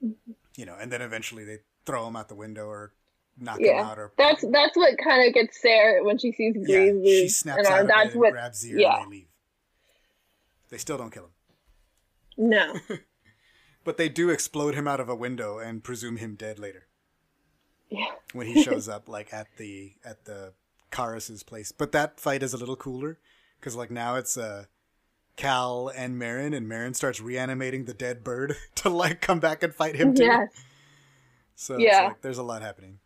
Mm-hmm. 0.05 0.33
You 0.57 0.67
know, 0.67 0.77
and 0.81 0.91
then 0.91 1.03
eventually 1.03 1.45
they 1.45 1.59
throw 1.87 2.07
him 2.09 2.17
out 2.17 2.29
the 2.29 2.35
window 2.35 2.67
or 2.67 2.93
knock 3.39 3.61
him 3.61 3.77
out, 3.77 3.99
or 3.99 4.13
that's 4.17 4.45
that's 4.51 4.77
what 4.77 4.95
kind 5.03 5.27
of 5.29 5.35
gets 5.35 5.61
Cere 5.61 6.03
when 6.05 6.19
she 6.19 6.33
sees 6.33 6.57
yeah, 6.67 6.79
Greez 6.79 7.05
she 7.05 7.29
snaps 7.29 7.67
an 7.69 7.73
out 7.73 7.81
it 7.83 7.89
That's 7.89 8.13
and 8.13 8.21
what. 8.21 8.33
grabs 8.33 8.61
Zir 8.61 8.79
yeah. 8.79 8.97
and 9.03 9.07
they 9.07 9.17
leave. 9.17 9.29
They 10.71 10.79
still 10.79 10.99
don't 10.99 11.13
kill 11.13 11.25
him, 11.25 12.51
No. 12.51 12.75
but 13.85 13.97
they 13.97 14.09
do 14.09 14.29
explode 14.31 14.75
him 14.75 14.87
out 14.87 15.01
of 15.01 15.09
a 15.09 15.15
window 15.15 15.59
and 15.59 15.83
presume 15.83 16.17
him 16.17 16.35
dead 16.35 16.59
later. 16.59 16.87
Yeah. 17.91 18.05
when 18.35 18.47
he 18.47 18.63
shows 18.65 18.87
up 18.89 19.09
like 19.09 19.33
at 19.33 19.47
the 19.57 19.95
at 20.05 20.25
the 20.25 20.53
Karis's 20.91 21.43
place. 21.43 21.73
But 21.73 21.93
that 21.93 22.21
fight 22.21 22.43
is 22.43 22.53
a 22.53 22.59
little 22.59 22.77
cooler 22.77 23.19
because 23.59 23.77
like 23.77 23.91
now 23.91 24.17
it's 24.17 24.37
uh, 24.37 24.65
Cal 25.39 25.91
and 25.97 26.21
Merrin, 26.21 26.55
and 26.55 26.67
Merrin 26.71 26.95
starts 26.95 27.21
reanimating 27.21 27.87
the 27.87 27.95
dead 27.95 28.23
bird 28.23 28.57
to 28.75 28.91
like 28.91 29.23
come 29.23 29.41
back 29.41 29.63
and 29.63 29.75
fight 29.75 29.95
him 29.97 30.15
too. 30.15 30.25
Yes. 30.25 30.51
So 31.55 31.75
it's 31.75 31.85
Yeah. 31.85 32.09
like, 32.09 32.21
there's 32.21 32.39
a 32.39 32.43
lot 32.43 32.61
happening. 32.61 32.99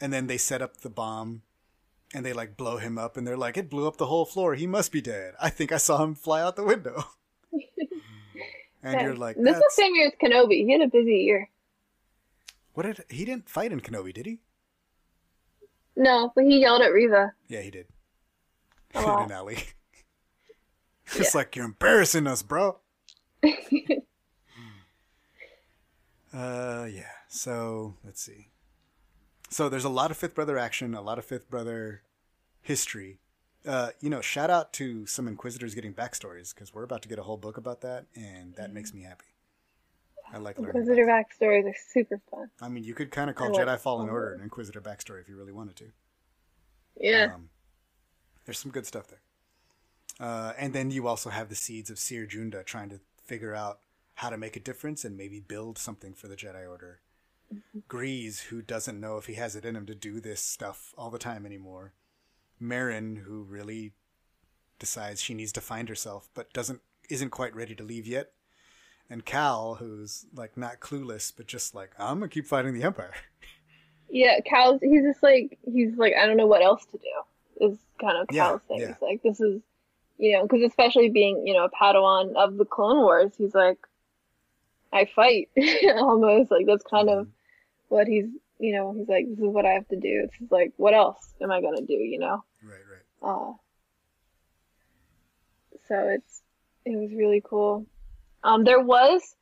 And 0.00 0.12
then 0.12 0.26
they 0.26 0.38
set 0.38 0.62
up 0.62 0.78
the 0.78 0.88
bomb 0.90 1.42
and 2.14 2.24
they 2.24 2.32
like 2.32 2.56
blow 2.56 2.78
him 2.78 2.96
up 2.96 3.16
and 3.16 3.26
they're 3.26 3.36
like, 3.36 3.56
it 3.56 3.68
blew 3.68 3.86
up 3.86 3.96
the 3.98 4.06
whole 4.06 4.24
floor. 4.24 4.54
He 4.54 4.66
must 4.66 4.90
be 4.92 5.00
dead. 5.02 5.34
I 5.40 5.50
think 5.50 5.70
I 5.72 5.76
saw 5.76 6.02
him 6.02 6.14
fly 6.14 6.40
out 6.40 6.56
the 6.56 6.64
window. 6.64 7.04
and 8.82 9.00
you're 9.00 9.14
like, 9.16 9.36
this 9.36 9.44
was 9.44 9.54
"That's- 9.54 9.74
same 9.76 9.94
year 9.94 10.06
as 10.08 10.12
Kenobi. 10.22 10.64
He 10.64 10.72
had 10.72 10.80
a 10.80 10.88
busy 10.88 11.16
year. 11.18 11.48
what 12.74 12.84
did 12.86 13.04
he 13.08 13.24
didn't 13.24 13.48
fight 13.48 13.72
in 13.72 13.80
Kenobi, 13.80 14.12
did 14.14 14.26
he? 14.26 14.40
No, 15.96 16.32
but 16.34 16.44
he 16.44 16.60
yelled 16.60 16.82
at 16.82 16.92
Reva. 16.92 17.32
Yeah, 17.48 17.60
he 17.62 17.70
did. 17.70 17.86
Oh, 18.94 19.06
a 19.06 19.18
in 19.24 19.24
an 19.26 19.32
alley. 19.32 19.58
it's 21.20 21.34
like 21.34 21.56
you're 21.56 21.64
embarrassing 21.64 22.26
us, 22.26 22.42
bro. 22.42 22.78
uh, 23.44 23.48
yeah. 26.32 27.02
So 27.28 27.96
let's 28.04 28.22
see. 28.22 28.48
So 29.50 29.68
there's 29.68 29.84
a 29.84 29.90
lot 29.90 30.10
of 30.10 30.16
Fifth 30.16 30.34
Brother 30.34 30.58
action, 30.58 30.94
a 30.94 31.02
lot 31.02 31.18
of 31.18 31.24
Fifth 31.24 31.48
Brother 31.48 32.02
history. 32.60 33.20
Uh, 33.66 33.90
you 34.00 34.10
know, 34.10 34.20
shout 34.20 34.50
out 34.50 34.72
to 34.74 35.06
some 35.06 35.28
Inquisitors 35.28 35.74
getting 35.74 35.94
backstories 35.94 36.54
because 36.54 36.74
we're 36.74 36.82
about 36.82 37.02
to 37.02 37.08
get 37.08 37.18
a 37.18 37.22
whole 37.22 37.36
book 37.36 37.56
about 37.56 37.80
that, 37.80 38.06
and 38.14 38.54
that 38.56 38.72
makes 38.72 38.92
me 38.92 39.02
happy. 39.02 39.24
I 40.32 40.38
like 40.38 40.58
learning. 40.58 40.76
Inquisitor 40.76 41.06
backstories 41.06 41.70
are 41.70 41.76
super 41.92 42.20
fun. 42.30 42.50
I 42.60 42.68
mean, 42.68 42.84
you 42.84 42.94
could 42.94 43.10
kind 43.10 43.30
of 43.30 43.36
call 43.36 43.56
I 43.56 43.64
Jedi 43.64 43.78
Fallen. 43.78 44.08
Order 44.08 44.34
an 44.34 44.40
Inquisitor 44.40 44.80
backstory 44.80 45.20
if 45.20 45.28
you 45.28 45.36
really 45.36 45.52
wanted 45.52 45.76
to. 45.76 45.86
Yeah. 47.00 47.30
Um, 47.34 47.50
there's 48.44 48.58
some 48.58 48.70
good 48.70 48.86
stuff 48.86 49.08
there. 49.08 49.20
Uh, 50.20 50.52
and 50.58 50.72
then 50.72 50.90
you 50.90 51.06
also 51.08 51.30
have 51.30 51.48
the 51.48 51.54
seeds 51.54 51.90
of 51.90 51.98
Cere 51.98 52.26
Junda 52.26 52.64
trying 52.64 52.88
to 52.90 53.00
figure 53.24 53.54
out 53.54 53.80
how 54.16 54.30
to 54.30 54.36
make 54.36 54.56
a 54.56 54.60
difference 54.60 55.04
and 55.04 55.16
maybe 55.16 55.40
build 55.40 55.76
something 55.78 56.14
for 56.14 56.28
the 56.28 56.36
Jedi 56.36 56.68
Order. 56.68 57.00
Greez, 57.88 58.44
who 58.44 58.62
doesn't 58.62 59.00
know 59.00 59.16
if 59.16 59.26
he 59.26 59.34
has 59.34 59.54
it 59.56 59.64
in 59.64 59.76
him 59.76 59.86
to 59.86 59.94
do 59.94 60.20
this 60.20 60.40
stuff 60.40 60.92
all 60.96 61.10
the 61.10 61.18
time 61.18 61.44
anymore. 61.46 61.92
Merrin, 62.62 63.18
who 63.24 63.42
really 63.42 63.92
decides 64.78 65.20
she 65.20 65.34
needs 65.34 65.52
to 65.52 65.60
find 65.60 65.88
herself 65.88 66.28
but 66.34 66.52
doesn't 66.52 66.80
isn't 67.08 67.30
quite 67.30 67.54
ready 67.54 67.74
to 67.74 67.84
leave 67.84 68.06
yet. 68.06 68.32
And 69.10 69.24
Cal, 69.24 69.76
who's 69.76 70.26
like 70.34 70.56
not 70.56 70.80
clueless 70.80 71.32
but 71.36 71.46
just 71.46 71.74
like 71.74 71.90
I'm 71.98 72.18
gonna 72.18 72.28
keep 72.28 72.46
fighting 72.46 72.74
the 72.74 72.82
Empire. 72.84 73.12
Yeah, 74.10 74.38
Cal's 74.44 74.80
he's 74.82 75.02
just 75.02 75.22
like 75.22 75.58
he's 75.64 75.96
like 75.96 76.12
I 76.14 76.26
don't 76.26 76.36
know 76.36 76.46
what 76.46 76.62
else 76.62 76.84
to 76.86 76.98
do. 76.98 77.66
Is 77.66 77.78
kind 78.00 78.18
of 78.18 78.26
Yeah, 78.30 78.48
Cal's 78.48 78.60
thing. 78.68 78.80
yeah. 78.80 78.90
It's 78.90 79.02
like 79.02 79.22
this 79.22 79.40
is, 79.40 79.60
you 80.18 80.32
know, 80.32 80.42
because 80.44 80.62
especially 80.62 81.08
being 81.10 81.46
you 81.46 81.54
know 81.54 81.64
a 81.64 81.70
Padawan 81.70 82.34
of 82.36 82.56
the 82.56 82.64
Clone 82.64 82.98
Wars, 82.98 83.32
he's 83.36 83.54
like, 83.54 83.78
I 84.92 85.06
fight 85.06 85.48
almost 85.96 86.50
like 86.50 86.66
that's 86.66 86.84
kind 86.84 87.08
of 87.10 87.26
Mm-hmm. 87.26 87.30
what 87.88 88.06
he's 88.08 88.26
you 88.58 88.72
know 88.74 88.92
he's 88.96 89.08
like 89.08 89.26
this 89.28 89.38
is 89.38 89.44
what 89.44 89.66
I 89.66 89.70
have 89.72 89.88
to 89.88 89.96
do. 89.96 90.26
It's 90.40 90.50
like 90.52 90.72
what 90.76 90.94
else 90.94 91.34
am 91.42 91.50
I 91.50 91.60
gonna 91.60 91.82
do? 91.82 91.94
You 91.94 92.18
know. 92.18 92.44
Right, 92.62 92.80
right. 92.90 93.28
Uh, 93.30 93.52
so 95.88 96.08
it's 96.08 96.42
it 96.84 96.96
was 96.96 97.10
really 97.12 97.42
cool. 97.44 97.86
Um, 98.42 98.64
there 98.64 98.80
was 98.80 99.36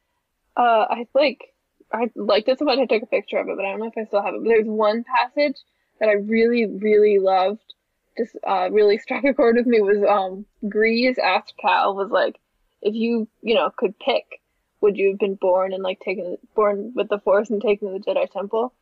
uh, 0.56 0.86
I 0.90 1.06
like 1.14 1.54
I 1.92 2.10
liked 2.16 2.48
it 2.48 2.58
so 2.58 2.64
much 2.64 2.78
I 2.78 2.86
took 2.86 3.02
a 3.02 3.06
picture 3.06 3.38
of 3.38 3.48
it, 3.48 3.56
but 3.56 3.64
I 3.64 3.70
don't 3.70 3.80
know 3.80 3.86
if 3.94 3.98
I 3.98 4.04
still 4.04 4.22
have 4.22 4.34
it. 4.34 4.42
But 4.42 4.48
there's 4.48 4.66
one 4.66 5.04
passage 5.04 5.56
that 6.00 6.08
I 6.08 6.12
really 6.14 6.66
really 6.66 7.18
loved. 7.18 7.74
Just 8.16 8.36
uh, 8.46 8.68
really 8.70 8.98
struck 8.98 9.24
a 9.24 9.34
chord 9.34 9.56
with 9.56 9.66
me 9.66 9.80
was 9.80 9.98
um 10.08 10.46
Greez 10.64 11.18
asked 11.18 11.54
Cal 11.60 11.94
was 11.94 12.10
like, 12.10 12.38
if 12.80 12.94
you 12.94 13.28
you 13.42 13.54
know 13.54 13.70
could 13.76 13.98
pick, 13.98 14.40
would 14.80 14.96
you 14.96 15.10
have 15.10 15.18
been 15.18 15.36
born 15.36 15.72
and 15.72 15.82
like 15.82 16.00
taken 16.00 16.38
born 16.54 16.92
with 16.94 17.08
the 17.08 17.18
Force 17.18 17.50
and 17.50 17.62
taken 17.62 17.92
to 17.92 17.98
the 17.98 18.04
Jedi 18.04 18.30
Temple? 18.30 18.72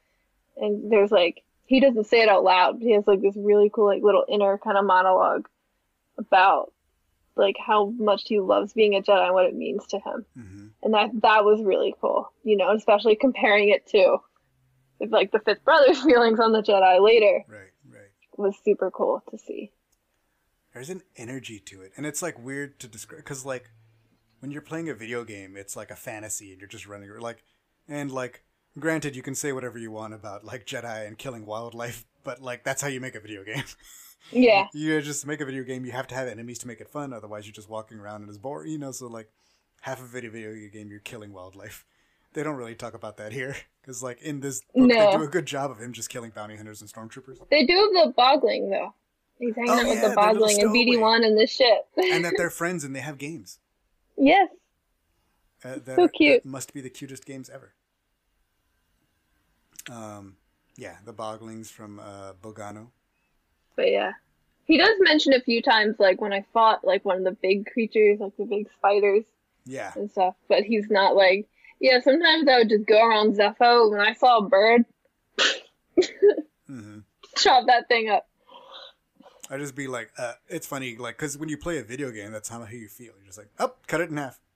And 0.56 0.90
there's 0.90 1.10
like 1.10 1.42
he 1.66 1.78
doesn't 1.78 2.08
say 2.08 2.22
it 2.22 2.28
out 2.28 2.42
loud, 2.42 2.80
but 2.80 2.86
he 2.86 2.92
has 2.94 3.06
like 3.06 3.22
this 3.22 3.36
really 3.36 3.70
cool 3.72 3.86
like 3.86 4.02
little 4.02 4.24
inner 4.28 4.58
kind 4.58 4.76
of 4.76 4.84
monologue 4.84 5.48
about 6.18 6.72
like 7.36 7.56
how 7.64 7.86
much 7.90 8.24
he 8.26 8.40
loves 8.40 8.72
being 8.72 8.96
a 8.96 9.00
Jedi 9.00 9.26
and 9.26 9.34
what 9.34 9.46
it 9.46 9.54
means 9.54 9.86
to 9.88 9.98
him. 9.98 10.26
hmm 10.34 10.66
And 10.82 10.94
that 10.94 11.10
that 11.22 11.44
was 11.44 11.62
really 11.62 11.94
cool, 12.00 12.32
you 12.42 12.56
know, 12.56 12.74
especially 12.74 13.16
comparing 13.16 13.68
it 13.68 13.86
to 13.88 14.18
like 15.08 15.30
the 15.32 15.38
fifth 15.38 15.64
brother's 15.64 16.00
feelings 16.04 16.40
on 16.40 16.52
the 16.52 16.62
Jedi 16.62 17.00
later 17.00 17.44
right. 17.48 17.69
Was 18.40 18.54
super 18.64 18.90
cool 18.90 19.22
to 19.30 19.38
see. 19.38 19.70
there's 20.72 20.90
an 20.90 21.02
energy 21.16 21.58
to 21.58 21.82
it 21.82 21.92
and 21.96 22.06
it's 22.06 22.22
like 22.22 22.38
weird 22.42 22.78
to 22.80 22.86
describe 22.88 23.20
because 23.20 23.44
like 23.44 23.70
when 24.40 24.50
you're 24.50 24.62
playing 24.62 24.88
a 24.88 24.94
video 24.94 25.24
game 25.24 25.56
it's 25.56 25.76
like 25.76 25.90
a 25.90 25.96
fantasy 25.96 26.50
and 26.52 26.60
you're 26.60 26.68
just 26.68 26.86
running 26.86 27.10
like 27.18 27.42
and 27.88 28.10
like 28.10 28.42
granted 28.78 29.16
you 29.16 29.22
can 29.22 29.34
say 29.34 29.52
whatever 29.52 29.78
you 29.78 29.90
want 29.90 30.14
about 30.14 30.44
like 30.44 30.64
jedi 30.66 31.06
and 31.06 31.18
killing 31.18 31.44
wildlife 31.44 32.04
but 32.24 32.40
like 32.40 32.64
that's 32.64 32.82
how 32.82 32.88
you 32.88 33.00
make 33.00 33.14
a 33.14 33.20
video 33.20 33.44
game 33.44 33.64
Yeah. 34.32 34.66
you 34.74 35.00
just 35.00 35.26
make 35.26 35.40
a 35.40 35.46
video 35.46 35.64
game 35.64 35.84
you 35.86 35.92
have 35.92 36.06
to 36.08 36.14
have 36.14 36.28
enemies 36.28 36.58
to 36.58 36.66
make 36.68 36.80
it 36.80 36.90
fun 36.90 37.12
otherwise 37.12 37.46
you're 37.46 37.54
just 37.54 37.70
walking 37.70 37.98
around 37.98 38.20
and 38.20 38.28
it's 38.28 38.38
boring 38.38 38.70
you 38.70 38.78
know 38.78 38.92
so 38.92 39.06
like 39.06 39.30
half 39.80 39.98
of 39.98 40.04
a 40.04 40.08
video 40.08 40.30
video 40.30 40.52
game 40.70 40.90
you're 40.90 41.00
killing 41.00 41.32
wildlife 41.32 41.86
they 42.32 42.42
don't 42.42 42.56
really 42.56 42.74
talk 42.74 42.94
about 42.94 43.16
that 43.18 43.32
here 43.32 43.56
because 43.82 44.02
like 44.02 44.20
in 44.22 44.40
this 44.40 44.60
book 44.74 44.88
they 44.88 45.10
do 45.16 45.22
a 45.22 45.26
good 45.28 45.46
job 45.46 45.70
of 45.70 45.78
him 45.80 45.92
just 45.92 46.08
killing 46.10 46.30
bounty 46.30 46.56
hunters 46.56 46.80
and 46.80 46.90
stormtroopers 46.92 47.38
They 47.50 47.66
do 47.66 47.74
have 47.74 48.06
the 48.06 48.12
bogling 48.16 48.70
though. 48.70 48.94
He's 49.38 49.54
hanging 49.56 49.70
Oh, 49.70 49.80
out 49.80 49.86
with 49.86 50.02
yeah, 50.02 50.08
the 50.10 50.14
bogling 50.14 50.60
and. 50.60 50.70
BD 50.70 51.00
one 51.00 51.24
and 51.24 51.36
this 51.38 51.50
ship. 51.50 51.86
and 51.96 52.24
that 52.24 52.34
they're 52.36 52.50
friends 52.62 52.84
and 52.84 52.94
they 52.94 53.00
have 53.00 53.18
games 53.18 53.58
yes. 54.16 54.48
Uh, 55.64 55.76
that, 55.84 55.96
So 55.96 56.08
cute. 56.08 56.42
that 56.42 56.48
must 56.48 56.72
be 56.72 56.80
the 56.80 56.90
cutest 56.90 57.24
games 57.26 57.50
ever. 57.50 57.74
Um, 59.90 60.36
yeah, 60.76 60.96
the 61.04 61.12
Boglings 61.12 61.68
from 61.70 61.98
uh, 61.98 62.32
Bogano. 62.42 62.88
But 63.76 63.90
yeah. 63.90 64.12
He 64.66 64.78
does 64.78 64.94
mention 65.00 65.32
a 65.32 65.40
few 65.40 65.62
times 65.62 65.96
like 65.98 66.20
when 66.20 66.32
I 66.32 66.44
fought 66.52 66.84
like 66.84 67.04
one 67.04 67.16
of 67.18 67.24
the 67.24 67.32
big 67.42 67.66
creatures, 67.72 68.20
like 68.20 68.36
the 68.36 68.44
big 68.44 68.68
spiders 68.78 69.24
Yeah, 69.64 69.92
and 69.96 70.10
stuff, 70.10 70.34
but 70.48 70.62
he's 70.62 70.88
not 70.90 71.16
like 71.16 71.48
yeah, 71.80 72.00
sometimes 72.00 72.48
I 72.48 72.58
would 72.58 72.68
just 72.68 72.86
go 72.86 73.04
around 73.06 73.36
Zeffo 73.36 73.90
when 73.90 74.00
I 74.00 74.12
saw 74.14 74.38
a 74.38 74.48
bird, 74.48 74.84
hmm 76.66 76.98
chop 77.36 77.66
that 77.66 77.88
thing 77.88 78.08
up. 78.10 78.26
I 79.50 79.56
just 79.58 79.74
be 79.74 79.88
like, 79.88 80.12
uh, 80.16 80.34
it's 80.48 80.66
funny, 80.66 80.96
like, 80.96 81.16
because 81.16 81.36
when 81.36 81.48
you 81.48 81.56
play 81.58 81.78
a 81.78 81.82
video 81.82 82.10
game, 82.12 82.30
that's 82.30 82.48
how 82.48 82.64
you 82.66 82.88
feel. 82.88 83.14
You're 83.16 83.26
just 83.26 83.38
like, 83.38 83.48
oh, 83.58 83.72
cut 83.88 84.00
it 84.00 84.10
in 84.10 84.16
half. 84.16 84.38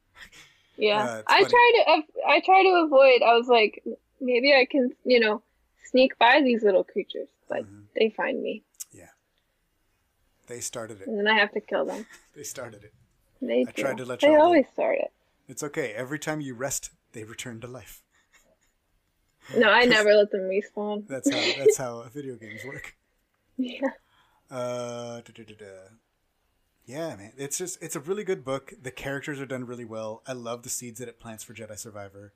Yeah, 0.77 1.05
Uh, 1.05 1.23
I 1.29 1.43
funny. 1.45 1.51
try 1.51 1.73
to 1.77 2.03
I 2.27 2.41
try 2.41 2.63
to 2.65 2.85
avoid. 2.85 3.23
I 3.23 3.35
was 3.37 3.47
like, 3.47 3.85
maybe 4.21 4.53
I 4.53 4.67
can, 4.69 4.91
you 5.05 5.21
know, 5.21 5.41
sneak 5.91 6.19
by 6.19 6.41
these 6.43 6.65
little 6.65 6.83
creatures, 6.83 7.29
but 7.49 7.61
Mm-hmm. 7.63 7.81
they 7.97 8.11
find 8.11 8.43
me, 8.43 8.65
Yeah, 8.93 9.11
they 10.49 10.59
started 10.61 11.01
it. 11.01 11.07
and 11.07 11.17
then 11.17 11.29
I 11.29 11.39
have 11.39 11.53
to 11.53 11.61
kill 11.61 11.85
them. 11.85 12.07
They 12.35 12.43
started 12.43 12.83
it. 12.83 12.93
They 13.41 13.65
I 13.69 13.71
tried 13.71 13.99
to 13.99 14.05
let 14.05 14.21
They 14.23 14.27
y'all 14.27 14.37
know. 14.39 14.43
always 14.47 14.67
start 14.73 14.99
it. 14.99 15.13
It's 15.49 15.63
okay. 15.63 15.93
Every 15.93 16.19
time 16.19 16.41
you 16.41 16.55
rest, 16.55 16.91
they 17.15 17.25
return 17.25 17.61
to 17.63 17.67
life. 17.67 18.03
No, 19.57 19.71
I 19.71 19.85
never 19.87 20.15
let 20.15 20.31
them 20.31 20.43
respawn. 20.43 21.07
That's 21.09 21.31
how. 21.33 21.41
That's 21.59 21.77
how 21.79 22.03
video 22.13 22.37
games 22.37 22.65
work. 22.67 22.95
yeah. 23.57 23.89
Uh, 24.51 25.21
da-da-da-da. 25.23 25.89
yeah, 26.85 27.17
man, 27.17 27.33
it's 27.39 27.57
just 27.59 27.83
it's 27.83 27.97
a 27.97 28.01
really 28.01 28.25
good 28.25 28.45
book. 28.45 28.73
The 28.81 28.91
characters 28.91 29.41
are 29.41 29.47
done 29.47 29.65
really 29.65 29.87
well. 29.87 30.23
I 30.27 30.33
love 30.35 30.63
the 30.63 30.69
seeds 30.69 30.99
that 31.01 31.09
it 31.09 31.19
plants 31.19 31.43
for 31.43 31.55
Jedi 31.55 31.79
Survivor, 31.79 32.35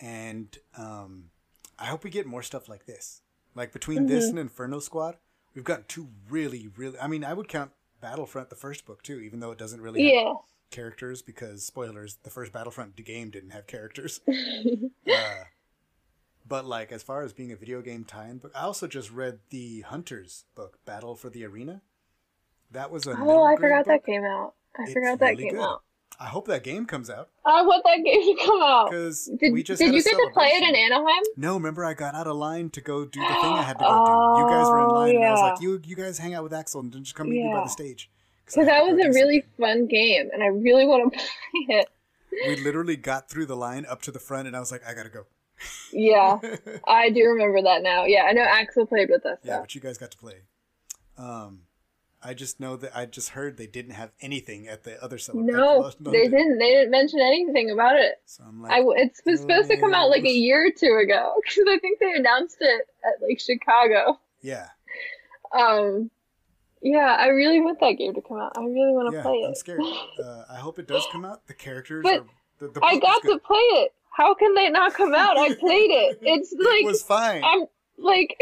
and 0.00 0.56
um, 0.78 1.30
I 1.78 1.86
hope 1.86 2.04
we 2.04 2.10
get 2.10 2.26
more 2.26 2.42
stuff 2.42 2.68
like 2.68 2.86
this. 2.86 3.22
Like 3.56 3.72
between 3.72 4.06
this 4.06 4.28
and 4.28 4.38
Inferno 4.38 4.78
Squad, 4.78 5.16
we've 5.54 5.64
got 5.64 5.88
two 5.88 6.08
really, 6.30 6.68
really. 6.76 6.98
I 6.98 7.08
mean, 7.08 7.24
I 7.24 7.34
would 7.34 7.48
count 7.48 7.72
Battlefront 8.00 8.48
the 8.50 8.56
first 8.56 8.86
book 8.86 9.02
too, 9.02 9.18
even 9.20 9.40
though 9.40 9.50
it 9.50 9.58
doesn't 9.58 9.80
really 9.80 10.04
have 10.04 10.12
Yeah. 10.14 10.32
Characters 10.74 11.22
because 11.22 11.64
spoilers, 11.64 12.16
the 12.22 12.30
first 12.30 12.52
Battlefront 12.52 12.96
game 13.04 13.30
didn't 13.30 13.50
have 13.50 13.66
characters. 13.66 14.20
uh, 14.28 15.44
but 16.46 16.64
like 16.66 16.92
as 16.92 17.02
far 17.02 17.22
as 17.22 17.32
being 17.32 17.52
a 17.52 17.56
video 17.56 17.80
game 17.80 18.04
tie-in 18.04 18.38
book, 18.38 18.52
I 18.54 18.62
also 18.62 18.86
just 18.86 19.10
read 19.10 19.38
the 19.50 19.80
Hunters 19.82 20.44
book, 20.54 20.78
Battle 20.84 21.14
for 21.14 21.30
the 21.30 21.44
Arena. 21.44 21.82
That 22.70 22.90
was 22.90 23.06
a 23.06 23.16
Oh, 23.18 23.44
I 23.44 23.56
forgot 23.56 23.86
that 23.86 24.04
came 24.04 24.24
out. 24.24 24.54
I 24.78 24.82
It's 24.82 24.92
forgot 24.92 25.18
that 25.20 25.30
really 25.30 25.44
came 25.44 25.52
good. 25.54 25.62
out. 25.62 25.82
I 26.20 26.26
hope 26.26 26.46
that 26.46 26.62
game 26.62 26.86
comes 26.86 27.10
out 27.10 27.30
I 27.44 27.62
want 27.62 27.82
that 27.84 27.96
game 28.04 28.36
to 28.36 28.44
come 28.46 28.62
out. 28.62 28.88
because 28.90 29.28
Did, 29.40 29.52
we 29.52 29.62
just 29.64 29.80
did 29.80 29.92
you 29.92 30.00
get 30.02 30.10
to 30.12 30.30
play 30.32 30.46
it 30.48 30.62
in. 30.62 30.74
Anaheim? 30.76 31.22
No, 31.36 31.54
remember 31.54 31.84
I 31.84 31.94
got 31.94 32.14
out 32.14 32.26
of 32.28 32.36
line 32.36 32.70
to 32.70 32.80
go 32.80 33.04
do 33.04 33.18
the 33.20 33.26
thing 33.26 33.52
I 33.52 33.62
had 33.62 33.78
to 33.80 33.84
go 33.84 34.04
do. 34.36 34.40
You 34.42 34.48
guys 34.48 34.68
were 34.70 34.78
in 34.78 34.90
Oh, 34.90 34.94
line, 34.94 35.16
and 35.16 35.24
I 35.24 35.32
was 35.32 35.40
like, 35.40 35.60
"You, 35.60 35.80
you 35.84 35.96
guys 35.96 36.18
hang 36.18 36.34
out 36.34 36.44
with 36.44 36.52
Axel 36.52 36.80
and 36.82 36.92
then 36.92 37.02
just 37.02 37.16
come 37.16 37.28
meet 37.30 37.42
me 37.42 37.50
by 37.52 37.62
the 37.64 37.68
stage." 37.68 38.10
Because 38.46 38.66
that 38.66 38.84
was 38.84 39.02
a 39.04 39.08
really 39.10 39.44
fun 39.58 39.86
game, 39.86 40.28
and 40.32 40.42
I 40.42 40.46
really 40.48 40.86
want 40.86 41.12
to 41.12 41.18
play 41.66 41.76
it. 41.78 41.88
We 42.46 42.56
literally 42.62 42.96
got 42.96 43.30
through 43.30 43.46
the 43.46 43.56
line 43.56 43.86
up 43.88 44.02
to 44.02 44.10
the 44.10 44.18
front, 44.18 44.46
and 44.46 44.56
I 44.56 44.60
was 44.60 44.72
like, 44.72 44.82
"I 44.86 44.92
gotta 44.94 45.08
go." 45.08 45.26
Yeah, 45.92 46.40
I 46.86 47.10
do 47.10 47.24
remember 47.26 47.62
that 47.62 47.82
now. 47.82 48.04
Yeah, 48.04 48.24
I 48.24 48.32
know 48.32 48.42
Axel 48.42 48.86
played 48.86 49.08
with 49.08 49.24
us. 49.24 49.38
Yeah, 49.44 49.56
though. 49.56 49.60
but 49.62 49.74
you 49.74 49.80
guys 49.80 49.98
got 49.98 50.10
to 50.10 50.18
play. 50.18 50.42
Um, 51.16 51.60
I 52.26 52.34
just 52.34 52.58
know 52.58 52.76
that 52.76 52.96
I 52.96 53.06
just 53.06 53.30
heard 53.30 53.56
they 53.56 53.66
didn't 53.66 53.92
have 53.92 54.10
anything 54.20 54.66
at 54.66 54.82
the 54.82 55.02
other 55.02 55.18
celebration. 55.18 55.56
No, 55.56 55.90
they 56.00 56.26
didn't. 56.26 56.58
They 56.58 56.70
didn't 56.70 56.90
mention 56.90 57.20
anything 57.20 57.70
about 57.70 57.96
it. 57.96 58.14
So 58.24 58.44
I'm 58.48 58.62
like, 58.62 58.72
I 58.72 58.80
it's 58.96 59.20
was 59.24 59.40
supposed 59.40 59.70
to 59.70 59.76
come 59.78 59.94
out 59.94 60.08
like 60.10 60.24
a 60.24 60.32
year 60.32 60.66
or 60.66 60.70
two 60.70 60.98
ago 61.02 61.34
because 61.44 61.64
I 61.68 61.78
think 61.78 62.00
they 62.00 62.12
announced 62.14 62.56
it 62.60 62.88
at 63.04 63.22
like 63.26 63.38
Chicago. 63.40 64.18
yeah, 64.42 64.68
Um, 65.56 66.10
yeah, 66.84 67.16
I 67.18 67.28
really 67.28 67.62
want 67.62 67.80
that 67.80 67.92
game 67.92 68.12
to 68.12 68.20
come 68.20 68.38
out. 68.38 68.52
I 68.56 68.60
really 68.60 68.92
want 68.92 69.10
to 69.10 69.16
yeah. 69.16 69.22
play 69.22 69.36
it. 69.36 69.46
I'm 69.46 69.54
scared. 69.54 69.80
Uh, 69.80 70.44
I 70.50 70.56
hope 70.56 70.78
it 70.78 70.86
does 70.86 71.06
come 71.10 71.24
out. 71.24 71.46
The 71.46 71.54
characters 71.54 72.02
But 72.02 72.20
are. 72.20 72.26
The, 72.58 72.68
the 72.68 72.84
I 72.84 72.98
got 72.98 73.22
to 73.22 73.38
play 73.38 73.56
it. 73.56 73.94
How 74.10 74.34
can 74.34 74.54
they 74.54 74.68
not 74.68 74.92
come 74.92 75.14
out? 75.14 75.38
I 75.38 75.54
played 75.54 75.90
it. 75.90 76.18
It's 76.22 76.52
like 76.52 76.82
it 76.82 76.86
was 76.86 77.02
fine. 77.02 77.42
I'm 77.42 77.64
like, 77.96 78.36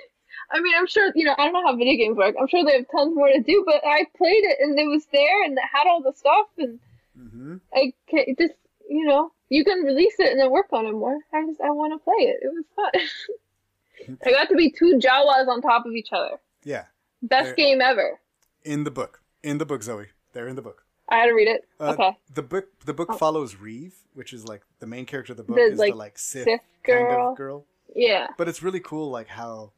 I 0.50 0.60
mean, 0.60 0.74
I'm 0.76 0.88
sure 0.88 1.12
you 1.14 1.24
know. 1.24 1.34
I 1.38 1.44
don't 1.44 1.52
know 1.52 1.64
how 1.64 1.76
video 1.76 1.96
games 1.96 2.16
work. 2.16 2.34
I'm 2.38 2.48
sure 2.48 2.64
they 2.64 2.72
have 2.72 2.90
tons 2.90 3.14
more 3.14 3.28
to 3.28 3.40
do, 3.40 3.62
but 3.64 3.80
I 3.86 4.06
played 4.16 4.44
it 4.44 4.58
and 4.60 4.78
it 4.78 4.86
was 4.86 5.06
there 5.12 5.44
and 5.44 5.56
it 5.56 5.64
had 5.72 5.86
all 5.86 6.02
the 6.02 6.12
stuff 6.12 6.48
and 6.58 6.80
hmm 7.16 7.56
I 7.72 7.92
can 8.08 8.24
it 8.26 8.38
just 8.38 8.54
you 8.88 9.06
know 9.06 9.32
you 9.48 9.64
can 9.64 9.84
release 9.84 10.14
it 10.18 10.32
and 10.32 10.40
then 10.40 10.50
work 10.50 10.66
on 10.72 10.86
it 10.86 10.92
more. 10.92 11.16
I 11.32 11.46
just 11.46 11.60
I 11.60 11.70
want 11.70 11.92
to 11.94 11.98
play 12.04 12.26
it. 12.26 12.40
It 12.42 12.52
was 12.52 12.64
fun. 12.74 14.18
I 14.26 14.32
got 14.32 14.48
to 14.48 14.56
be 14.56 14.70
two 14.70 14.98
Jawas 15.02 15.46
on 15.46 15.62
top 15.62 15.86
of 15.86 15.92
each 15.92 16.12
other. 16.12 16.38
Yeah, 16.64 16.84
Best 17.28 17.46
There- 17.46 17.54
game 17.56 17.80
ever. 17.80 18.20
in 18.64 18.84
the 18.84 18.90
book. 18.90 19.22
In 19.42 19.58
the 19.58 19.66
book, 19.66 19.82
Zoe. 19.82 20.06
They're 20.32 20.48
in 20.48 20.56
the 20.56 20.62
book. 20.62 20.84
I 21.08 21.16
had 21.18 21.26
to 21.26 21.32
read 21.34 21.48
it. 21.48 21.68
Uh, 21.78 21.90
okay. 21.92 22.16
The 22.32 22.42
book. 22.42 22.66
The 22.84 22.94
book 22.94 23.18
follows 23.18 23.56
Rieve, 23.56 23.94
which 24.14 24.32
is 24.32 24.46
like 24.48 24.62
the 24.80 24.86
main 24.86 25.04
character 25.04 25.32
of 25.32 25.36
the 25.36 25.42
book 25.44 25.56
The, 25.56 25.62
is 25.64 25.78
like, 25.78 25.92
the 25.92 25.98
like 25.98 26.18
Sith, 26.18 26.44
Sith 26.44 26.60
kind 26.82 27.06
of 27.08 27.36
girl. 27.36 27.66
Yeah. 27.94 28.28
but 28.38 28.48
it's 28.48 28.62
really 28.62 28.80
cool 28.80 29.10
like 29.10 29.28
how 29.28 29.72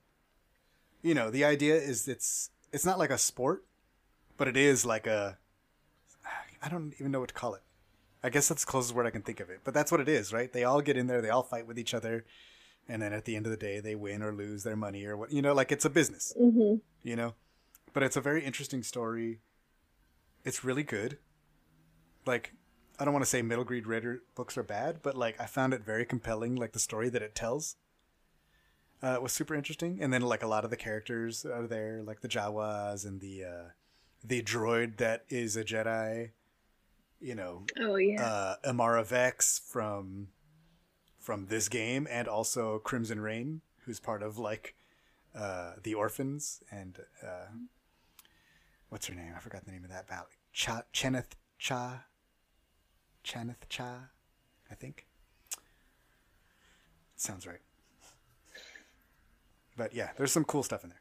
you 1.02 1.12
know 1.14 1.30
the 1.30 1.44
idea 1.44 1.74
is 1.76 2.08
it's 2.08 2.50
it's 2.72 2.86
not 2.86 2.98
like 2.98 3.10
a 3.10 3.18
sport 3.18 3.64
but 4.38 4.48
it 4.48 4.56
is 4.56 4.86
like 4.86 5.06
a 5.06 5.36
i 6.62 6.68
don't 6.70 6.94
even 6.98 7.12
know 7.12 7.20
what 7.20 7.28
to 7.28 7.34
call 7.34 7.54
it 7.54 7.62
i 8.24 8.30
guess 8.30 8.48
that's 8.48 8.64
the 8.64 8.70
closest 8.70 8.94
word 8.94 9.06
i 9.06 9.10
can 9.10 9.20
think 9.22 9.38
of 9.40 9.50
it 9.50 9.60
but 9.64 9.74
that's 9.74 9.92
what 9.92 10.00
it 10.00 10.08
is 10.08 10.32
right 10.32 10.52
they 10.54 10.64
all 10.64 10.80
get 10.80 10.96
in 10.96 11.06
there 11.08 11.20
they 11.20 11.28
all 11.28 11.42
fight 11.42 11.66
with 11.66 11.78
each 11.78 11.92
other 11.92 12.24
and 12.88 13.02
then 13.02 13.12
at 13.12 13.24
the 13.24 13.36
end 13.36 13.46
of 13.46 13.50
the 13.50 13.56
day 13.56 13.80
they 13.80 13.94
win 13.94 14.22
or 14.22 14.32
lose 14.32 14.62
their 14.62 14.76
money 14.76 15.04
or 15.04 15.16
what 15.16 15.32
you 15.32 15.42
know 15.42 15.52
like 15.54 15.72
it's 15.72 15.84
a 15.84 15.90
business 15.90 16.32
Mhm. 16.40 16.80
you 17.02 17.16
know 17.16 17.34
but 17.92 18.02
it's 18.02 18.16
a 18.16 18.20
very 18.20 18.44
interesting 18.44 18.82
story 18.82 19.40
it's 20.44 20.62
really 20.64 20.82
good 20.82 21.18
like 22.26 22.52
i 22.98 23.04
don't 23.04 23.12
want 23.14 23.24
to 23.24 23.28
say 23.30 23.42
middle 23.42 23.64
grade 23.64 23.86
reader 23.86 24.22
books 24.34 24.56
are 24.56 24.62
bad 24.62 25.00
but 25.02 25.16
like 25.16 25.40
i 25.40 25.46
found 25.46 25.72
it 25.74 25.82
very 25.84 26.04
compelling 26.04 26.54
like 26.54 26.72
the 26.72 26.78
story 26.78 27.08
that 27.08 27.22
it 27.22 27.34
tells 27.34 27.76
uh, 29.02 29.18
was 29.20 29.32
super 29.32 29.54
interesting 29.54 29.98
and 30.00 30.12
then 30.12 30.22
like 30.22 30.42
a 30.42 30.46
lot 30.46 30.64
of 30.64 30.70
the 30.70 30.76
characters 30.76 31.44
are 31.44 31.66
there 31.66 32.02
like 32.02 32.20
the 32.20 32.28
jawas 32.28 33.04
and 33.06 33.20
the 33.20 33.44
uh 33.44 33.68
the 34.24 34.42
droid 34.42 34.96
that 34.96 35.24
is 35.28 35.56
a 35.56 35.62
jedi 35.64 36.30
you 37.20 37.34
know 37.34 37.64
Oh 37.78 37.96
yeah. 37.96 38.22
uh 38.24 38.54
amara 38.68 39.04
vex 39.04 39.58
from 39.58 40.28
from 41.26 41.46
this 41.46 41.68
game 41.68 42.06
and 42.08 42.28
also 42.28 42.78
crimson 42.78 43.18
rain 43.18 43.60
who's 43.84 43.98
part 43.98 44.22
of 44.22 44.38
like 44.38 44.76
uh 45.34 45.72
the 45.82 45.92
orphans 45.92 46.62
and 46.70 47.00
uh 47.20 47.48
what's 48.90 49.08
her 49.08 49.14
name 49.14 49.32
i 49.36 49.40
forgot 49.40 49.64
the 49.64 49.72
name 49.72 49.82
of 49.82 49.90
that 49.90 50.06
battle 50.06 50.28
cha 50.52 50.82
cheneth 50.92 51.34
cha 51.58 52.04
cheneth 53.24 53.68
cha 53.68 54.04
i 54.70 54.74
think 54.76 55.04
sounds 57.16 57.44
right 57.44 57.58
but 59.76 59.92
yeah 59.92 60.10
there's 60.16 60.30
some 60.30 60.44
cool 60.44 60.62
stuff 60.62 60.84
in 60.84 60.90
there 60.90 61.00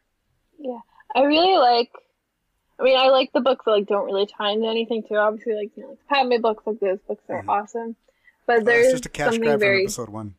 Yeah, 0.58 0.80
I 1.16 1.22
really 1.26 1.56
like. 1.60 1.92
I 2.80 2.84
mean, 2.84 2.98
I 2.98 3.10
like 3.10 3.32
the 3.32 3.42
books 3.42 3.64
that 3.66 3.72
like 3.72 3.86
don't 3.88 4.06
really 4.06 4.26
tie 4.26 4.52
into 4.52 4.68
anything 4.68 5.04
too. 5.08 5.16
Obviously, 5.18 5.54
like 5.54 5.72
you 5.78 5.84
know, 5.84 5.90
like 5.90 6.00
Padme 6.10 6.42
books 6.42 6.64
like 6.66 6.80
those 6.80 7.00
books 7.08 7.24
are 7.30 7.44
Mhm. 7.44 7.50
awesome. 7.50 7.96
But 8.46 8.58
Well, 8.58 8.66
there's 8.66 8.92
just 8.92 9.06
a 9.06 9.10
cash 9.10 9.26
something 9.26 9.42
grab 9.42 9.54
from 9.54 9.60
very. 9.60 9.84
episode 9.84 10.10
one 10.10 10.36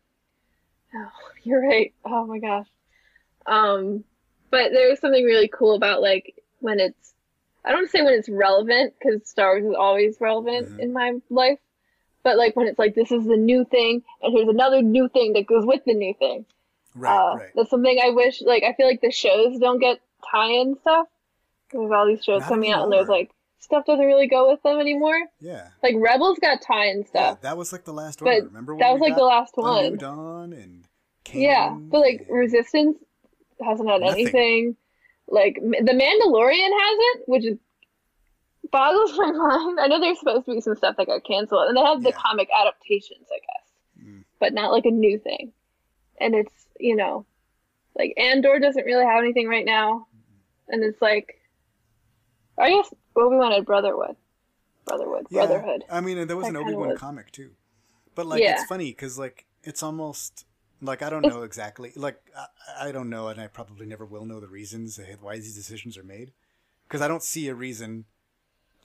Oh, 0.94 1.10
you're 1.42 1.66
right. 1.66 1.92
Oh 2.04 2.24
my 2.26 2.38
gosh. 2.38 2.66
Um, 3.46 4.04
but 4.50 4.72
there's 4.72 5.00
something 5.00 5.24
really 5.24 5.48
cool 5.48 5.74
about 5.74 6.00
like 6.02 6.34
when 6.60 6.80
it's. 6.80 7.14
I 7.64 7.72
don't 7.72 7.90
say 7.90 8.02
when 8.02 8.14
it's 8.14 8.28
relevant 8.28 8.94
because 8.98 9.28
Star 9.28 9.54
Wars 9.58 9.64
is 9.64 9.74
always 9.76 10.16
relevant 10.20 10.68
Mhm. 10.68 10.78
in 10.78 10.92
my 10.92 11.14
life. 11.30 11.58
But 12.22 12.36
like 12.38 12.54
when 12.56 12.66
it's 12.68 12.78
like 12.78 12.94
this 12.94 13.10
is 13.12 13.24
the 13.24 13.36
new 13.36 13.64
thing 13.64 14.02
and 14.22 14.32
here's 14.32 14.48
another 14.48 14.82
new 14.82 15.08
thing 15.08 15.32
that 15.34 15.46
goes 15.46 15.64
with 15.66 15.84
the 15.84 15.94
new 15.94 16.14
thing. 16.14 16.44
right 16.94 17.14
uh, 17.32 17.36
right 17.36 17.50
That's 17.54 17.70
something 17.70 17.98
I 18.02 18.10
wish, 18.10 18.40
like, 18.42 18.62
I 18.64 18.72
feel 18.72 18.86
like 18.86 19.00
the 19.00 19.10
shows 19.10 19.58
don't 19.58 19.78
get 19.80 20.00
tie-in 20.30 20.76
stuff. 20.80 21.06
There's 21.72 21.90
all 21.92 22.06
these 22.06 22.24
shows 22.24 22.40
Not 22.42 22.48
coming 22.48 22.72
out, 22.72 22.84
and 22.84 22.92
there's 22.92 23.02
anymore. 23.02 23.18
like 23.18 23.30
stuff 23.66 23.84
doesn't 23.84 24.04
really 24.06 24.26
go 24.26 24.50
with 24.50 24.62
them 24.62 24.80
anymore. 24.80 25.18
yeah 25.40 25.68
Like 25.82 25.94
Rebels 25.98 26.38
got 26.40 26.62
tie-in 26.62 27.00
Yeah, 27.02 27.06
stuff. 27.06 27.40
that 27.42 27.56
was 27.58 27.72
like 27.72 27.84
the 27.84 27.92
last 27.92 28.22
one. 28.22 28.34
Remember 28.46 28.74
when 28.74 28.80
that 28.80 28.92
was 28.92 29.00
like 29.00 29.14
the 29.16 29.24
last 29.24 29.52
one. 29.56 29.96
Dawn 29.98 30.52
and 30.54 30.84
Yeah, 31.32 31.68
Kanan 31.70 31.90
but 31.90 32.00
like 32.00 32.20
and- 32.28 32.38
Resistance 32.38 32.96
hasn't 33.62 33.88
had 33.88 34.00
Nothing. 34.00 34.20
anything. 34.22 34.76
Like 35.28 35.56
the 35.60 35.92
Mandalorian 35.92 36.70
hasn't, 36.82 37.28
which 37.28 37.44
is 37.44 37.58
boggles 38.72 39.16
my 39.18 39.30
mind. 39.32 39.80
I 39.80 39.86
know 39.88 40.00
there's 40.00 40.18
supposed 40.18 40.46
to 40.46 40.54
be 40.54 40.60
some 40.60 40.76
stuff 40.76 40.96
that 40.96 41.06
got 41.06 41.24
canceled, 41.24 41.68
and 41.68 41.76
they 41.76 41.82
have 41.82 42.02
the 42.02 42.10
Yeah. 42.10 42.16
comic 42.16 42.48
adaptations, 42.58 43.26
I 43.32 43.38
guess, 43.38 44.04
Mm. 44.06 44.24
but 44.40 44.52
not 44.54 44.70
like 44.72 44.84
a 44.86 44.90
new 44.90 45.18
thing. 45.18 45.52
And 46.20 46.34
it's 46.34 46.66
you 46.78 46.94
know, 46.96 47.26
like 47.98 48.14
Andor 48.16 48.58
doesn't 48.58 48.84
really 48.84 49.04
have 49.04 49.22
anything 49.22 49.48
right 49.48 49.64
now, 49.64 50.06
and 50.68 50.84
it's 50.84 51.00
like, 51.02 51.40
I 52.58 52.70
guess 52.70 52.92
Obi 53.16 53.36
Wan 53.36 53.52
had 53.52 53.64
Brotherhood, 53.64 54.16
Brotherhood, 54.84 55.26
Yeah, 55.30 55.46
Brotherhood. 55.46 55.84
I 55.90 56.00
mean, 56.00 56.26
there 56.26 56.36
was 56.36 56.46
That 56.46 56.50
an 56.50 56.56
Obi 56.56 56.74
Wan 56.74 56.96
comic 56.96 57.32
too, 57.32 57.50
but 58.14 58.26
like 58.26 58.42
Yeah. 58.42 58.52
it's 58.52 58.68
funny 58.68 58.90
because 58.90 59.18
like 59.18 59.46
it's 59.64 59.82
almost 59.82 60.44
like 60.80 61.02
I 61.02 61.10
don't 61.10 61.22
know 61.22 61.42
exactly. 61.42 61.92
Like 61.96 62.20
I, 62.36 62.88
I 62.88 62.92
don't 62.92 63.10
know, 63.10 63.28
and 63.28 63.40
I 63.40 63.46
probably 63.46 63.86
never 63.86 64.04
will 64.04 64.24
know 64.26 64.40
the 64.40 64.48
reasons 64.48 65.00
why 65.20 65.36
these 65.36 65.54
decisions 65.54 65.96
are 65.96 66.02
made 66.04 66.32
because 66.86 67.00
I 67.02 67.08
don't 67.08 67.22
see 67.22 67.48
a 67.48 67.54
reason. 67.54 68.04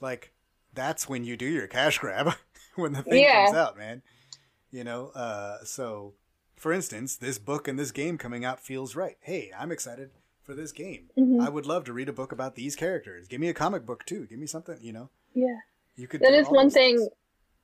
Like 0.00 0.32
that's 0.74 1.08
when 1.08 1.24
you 1.24 1.36
do 1.36 1.46
your 1.46 1.66
cash 1.66 1.98
grab 1.98 2.34
when 2.76 2.92
the 2.92 3.02
thing 3.02 3.22
Yeah. 3.22 3.44
comes 3.44 3.56
out, 3.56 3.76
man. 3.76 4.02
You 4.70 4.84
know, 4.84 5.08
uh, 5.08 5.64
so 5.64 6.14
for 6.56 6.72
instance, 6.72 7.16
this 7.16 7.38
book 7.38 7.68
and 7.68 7.78
this 7.78 7.92
game 7.92 8.16
coming 8.16 8.44
out 8.44 8.60
feels 8.60 8.96
right. 8.96 9.16
Hey, 9.20 9.50
I'm 9.58 9.70
excited 9.72 10.10
for 10.44 10.54
this 10.54 10.72
game. 10.72 11.10
Mhm. 11.16 11.40
I 11.44 11.48
would 11.48 11.66
love 11.66 11.84
to 11.84 11.92
read 11.92 12.08
a 12.08 12.12
book 12.12 12.32
about 12.32 12.54
these 12.54 12.74
characters. 12.76 13.28
Give 13.28 13.40
me 13.40 13.48
a 13.48 13.54
comic 13.54 13.86
book 13.86 14.04
too. 14.04 14.26
Give 14.26 14.38
me 14.38 14.46
something. 14.46 14.76
You 14.80 14.92
know, 14.92 15.08
Yeah. 15.34 15.58
you 15.96 16.08
could. 16.08 16.20
That 16.20 16.34
is 16.34 16.48
one 16.48 16.70
thing 16.70 16.98
things. 16.98 17.08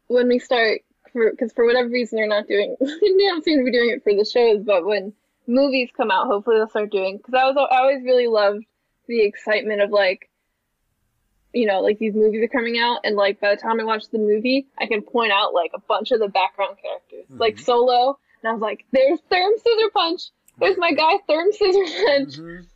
when 0.06 0.28
we 0.28 0.38
start, 0.38 0.80
because 1.12 1.52
for 1.52 1.64
whatever 1.66 1.88
reason 1.88 2.16
they're 2.16 2.26
not 2.28 2.46
doing, 2.46 2.76
they 2.80 3.26
don't 3.26 3.44
seem 3.44 3.59
to 3.59 3.64
be 3.64 3.72
doing 3.72 3.90
it 3.90 4.02
for 4.05 4.14
the 4.14 4.24
shows, 4.24 4.62
but 4.62 4.84
when 4.86 5.12
movies 5.46 5.90
come 5.96 6.10
out, 6.10 6.26
hopefully 6.26 6.56
they'll 6.59 6.68
start 6.68 6.90
doing. 6.90 7.16
Because 7.16 7.34
I 7.34 7.44
was, 7.50 7.56
I 7.70 7.78
always 7.78 8.02
really 8.05 8.26
loved 8.28 8.64
the 9.06 9.22
excitement 9.22 9.80
of 9.80 9.90
like, 9.90 10.28
you 11.52 11.66
know, 11.66 11.80
like 11.80 11.98
these 11.98 12.14
movies 12.14 12.42
are 12.44 12.48
coming 12.48 12.78
out, 12.78 13.00
and 13.05 13.16
like 13.16 13.40
by 13.40 13.55
the 13.55 13.60
time 13.60 13.80
I 13.80 13.84
watch 13.84 14.09
the 14.10 14.18
movie, 14.18 14.66
I 14.78 14.86
can 14.86 15.02
point 15.02 15.32
out 15.32 15.55
like 15.55 15.70
a 15.74 15.80
bunch 15.80 16.10
of 16.12 16.20
the 16.20 16.28
background 16.28 16.76
characters, 16.80 17.24
like 17.30 17.56
Mhm. 17.56 17.60
Solo, 17.64 18.18
and 18.42 18.50
I 18.50 18.52
was 18.52 18.60
like, 18.60 18.84
there's 18.92 19.18
Therm 19.32 19.56
Scissor 19.59 19.90
Punch, 19.92 20.30
there's 20.59 20.76
my 20.78 20.93
guy 20.93 21.14
Therm 21.28 21.52
Scissor 21.52 22.05
Punch, 22.06 22.39
Mhm. 22.39 22.66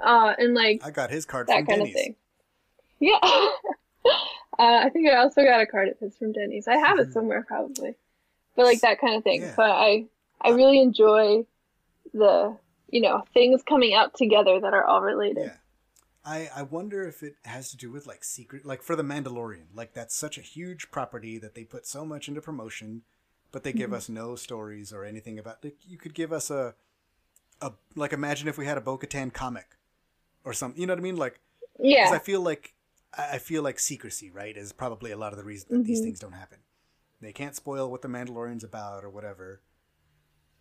uh, 0.00 0.34
and 0.38 0.54
like 0.54 0.80
I 0.84 0.90
got 0.90 1.10
his 1.10 1.24
card 1.24 1.46
that 1.48 1.58
from 1.58 1.66
kind 1.66 1.80
Denny's. 1.80 1.94
of 1.94 2.00
thing. 2.00 2.16
Yeah. 3.00 3.18
uh, 4.58 4.80
I 4.84 4.88
think 4.90 5.08
I 5.08 5.16
also 5.16 5.42
got 5.42 5.60
a 5.60 5.66
card 5.66 5.88
of 5.88 5.98
his 5.98 6.16
from 6.16 6.32
Denny's. 6.32 6.66
I 6.68 6.76
have 6.76 6.98
it 6.98 7.12
somewhere 7.12 7.44
probably, 7.46 7.94
but 8.56 8.64
like 8.64 8.80
that 8.80 9.00
kind 9.00 9.16
of 9.16 9.24
thing. 9.24 9.42
Yeah. 9.42 9.54
So 9.54 9.62
I 9.62 10.06
I 10.40 10.50
really 10.50 10.80
enjoy 10.80 11.46
the 12.12 12.56
you 12.90 13.00
know 13.00 13.24
things 13.34 13.62
coming 13.62 13.94
out 13.94 14.14
together 14.14 14.60
that 14.60 14.74
are 14.74 14.84
all 14.84 15.00
related. 15.02 15.44
Yeah. 15.46 15.56
I, 16.24 16.50
I 16.54 16.62
wonder 16.62 17.04
if 17.08 17.22
it 17.22 17.36
has 17.46 17.70
to 17.70 17.76
do 17.78 17.90
with 17.90 18.06
like 18.06 18.22
secret 18.22 18.66
like 18.66 18.82
for 18.82 18.94
the 18.96 19.02
Mandalorian 19.02 19.66
like 19.74 19.94
that's 19.94 20.14
such 20.14 20.36
a 20.36 20.42
huge 20.42 20.90
property 20.90 21.38
that 21.38 21.54
they 21.54 21.64
put 21.64 21.86
so 21.86 22.04
much 22.04 22.28
into 22.28 22.42
promotion 22.42 23.02
but 23.50 23.62
they 23.62 23.70
Mm-hmm. 23.70 23.78
give 23.78 23.92
us 23.94 24.08
no 24.10 24.36
stories 24.36 24.92
or 24.92 25.04
anything 25.04 25.38
about 25.38 25.64
like 25.64 25.76
you 25.86 25.96
could 25.96 26.12
give 26.14 26.30
us 26.32 26.50
a 26.50 26.74
a 27.60 27.72
like 27.96 28.12
imagine 28.12 28.48
if 28.48 28.56
we 28.58 28.66
had 28.66 28.78
a 28.78 28.80
Bo-Katan 28.80 29.32
comic 29.32 29.76
or 30.44 30.52
something 30.52 30.80
you 30.80 30.86
know 30.86 30.92
what 30.94 31.00
I 31.00 31.02
mean 31.02 31.16
like 31.16 31.40
Yeah. 31.78 32.10
I 32.12 32.18
feel 32.18 32.40
like 32.40 32.74
I 33.16 33.38
feel 33.38 33.62
like 33.62 33.78
secrecy 33.78 34.30
right 34.30 34.56
is 34.56 34.72
probably 34.72 35.10
a 35.10 35.16
lot 35.16 35.32
of 35.32 35.38
the 35.38 35.44
reason 35.44 35.68
that 35.70 35.84
these 35.84 36.00
Mhm. 36.00 36.04
things 36.04 36.20
don't 36.20 36.32
happen 36.32 36.58
they 37.20 37.32
can't 37.32 37.56
spoil 37.56 37.90
what 37.90 38.02
the 38.02 38.08
Mandalorian's 38.08 38.62
about 38.64 39.04
or 39.04 39.10
whatever 39.10 39.62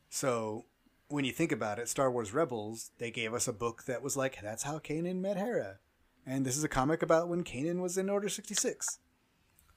so 0.10 0.65
when 1.10 1.24
you 1.24 1.32
think 1.32 1.52
about 1.53 1.80
it, 1.80 1.88
Star 1.88 2.11
Wars 2.11 2.34
Rebels, 2.34 2.91
they 2.98 3.11
gave 3.11 3.34
us 3.34 3.48
a 3.48 3.53
book 3.53 3.86
that 3.86 4.02
was 4.02 4.18
like, 4.18 4.40
that's 4.41 4.64
how 4.64 4.78
Kanan 4.80 5.22
met 5.22 5.38
Hera. 5.38 5.80
And 6.26 6.45
this 6.45 6.57
is 6.57 6.64
a 6.65 6.68
comic 6.69 7.02
about 7.02 7.30
when 7.30 7.45
Kanan 7.45 7.80
was 7.82 7.98
in 7.98 8.10
Order 8.10 8.28
66. 8.28 8.99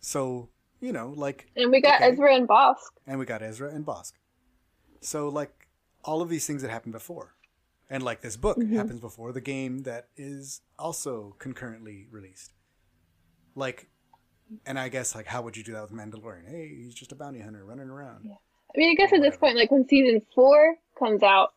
So, 0.01 0.49
you 0.81 0.93
know, 0.93 1.13
like, 1.17 1.47
and 1.55 1.71
we 1.71 1.81
got 1.81 2.01
okay. 2.01 2.11
Ezra 2.11 2.35
and 2.35 2.49
Bossk. 2.49 2.75
and 3.07 3.19
we 3.21 3.27
got 3.27 3.43
Ezra 3.43 3.71
and 3.73 3.87
Bossk. 3.87 4.15
So, 5.03 5.29
like, 5.29 5.60
all 6.05 6.23
of 6.23 6.29
these 6.29 6.47
things 6.47 6.63
that 6.63 6.71
happened 6.71 6.93
before. 6.93 7.35
And 7.89 8.03
like 8.03 8.21
this 8.21 8.37
book 8.37 8.63
happens 8.63 9.01
before 9.01 9.33
the 9.33 9.41
game 9.41 9.83
that 9.83 10.09
is 10.17 10.61
also 10.79 11.35
concurrently 11.39 12.07
released. 12.11 12.53
Like, 13.57 13.89
and 14.65 14.79
I 14.79 14.89
guess 14.89 15.15
like 15.15 15.27
how 15.27 15.43
would 15.43 15.57
you 15.57 15.65
do 15.65 15.73
that 15.73 15.83
with 15.83 15.93
Mandalorian? 15.93 16.49
Hey, 16.49 16.69
he's 16.77 16.95
just 16.95 17.11
a 17.13 17.17
bounty 17.17 17.41
hunter 17.41 17.65
running 17.65 17.89
around. 17.89 18.25
Yeah. 18.25 18.35
I 18.75 18.79
mean, 18.79 18.91
I 18.91 18.95
guess 18.95 19.13
at 19.13 19.21
this 19.21 19.37
point, 19.37 19.57
like 19.57 19.71
when 19.73 19.89
season 19.89 20.23
four 20.35 20.77
comes 20.99 21.23
out, 21.25 21.53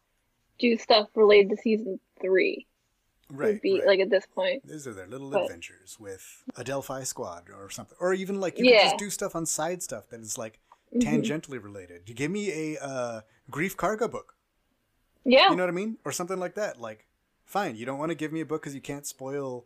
do 0.60 0.76
stuff 0.78 1.10
related 1.16 1.52
to 1.52 1.58
season 1.58 2.00
three. 2.20 2.66
Right. 3.30 3.60
be 3.62 3.80
right. 3.80 3.88
like 3.88 4.00
at 4.00 4.10
this 4.12 4.26
point. 4.28 4.68
These 4.68 4.86
are 4.88 4.94
their 4.94 5.08
little 5.08 5.30
But- 5.30 5.44
adventures 5.44 5.98
with 6.00 6.44
a 6.56 6.64
Delphi 6.64 7.04
squad 7.04 7.44
or 7.56 7.70
something, 7.70 7.98
or 8.00 8.14
even 8.14 8.40
like 8.40 8.58
you 8.58 8.66
could 8.66 8.74
Yeah. 8.74 8.84
just 8.86 8.98
do 8.98 9.10
stuff 9.12 9.36
on 9.36 9.46
side 9.46 9.82
stuff 9.84 10.10
that 10.10 10.20
is 10.22 10.38
like 10.38 10.60
Mm-hmm. 10.96 11.10
tangentially 11.10 11.64
related. 11.64 12.08
You 12.08 12.14
give 12.14 12.30
me 12.30 12.76
a 12.76 12.80
uh, 12.84 13.22
Greef 13.52 13.76
Karga 13.76 14.10
book, 14.10 14.36
Yeah. 15.26 15.50
you 15.50 15.56
know 15.56 15.64
what 15.64 15.70
I 15.70 15.74
mean, 15.74 15.98
or 16.06 16.12
something 16.12 16.40
like 16.40 16.56
that. 16.56 16.80
Like, 16.80 17.06
fine, 17.46 17.76
you 17.76 17.86
don't 17.86 18.00
want 18.00 18.10
to 18.10 18.16
give 18.16 18.32
me 18.32 18.42
a 18.42 18.46
book 18.46 18.62
because 18.62 18.76
you 18.76 18.82
can't 18.82 19.06
spoil 19.06 19.66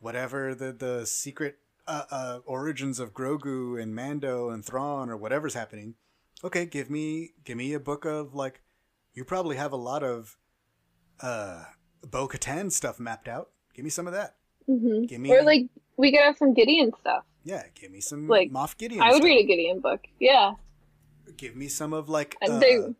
whatever 0.00 0.54
the 0.54 0.72
the 0.72 1.06
secret 1.06 1.58
uh, 1.86 2.04
uh, 2.10 2.38
origins 2.46 2.98
of 2.98 3.12
Grogu 3.12 3.80
and 3.80 3.94
Mando 3.94 4.50
and 4.50 4.64
Thrawn 4.64 5.10
or 5.10 5.16
whatever's 5.16 5.54
happening. 5.54 5.94
Okay, 6.44 6.66
give 6.66 6.90
me 6.90 7.30
give 7.44 7.56
me 7.56 7.72
a 7.74 7.80
book 7.80 8.04
of 8.04 8.34
like 8.34 8.60
you 9.14 9.24
probably 9.24 9.56
have 9.56 9.72
a 9.72 9.76
lot 9.76 10.02
of 10.02 10.36
uh 11.20 11.64
Bo 12.10 12.26
Katan 12.28 12.72
stuff 12.72 12.98
mapped 12.98 13.28
out. 13.28 13.50
Give 13.74 13.84
me 13.84 13.90
some 13.90 14.06
of 14.06 14.12
that. 14.12 14.36
Mm-hmm. 14.68 15.04
Give 15.04 15.20
me 15.20 15.30
Or 15.32 15.42
like 15.42 15.66
we 15.96 16.10
could 16.10 16.20
have 16.20 16.36
some 16.36 16.52
Gideon 16.54 16.92
stuff. 17.00 17.24
yeah, 17.44 17.64
give 17.74 17.90
me 17.92 18.00
some 18.00 18.26
like, 18.26 18.50
Moff 18.50 18.76
Gideon. 18.76 19.00
I 19.02 19.08
would 19.10 19.16
stuff. 19.16 19.24
read 19.24 19.44
a 19.44 19.46
Gideon 19.46 19.80
book. 19.80 20.00
Yeah. 20.18 20.54
Give 21.36 21.54
me 21.56 21.68
some 21.68 21.92
of 21.92 22.08
like 22.08 22.36
uh, 22.42 22.58
they- 22.58 22.94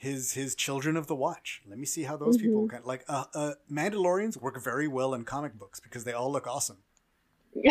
his 0.00 0.32
his 0.32 0.54
Children 0.54 0.96
of 0.96 1.06
the 1.08 1.14
Watch. 1.14 1.60
Let 1.68 1.78
me 1.78 1.84
see 1.84 2.04
how 2.04 2.16
those 2.16 2.38
people 2.38 2.62
Mm-hmm. 2.62 2.70
kind 2.76 2.84
like 2.86 3.04
uh, 3.06 3.24
uh 3.34 3.52
Mandalorians 3.70 4.40
work 4.40 4.58
very 4.62 4.88
well 4.88 5.12
in 5.12 5.24
comic 5.24 5.58
books 5.58 5.78
because 5.78 6.04
they 6.04 6.14
all 6.14 6.32
look 6.32 6.46
awesome. 6.46 6.78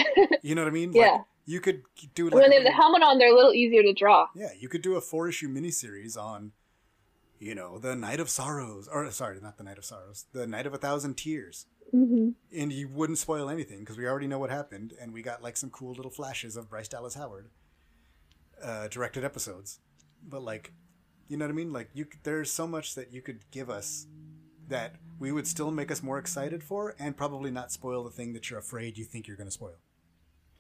You 0.44 0.56
know 0.56 0.62
what 0.62 0.70
I 0.70 0.74
mean? 0.74 0.94
Yeah. 0.94 1.12
Like, 1.12 1.22
you 1.46 1.60
could 1.60 1.82
do 2.14 2.26
like 2.26 2.36
when 2.36 2.50
they 2.52 2.58
have 2.58 2.64
the 2.64 2.72
helmet 2.72 3.02
on, 3.02 3.18
they're 3.18 3.34
a 3.34 3.36
little 3.36 3.54
easier 3.54 3.82
to 3.82 3.94
draw. 3.94 4.28
Yeah, 4.36 4.50
you 4.58 4.70
could 4.70 4.84
do 4.84 4.96
a 4.96 5.02
four 5.02 5.28
issue 5.28 5.50
miniseries 5.50 6.16
on, 6.16 6.52
you 7.40 7.56
know, 7.56 7.80
the 7.80 7.96
Night 7.96 8.20
of 8.20 8.30
Sorrows, 8.30 8.88
or 8.88 9.10
sorry, 9.10 9.40
not 9.42 9.58
the 9.58 9.64
Night 9.64 9.80
of 9.80 9.86
Sorrows, 9.86 10.26
the 10.32 10.46
Night 10.46 10.68
of 10.68 10.74
a 10.76 10.78
Thousand 10.78 11.16
Tears. 11.18 11.66
mm-hmm. 11.92 12.30
And 12.56 12.72
you 12.72 12.88
wouldn't 12.88 13.18
spoil 13.18 13.50
anything 13.50 13.80
because 13.80 13.98
we 13.98 14.06
already 14.08 14.28
know 14.28 14.38
what 14.38 14.52
happened, 14.52 14.94
and 15.02 15.12
we 15.12 15.24
got 15.24 15.42
like 15.42 15.58
some 15.58 15.72
cool 15.72 15.94
little 15.94 16.12
flashes 16.12 16.56
of 16.56 16.70
Bryce 16.70 16.88
Dallas 16.88 17.16
Howard 17.16 17.50
uh, 18.64 18.88
directed 18.88 19.24
episodes. 19.26 19.80
But 20.24 20.44
like, 20.44 20.74
you 21.30 21.38
know 21.38 21.46
what 21.46 21.52
I 21.52 21.56
mean? 21.56 21.72
Like, 21.72 21.90
you 21.94 22.06
there's 22.24 22.52
so 22.52 22.68
much 22.68 22.96
that 22.96 23.14
you 23.14 23.22
could 23.22 23.50
give 23.52 23.70
us 23.70 24.08
that 24.68 24.96
we 25.20 25.32
would 25.32 25.48
still 25.48 25.72
make 25.72 25.92
us 25.92 26.04
more 26.04 26.18
excited 26.18 26.64
for, 26.64 26.96
and 27.00 27.16
probably 27.16 27.52
not 27.52 27.72
spoil 27.72 28.04
the 28.04 28.10
thing 28.10 28.34
that 28.34 28.50
you're 28.50 28.60
afraid 28.60 28.98
you 28.98 29.06
think 29.06 29.28
you're 29.28 29.38
going 29.38 29.48
to 29.48 29.52
spoil. 29.52 29.78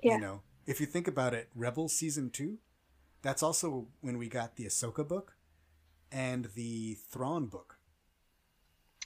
Yeah. 0.01 0.15
You 0.15 0.21
know, 0.21 0.41
if 0.65 0.79
you 0.79 0.85
think 0.85 1.07
about 1.07 1.33
it, 1.33 1.49
Rebel 1.55 1.89
season 1.89 2.29
two, 2.29 2.59
that's 3.21 3.43
also 3.43 3.87
when 4.01 4.17
we 4.17 4.29
got 4.29 4.55
the 4.55 4.65
Ahsoka 4.65 5.07
book 5.07 5.35
and 6.11 6.49
the 6.55 6.97
Thrawn 7.09 7.47
book, 7.47 7.77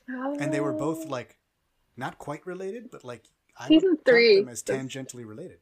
and 0.07 0.53
they 0.53 0.59
were 0.59 0.73
both 0.73 1.05
oh. 1.05 1.09
like 1.09 1.37
not 1.95 2.17
quite 2.17 2.45
related, 2.45 2.91
but 2.91 3.03
like 3.03 3.23
I 3.57 3.67
Season 3.67 3.91
would 3.91 4.05
three 4.05 4.41
them 4.41 4.49
as 4.49 4.63
tangentially 4.63 5.25
related. 5.25 5.59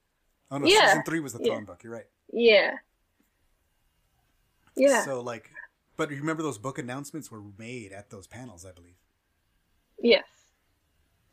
Oh 0.49 0.57
no, 0.57 0.67
Yeah, 0.67 0.87
season 0.87 1.03
three 1.05 1.19
was 1.19 1.33
the 1.33 1.39
yeah. 1.41 1.51
Thrawn 1.51 1.65
book. 1.65 1.83
You're 1.83 1.93
right. 1.93 2.07
Yeah. 2.31 2.75
Yeah. 4.75 5.03
So 5.05 5.21
like, 5.21 5.49
but 5.97 6.09
you 6.11 6.17
remember 6.17 6.43
those 6.43 6.57
book 6.57 6.77
announcements 6.79 7.29
were 7.31 7.41
made 7.57 7.91
at 7.91 8.09
those 8.09 8.27
panels, 8.27 8.65
I 8.65 8.71
believe. 8.71 8.95
yes. 9.99 10.23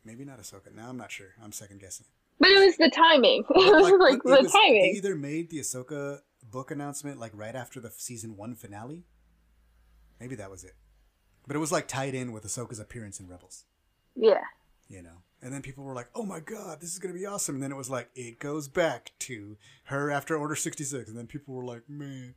Maybe 0.05 0.23
not 0.23 0.39
Ahsoka. 0.39 0.73
Now 0.73 0.87
I'm 0.89 0.97
not 0.97 1.11
sure. 1.11 1.33
I'm 1.43 1.51
second 1.51 1.81
guessing. 1.81 2.05
But 2.39 2.49
it 2.51 2.65
was 2.65 2.77
the 2.77 2.89
timing. 2.89 3.43
it 3.49 3.55
was 3.55 3.99
like, 3.99 4.23
the 4.23 4.29
was- 4.43 4.51
They 4.53 4.59
timing. 4.59 4.93
either 4.95 5.13
made 5.15 5.49
the 5.49 5.59
Ahsoka 5.59 6.21
book 6.49 6.71
announcement 6.71 7.19
like 7.19 7.31
right 7.35 7.53
after 7.53 7.79
the 7.81 7.91
season 7.91 8.37
one 8.37 8.55
finale. 8.55 9.03
Maybe 10.19 10.35
that 10.35 10.49
was 10.49 10.63
it. 10.63 10.73
But 11.45 11.57
it 11.57 11.59
was 11.59 11.71
like 11.71 11.87
tied 11.87 12.15
in 12.15 12.31
with 12.31 12.43
Ahsoka's 12.45 12.79
appearance 12.79 13.19
in 13.19 13.27
Rebels, 13.27 13.65
Yeah. 14.15 14.41
you 14.87 15.01
know. 15.01 15.23
And 15.41 15.53
then 15.53 15.61
people 15.61 15.83
were 15.83 15.93
like, 15.93 16.09
"Oh 16.15 16.23
my 16.25 16.39
god, 16.39 16.79
this 16.81 16.91
is 16.93 16.99
gonna 16.99 17.13
be 17.13 17.25
awesome!" 17.25 17.55
And 17.55 17.63
then 17.63 17.71
it 17.71 17.77
was 17.77 17.89
like, 17.89 18.09
it 18.15 18.39
goes 18.39 18.67
back 18.67 19.11
to 19.19 19.57
her 19.85 20.09
after 20.11 20.35
Order 20.37 20.55
sixty 20.55 20.83
six. 20.83 21.09
And 21.09 21.17
then 21.17 21.27
people 21.27 21.53
were 21.55 21.63
like, 21.65 21.89
"Man, 21.89 22.35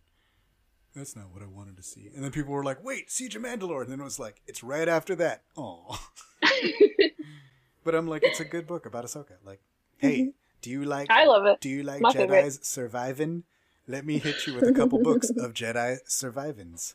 that's 0.95 1.17
not 1.17 1.33
what 1.33 1.43
I 1.43 1.47
wanted 1.47 1.77
to 1.77 1.83
see." 1.83 2.11
And 2.15 2.23
then 2.25 2.31
people 2.31 2.53
were 2.53 2.65
like, 2.65 2.83
"Wait, 2.83 3.11
Siege 3.11 3.37
of 3.37 3.43
Mandalore." 3.43 3.83
And 3.83 3.93
then 3.93 4.01
it 4.01 4.05
was 4.05 4.19
like, 4.19 4.43
"It's 4.47 4.63
right 4.63 4.89
after 4.89 5.15
that." 5.17 5.43
Oh. 5.57 5.99
but 7.85 7.95
I'm 7.95 8.07
like, 8.09 8.23
it's 8.25 8.41
a 8.41 8.45
good 8.45 8.67
book 8.67 8.87
about 8.87 9.05
Ahsoka. 9.05 9.35
Like, 9.45 9.61
hey, 9.99 10.33
do 10.61 10.71
you 10.71 10.85
like? 10.85 11.11
I 11.11 11.25
love 11.25 11.47
it. 11.47 11.61
Do 11.61 11.69
you 11.69 11.83
like 11.83 12.01
My 12.01 12.11
Jedi's 12.11 12.29
favorite. 12.29 12.65
surviving? 12.65 13.45
Let 13.89 14.05
me 14.07 14.19
hit 14.19 14.47
you 14.47 14.55
with 14.55 14.69
a 14.69 14.73
couple 14.73 15.03
books 15.03 15.31
of 15.31 15.55
Jedi 15.55 15.99
survivings. 16.07 16.95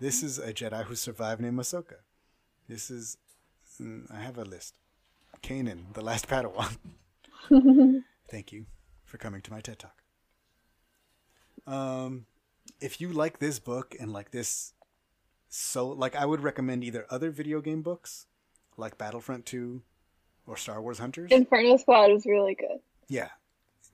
This 0.00 0.22
is 0.22 0.38
a 0.38 0.52
Jedi 0.52 0.84
who 0.84 0.96
survived 0.96 1.40
named 1.40 1.58
Ahsoka. 1.58 1.98
This 2.68 2.90
is, 2.90 3.16
mm, 3.80 4.10
I 4.12 4.20
have 4.20 4.36
a 4.36 4.44
list. 4.44 4.74
Kanan, 5.42 5.92
the 5.92 6.00
last 6.00 6.26
Padawan. 6.28 6.76
Thank 8.28 8.52
you 8.52 8.66
for 9.04 9.18
coming 9.18 9.42
to 9.42 9.52
my 9.52 9.60
TED 9.60 9.78
Talk. 9.78 10.02
Um, 11.66 12.26
if 12.80 13.00
you 13.00 13.08
like 13.10 13.38
this 13.38 13.58
book 13.58 13.94
and 13.98 14.12
like 14.12 14.30
this, 14.30 14.72
so 15.48 15.88
like 15.88 16.16
I 16.16 16.26
would 16.26 16.40
recommend 16.42 16.84
either 16.84 17.06
other 17.10 17.30
video 17.30 17.60
game 17.60 17.82
books, 17.82 18.26
like 18.76 18.98
Battlefront 18.98 19.46
Two, 19.46 19.82
or 20.46 20.56
Star 20.56 20.80
Wars 20.82 20.98
Hunters. 20.98 21.30
Inferno 21.30 21.76
Squad 21.76 22.10
was 22.12 22.26
really 22.26 22.54
good. 22.54 22.80
yeah, 23.08 23.28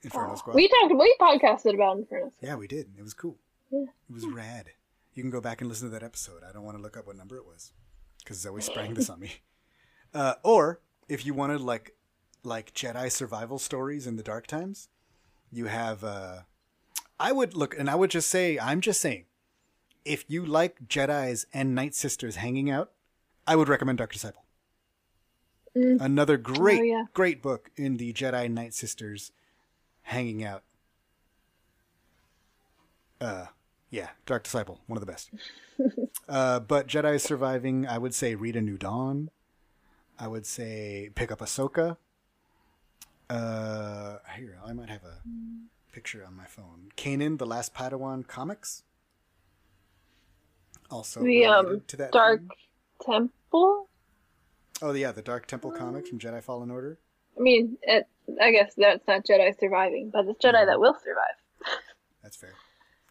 Inferno 0.02 0.34
Squad. 0.36 0.54
We 0.56 0.68
talked, 0.68 0.94
we 0.94 1.14
podcasted 1.20 1.74
about 1.74 1.98
Inferno 1.98 2.32
Squad. 2.36 2.48
Yeah, 2.48 2.56
we 2.56 2.66
did. 2.66 2.88
It 2.98 3.02
was 3.02 3.14
cool. 3.14 3.36
Yeah. 3.70 3.82
It 4.08 4.12
was 4.12 4.26
rad. 4.26 4.70
You 5.14 5.22
can 5.22 5.30
go 5.30 5.40
back 5.40 5.60
and 5.60 5.68
listen 5.68 5.88
to 5.88 5.92
that 5.92 6.02
episode. 6.04 6.42
I 6.48 6.52
don't 6.52 6.64
want 6.64 6.76
to 6.76 6.82
look 6.82 6.96
up 6.96 7.06
what 7.06 7.16
number 7.16 7.36
it 7.36 7.44
was 7.46 7.72
because 8.22 8.38
Zoe 8.40 8.60
sprang 8.60 8.94
this 8.94 9.10
on 9.10 9.20
me. 9.20 9.32
Uh, 10.12 10.34
or 10.42 10.80
if 11.08 11.24
you 11.24 11.32
wanted 11.32 11.60
like 11.60 11.94
like 12.42 12.74
Jedi 12.74 13.12
survival 13.12 13.60
stories 13.60 14.08
in 14.08 14.16
the 14.16 14.24
dark 14.24 14.48
times, 14.48 14.88
you 15.52 15.66
have. 15.66 16.02
Uh, 16.02 16.38
I 17.20 17.30
would 17.32 17.54
look, 17.54 17.78
and 17.78 17.88
I 17.88 17.94
would 17.94 18.10
just 18.10 18.28
say, 18.28 18.58
I'm 18.58 18.80
just 18.80 19.00
saying, 19.00 19.26
if 20.04 20.24
you 20.26 20.44
like 20.44 20.88
Jedi's 20.88 21.46
and 21.52 21.74
Night 21.74 21.94
Sisters 21.94 22.36
hanging 22.36 22.70
out, 22.70 22.90
I 23.46 23.54
would 23.54 23.68
recommend 23.68 23.98
Dark 23.98 24.12
Disciple. 24.12 24.44
Another 25.74 26.36
great, 26.36 26.80
Oh, 26.80 26.82
yeah. 26.82 27.04
great 27.14 27.40
book 27.42 27.70
in 27.76 27.96
the 27.98 28.12
Jedi 28.12 28.50
Night 28.50 28.74
Sisters 28.74 29.30
hanging 30.02 30.42
out 30.42 30.64
uh, 33.20 33.46
yeah, 33.90 34.08
Dark 34.26 34.44
Disciple, 34.44 34.80
one 34.86 34.96
of 34.96 35.00
the 35.04 35.10
best. 35.12 35.30
uh, 36.28 36.60
but 36.60 36.86
Jedi 36.86 37.20
surviving, 37.20 37.86
I 37.86 37.98
would 37.98 38.14
say 38.14 38.34
read 38.34 38.56
A 38.56 38.60
New 38.60 38.78
Dawn. 38.78 39.30
I 40.18 40.26
would 40.26 40.46
say 40.46 41.10
pick 41.14 41.30
up 41.30 41.40
Ahsoka. 41.40 41.96
Uh, 43.28 44.16
here, 44.36 44.58
I 44.64 44.72
might 44.72 44.88
have 44.90 45.04
a 45.04 45.18
picture 45.92 46.24
on 46.26 46.36
my 46.36 46.46
phone. 46.46 46.90
Kanan, 46.96 47.38
the 47.38 47.46
Last 47.46 47.74
Padawan 47.74 48.26
comics. 48.26 48.82
Also 50.90 51.22
The 51.22 51.44
um, 51.46 51.82
to 51.86 51.96
that 51.96 52.12
Dark. 52.12 52.42
Temple. 53.04 53.88
Oh 54.82 54.92
yeah, 54.92 55.12
the 55.12 55.22
Dark 55.22 55.46
Temple 55.46 55.70
comics 55.72 56.08
from 56.08 56.18
Jedi 56.18 56.42
Fallen 56.42 56.70
Order. 56.70 56.98
I 57.38 57.42
mean, 57.42 57.78
it, 57.82 58.06
I 58.40 58.50
guess 58.50 58.74
that's 58.76 59.06
not 59.06 59.24
Jedi 59.24 59.58
surviving, 59.58 60.10
but 60.12 60.26
it's 60.26 60.44
Jedi 60.44 60.66
that 60.66 60.80
will 60.80 60.96
survive. 61.02 61.76
That's 62.22 62.36
fair. 62.36 62.54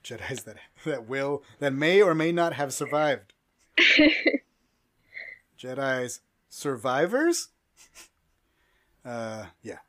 Jedi's 0.03 0.43
that 0.43 0.57
that 0.85 1.07
will 1.07 1.43
that 1.59 1.73
may 1.73 2.01
or 2.01 2.13
may 2.13 2.31
not 2.31 2.53
have 2.53 2.73
survived. 2.73 3.33
Jedi's 5.59 6.21
survivors. 6.49 7.49
uh, 9.05 9.45
yeah. 9.61 9.79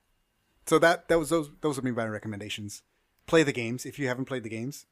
So 0.71 0.79
that 0.79 1.09
that 1.09 1.19
was 1.19 1.31
those 1.31 1.51
those 1.63 1.75
would 1.75 1.85
be 1.85 1.91
my 1.91 2.07
recommendations. 2.07 2.85
Play 3.27 3.43
the 3.43 3.53
games 3.53 3.85
if 3.85 3.99
you 3.99 4.07
haven't 4.07 4.27
played 4.27 4.45
the 4.45 4.49
games. 4.49 4.87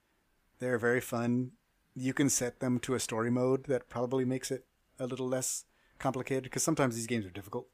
They're 0.59 0.77
very 0.77 1.01
fun. 1.01 1.53
You 1.95 2.13
can 2.13 2.29
set 2.31 2.59
them 2.59 2.81
to 2.81 2.95
a 2.95 2.99
story 2.99 3.31
mode 3.31 3.67
that 3.67 3.89
probably 3.89 4.25
makes 4.25 4.51
it 4.51 4.65
a 4.99 5.07
little 5.07 5.29
less 5.29 5.67
complicated 6.01 6.43
because 6.43 6.65
sometimes 6.65 6.97
these 6.97 7.07
games 7.07 7.25
are 7.27 7.31
difficult. 7.31 7.69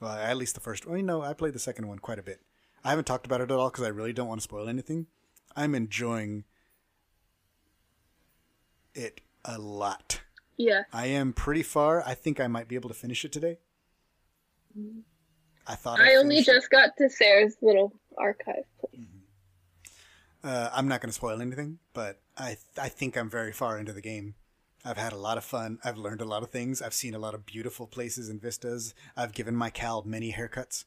Well, 0.00 0.12
at 0.12 0.36
least 0.36 0.54
the 0.54 0.60
first 0.60 0.86
one. 0.86 0.98
You 0.98 1.02
know, 1.02 1.22
I 1.22 1.32
played 1.32 1.54
the 1.54 1.58
second 1.58 1.88
one 1.88 1.98
quite 1.98 2.18
a 2.18 2.22
bit. 2.22 2.42
I 2.84 2.90
haven't 2.90 3.06
talked 3.06 3.24
about 3.24 3.40
it 3.40 3.50
at 3.50 3.56
all 3.56 3.70
because 3.70 3.86
I 3.86 3.88
really 3.88 4.12
don't 4.12 4.28
want 4.28 4.42
to 4.42 4.44
spoil 4.44 4.68
anything. 4.68 5.06
I'm 5.56 5.74
enjoying 5.74 6.44
it 8.94 9.22
a 9.46 9.56
lot. 9.58 10.20
Yeah. 10.58 10.82
I 10.92 11.06
am 11.06 11.32
pretty 11.32 11.62
far. 11.62 12.06
I 12.06 12.12
think 12.12 12.38
I 12.38 12.48
might 12.48 12.68
be 12.68 12.74
able 12.74 12.90
to 12.90 12.94
finish 12.94 13.24
it 13.24 13.32
today. 13.32 13.60
Mm-hmm. 14.78 15.00
I 15.66 15.74
thought 15.74 16.00
I 16.00 16.16
only 16.16 16.36
finished 16.36 16.48
it. 16.48 16.54
just 16.54 16.70
got 16.70 16.96
to 16.98 17.08
Cere's 17.08 17.56
little 17.62 17.92
archive 18.18 18.64
place. 18.80 19.00
Uh, 20.42 20.70
I'm 20.74 20.88
not 20.88 21.00
going 21.00 21.08
to 21.08 21.14
spoil 21.14 21.40
anything, 21.40 21.78
but 21.94 22.20
I 22.36 22.56
I 22.78 22.88
think 22.88 23.16
I'm 23.16 23.30
very 23.30 23.52
far 23.52 23.78
into 23.78 23.92
the 23.92 24.02
game. 24.02 24.34
I've 24.84 24.98
had 24.98 25.14
a 25.14 25.18
lot 25.18 25.38
of 25.38 25.44
fun. 25.44 25.78
I've 25.82 25.96
learned 25.96 26.20
a 26.20 26.26
lot 26.26 26.42
of 26.42 26.50
things. 26.50 26.82
I've 26.82 26.92
seen 26.92 27.14
a 27.14 27.18
lot 27.18 27.34
of 27.34 27.46
beautiful 27.46 27.86
places 27.86 28.28
and 28.28 28.40
vistas. 28.40 28.94
I've 29.16 29.32
given 29.32 29.56
my 29.56 29.70
Cal 29.70 30.02
many 30.04 30.32
haircuts. 30.32 30.84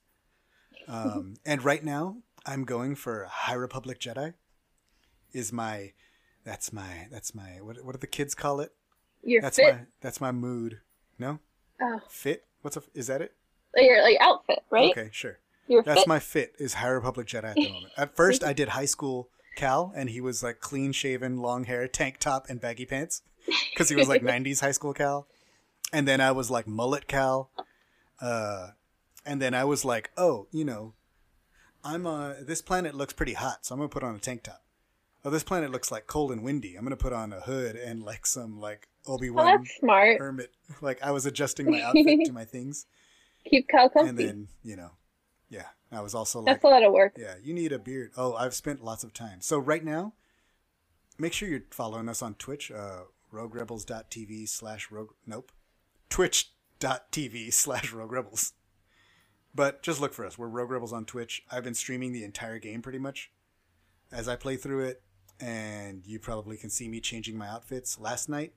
Um, 0.87 1.37
and 1.45 1.65
right 1.65 1.83
now, 1.83 2.17
I'm 2.45 2.63
going 2.63 2.93
for 2.93 3.25
High 3.27 3.55
Republic 3.55 3.99
Jedi. 3.99 4.35
Is 5.33 5.51
my, 5.51 5.93
that's 6.43 6.71
my, 6.71 7.07
that's 7.11 7.33
my, 7.33 7.59
what, 7.59 7.83
what 7.83 7.93
do 7.93 7.99
the 7.99 8.07
kids 8.07 8.35
call 8.35 8.59
it? 8.59 8.71
Your 9.23 9.41
That's 9.41 9.57
fit, 9.57 9.73
my, 9.73 9.81
that's 9.99 10.21
my 10.21 10.31
mood. 10.31 10.79
No? 11.17 11.39
Oh. 11.81 11.99
Fit? 12.07 12.45
What's 12.61 12.77
a, 12.77 12.83
is 12.93 13.07
that 13.07 13.21
it? 13.21 13.33
Your 13.75 14.01
like 14.03 14.17
outfit, 14.19 14.59
right? 14.69 14.91
Okay, 14.91 15.09
sure. 15.11 15.39
Your 15.67 15.83
That's 15.83 16.01
fit. 16.01 16.07
my 16.07 16.19
fit 16.19 16.53
is 16.59 16.75
High 16.75 16.87
Republic 16.87 17.27
Jedi 17.27 17.43
at 17.43 17.55
the 17.55 17.69
moment. 17.71 17.93
At 17.97 18.15
first, 18.15 18.43
I 18.43 18.53
did 18.53 18.69
high 18.69 18.85
school 18.85 19.29
Cal, 19.57 19.91
and 19.95 20.09
he 20.09 20.21
was 20.21 20.41
like 20.43 20.59
clean 20.59 20.91
shaven, 20.93 21.37
long 21.41 21.65
hair, 21.65 21.87
tank 21.87 22.19
top, 22.19 22.45
and 22.49 22.61
baggy 22.61 22.85
pants 22.85 23.21
because 23.73 23.89
he 23.89 23.95
was 23.95 24.07
like 24.07 24.21
90s 24.21 24.61
high 24.61 24.71
school 24.71 24.93
Cal. 24.93 25.27
And 25.91 26.07
then 26.07 26.21
I 26.21 26.31
was 26.31 26.49
like 26.51 26.67
mullet 26.67 27.07
Cal. 27.07 27.49
Uh, 28.21 28.69
and 29.25 29.41
then 29.41 29.53
I 29.53 29.63
was 29.65 29.83
like, 29.85 30.11
oh, 30.17 30.47
you 30.51 30.63
know, 30.63 30.93
I'm 31.83 32.07
uh, 32.07 32.33
this 32.41 32.61
planet 32.61 32.95
looks 32.95 33.13
pretty 33.13 33.33
hot, 33.33 33.65
so 33.65 33.73
I'm 33.73 33.79
gonna 33.79 33.89
put 33.89 34.03
on 34.03 34.15
a 34.15 34.19
tank 34.19 34.43
top. 34.43 34.63
Oh, 35.25 35.29
this 35.29 35.43
planet 35.43 35.71
looks 35.71 35.91
like 35.91 36.07
cold 36.07 36.31
and 36.31 36.43
windy. 36.43 36.75
I'm 36.75 36.83
gonna 36.83 36.95
put 36.95 37.13
on 37.13 37.33
a 37.33 37.41
hood 37.41 37.75
and 37.75 38.03
like 38.03 38.25
some 38.25 38.59
like 38.59 38.87
Obi 39.05 39.29
Oh, 39.29 39.33
Wan 39.33 39.45
that's 39.45 39.75
smart. 39.79 40.19
hermit. 40.19 40.51
Like 40.81 41.01
I 41.03 41.11
was 41.11 41.25
adjusting 41.25 41.69
my 41.69 41.81
outfit 41.81 42.19
to 42.25 42.31
my 42.31 42.45
things, 42.53 42.85
Keep 43.49 43.67
Cal 43.69 43.89
comfy. 43.89 44.09
and 44.09 44.17
then 44.17 44.47
you 44.63 44.75
know, 44.75 44.91
yeah, 45.49 45.67
I 45.91 46.01
was 46.01 46.13
also 46.15 46.39
like, 46.39 46.45
That's 46.47 46.63
a 46.63 46.67
lot 46.67 46.83
of 46.83 46.91
work. 46.93 47.13
yeah, 47.17 47.35
you 47.41 47.53
need 47.53 47.71
a 47.71 47.79
beard. 47.79 48.11
Oh, 48.17 48.33
I've 48.35 48.53
spent 48.53 48.83
lots 48.83 49.03
of 49.03 49.13
time. 49.13 49.41
So 49.41 49.57
right 49.57 49.83
now, 49.83 50.13
make 51.17 51.33
sure 51.33 51.47
you're 51.49 51.61
following 51.71 52.09
us 52.09 52.21
on 52.21 52.35
Twitch, 52.35 52.71
uh, 52.71 53.01
roguerebels.tv 53.33 54.47
slash 54.49 54.89
rogue, 54.91 55.11
nope, 55.25 55.51
twitch.tv 56.09 57.53
slash 57.53 57.91
rogue 57.93 58.11
rebels. 58.11 58.53
But 59.55 59.81
just 59.81 59.99
look 59.99 60.13
for 60.13 60.23
us. 60.25 60.37
We're 60.37 60.47
Rogue 60.49 60.69
Rebels 60.69 60.93
on 60.93 61.05
Twitch. 61.05 61.41
I've 61.51 61.63
been 61.63 61.73
streaming 61.73 62.11
the 62.13 62.23
entire 62.23 62.59
game 62.59 62.83
pretty 62.83 62.99
much 62.99 63.31
as 64.11 64.27
I 64.27 64.35
play 64.35 64.55
through 64.55 64.81
it, 64.85 65.01
and 65.39 66.05
you 66.05 66.19
probably 66.19 66.57
can 66.57 66.69
see 66.69 66.87
me 66.87 66.99
changing 66.99 67.35
my 67.37 67.47
outfits. 67.47 67.99
Last 67.99 68.29
night, 68.29 68.53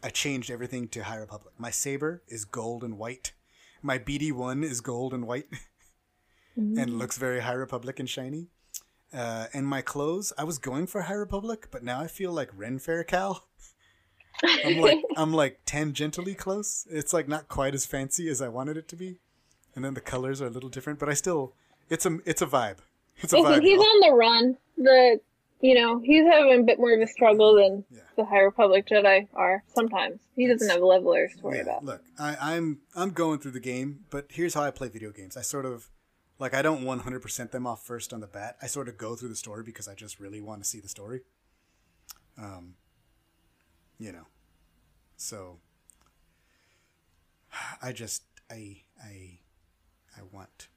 I 0.00 0.10
changed 0.10 0.48
everything 0.48 0.86
to 0.88 1.02
High 1.04 1.16
Republic. 1.16 1.54
My 1.58 1.70
saber 1.72 2.22
is 2.28 2.44
gold 2.44 2.84
and 2.84 2.98
white. 2.98 3.32
My 3.82 3.98
BD1 3.98 4.64
is 4.64 4.80
gold 4.80 5.14
and 5.14 5.26
white 5.26 5.46
and 6.56 6.98
looks 6.98 7.18
very 7.18 7.40
High 7.40 7.52
Republic 7.52 7.98
and 7.98 8.08
shiny. 8.08 8.48
Uh, 9.12 9.46
and 9.54 9.66
my 9.66 9.80
clothes, 9.80 10.32
I 10.36 10.44
was 10.44 10.58
going 10.58 10.86
for 10.86 11.02
High 11.02 11.14
Republic, 11.14 11.68
but 11.70 11.82
now 11.82 12.00
I 12.00 12.08
feel 12.08 12.32
like 12.32 12.50
Ren 12.54 12.78
Fair 12.78 13.04
Cal. 13.04 13.46
I'm 14.64 14.78
like 14.78 14.98
I'm 15.16 15.32
like 15.32 15.64
tangentially 15.64 16.36
close. 16.36 16.86
It's 16.90 17.12
like 17.12 17.26
not 17.26 17.48
quite 17.48 17.74
as 17.74 17.86
fancy 17.86 18.28
as 18.28 18.40
I 18.40 18.48
wanted 18.48 18.76
it 18.76 18.86
to 18.88 18.96
be, 18.96 19.18
and 19.74 19.84
then 19.84 19.94
the 19.94 20.00
colors 20.00 20.40
are 20.40 20.46
a 20.46 20.50
little 20.50 20.68
different. 20.68 20.98
But 20.98 21.08
I 21.08 21.14
still, 21.14 21.54
it's 21.90 22.06
a 22.06 22.18
it's 22.24 22.42
a 22.42 22.46
vibe. 22.46 22.76
It's 23.20 23.32
a 23.32 23.36
vibe. 23.36 23.62
he's 23.62 23.80
on 23.80 24.00
the 24.08 24.14
run. 24.14 24.56
The 24.76 25.20
you 25.60 25.74
know 25.74 26.00
he's 26.04 26.24
having 26.26 26.60
a 26.60 26.62
bit 26.62 26.78
more 26.78 26.92
of 26.94 27.00
a 27.00 27.06
struggle 27.06 27.56
than 27.56 27.84
Yeah. 27.90 28.02
the 28.16 28.24
High 28.24 28.40
Republic 28.40 28.86
Jedi 28.88 29.28
are 29.34 29.62
sometimes. 29.74 30.20
He 30.36 30.46
doesn't 30.46 30.68
have 30.68 30.80
levelers 30.82 31.34
to 31.36 31.42
worry 31.42 31.56
Yeah, 31.56 31.62
about. 31.62 31.84
Look, 31.84 32.02
I, 32.18 32.36
I'm 32.54 32.80
I'm 32.94 33.10
going 33.10 33.38
through 33.40 33.52
the 33.52 33.60
game, 33.60 34.00
but 34.10 34.26
here's 34.30 34.54
how 34.54 34.62
I 34.62 34.70
play 34.70 34.88
video 34.88 35.10
games. 35.10 35.36
I 35.36 35.42
sort 35.42 35.66
of 35.66 35.90
like 36.38 36.54
I 36.54 36.62
don't 36.62 36.82
100% 36.84 37.50
them 37.50 37.66
off 37.66 37.84
first 37.84 38.12
on 38.12 38.20
the 38.20 38.26
bat. 38.28 38.56
I 38.62 38.66
sort 38.68 38.88
of 38.88 38.96
go 38.96 39.16
through 39.16 39.30
the 39.30 39.36
story 39.36 39.62
because 39.64 39.88
I 39.88 39.94
just 39.94 40.20
really 40.20 40.40
want 40.40 40.62
to 40.62 40.68
see 40.68 40.78
the 40.80 40.88
story. 40.88 41.22
Um, 42.40 42.74
you 43.98 44.12
know, 44.12 44.26
so 45.16 45.58
I 47.82 47.92
just 47.92 48.22
I 48.50 48.82
I 49.02 49.38
I 50.16 50.20
want 50.32 50.68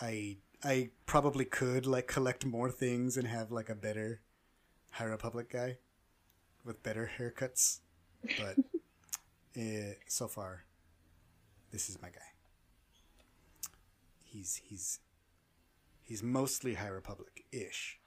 I 0.00 0.38
I 0.64 0.90
probably 1.04 1.44
could 1.44 1.84
like 1.86 2.06
collect 2.06 2.46
more 2.46 2.70
things 2.70 3.16
and 3.18 3.26
have 3.26 3.52
like 3.52 3.68
a 3.68 3.74
better 3.74 4.20
High 4.92 5.04
Republic 5.04 5.50
guy 5.50 5.76
with 6.64 6.82
better 6.82 7.10
haircuts, 7.18 7.80
but 8.22 8.56
uh, 9.60 9.94
so 10.06 10.26
far, 10.26 10.64
this 11.70 11.90
is 11.90 12.00
my 12.00 12.08
guy. 12.08 12.20
He's 14.22 14.62
he's 14.64 15.00
he's 16.02 16.22
mostly 16.22 16.74
High 16.74 16.88
Republic 16.88 17.44
ish. 17.52 17.98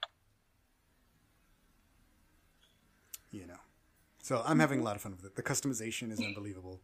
You 3.30 3.46
know, 3.46 3.60
so 4.22 4.42
I'm 4.44 4.58
having 4.58 4.80
a 4.80 4.82
lot 4.82 4.96
of 4.96 5.02
fun 5.02 5.12
with 5.12 5.24
it. 5.24 5.36
The 5.36 5.42
customization 5.42 6.10
is 6.10 6.18
unbelievable. 6.24 6.80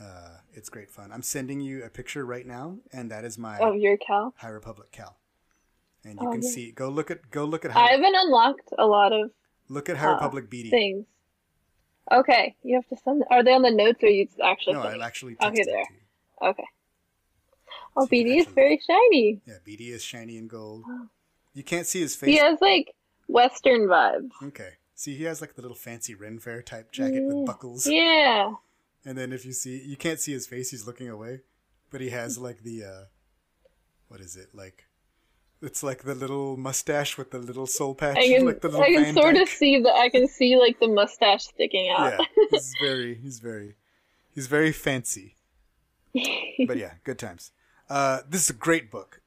Uh, 0.00 0.38
it's 0.52 0.68
great 0.68 0.90
fun. 0.90 1.12
I'm 1.12 1.22
sending 1.22 1.60
you 1.60 1.84
a 1.84 1.88
picture 1.88 2.24
right 2.26 2.46
now, 2.46 2.78
and 2.92 3.10
that 3.10 3.24
is 3.24 3.38
my 3.38 3.58
Of 3.58 3.76
your 3.76 3.96
Cal. 3.96 4.34
High 4.38 4.48
Republic 4.48 4.90
Cal. 4.92 5.16
And 6.04 6.20
you 6.20 6.28
Oh, 6.28 6.32
can 6.32 6.42
yeah. 6.42 6.48
see. 6.50 6.70
Go 6.72 6.88
look 6.88 7.10
at. 7.10 7.30
Go 7.30 7.44
look 7.44 7.64
at. 7.64 7.70
I 7.70 7.74
High, 7.74 7.90
haven't 7.92 8.14
unlocked 8.14 8.70
a 8.78 8.86
lot 8.86 9.12
of 9.12 9.30
look 9.68 9.88
at 9.88 9.96
High 9.96 10.08
uh, 10.10 10.14
Republic 10.14 10.50
BD. 10.50 10.70
things. 10.70 11.06
Okay, 12.12 12.54
you 12.62 12.74
have 12.74 12.86
to 12.88 12.96
send. 13.02 13.24
Are 13.30 13.42
they 13.42 13.52
on 13.54 13.62
the 13.62 13.70
notes 13.70 14.02
or 14.02 14.08
you 14.08 14.28
actually? 14.42 14.74
No, 14.74 14.82
I'll 14.82 15.02
actually 15.02 15.34
Okay, 15.40 15.54
text 15.56 15.70
there. 15.70 15.84
to 15.84 15.92
you. 15.94 16.48
Okay. 16.50 16.64
Oh, 17.96 18.02
So 18.04 18.08
BD 18.10 18.36
is 18.38 18.46
very 18.46 18.78
shiny. 18.86 19.40
Yeah, 19.46 19.54
BD 19.66 19.90
is 19.90 20.02
shiny 20.02 20.36
and 20.38 20.48
gold. 20.50 20.84
You 21.56 21.62
can't 21.62 21.86
see 21.86 22.00
his 22.00 22.16
face. 22.16 22.30
He 22.30 22.36
has 22.38 22.60
like 22.60 22.92
Western 23.28 23.82
vibes. 23.82 24.30
Okay. 24.42 24.70
See, 24.96 25.14
he 25.14 25.22
has 25.22 25.40
like 25.40 25.54
the 25.54 25.62
little 25.62 25.76
fancy 25.76 26.12
Ren 26.16 26.40
Fair 26.40 26.62
type 26.62 26.90
jacket 26.90 27.22
with 27.28 27.46
buckles. 27.46 27.86
Yeah. 27.86 28.54
And 29.04 29.18
then 29.18 29.32
if 29.32 29.44
you 29.44 29.52
see, 29.52 29.82
you 29.84 29.96
can't 29.96 30.20
see 30.20 30.32
his 30.32 30.46
face. 30.46 30.70
He's 30.70 30.86
looking 30.86 31.08
away, 31.08 31.40
but 31.90 32.00
he 32.00 32.10
has 32.10 32.38
like 32.38 32.62
the, 32.62 32.84
uh, 32.84 33.04
what 34.08 34.20
is 34.20 34.36
it 34.36 34.48
like? 34.54 34.86
It's 35.60 35.82
like 35.82 36.02
the 36.02 36.14
little 36.14 36.56
mustache 36.56 37.16
with 37.16 37.30
the 37.30 37.38
little 37.38 37.66
soul 37.66 37.94
patch, 37.94 38.18
I 38.18 38.28
can 38.28 38.44
like 38.44 38.60
the 38.60 38.68
little 38.68 38.82
I 38.82 38.92
can 38.92 39.14
sort 39.14 39.36
of 39.36 39.48
see 39.48 39.80
the 39.80 39.90
I 39.90 40.10
can 40.10 40.28
see 40.28 40.56
like 40.58 40.78
the 40.78 40.88
mustache 40.88 41.44
sticking 41.44 41.88
out. 41.88 42.18
Yeah, 42.18 42.44
he's 42.50 42.74
very, 42.82 43.14
he's 43.14 43.38
very, 43.38 43.74
he's 44.34 44.46
very 44.46 44.72
fancy. 44.72 45.36
But 46.66 46.76
yeah, 46.76 46.92
good 47.02 47.18
times. 47.18 47.50
Uh, 47.88 48.20
this 48.28 48.42
is 48.42 48.50
a 48.50 48.54
great 48.54 48.90
book. 48.90 49.20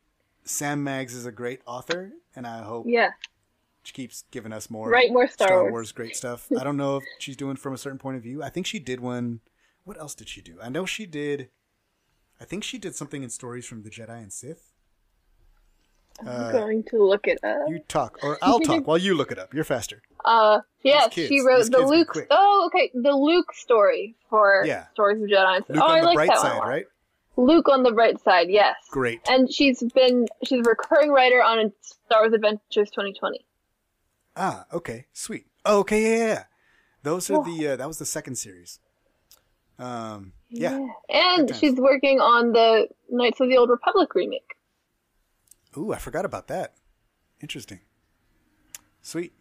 Sam 0.45 0.84
Maggs 0.84 1.14
is 1.14 1.26
a 1.26 1.32
great 1.32 1.62
author, 1.66 2.14
and 2.36 2.48
I 2.48 2.64
hope 2.64 2.86
yeah. 2.88 3.10
she 3.84 3.94
keeps 3.94 4.24
giving 4.32 4.54
us 4.54 4.70
more 4.70 4.90
more 5.10 5.28
Star 5.28 5.70
Wars. 5.70 5.91
great 5.91 6.16
stuff. 6.22 6.48
I 6.58 6.64
don't 6.64 6.78
know 6.78 6.98
if 6.98 7.04
she's 7.20 7.36
doing 7.36 7.58
from 7.58 7.74
a 7.74 7.78
certain 7.78 7.99
point 7.99 8.18
of 8.18 8.24
view. 8.24 8.41
I 8.41 8.49
think 8.49 8.66
she 8.66 8.80
did 8.80 8.99
one. 8.99 9.41
What 9.88 9.97
else 10.01 10.15
did 10.15 10.27
she 10.27 10.41
do? 10.41 10.57
I 10.61 10.68
know 10.68 10.85
she 10.85 11.05
did. 11.05 11.47
I 12.41 12.43
think 12.43 12.65
she 12.65 12.77
did 12.77 12.93
something 12.93 13.23
in 13.23 13.30
stories 13.30 13.65
from 13.65 13.84
the 13.84 13.89
Jedi 13.89 14.22
and 14.22 14.34
Sith. 14.34 14.73
I'm 16.19 16.51
going 16.51 16.84
to 16.89 17.01
look 17.07 17.26
it 17.26 17.39
up. 17.41 17.69
You 17.69 17.80
talk, 17.88 18.19
or 18.22 18.38
I'll 18.41 18.59
talk 18.59 18.85
while 18.85 18.97
you 18.97 19.15
look 19.15 19.31
it 19.31 19.39
up. 19.39 19.53
You're 19.53 19.64
faster. 19.64 20.01
Uh, 20.26 20.59
yes, 20.84 21.14
she 21.14 21.39
wrote 21.39 21.72
the 21.72 21.85
Luke. 21.85 22.27
Oh, 22.30 22.64
okay, 22.68 22.91
the 22.93 23.15
Luke 23.15 23.53
story 23.53 24.18
for 24.30 24.64
Yeah. 24.65 24.88
Stories 24.91 25.23
of 25.23 25.30
Jedi. 25.30 25.61
Luke 25.69 25.81
oh, 25.81 25.88
I 25.88 25.93
on 25.93 25.99
the 26.01 26.05
like 26.07 26.15
bright 26.15 26.30
that 26.31 26.39
side, 26.39 26.57
one. 26.59 26.68
right? 26.68 26.85
Luke 27.38 27.69
on 27.69 27.84
the 27.84 27.93
bright 27.93 28.22
side, 28.22 28.49
yes. 28.49 28.76
Great. 28.91 29.22
And 29.30 29.49
she's 29.49 29.81
been 29.95 30.27
she's 30.43 30.59
a 30.59 30.69
recurring 30.69 31.11
writer 31.11 31.41
on 31.41 31.72
Star 31.80 32.23
Wars 32.23 32.34
Adventures 32.34 32.89
2020. 32.89 33.45
Ah, 34.35 34.65
okay, 34.73 35.05
sweet. 35.14 35.45
Oh, 35.64 35.80
okay, 35.80 36.01
yeah, 36.01 36.18
yeah, 36.18 36.27
yeah. 36.34 36.43
Those 37.03 37.30
are 37.30 37.41
the. 37.41 37.69
Uh, 37.69 37.76
that 37.77 37.88
was 37.88 37.99
the 37.99 38.05
second 38.05 38.35
series. 38.35 38.80
Um, 39.80 40.34
yeah. 40.49 40.88
And 41.10 41.56
she's 41.56 41.76
working 41.76 42.20
on 42.20 42.52
the 42.54 42.88
Knights 43.10 43.40
of 43.40 43.49
the 43.49 43.58
Old 43.58 43.70
Republic 43.70 44.14
remake. 44.16 44.56
Ooh, 45.78 45.94
I 45.94 45.98
forgot 45.98 46.26
about 46.26 46.48
that. 46.48 46.74
Interesting. 47.41 47.80
Sweet. 49.02 49.34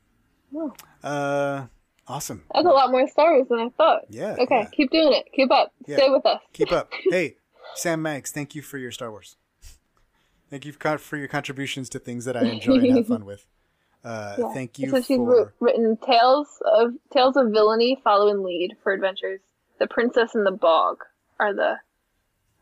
Oh. 0.54 0.72
Uh, 1.02 1.66
awesome. 2.06 2.44
That's 2.54 2.66
a 2.66 2.70
lot 2.70 2.90
more 2.90 3.08
Star 3.08 3.32
Wars 3.34 3.48
than 3.48 3.58
I 3.60 3.68
thought. 3.70 4.02
Yeah, 4.10 4.36
Okay, 4.38 4.60
yeah. 4.60 4.68
keep 4.72 4.90
doing 4.90 5.12
it. 5.12 5.26
Keep 5.34 5.50
up. 5.50 5.72
Yeah. 5.86 5.96
Stay 5.96 6.10
with 6.10 6.26
us. 6.26 6.40
Keep 6.52 6.72
up. 6.72 6.92
Hey, 7.10 7.36
Sam 7.74 8.02
Maggs, 8.02 8.30
thank 8.30 8.54
you 8.54 8.62
for 8.62 8.78
your 8.78 8.90
Star 8.92 9.10
Wars. 9.10 9.36
Thank 10.50 10.64
you 10.64 10.72
for 10.72 10.98
for 10.98 11.16
your 11.16 11.26
contributions 11.26 11.88
to 11.90 11.98
things 11.98 12.24
that 12.26 12.36
I 12.36 12.42
enjoy 12.44 12.74
and 12.74 12.96
have 12.98 13.06
fun 13.08 13.24
with. 13.24 13.44
Uh, 14.04 14.36
Yeah. 14.38 14.52
Thank 14.54 14.78
you 14.78 14.88
So 14.90 14.98
she's 15.02 15.16
for. 15.16 15.52
written 15.58 15.96
Tales 15.96 16.46
of 16.64 16.92
Tales 17.12 17.36
of 17.36 17.50
Villainy, 17.50 18.00
Follow 18.04 18.28
and 18.30 18.44
Lead 18.44 18.76
for 18.84 18.92
Adventures. 18.92 19.40
The 19.78 19.86
Princess 19.86 20.34
and 20.34 20.46
the 20.46 20.50
Bog 20.52 21.04
are 21.38 21.52
the 21.54 21.76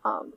um 0.05 0.33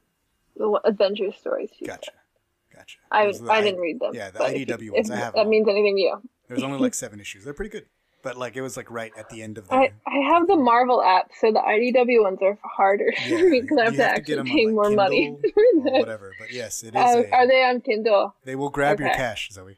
the 0.55 0.79
adventure 0.85 1.31
stories. 1.31 1.69
She 1.77 1.85
Gotcha. 1.85 2.11
said. 2.11 2.77
Gotcha. 2.77 2.97
I 3.11 3.25
Those 3.25 3.41
are 3.41 3.45
the 3.45 3.51
I 3.51 3.55
I- 3.57 3.61
didn't 3.61 3.79
read 3.81 3.99
them. 3.99 4.11
Yeah, 4.13 4.31
the 4.31 4.39
but 4.39 4.53
if- 4.53 4.67
IDW 4.67 4.91
ones. 4.93 5.09
if 5.09 5.15
I 5.15 5.19
have. 5.19 5.33
that 5.35 5.47
means 5.47 5.67
anything 5.67 5.95
to 5.95 6.01
you. 6.01 6.21
There's 6.47 6.63
only 6.63 6.79
like 6.79 6.93
seven 6.93 7.19
issues. 7.19 7.43
They're 7.43 7.53
pretty 7.53 7.69
good. 7.71 7.85
But 8.23 8.37
like 8.37 8.55
it 8.55 8.61
was 8.61 8.75
like 8.75 8.89
right 8.91 9.11
at 9.17 9.29
the 9.29 9.41
end 9.43 9.57
of 9.57 9.67
the. 9.67 9.73
I, 9.75 9.91
I 10.07 10.17
have 10.31 10.47
the 10.47 10.55
Marvel 10.55 11.01
app, 11.03 11.31
so 11.39 11.51
the 11.51 11.59
IDW 11.59 12.23
ones 12.23 12.39
are 12.41 12.57
harder 12.63 13.13
Yeah, 13.27 13.41
me 13.43 13.61
because 13.61 13.77
I 13.77 13.83
have 13.85 13.93
you 13.93 13.97
to 13.99 14.05
actually 14.05 14.23
get 14.23 14.39
'em 14.39 14.45
pay 14.47 14.65
on, 14.65 14.65
like, 14.65 14.73
more 14.73 14.89
money. 14.91 15.37
Kindle 15.41 15.51
for 15.83 15.89
or 15.89 15.99
whatever. 15.99 16.33
But 16.39 16.51
yes, 16.51 16.83
it 16.83 16.95
is. 16.95 16.95
Uh, 16.95 17.23
a, 17.25 17.29
are 17.31 17.47
they 17.47 17.63
on 17.63 17.81
Kindle? 17.81 18.35
They 18.43 18.55
will 18.55 18.69
grab 18.69 18.99
your 18.99 19.09
Okay. 19.09 19.17
cash, 19.17 19.49
Zoe. 19.51 19.77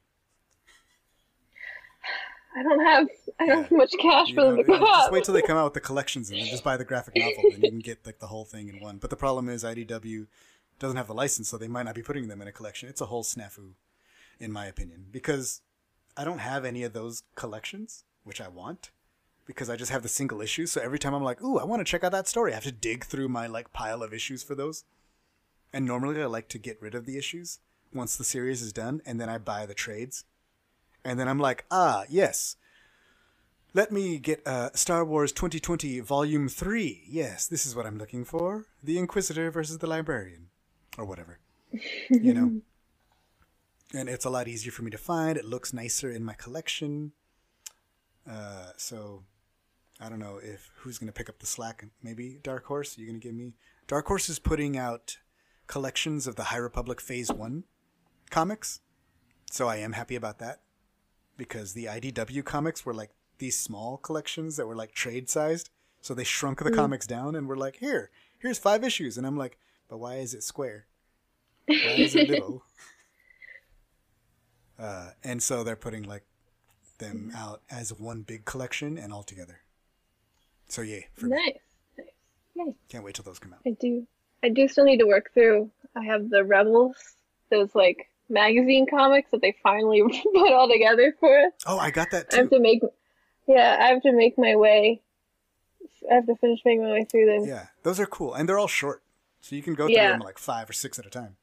I 2.59 2.63
don't 2.63 2.79
have 2.85 3.07
I 3.39 3.45
don't 3.45 3.63
have 3.63 3.71
much 3.71 3.93
cash 4.01 4.29
You 4.29 4.35
for 4.35 4.43
them 4.43 4.57
to 4.57 4.63
grab. 4.63 4.81
just 4.81 5.11
wait 5.11 5.23
till 5.23 5.33
they 5.33 5.41
come 5.41 5.57
out 5.57 5.63
with 5.65 5.73
the 5.75 5.79
collections 5.79 6.29
and 6.29 6.39
then 6.39 6.47
just 6.47 6.63
buy 6.63 6.75
the 6.75 6.83
graphic 6.83 7.15
novel 7.15 7.43
and 7.53 7.63
you 7.63 7.69
can 7.69 7.79
get 7.79 8.05
like 8.05 8.19
the 8.19 8.27
whole 8.27 8.43
thing 8.43 8.67
in 8.67 8.79
one. 8.81 8.97
But 8.97 9.09
the 9.09 9.15
problem 9.15 9.47
is 9.47 9.63
IDW 9.63 10.27
doesn't 10.79 10.97
have 10.97 11.07
the 11.07 11.13
license, 11.13 11.47
so 11.49 11.57
they 11.57 11.67
might 11.67 11.83
not 11.83 11.95
be 11.95 12.01
putting 12.01 12.27
them 12.27 12.41
in 12.41 12.47
a 12.47 12.51
collection. 12.51 12.89
It's 12.89 13.01
a 13.01 13.05
whole 13.05 13.23
snafu, 13.23 13.71
in 14.39 14.51
my 14.51 14.65
opinion, 14.65 15.05
because 15.11 15.61
I 16.17 16.23
don't 16.23 16.39
have 16.39 16.65
any 16.65 16.83
of 16.83 16.93
those 16.93 17.23
collections, 17.35 18.03
which 18.23 18.41
I 18.41 18.47
want, 18.47 18.91
because 19.45 19.69
I 19.69 19.75
just 19.75 19.91
have 19.91 20.03
the 20.03 20.09
single 20.09 20.41
issues. 20.41 20.71
So 20.71 20.81
every 20.81 20.99
time 20.99 21.13
I'm 21.13 21.23
like, 21.23 21.41
ooh, 21.41 21.59
I 21.59 21.65
want 21.65 21.79
to 21.81 21.89
check 21.89 22.03
out 22.03 22.11
that 22.13 22.27
story, 22.27 22.51
I 22.51 22.55
have 22.55 22.63
to 22.63 22.71
dig 22.71 23.05
through 23.05 23.29
my 23.29 23.47
like 23.47 23.71
pile 23.73 24.03
of 24.03 24.13
issues 24.13 24.43
for 24.43 24.55
those. 24.55 24.83
And 25.71 25.85
normally 25.85 26.21
I 26.21 26.25
like 26.25 26.49
to 26.49 26.57
get 26.57 26.81
rid 26.81 26.95
of 26.95 27.05
the 27.05 27.17
issues 27.17 27.59
once 27.93 28.15
the 28.15 28.23
series 28.23 28.61
is 28.61 28.73
done, 28.73 29.01
and 29.05 29.19
then 29.19 29.29
I 29.29 29.37
buy 29.37 29.65
the 29.65 29.73
trades. 29.73 30.23
And 31.03 31.19
then 31.19 31.27
I'm 31.27 31.39
like, 31.39 31.65
ah, 31.71 32.03
yes. 32.09 32.55
Let 33.73 33.91
me 33.91 34.17
get 34.17 34.45
uh, 34.47 34.71
Star 34.73 35.05
Wars 35.05 35.31
2020 35.31 35.99
Volume 35.99 36.49
3. 36.49 37.03
Yes, 37.07 37.47
this 37.47 37.65
is 37.65 37.75
what 37.75 37.85
I'm 37.85 37.97
looking 37.97 38.25
for. 38.25 38.65
The 38.83 38.97
Inquisitor 38.97 39.51
versus 39.51 39.77
the 39.77 39.87
Librarian. 39.87 40.47
Or 40.97 41.05
whatever. 41.05 41.39
You 42.09 42.33
know? 42.33 42.61
and 43.99 44.09
it's 44.09 44.25
a 44.25 44.29
lot 44.29 44.47
easier 44.47 44.71
for 44.71 44.81
me 44.81 44.91
to 44.91 44.97
find. 44.97 45.37
It 45.37 45.45
looks 45.45 45.71
nicer 45.71 46.11
in 46.11 46.23
my 46.23 46.33
collection. 46.33 47.11
Uh, 48.29 48.71
so, 48.75 49.23
I 49.99 50.09
don't 50.09 50.19
know 50.19 50.39
if 50.41 50.71
who's 50.77 50.97
going 50.97 51.07
to 51.07 51.13
pick 51.13 51.29
up 51.29 51.39
the 51.39 51.45
slack. 51.45 51.85
Maybe 52.01 52.39
Dark 52.41 52.65
Horse? 52.65 52.97
You're 52.97 53.07
going 53.07 53.19
to 53.19 53.27
give 53.27 53.35
me. 53.35 53.53
Dark 53.87 54.07
Horse 54.07 54.29
is 54.29 54.39
putting 54.39 54.77
out 54.77 55.17
collections 55.67 56.25
of 56.25 56.35
the 56.35 56.45
High 56.45 56.57
Republic 56.57 56.99
Phase 56.99 57.31
1 57.31 57.63
comics. 58.31 58.81
So 59.51 59.67
I 59.67 59.77
am 59.77 59.93
happy 59.93 60.15
about 60.15 60.39
that 60.39 60.61
because 61.39 61.73
the 61.73 61.85
IDW 61.85 62.45
comics 62.45 62.85
were 62.85 62.93
like 62.93 63.09
these 63.39 63.59
small 63.59 63.97
collections 63.97 64.57
that 64.57 64.67
were 64.67 64.75
like 64.75 64.91
trade 64.91 65.27
sized. 65.27 65.71
So 66.01 66.13
they 66.13 66.23
shrunk 66.23 66.63
the 66.63 66.71
comics 66.71 67.07
down 67.07 67.35
and 67.35 67.47
were 67.47 67.57
like, 67.57 67.77
here, 67.77 68.11
here's 68.37 68.59
five 68.59 68.83
issues. 68.83 69.17
And 69.17 69.25
I'm 69.25 69.35
like, 69.35 69.57
but 69.89 69.97
why 69.97 70.17
is 70.17 70.35
it 70.35 70.43
square? 70.43 70.85
Why 71.67 71.75
is 71.75 72.15
it 72.15 72.29
little? 72.29 72.63
uh, 74.79 75.11
and 75.23 75.41
so 75.41 75.63
they're 75.63 75.75
putting 75.75 76.01
like 76.01 76.23
them 76.97 77.31
out 77.35 77.61
as 77.69 77.93
one 77.93 78.23
big 78.23 78.45
collection 78.45 78.97
and 78.97 79.13
all 79.13 79.21
together. 79.21 79.61
So 80.67 80.81
yay 80.81 81.07
for 81.13 81.27
me. 81.27 81.35
Nice. 81.35 81.59
Nice. 81.97 82.07
Nice. 82.55 82.75
Can't 82.87 83.03
wait 83.03 83.15
till 83.15 83.23
those 83.23 83.37
come 83.37 83.53
out. 83.53 83.59
I 83.67 83.75
do. 83.79 84.07
I 84.43 84.49
do 84.49 84.67
still 84.67 84.85
need 84.85 84.97
to 84.97 85.05
work 85.05 85.31
through. 85.33 85.69
I 85.95 86.05
have 86.05 86.29
the 86.29 86.43
Rebels, 86.43 86.95
those 87.51 87.75
like 87.75 88.09
magazine 88.29 88.85
comics 88.89 89.31
that 89.31 89.41
they 89.41 89.55
finally 89.63 90.01
put 90.33 90.53
all 90.53 90.69
together 90.69 91.15
for 91.19 91.39
us. 91.39 91.53
Oh, 91.65 91.77
I 91.79 91.91
got 91.91 92.11
that 92.11 92.29
too. 92.29 92.37
I 92.37 92.39
have 92.41 92.49
to 92.51 92.59
make, 92.59 92.81
yeah, 93.47 93.77
I 93.79 93.87
have 93.87 94.01
to 94.03 94.11
make 94.11 94.37
my 94.37 94.55
way. 94.55 95.01
I 96.09 96.15
have 96.15 96.25
to 96.27 96.35
finish 96.35 96.59
making 96.65 96.83
my 96.83 96.91
way 96.91 97.05
through 97.05 97.25
them. 97.25 97.45
Yeah, 97.47 97.67
those 97.83 97.99
are 97.99 98.05
cool, 98.05 98.33
and 98.33 98.47
they're 98.47 98.59
all 98.59 98.67
short, 98.67 99.03
so 99.41 99.55
you 99.55 99.61
can 99.61 99.73
go 99.73 99.87
through 99.87 99.95
Yeah. 99.95 100.11
them 100.11 100.19
like 100.21 100.37
five 100.37 100.69
or 100.69 100.73
six 100.73 100.97
at 100.99 101.05
a 101.05 101.09
time. 101.09 101.35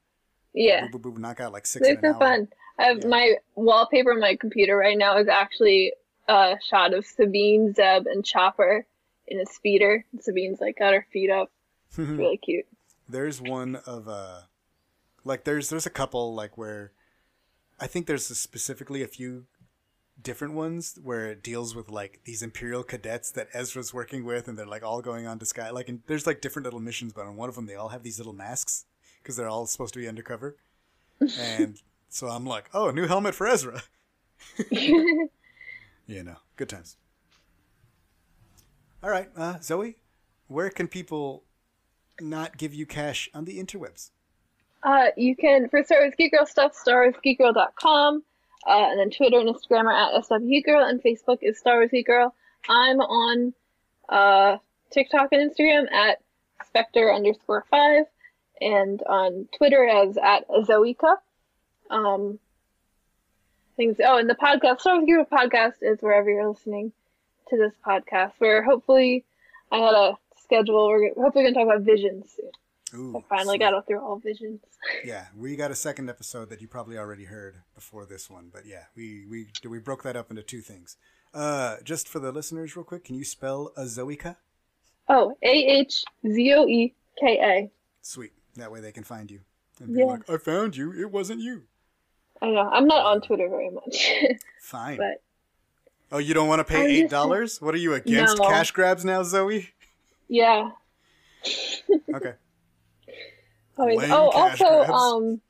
Yeah, 0.54 0.86
Boop, 0.86 0.92
boop, 0.92 1.12
boop, 1.12 1.18
knock 1.18 1.40
out 1.40 1.52
like 1.52 1.66
six. 1.66 1.86
they're 1.86 1.98
so 2.00 2.18
fun. 2.18 2.48
I 2.78 2.84
have 2.84 3.02
Yeah. 3.02 3.08
my 3.08 3.34
wallpaper 3.54 4.12
on 4.12 4.20
my 4.20 4.36
computer 4.36 4.76
right 4.76 4.96
now 4.96 5.18
is 5.18 5.28
actually 5.28 5.92
a 6.28 6.56
shot 6.66 6.94
of 6.94 7.04
Sabine, 7.06 7.72
Zeb, 7.74 8.06
and 8.06 8.24
Chopper 8.24 8.86
in 9.26 9.38
a 9.40 9.46
speeder. 9.46 10.04
Sabine's 10.20 10.60
like 10.60 10.78
got 10.78 10.94
her 10.94 11.06
feet 11.12 11.30
up. 11.30 11.50
It's 11.90 11.98
really 11.98 12.36
cute. 12.38 12.66
There's 13.08 13.40
one 13.40 13.76
of 13.86 14.08
uh 14.08 14.40
like 15.26 15.44
there's 15.44 15.68
there's 15.68 15.86
a 15.86 15.90
couple 15.90 16.34
like 16.34 16.56
where 16.56 16.92
I 17.78 17.86
think 17.86 18.06
there's 18.06 18.26
specifically 18.26 19.02
a 19.02 19.08
few 19.08 19.46
different 20.22 20.54
ones 20.54 20.98
where 21.02 21.26
it 21.26 21.42
deals 21.42 21.74
with 21.74 21.90
like 21.90 22.20
these 22.24 22.42
imperial 22.42 22.82
cadets 22.82 23.30
that 23.32 23.48
Ezra's 23.52 23.92
working 23.92 24.24
with 24.24 24.48
and 24.48 24.56
they're 24.56 24.64
like 24.64 24.82
all 24.82 25.02
going 25.02 25.26
on 25.26 25.38
to 25.40 25.44
sky 25.44 25.68
like 25.70 25.88
and 25.88 26.00
there's 26.06 26.26
like 26.26 26.40
different 26.40 26.64
little 26.64 26.80
missions 26.80 27.12
but 27.12 27.26
on 27.26 27.36
one 27.36 27.48
of 27.48 27.56
them 27.56 27.66
they 27.66 27.74
all 27.74 27.90
have 27.90 28.02
these 28.02 28.18
little 28.18 28.32
masks 28.32 28.86
because 29.22 29.36
they're 29.36 29.48
all 29.48 29.66
supposed 29.66 29.92
to 29.94 30.00
be 30.00 30.08
undercover. 30.08 30.56
And 31.20 31.82
so 32.08 32.28
I'm 32.28 32.46
like 32.46 32.70
oh 32.72 32.88
a 32.88 32.92
new 32.92 33.06
helmet 33.06 33.34
for 33.34 33.46
Ezra. 33.46 33.82
You 36.08 36.22
know 36.22 36.36
good 36.56 36.68
times. 36.68 36.96
All 39.02 39.10
right 39.10 39.28
uh 39.36 39.58
Zoe 39.60 39.96
where 40.46 40.70
can 40.70 40.86
people 40.86 41.42
not 42.20 42.56
give 42.56 42.72
you 42.72 42.86
cash 42.86 43.28
on 43.34 43.44
the 43.44 43.58
interwebs 43.58 44.10
Uh, 44.86 45.08
you 45.16 45.34
can, 45.34 45.68
for 45.68 45.82
Star 45.82 45.98
Wars 45.98 46.14
Geek 46.16 46.30
Girl 46.30 46.46
stuff, 46.46 46.72
StarWarsGeekGirl.com, 46.86 48.22
uh, 48.68 48.70
and 48.70 49.00
then 49.00 49.10
Twitter 49.10 49.40
and 49.40 49.48
Instagram 49.52 49.86
are 49.86 50.16
at 50.16 50.22
SWGeekGirl, 50.22 50.88
and 50.88 51.02
Facebook 51.02 51.38
is 51.42 51.58
Star 51.58 51.78
Wars 51.78 51.90
Geek 51.90 52.06
Girl. 52.06 52.32
I'm 52.68 53.00
on 53.00 53.52
uh, 54.08 54.58
TikTok 54.92 55.30
and 55.32 55.50
Instagram 55.50 55.90
at 55.92 56.18
Spectre 56.68 57.12
underscore 57.12 57.64
five, 57.68 58.04
and 58.60 59.02
on 59.02 59.48
Twitter 59.58 59.88
as 59.88 60.16
at 60.18 60.48
Zoika. 60.48 61.16
Um, 61.90 62.38
things. 63.76 63.96
Oh, 64.04 64.18
and 64.18 64.30
the 64.30 64.36
podcast, 64.36 64.82
Star 64.82 64.98
Wars 64.98 65.06
Geek 65.06 65.16
Girl 65.16 65.26
podcast, 65.32 65.74
is 65.82 66.00
wherever 66.00 66.30
you're 66.30 66.48
listening 66.48 66.92
to 67.48 67.56
this 67.56 67.72
podcast. 67.84 68.34
Where 68.38 68.62
hopefully, 68.62 69.24
I 69.72 69.78
had 69.78 69.94
a 69.94 70.12
schedule. 70.44 70.86
We're 70.86 71.12
hopefully 71.20 71.42
going 71.42 71.54
to 71.54 71.60
talk 71.60 71.66
about 71.66 71.82
visions 71.82 72.32
soon. 72.36 72.52
Ooh, 72.96 73.16
I 73.16 73.22
finally 73.28 73.56
sweet. 73.58 73.60
got 73.70 73.86
through 73.86 74.00
all 74.00 74.16
visions. 74.18 74.60
Yeah, 75.04 75.26
we 75.36 75.56
got 75.56 75.70
a 75.70 75.74
second 75.74 76.08
episode 76.08 76.48
that 76.50 76.60
you 76.60 76.68
probably 76.68 76.96
already 76.96 77.24
heard 77.24 77.56
before 77.74 78.06
this 78.06 78.30
one, 78.30 78.50
but 78.52 78.66
yeah, 78.66 78.84
we 78.96 79.26
we 79.30 79.48
we 79.68 79.78
broke 79.80 80.02
that 80.04 80.16
up 80.16 80.30
into 80.30 80.42
two 80.42 80.60
things. 80.60 80.96
Uh, 81.34 81.76
just 81.84 82.08
for 82.08 82.18
the 82.20 82.30
listeners, 82.32 82.76
real 82.76 82.84
quick, 82.84 83.04
can 83.04 83.14
you 83.16 83.24
spell 83.24 83.72
Ahzoeka? 83.76 84.36
Oh, 85.08 85.36
A 85.42 85.48
H 85.48 86.04
Z 86.26 86.54
O 86.54 86.66
E 86.66 86.94
K 87.20 87.38
A. 87.42 87.70
Sweet. 88.02 88.32
That 88.54 88.70
way 88.72 88.80
they 88.80 88.92
can 88.92 89.02
find 89.04 89.30
you 89.30 89.40
and 89.80 89.92
be 89.92 90.00
Yeah. 90.00 90.06
like, 90.06 90.30
"I 90.30 90.38
found 90.38 90.76
you. 90.76 90.92
It 90.92 91.10
wasn't 91.10 91.40
you." 91.40 91.64
I 92.40 92.50
know. 92.50 92.68
I'm 92.72 92.86
not 92.86 93.04
on 93.04 93.20
Twitter 93.20 93.48
very 93.48 93.70
much, 93.70 94.12
Fine. 94.60 94.98
but 94.98 95.20
oh, 96.12 96.18
you 96.18 96.32
don't 96.34 96.48
want 96.48 96.60
to 96.60 96.64
pay 96.64 96.86
eight 96.86 97.10
dollars? 97.10 97.60
What 97.60 97.74
are 97.74 97.78
you 97.78 97.94
against 97.94 98.38
No. 98.38 98.48
cash 98.48 98.70
grabs 98.70 99.04
now, 99.04 99.22
Zoe? 99.24 99.70
yeah. 100.28 100.70
Okay. 102.14 102.34
Oh, 103.78 103.88
oh 103.90 104.30
also, 104.30 104.64
grabs. 104.64 104.90
um, 104.90 105.40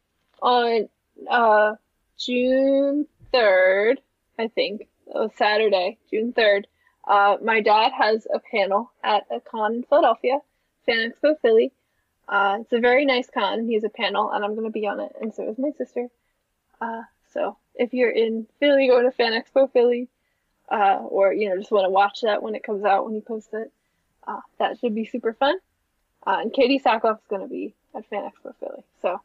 on 0.43 0.89
uh 1.31 1.75
June 2.19 3.07
third, 3.33 4.01
I 4.39 4.49
think 4.49 4.89
that 5.07 5.15
was 5.15 5.31
Saturday, 5.37 5.99
June 6.11 6.33
third. 6.33 6.67
Uh, 7.07 7.37
my 7.43 7.61
dad 7.61 7.93
has 7.93 8.27
a 8.33 8.41
panel 8.41 8.91
at 9.05 9.27
a 9.31 9.41
con 9.41 9.75
in 9.75 9.83
Philadelphia, 9.85 10.41
Fan 10.87 11.13
Expo 11.13 11.39
Philly. 11.41 11.73
Uh, 12.29 12.59
it's 12.61 12.73
a 12.73 12.81
very 12.81 13.05
nice 13.05 13.29
con. 13.33 13.67
He 13.67 13.75
has 13.75 13.85
a 13.85 13.89
panel, 13.89 14.31
and 14.33 14.45
I'm 14.45 14.55
going 14.55 14.67
to 14.67 14.73
be 14.73 14.87
on 14.89 14.99
it, 14.99 15.15
and 15.21 15.33
so 15.33 15.49
is 15.49 15.59
my 15.59 15.71
sister. 15.79 16.09
Uh, 16.81 17.03
so 17.33 17.57
if 17.77 17.95
you're 17.95 18.11
in 18.11 18.47
Philly, 18.59 18.89
go 18.89 19.03
to 19.03 19.13
Fan 19.13 19.33
Expo 19.33 19.71
Philly, 19.73 20.09
uh, 20.71 20.99
or 21.09 21.33
you 21.33 21.49
know 21.49 21.57
just 21.57 21.71
want 21.71 21.85
to 21.85 21.91
watch 21.91 22.23
that 22.23 22.43
when 22.43 22.55
it 22.55 22.65
comes 22.65 22.85
out 22.85 23.05
when 23.05 23.15
he 23.15 23.21
posts 23.21 23.53
it. 23.53 23.71
Uh, 24.27 24.41
that 24.59 24.79
should 24.81 24.95
be 24.95 25.05
super 25.05 25.33
fun. 25.33 25.57
Uh, 26.27 26.39
and 26.41 26.53
Katee 26.53 26.83
Sackhoff's 26.83 27.27
going 27.29 27.43
to 27.43 27.49
be 27.49 27.75
at 27.97 28.07
Fan 28.09 28.25
Expo 28.31 28.55
Philly, 28.61 28.83
so 29.03 29.21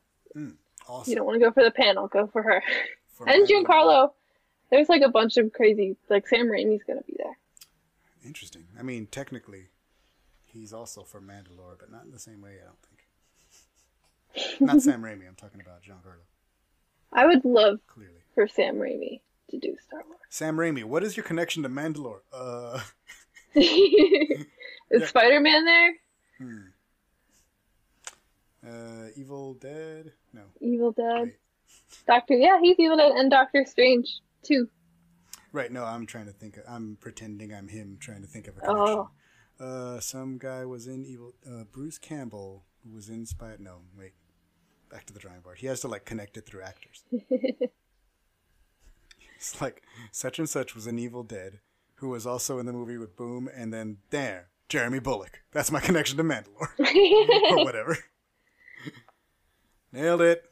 Awesome. 0.87 1.09
you 1.11 1.15
don't 1.15 1.25
want 1.25 1.39
to 1.39 1.45
go 1.45 1.51
for 1.51 1.63
the 1.63 1.71
panel, 1.71 2.07
go 2.07 2.27
for 2.27 2.41
her. 2.43 2.63
For 3.09 3.27
and 3.29 3.47
Giancarlo. 3.47 4.11
There's 4.71 4.87
like 4.89 5.01
a 5.01 5.09
bunch 5.09 5.37
of 5.37 5.51
crazy, 5.53 5.97
like 6.09 6.27
Sam 6.27 6.47
Raimi's 6.47 6.83
going 6.83 6.97
to 6.99 7.05
be 7.05 7.15
there. 7.17 7.37
Interesting. 8.25 8.63
I 8.79 8.83
mean, 8.83 9.05
technically, 9.07 9.65
he's 10.45 10.71
also 10.73 11.03
for 11.03 11.19
Mandalore, 11.19 11.77
but 11.77 11.91
not 11.91 12.05
in 12.05 12.11
the 12.11 12.19
same 12.19 12.41
way. 12.41 12.51
I 12.61 12.65
don't 12.65 12.79
think. 14.47 14.59
not 14.61 14.81
Sam 14.81 15.01
Raimi. 15.01 15.27
I'm 15.27 15.35
talking 15.35 15.59
about 15.59 15.81
Giancarlo. 15.83 16.23
I 17.11 17.25
would 17.25 17.43
love 17.43 17.79
Clearly. 17.87 18.21
for 18.33 18.47
Sam 18.47 18.75
Raimi 18.75 19.19
to 19.49 19.57
do 19.57 19.75
Star 19.85 20.03
Wars. 20.07 20.19
Sam 20.29 20.55
Raimi, 20.55 20.85
what 20.85 21.03
is 21.03 21.17
your 21.17 21.25
connection 21.25 21.63
to 21.63 21.69
Mandalore? 21.69 22.21
Uh, 22.31 22.79
Is 23.55 25.09
Spider-Man 25.09 25.65
there? 25.65 25.93
Uh, 28.65 29.07
Evil 29.15 29.55
Dead? 29.55 30.13
No. 30.33 30.43
Evil 30.59 30.91
Dead. 30.91 31.23
Wait. 31.23 31.37
Doctor, 32.07 32.35
yeah, 32.35 32.59
he's 32.61 32.77
Evil 32.79 32.97
Dead 32.97 33.11
and 33.11 33.29
Doctor 33.31 33.65
Strange 33.65 34.19
too. 34.43 34.69
Right. 35.51 35.71
No, 35.71 35.83
I'm 35.83 36.05
trying 36.05 36.25
to 36.27 36.31
think. 36.31 36.57
I'm 36.67 36.97
pretending 36.99 37.53
I'm 37.53 37.67
him, 37.67 37.97
trying 37.99 38.21
to 38.21 38.27
think 38.27 38.47
of 38.47 38.57
a 38.57 38.61
connection. 38.61 38.97
Oh. 38.97 39.09
Uh, 39.59 39.99
some 39.99 40.37
guy 40.37 40.65
was 40.65 40.87
in 40.87 41.05
Evil. 41.05 41.33
Uh, 41.45 41.63
Bruce 41.71 41.97
Campbell 41.97 42.63
was 42.91 43.09
in 43.09 43.25
Spy. 43.25 43.55
No, 43.59 43.79
wait. 43.97 44.13
Back 44.89 45.05
to 45.05 45.13
the 45.13 45.19
drawing 45.19 45.41
board. 45.41 45.59
He 45.59 45.67
has 45.67 45.81
to 45.81 45.87
like 45.87 46.05
connect 46.05 46.37
it 46.37 46.45
through 46.45 46.63
actors. 46.63 47.03
it's 49.35 49.61
like 49.61 49.83
such 50.11 50.39
and 50.39 50.49
such 50.49 50.75
was 50.75 50.87
in 50.87 50.99
Evil 50.99 51.23
Dead, 51.23 51.59
who 51.95 52.09
was 52.09 52.25
also 52.25 52.59
in 52.59 52.65
the 52.65 52.73
movie 52.73 52.97
with 52.97 53.15
Boom, 53.15 53.49
and 53.55 53.73
then 53.73 53.97
there, 54.09 54.47
Jeremy 54.67 54.99
Bulloch. 54.99 55.41
That's 55.51 55.71
my 55.71 55.79
connection 55.79 56.17
to 56.17 56.23
Mandalore, 56.23 56.71
or 57.51 57.63
whatever. 57.63 57.97
Nailed 59.91 60.21
it. 60.21 60.45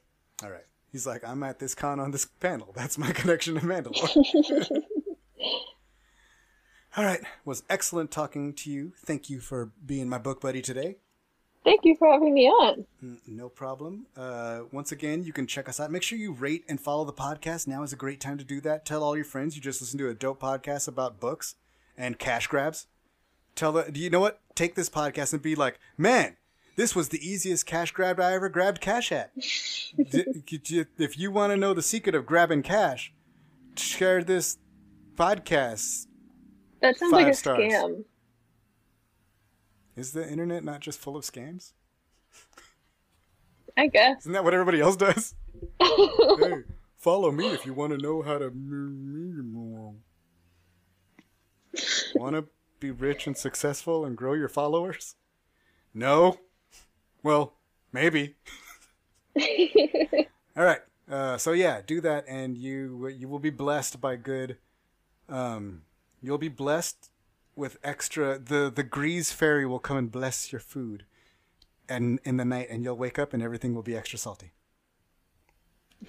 All 0.43 0.49
right. 0.49 0.65
He's 0.91 1.05
like, 1.05 1.23
I'm 1.23 1.43
at 1.43 1.59
this 1.59 1.75
con 1.75 1.99
on 1.99 2.11
this 2.11 2.25
panel. 2.25 2.73
That's 2.75 2.97
my 2.97 3.11
connection 3.13 3.55
to 3.55 3.61
Mandalore. 3.61 4.81
All 6.97 7.03
right, 7.05 7.21
was 7.45 7.63
excellent 7.69 8.09
talking 8.09 8.51
to 8.53 8.69
you. 8.69 8.93
Thank 9.05 9.29
you 9.29 9.39
for 9.39 9.71
being 9.85 10.09
my 10.09 10.17
book 10.17 10.41
buddy 10.41 10.61
today. 10.61 10.97
Thank 11.63 11.81
you 11.83 11.95
for 11.95 12.11
having 12.11 12.33
me 12.33 12.47
on. 12.47 12.85
No 13.27 13.47
problem. 13.47 14.07
Uh, 14.17 14.61
once 14.71 14.91
again, 14.91 15.23
you 15.23 15.31
can 15.31 15.45
check 15.45 15.69
us 15.69 15.79
out. 15.79 15.91
Make 15.91 16.01
sure 16.01 16.17
you 16.17 16.33
rate 16.33 16.65
and 16.67 16.81
follow 16.81 17.05
the 17.05 17.13
podcast. 17.13 17.67
Now 17.67 17.83
is 17.83 17.93
a 17.93 17.97
great 17.97 18.19
time 18.19 18.37
to 18.39 18.43
do 18.43 18.59
that. 18.61 18.85
Tell 18.85 19.03
all 19.03 19.15
your 19.15 19.25
friends 19.25 19.55
you 19.55 19.61
just 19.61 19.81
listened 19.81 19.99
to 19.99 20.09
a 20.09 20.15
dope 20.15 20.41
podcast 20.41 20.87
about 20.87 21.19
books 21.19 21.55
and 21.95 22.17
cash 22.17 22.47
grabs. 22.47 22.87
Tell 23.55 23.71
the, 23.71 23.91
do 23.91 23.99
you 23.99 24.09
know 24.09 24.21
what? 24.21 24.41
Take 24.55 24.75
this 24.75 24.89
podcast 24.89 25.31
and 25.31 25.41
be 25.41 25.53
like, 25.53 25.79
man, 25.97 26.37
this 26.79 26.95
was 26.95 27.09
the 27.09 27.19
easiest 27.29 27.65
cash 27.65 27.91
grab 27.91 28.21
I 28.21 28.33
ever 28.33 28.47
grabbed 28.47 28.79
cash 28.79 29.11
at. 29.11 29.31
If 29.97 31.19
you 31.19 31.29
want 31.29 31.51
to 31.51 31.57
know 31.57 31.73
the 31.73 31.81
secret 31.81 32.15
of 32.15 32.25
grabbing 32.25 32.63
cash, 32.63 33.13
share 33.75 34.23
this 34.23 34.57
podcast. 35.15 36.07
That 36.81 36.95
sounds 36.97 37.11
like 37.11 37.27
a 37.27 37.33
stars. 37.33 37.59
scam. 37.59 38.05
Is 39.97 40.13
the 40.13 40.25
internet 40.25 40.63
not 40.63 40.79
just 40.79 40.99
full 40.99 41.17
of 41.17 41.25
scams? 41.25 41.73
I 43.75 43.87
guess. 43.87 44.21
Isn't 44.21 44.31
that 44.31 44.45
what 44.45 44.53
everybody 44.53 44.79
else 44.79 44.95
does? 44.95 45.35
hey, 45.81 46.63
follow 46.95 47.29
me 47.29 47.49
if 47.49 47.65
you 47.65 47.73
want 47.73 47.91
to 47.91 47.97
know 47.97 48.21
how 48.21 48.37
to. 48.37 48.49
Want 52.15 52.35
to 52.37 52.45
be 52.79 52.91
rich 52.91 53.27
and 53.27 53.35
successful 53.35 54.05
and 54.05 54.15
grow 54.15 54.31
your 54.31 54.47
followers? 54.47 55.15
No? 55.93 56.37
Well, 57.23 57.53
maybe. 57.91 58.35
All 60.57 60.63
right. 60.63 60.79
Uh, 61.09 61.37
so 61.37 61.53
yeah, 61.53 61.81
do 61.85 62.01
that, 62.01 62.25
and 62.27 62.57
you 62.57 63.07
you 63.07 63.27
will 63.27 63.39
be 63.39 63.49
blessed 63.49 63.99
by 63.99 64.15
good. 64.15 64.57
Um, 65.27 65.83
you'll 66.21 66.37
be 66.37 66.49
blessed 66.49 67.09
with 67.55 67.77
extra. 67.83 68.37
The 68.37 68.71
the 68.73 68.83
Greez 68.83 69.33
fairy 69.33 69.65
will 69.65 69.79
come 69.79 69.97
and 69.97 70.11
bless 70.11 70.51
your 70.51 70.59
food, 70.59 71.05
and 71.87 72.19
in 72.23 72.37
the 72.37 72.45
night, 72.45 72.67
and 72.69 72.83
you'll 72.83 72.97
wake 72.97 73.17
up 73.17 73.33
and 73.33 73.41
everything 73.41 73.73
will 73.73 73.83
be 73.83 73.95
extra 73.95 74.19
salty. 74.19 74.51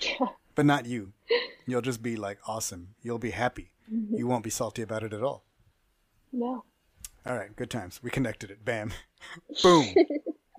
Yeah. 0.00 0.26
But 0.54 0.66
not 0.66 0.86
you. 0.86 1.12
You'll 1.66 1.80
just 1.80 2.02
be 2.02 2.16
like 2.16 2.38
awesome. 2.46 2.94
You'll 3.02 3.18
be 3.18 3.30
happy. 3.30 3.72
You 4.10 4.26
won't 4.26 4.44
be 4.44 4.50
salty 4.50 4.82
about 4.82 5.02
it 5.02 5.12
at 5.12 5.22
all. 5.22 5.44
No. 6.32 6.64
All 7.26 7.36
right, 7.36 7.54
good 7.56 7.70
times. 7.70 8.00
We 8.02 8.10
connected 8.10 8.50
it. 8.50 8.64
Bam. 8.64 8.92
Boom. 9.62 9.86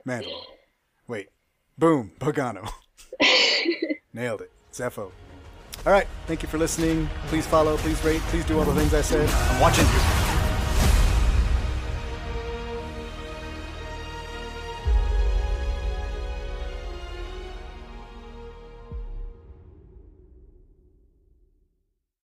Mandel. 0.06 0.45
Wait. 1.07 1.30
Boom. 1.78 2.11
Pagano. 2.19 2.68
Nailed 4.14 4.41
it. 4.41 4.52
Zeffo. 4.73 5.11
All 5.86 5.94
right. 5.94 6.07
Thank 6.28 6.44
you 6.44 6.49
for 6.49 6.57
listening. 6.57 7.10
Please 7.28 7.48
follow. 7.48 7.78
Please 7.78 8.03
rate. 8.03 8.22
Please 8.23 8.45
do 8.45 8.57
all 8.60 8.65
the 8.65 8.76
things 8.76 8.94
I 8.94 9.02
said. 9.02 9.30
I'm 9.30 9.61
watching 9.61 9.86
you. 9.86 10.30